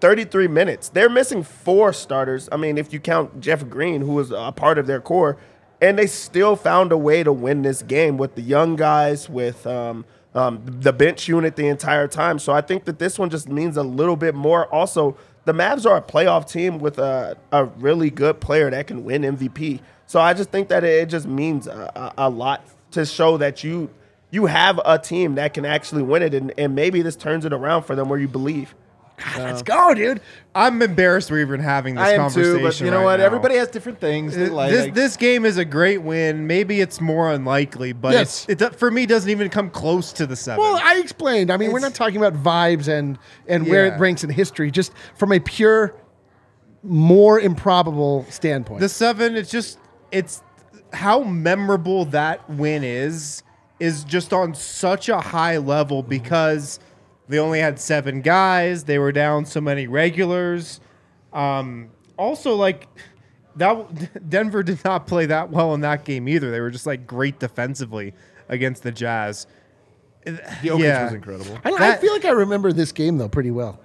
33 0.00 0.46
minutes. 0.48 0.88
They're 0.90 1.08
missing 1.08 1.42
four 1.42 1.92
starters. 1.92 2.48
I 2.52 2.56
mean, 2.56 2.78
if 2.78 2.92
you 2.92 3.00
count 3.00 3.40
Jeff 3.40 3.68
Green, 3.68 4.02
who 4.02 4.12
was 4.12 4.30
a 4.30 4.52
part 4.52 4.78
of 4.78 4.86
their 4.86 5.00
core, 5.00 5.36
and 5.80 5.98
they 5.98 6.06
still 6.06 6.54
found 6.54 6.92
a 6.92 6.96
way 6.96 7.22
to 7.22 7.32
win 7.32 7.62
this 7.62 7.82
game 7.82 8.16
with 8.16 8.34
the 8.34 8.42
young 8.42 8.76
guys, 8.76 9.28
with 9.28 9.66
um, 9.66 10.04
um, 10.34 10.62
the 10.66 10.92
bench 10.92 11.26
unit 11.28 11.56
the 11.56 11.66
entire 11.66 12.06
time. 12.06 12.38
So 12.38 12.52
I 12.52 12.60
think 12.60 12.84
that 12.84 12.98
this 12.98 13.18
one 13.18 13.28
just 13.30 13.48
means 13.48 13.76
a 13.76 13.82
little 13.82 14.16
bit 14.16 14.34
more. 14.34 14.66
Also, 14.66 15.16
the 15.48 15.54
Mavs 15.54 15.86
are 15.86 15.96
a 15.96 16.02
playoff 16.02 16.46
team 16.46 16.78
with 16.78 16.98
a, 16.98 17.34
a 17.52 17.64
really 17.64 18.10
good 18.10 18.38
player 18.38 18.70
that 18.70 18.86
can 18.86 19.02
win 19.02 19.22
MVP. 19.22 19.80
So 20.06 20.20
I 20.20 20.34
just 20.34 20.50
think 20.50 20.68
that 20.68 20.84
it 20.84 21.08
just 21.08 21.26
means 21.26 21.66
a, 21.66 21.90
a, 22.18 22.26
a 22.26 22.28
lot 22.28 22.66
to 22.90 23.06
show 23.06 23.38
that 23.38 23.64
you 23.64 23.88
you 24.30 24.44
have 24.44 24.78
a 24.84 24.98
team 24.98 25.36
that 25.36 25.54
can 25.54 25.64
actually 25.64 26.02
win 26.02 26.22
it, 26.22 26.34
and, 26.34 26.52
and 26.58 26.74
maybe 26.74 27.00
this 27.00 27.16
turns 27.16 27.46
it 27.46 27.54
around 27.54 27.84
for 27.84 27.96
them 27.96 28.10
where 28.10 28.18
you 28.18 28.28
believe. 28.28 28.74
Let's 29.36 29.62
go, 29.62 29.94
dude. 29.94 30.20
I'm 30.54 30.80
embarrassed 30.82 31.30
we're 31.30 31.40
even 31.40 31.60
having 31.60 31.94
this 31.94 32.04
I 32.04 32.12
am 32.12 32.20
conversation. 32.20 32.58
too, 32.58 32.62
but 32.62 32.80
you 32.80 32.90
know 32.90 32.98
right 32.98 33.04
what? 33.04 33.16
now. 33.20 33.26
Everybody 33.26 33.56
has 33.56 33.68
different 33.68 34.00
things 34.00 34.34
they 34.34 34.48
like. 34.48 34.70
this 34.70 34.94
this 34.94 35.16
game 35.16 35.44
is 35.44 35.56
a 35.58 35.64
great 35.64 36.02
win. 36.02 36.46
Maybe 36.46 36.80
it's 36.80 37.00
more 37.00 37.32
unlikely, 37.32 37.92
but 37.92 38.12
Yes. 38.12 38.46
it's, 38.48 38.62
it 38.62 38.74
for 38.76 38.90
me 38.90 39.06
doesn't 39.06 39.30
even 39.30 39.48
come 39.50 39.70
close 39.70 40.12
to 40.14 40.26
the 40.26 40.36
seven. 40.36 40.62
Well, 40.62 40.80
I 40.82 40.98
explained. 40.98 41.50
I 41.50 41.56
mean, 41.56 41.72
we're 41.72 41.78
not 41.80 41.94
talking 41.94 42.16
about 42.16 42.34
vibes 42.34 42.88
and 42.88 43.18
and 43.46 43.66
where 43.68 43.86
it 43.86 43.98
ranks 43.98 44.24
in 44.24 44.30
history, 44.30 44.70
just 44.70 44.92
from 45.16 45.32
a 45.32 45.40
pure, 45.40 45.94
more 46.82 47.40
improbable 47.40 48.24
standpoint. 48.30 48.80
the 48.80 48.88
seven, 48.88 49.36
it's 49.36 49.50
just 49.50 49.78
it's 50.12 50.42
how 50.92 51.22
memorable 51.22 52.04
that 52.06 52.48
win 52.50 52.82
is 52.82 53.42
is 53.78 54.02
just 54.04 54.32
on 54.32 54.54
such 54.54 55.08
a 55.08 55.20
high 55.20 55.58
level 55.58 56.02
because 56.02 56.80
They 57.28 57.38
only 57.38 57.60
had 57.60 57.78
seven 57.78 58.22
guys. 58.22 58.84
They 58.84 58.98
were 58.98 59.12
down 59.12 59.44
so 59.44 59.60
many 59.60 59.86
regulars. 59.86 60.80
Um, 61.32 61.90
also, 62.16 62.54
like 62.54 62.88
that, 63.56 64.28
Denver 64.28 64.62
did 64.62 64.82
not 64.84 65.06
play 65.06 65.26
that 65.26 65.50
well 65.50 65.74
in 65.74 65.82
that 65.82 66.04
game 66.04 66.28
either. 66.28 66.50
They 66.50 66.60
were 66.60 66.70
just 66.70 66.86
like 66.86 67.06
great 67.06 67.38
defensively 67.38 68.14
against 68.48 68.82
the 68.82 68.92
Jazz. 68.92 69.46
Jokic 70.26 70.80
yeah. 70.80 71.04
was 71.04 71.14
incredible. 71.14 71.58
I, 71.64 71.92
I 71.92 71.96
feel 71.96 72.12
like 72.12 72.24
I 72.24 72.30
remember 72.30 72.72
this 72.72 72.92
game 72.92 73.18
though 73.18 73.28
pretty 73.28 73.50
well. 73.50 73.80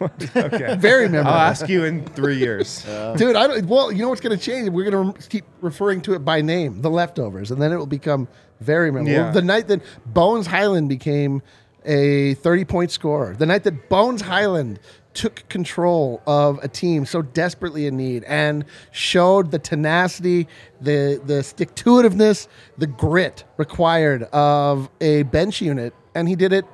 Okay. 0.36 0.74
Very 0.76 1.08
memorable. 1.08 1.30
I'll 1.30 1.48
ask 1.50 1.68
you 1.68 1.84
in 1.84 2.04
three 2.04 2.36
years. 2.36 2.82
Dude, 3.16 3.36
I 3.36 3.46
don't, 3.46 3.66
well, 3.66 3.92
you 3.92 4.02
know 4.02 4.08
what's 4.08 4.20
going 4.20 4.36
to 4.36 4.42
change? 4.42 4.68
We're 4.68 4.90
going 4.90 5.12
to 5.12 5.28
keep 5.28 5.44
referring 5.60 6.00
to 6.02 6.14
it 6.14 6.24
by 6.24 6.42
name, 6.42 6.82
the 6.82 6.90
leftovers, 6.90 7.50
and 7.50 7.62
then 7.62 7.72
it 7.72 7.76
will 7.76 7.86
become 7.86 8.26
very 8.60 8.90
memorable. 8.90 9.12
Yeah. 9.12 9.30
The 9.30 9.42
night 9.42 9.68
that 9.68 9.80
Bones 10.06 10.46
Hyland 10.46 10.88
became 10.88 11.42
a 11.84 12.34
30 12.34 12.64
point 12.64 12.90
scorer, 12.90 13.34
the 13.34 13.46
night 13.46 13.64
that 13.64 13.88
Bones 13.88 14.22
Hyland 14.22 14.78
took 15.14 15.48
control 15.48 16.20
of 16.26 16.58
a 16.62 16.68
team 16.68 17.06
so 17.06 17.22
desperately 17.22 17.86
in 17.86 17.96
need 17.96 18.24
and 18.24 18.64
showed 18.90 19.50
the 19.50 19.58
tenacity, 19.58 20.48
the 20.80 21.20
the 21.24 21.42
stick 21.42 21.74
to 21.76 21.90
itiveness, 21.90 22.48
the 22.78 22.86
grit 22.86 23.44
required 23.56 24.24
of 24.24 24.90
a 25.00 25.22
bench 25.24 25.60
unit, 25.60 25.94
and 26.14 26.28
he 26.28 26.34
did 26.34 26.52
it 26.52 26.64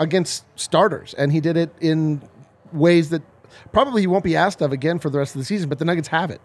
against 0.00 0.44
starters, 0.56 1.14
and 1.14 1.32
he 1.32 1.40
did 1.40 1.56
it 1.56 1.70
in 1.80 2.20
ways 2.72 3.10
that 3.10 3.22
probably 3.72 4.02
he 4.02 4.06
won't 4.06 4.24
be 4.24 4.36
asked 4.36 4.60
of 4.60 4.72
again 4.72 4.98
for 4.98 5.10
the 5.10 5.18
rest 5.18 5.34
of 5.34 5.40
the 5.40 5.44
season. 5.44 5.68
But 5.68 5.78
the 5.78 5.84
Nuggets 5.84 6.08
have 6.08 6.30
it. 6.30 6.40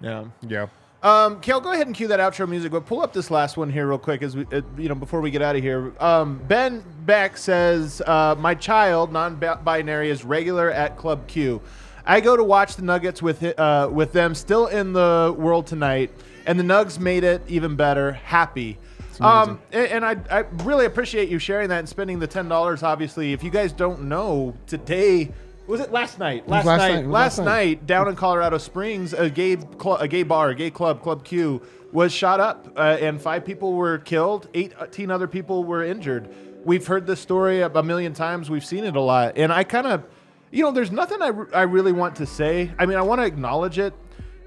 Yeah. 0.00 0.24
yeah. 0.46 0.66
Um, 1.02 1.40
Kale, 1.40 1.60
go 1.60 1.72
ahead 1.72 1.86
and 1.86 1.96
cue 1.96 2.08
that 2.08 2.20
outro 2.20 2.46
music, 2.46 2.72
but 2.72 2.84
pull 2.84 3.00
up 3.00 3.14
this 3.14 3.30
last 3.30 3.56
one 3.56 3.70
here 3.70 3.86
real 3.86 3.98
quick 3.98 4.22
as 4.22 4.36
we, 4.36 4.44
uh, 4.52 4.60
you 4.76 4.88
know, 4.88 4.94
before 4.94 5.22
we 5.22 5.30
get 5.30 5.40
out 5.40 5.56
of 5.56 5.62
here. 5.62 5.94
Um, 5.98 6.40
ben 6.46 6.84
Beck 7.06 7.38
says, 7.38 8.02
uh, 8.06 8.34
"My 8.38 8.54
child, 8.54 9.10
non-binary, 9.10 10.10
is 10.10 10.24
regular 10.24 10.70
at 10.70 10.98
Club 10.98 11.26
Q. 11.26 11.62
I 12.04 12.20
go 12.20 12.36
to 12.36 12.44
watch 12.44 12.76
the 12.76 12.82
Nuggets 12.82 13.22
with 13.22 13.42
uh, 13.58 13.88
with 13.90 14.12
them 14.12 14.34
still 14.34 14.66
in 14.66 14.92
the 14.92 15.34
world 15.38 15.66
tonight, 15.66 16.10
and 16.44 16.58
the 16.58 16.64
Nugs 16.64 16.98
made 16.98 17.24
it 17.24 17.42
even 17.48 17.76
better. 17.76 18.12
Happy." 18.12 18.78
Um, 19.20 19.60
and 19.70 20.02
I, 20.02 20.16
I 20.30 20.38
really 20.64 20.86
appreciate 20.86 21.28
you 21.28 21.38
sharing 21.38 21.68
that 21.68 21.78
and 21.78 21.88
spending 21.88 22.18
the 22.18 22.26
ten 22.26 22.48
dollars. 22.48 22.82
Obviously, 22.82 23.34
if 23.34 23.42
you 23.42 23.50
guys 23.50 23.72
don't 23.72 24.04
know, 24.04 24.54
today 24.66 25.30
was 25.70 25.80
it 25.80 25.92
last 25.92 26.18
night? 26.18 26.48
Last, 26.48 26.66
last 26.66 26.78
night. 26.78 26.88
night. 26.88 27.06
Last 27.06 27.38
last 27.38 27.38
night 27.38 27.44
night. 27.46 27.86
down 27.86 28.08
in 28.08 28.16
Colorado 28.16 28.58
Springs, 28.58 29.12
a 29.12 29.30
gay 29.30 29.56
cl- 29.56 29.96
a 29.96 30.08
gay 30.08 30.24
bar, 30.24 30.50
a 30.50 30.54
gay 30.54 30.70
club, 30.70 31.02
Club 31.02 31.24
Q, 31.24 31.62
was 31.92 32.12
shot 32.12 32.40
up, 32.40 32.68
uh, 32.76 32.98
and 33.00 33.20
five 33.20 33.44
people 33.44 33.74
were 33.74 33.98
killed. 33.98 34.48
18 34.54 35.10
other 35.10 35.28
people 35.28 35.64
were 35.64 35.82
injured. 35.84 36.28
We've 36.64 36.86
heard 36.86 37.06
this 37.06 37.20
story 37.20 37.60
a 37.60 37.68
a 37.68 37.82
million 37.82 38.12
times. 38.12 38.50
We've 38.50 38.64
seen 38.64 38.84
it 38.84 38.96
a 38.96 39.00
lot, 39.00 39.38
and 39.38 39.52
I 39.52 39.64
kind 39.64 39.86
of, 39.86 40.04
you 40.50 40.64
know, 40.64 40.72
there's 40.72 40.90
nothing 40.90 41.22
I, 41.22 41.28
re- 41.28 41.52
I 41.54 41.62
really 41.62 41.92
want 41.92 42.16
to 42.16 42.26
say. 42.26 42.72
I 42.78 42.84
mean, 42.86 42.98
I 42.98 43.02
want 43.02 43.20
to 43.20 43.26
acknowledge 43.26 43.78
it. 43.78 43.94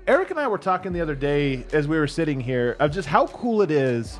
Eric 0.05 0.31
and 0.31 0.39
I 0.39 0.47
were 0.49 0.57
talking 0.57 0.91
the 0.91 0.99
other 0.99 1.15
day 1.15 1.65
as 1.71 1.87
we 1.87 1.97
were 1.97 2.07
sitting 2.07 2.41
here 2.41 2.75
of 2.81 2.91
just 2.91 3.07
how 3.07 3.27
cool 3.27 3.61
it 3.61 3.71
is 3.71 4.19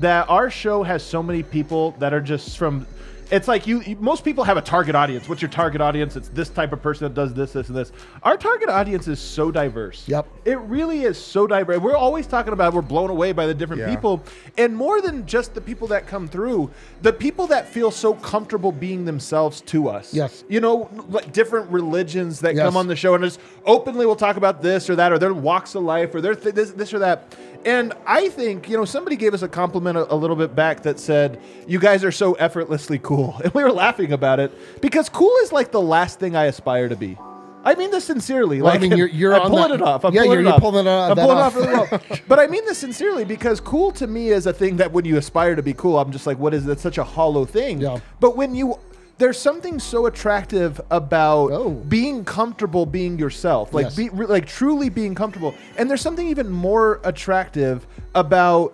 that 0.00 0.28
our 0.28 0.50
show 0.50 0.82
has 0.82 1.04
so 1.04 1.22
many 1.22 1.44
people 1.44 1.92
that 2.00 2.12
are 2.12 2.20
just 2.20 2.58
from 2.58 2.86
it's 3.30 3.46
like 3.48 3.66
you, 3.66 3.80
you- 3.82 3.96
most 4.00 4.24
people 4.24 4.44
have 4.44 4.56
a 4.56 4.62
target 4.62 4.94
audience 4.94 5.28
what's 5.28 5.40
your 5.42 5.50
target 5.50 5.80
audience 5.80 6.16
it's 6.16 6.28
this 6.30 6.48
type 6.48 6.72
of 6.72 6.82
person 6.82 7.04
that 7.04 7.14
does 7.14 7.32
this 7.34 7.52
this 7.52 7.68
and 7.68 7.76
this 7.76 7.92
our 8.22 8.36
target 8.36 8.68
audience 8.68 9.06
is 9.08 9.20
so 9.20 9.50
diverse 9.50 10.06
Yep. 10.08 10.26
it 10.44 10.58
really 10.60 11.02
is 11.02 11.16
so 11.22 11.46
diverse 11.46 11.78
we're 11.78 11.96
always 11.96 12.26
talking 12.26 12.52
about 12.52 12.72
we're 12.74 12.82
blown 12.82 13.10
away 13.10 13.32
by 13.32 13.46
the 13.46 13.54
different 13.54 13.80
Yeah. 13.80 13.94
people 13.94 14.22
and 14.58 14.76
more 14.76 15.00
than 15.00 15.26
just 15.26 15.54
the 15.54 15.60
people 15.60 15.86
that 15.88 16.06
come 16.06 16.26
through 16.28 16.70
the 17.02 17.12
people 17.12 17.46
that 17.48 17.68
feel 17.68 17.90
so 17.90 18.14
comfortable 18.14 18.72
being 18.72 19.04
themselves 19.04 19.60
to 19.62 19.88
us 19.88 20.12
Yes. 20.12 20.44
you 20.48 20.60
know 20.60 20.90
like 21.08 21.32
different 21.32 21.70
religions 21.70 22.40
that 22.40 22.54
Yes. 22.54 22.64
come 22.64 22.76
on 22.76 22.86
the 22.88 22.96
show 22.96 23.14
and 23.14 23.22
just 23.24 23.40
openly 23.64 24.06
will 24.06 24.16
talk 24.16 24.36
about 24.36 24.62
this 24.62 24.90
or 24.90 24.96
that 24.96 25.12
or 25.12 25.18
their 25.18 25.34
walks 25.34 25.74
of 25.74 25.82
life 25.82 26.14
or 26.14 26.20
their 26.20 26.34
th- 26.34 26.54
this, 26.54 26.70
this 26.72 26.92
or 26.92 26.98
that 27.00 27.34
and 27.64 27.92
i 28.06 28.28
think 28.28 28.68
you 28.68 28.76
know 28.76 28.84
somebody 28.84 29.16
gave 29.16 29.34
us 29.34 29.42
a 29.42 29.48
compliment 29.48 29.96
a, 29.96 30.12
a 30.12 30.16
little 30.16 30.36
bit 30.36 30.54
back 30.54 30.82
that 30.82 30.98
said 30.98 31.40
you 31.66 31.78
guys 31.78 32.02
are 32.04 32.12
so 32.12 32.32
effortlessly 32.34 32.98
cool 32.98 33.38
and 33.44 33.52
we 33.54 33.62
were 33.62 33.72
laughing 33.72 34.12
about 34.12 34.40
it 34.40 34.50
because 34.80 35.08
cool 35.08 35.34
is 35.42 35.52
like 35.52 35.70
the 35.72 35.80
last 35.80 36.18
thing 36.18 36.34
i 36.36 36.44
aspire 36.44 36.88
to 36.88 36.96
be 36.96 37.16
I 37.62 37.74
mean 37.74 37.90
this 37.90 38.06
sincerely. 38.06 38.62
Well, 38.62 38.72
I 38.72 38.78
mean, 38.78 38.96
you're- 38.96 39.12
you're 39.12 39.34
I'm 39.36 39.42
on 39.42 39.50
pulling 39.50 39.68
that- 39.68 39.74
it 39.74 39.82
off. 39.82 40.06
I'm 40.06 40.14
yeah, 40.14 40.22
pulling 40.22 40.38
you're- 40.38 40.44
it 40.44 40.46
you're 40.46 40.54
off. 40.54 40.60
pulling 40.62 40.86
it, 40.86 40.88
uh, 40.88 41.08
I'm 41.10 41.14
pulling 41.14 41.36
it 41.36 41.40
off. 41.42 41.56
off 41.56 41.56
really 41.56 41.72
well. 42.08 42.18
but 42.26 42.38
I 42.38 42.46
mean 42.46 42.64
this 42.64 42.78
sincerely 42.78 43.26
because 43.26 43.60
cool 43.60 43.90
to 43.92 44.06
me 44.06 44.28
is 44.30 44.46
a 44.46 44.52
thing 44.54 44.78
that 44.78 44.90
when 44.92 45.04
you 45.04 45.18
aspire 45.18 45.54
to 45.54 45.62
be 45.62 45.74
cool, 45.74 45.98
I'm 45.98 46.10
just 46.10 46.26
like, 46.26 46.38
what 46.38 46.54
is 46.54 46.64
that? 46.64 46.80
Such 46.80 46.96
a 46.96 47.04
hollow 47.04 47.44
thing. 47.44 47.78
Yeah. 47.82 47.98
But 48.18 48.34
when 48.34 48.54
you 48.54 48.78
there's 49.20 49.38
something 49.38 49.78
so 49.78 50.06
attractive 50.06 50.80
about 50.90 51.52
Oh. 51.52 51.70
being 51.70 52.24
comfortable 52.24 52.86
being 52.86 53.18
yourself, 53.18 53.72
like 53.72 53.84
Yes. 53.84 53.94
be 53.96 54.08
re- 54.08 54.26
like 54.26 54.46
truly 54.46 54.88
being 54.88 55.14
comfortable. 55.14 55.54
And 55.76 55.88
there's 55.88 56.00
something 56.00 56.26
even 56.26 56.48
more 56.50 57.00
attractive 57.04 57.86
about 58.14 58.72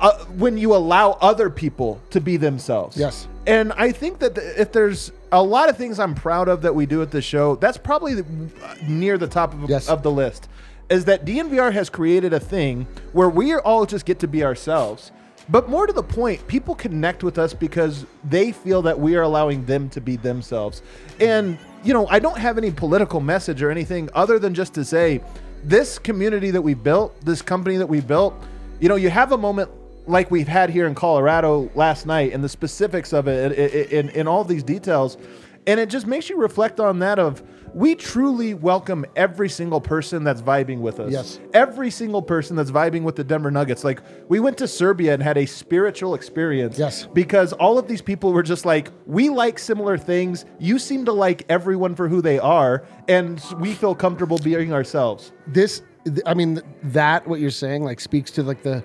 uh, 0.00 0.24
when 0.38 0.56
you 0.56 0.74
allow 0.74 1.10
other 1.20 1.50
people 1.50 2.00
to 2.08 2.18
be 2.18 2.38
themselves. 2.38 2.96
Yes. 2.96 3.28
And 3.46 3.74
I 3.74 3.92
think 3.92 4.20
that 4.20 4.34
th- 4.34 4.56
if 4.58 4.72
there's 4.72 5.12
a 5.30 5.42
lot 5.42 5.68
of 5.68 5.76
things 5.76 5.98
I'm 6.00 6.14
proud 6.14 6.48
of 6.48 6.62
that 6.62 6.74
we 6.74 6.86
do 6.86 7.02
at 7.02 7.10
the 7.10 7.20
show, 7.20 7.56
that's 7.56 7.76
probably 7.76 8.14
the, 8.14 8.22
uh, 8.64 8.74
near 8.88 9.18
the 9.18 9.26
top 9.26 9.52
of, 9.52 9.68
Yes. 9.68 9.88
of 9.90 10.02
the 10.02 10.10
list. 10.10 10.48
Is 10.88 11.04
that 11.04 11.26
DNVR 11.26 11.72
has 11.72 11.90
created 11.90 12.32
a 12.32 12.40
thing 12.40 12.86
where 13.12 13.28
we 13.28 13.54
all 13.54 13.84
just 13.84 14.06
get 14.06 14.18
to 14.20 14.26
be 14.28 14.42
ourselves. 14.42 15.12
But 15.48 15.68
more 15.68 15.86
to 15.86 15.92
the 15.92 16.02
point, 16.02 16.46
people 16.48 16.74
connect 16.74 17.22
with 17.22 17.38
us 17.38 17.54
because 17.54 18.04
they 18.24 18.52
feel 18.52 18.82
that 18.82 18.98
we 18.98 19.14
are 19.16 19.22
allowing 19.22 19.64
them 19.64 19.88
to 19.90 20.00
be 20.00 20.16
themselves. 20.16 20.82
And, 21.20 21.58
you 21.84 21.94
know, 21.94 22.06
I 22.08 22.18
don't 22.18 22.38
have 22.38 22.58
any 22.58 22.70
political 22.72 23.20
message 23.20 23.62
or 23.62 23.70
anything 23.70 24.08
other 24.14 24.38
than 24.38 24.54
just 24.54 24.74
to 24.74 24.84
say 24.84 25.20
this 25.62 25.98
community 25.98 26.50
that 26.50 26.62
we 26.62 26.74
built, 26.74 27.20
this 27.24 27.42
company 27.42 27.76
that 27.76 27.86
we 27.86 28.00
built, 28.00 28.34
you 28.80 28.88
know, 28.88 28.96
you 28.96 29.08
have 29.10 29.32
a 29.32 29.38
moment 29.38 29.70
like 30.08 30.30
we've 30.30 30.48
had 30.48 30.70
here 30.70 30.86
in 30.86 30.94
Colorado 30.94 31.70
last 31.74 32.06
night 32.06 32.32
and 32.32 32.42
the 32.42 32.48
specifics 32.48 33.12
of 33.12 33.28
it 33.28 33.52
in, 33.52 34.08
in, 34.08 34.08
in 34.10 34.28
all 34.28 34.44
these 34.44 34.62
details. 34.62 35.16
And 35.66 35.80
it 35.80 35.88
just 35.88 36.06
makes 36.06 36.28
you 36.28 36.38
reflect 36.38 36.78
on 36.78 36.98
that 37.00 37.18
of 37.18 37.42
we 37.76 37.94
truly 37.94 38.54
welcome 38.54 39.04
every 39.16 39.50
single 39.50 39.82
person 39.82 40.24
that's 40.24 40.40
vibing 40.40 40.80
with 40.80 40.98
us. 40.98 41.12
Yes. 41.12 41.38
Every 41.52 41.90
single 41.90 42.22
person 42.22 42.56
that's 42.56 42.70
vibing 42.70 43.02
with 43.02 43.16
the 43.16 43.22
Denver 43.22 43.50
Nuggets. 43.50 43.84
Like 43.84 44.00
we 44.30 44.40
went 44.40 44.56
to 44.58 44.66
Serbia 44.66 45.12
and 45.12 45.22
had 45.22 45.36
a 45.36 45.44
spiritual 45.44 46.14
experience. 46.14 46.78
Yes. 46.78 47.04
Because 47.04 47.52
all 47.52 47.78
of 47.78 47.86
these 47.86 48.00
people 48.00 48.32
were 48.32 48.42
just 48.42 48.64
like, 48.64 48.90
we 49.04 49.28
like 49.28 49.58
similar 49.58 49.98
things. 49.98 50.46
You 50.58 50.78
seem 50.78 51.04
to 51.04 51.12
like 51.12 51.44
everyone 51.50 51.94
for 51.94 52.08
who 52.08 52.22
they 52.22 52.38
are, 52.38 52.86
and 53.08 53.44
we 53.58 53.74
feel 53.74 53.94
comfortable 53.94 54.38
being 54.38 54.72
ourselves. 54.72 55.32
This, 55.46 55.82
I 56.24 56.32
mean, 56.32 56.62
that 56.82 57.28
what 57.28 57.40
you're 57.40 57.50
saying 57.50 57.84
like 57.84 58.00
speaks 58.00 58.30
to 58.32 58.42
like 58.42 58.62
the 58.62 58.82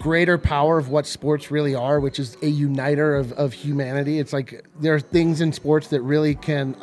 greater 0.00 0.36
power 0.36 0.78
of 0.78 0.88
what 0.88 1.06
sports 1.06 1.52
really 1.52 1.76
are, 1.76 2.00
which 2.00 2.18
is 2.18 2.36
a 2.42 2.48
uniter 2.48 3.14
of, 3.14 3.30
of 3.34 3.52
humanity. 3.52 4.18
It's 4.18 4.32
like 4.32 4.66
there 4.80 4.96
are 4.96 5.00
things 5.00 5.40
in 5.40 5.52
sports 5.52 5.86
that 5.88 6.00
really 6.02 6.34
can 6.34 6.74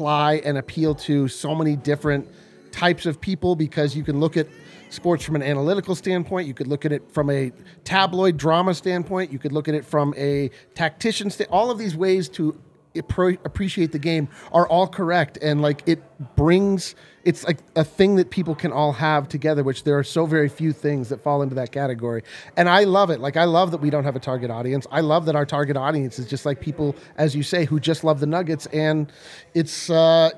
apply 0.00 0.36
and 0.46 0.56
appeal 0.56 0.94
to 0.94 1.28
so 1.28 1.54
many 1.54 1.76
different 1.76 2.26
types 2.72 3.04
of 3.04 3.20
people 3.20 3.54
because 3.54 3.94
you 3.94 4.02
can 4.02 4.18
look 4.18 4.34
at 4.34 4.46
sports 4.88 5.22
from 5.22 5.36
an 5.36 5.42
analytical 5.42 5.94
standpoint, 5.94 6.48
you 6.48 6.54
could 6.54 6.66
look 6.66 6.86
at 6.86 6.92
it 6.92 7.12
from 7.12 7.28
a 7.28 7.52
tabloid 7.84 8.38
drama 8.38 8.72
standpoint, 8.72 9.30
you 9.30 9.38
could 9.38 9.52
look 9.52 9.68
at 9.68 9.74
it 9.74 9.84
from 9.84 10.14
a 10.16 10.50
tactician 10.74 11.28
sta- 11.28 11.44
all 11.50 11.70
of 11.70 11.76
these 11.76 11.94
ways 11.94 12.30
to 12.30 12.58
appreciate 12.94 13.92
the 13.92 13.98
game 13.98 14.28
are 14.52 14.66
all 14.66 14.86
correct. 14.86 15.38
And 15.40 15.62
like 15.62 15.82
it 15.86 16.02
brings 16.36 16.94
it's 17.22 17.44
like 17.44 17.58
a 17.76 17.84
thing 17.84 18.16
that 18.16 18.30
people 18.30 18.54
can 18.54 18.72
all 18.72 18.92
have 18.92 19.28
together 19.28 19.62
which 19.62 19.84
there 19.84 19.98
are 19.98 20.02
so 20.02 20.24
very 20.24 20.48
few 20.48 20.72
things 20.72 21.10
that 21.10 21.22
fall 21.22 21.42
into 21.42 21.54
that 21.54 21.70
category. 21.72 22.22
And 22.56 22.68
i 22.68 22.84
love 22.84 23.10
it. 23.10 23.20
Like 23.20 23.36
i 23.36 23.44
love 23.44 23.70
that 23.70 23.80
we 23.80 23.90
don't 23.90 24.04
have 24.04 24.16
a 24.16 24.20
target 24.20 24.50
audience. 24.50 24.86
I 24.90 25.00
love 25.00 25.26
that 25.26 25.36
our 25.36 25.46
target 25.46 25.76
audience 25.76 26.18
is 26.18 26.26
just 26.26 26.46
like 26.46 26.60
people 26.60 26.96
as 27.16 27.36
you 27.36 27.42
say 27.42 27.64
who 27.64 27.78
just 27.78 28.04
love 28.04 28.20
the 28.20 28.26
nuggets. 28.26 28.66
And 28.66 29.12
it's 29.54 29.90
uh 29.90 30.30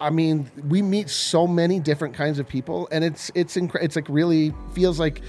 I 0.00 0.10
mean, 0.10 0.50
we 0.68 0.82
meet 0.82 1.08
so 1.08 1.46
many 1.46 1.78
different 1.78 2.14
kinds 2.14 2.38
of 2.38 2.48
people, 2.48 2.88
and 2.90 3.04
it's 3.04 3.30
it's 3.34 3.56
incre- 3.56 3.82
it's 3.82 3.96
like 3.96 4.06
really 4.08 4.52
feels 4.74 4.98
like 4.98 5.22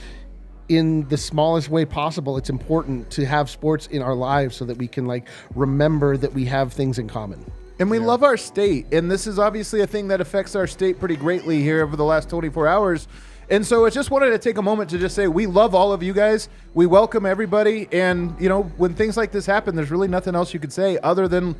in 0.69 1.07
the 1.09 1.17
smallest 1.17 1.69
way 1.69 1.85
possible. 1.85 2.37
It's 2.37 2.49
important 2.49 3.09
to 3.11 3.25
have 3.25 3.49
sports 3.49 3.87
in 3.87 4.01
our 4.01 4.15
lives 4.15 4.55
so 4.55 4.65
that 4.65 4.77
we 4.77 4.87
can 4.87 5.05
like 5.05 5.27
remember 5.53 6.17
that 6.17 6.33
we 6.33 6.45
have 6.45 6.73
things 6.73 6.99
in 6.99 7.07
common. 7.07 7.45
And 7.79 7.91
we 7.91 7.99
love 7.99 8.23
our 8.23 8.37
state. 8.37 8.87
And 8.93 9.11
this 9.11 9.27
is 9.27 9.37
obviously 9.37 9.81
a 9.81 9.87
thing 9.87 10.07
that 10.07 10.21
affects 10.21 10.55
our 10.55 10.65
state 10.65 10.97
pretty 10.97 11.17
greatly 11.17 11.61
here 11.61 11.83
over 11.83 11.95
the 11.95 12.05
last 12.05 12.29
24 12.29 12.67
hours. 12.67 13.07
And 13.49 13.65
so 13.65 13.85
I 13.85 13.89
just 13.91 14.09
wanted 14.09 14.31
to 14.31 14.39
take 14.39 14.57
a 14.57 14.61
moment 14.61 14.89
to 14.91 14.97
just 14.97 15.13
say 15.13 15.27
we 15.27 15.45
love 15.45 15.75
all 15.75 15.91
of 15.91 16.01
you 16.01 16.13
guys. 16.13 16.49
We 16.73 16.87
welcome 16.87 17.25
everybody. 17.25 17.87
And, 17.91 18.35
you 18.39 18.49
know, 18.49 18.63
when 18.63 18.95
things 18.95 19.17
like 19.17 19.31
this 19.31 19.45
happen, 19.45 19.75
there's 19.75 19.91
really 19.91 20.07
nothing 20.07 20.35
else 20.35 20.53
you 20.53 20.59
could 20.59 20.73
say 20.73 20.97
other 21.03 21.27
than 21.27 21.55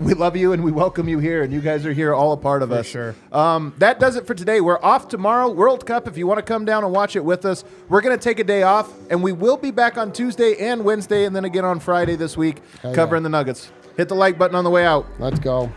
we 0.00 0.14
love 0.14 0.36
you 0.36 0.52
and 0.52 0.62
we 0.62 0.72
welcome 0.72 1.08
you 1.08 1.18
here. 1.18 1.42
And 1.42 1.52
you 1.52 1.60
guys 1.60 1.86
are 1.86 1.92
here 1.92 2.14
all 2.14 2.32
a 2.32 2.36
part 2.36 2.62
of 2.62 2.72
us. 2.72 2.86
sure. 2.86 3.14
Um, 3.32 3.74
that 3.78 3.98
does 3.98 4.16
it 4.16 4.26
for 4.26 4.34
today. 4.34 4.60
We're 4.60 4.82
off 4.82 5.08
tomorrow, 5.08 5.50
World 5.50 5.86
Cup. 5.86 6.06
If 6.06 6.16
you 6.18 6.26
want 6.26 6.38
to 6.38 6.42
come 6.42 6.64
down 6.64 6.84
and 6.84 6.92
watch 6.92 7.16
it 7.16 7.24
with 7.24 7.44
us, 7.44 7.64
we're 7.88 8.00
going 8.00 8.16
to 8.16 8.22
take 8.22 8.38
a 8.38 8.44
day 8.44 8.62
off. 8.62 8.92
And 9.10 9.22
we 9.22 9.32
will 9.32 9.56
be 9.56 9.70
back 9.70 9.96
on 9.96 10.12
Tuesday 10.12 10.56
and 10.56 10.84
Wednesday 10.84 11.24
and 11.24 11.34
then 11.34 11.44
again 11.44 11.64
on 11.64 11.80
Friday 11.80 12.16
this 12.16 12.36
week 12.36 12.58
yeah. 12.84 12.94
covering 12.94 13.22
the 13.22 13.28
Nuggets. 13.28 13.70
Hit 13.96 14.08
the 14.08 14.14
like 14.14 14.38
button 14.38 14.56
on 14.56 14.64
the 14.64 14.70
way 14.70 14.84
out. 14.84 15.06
Let's 15.18 15.38
go. 15.38 15.72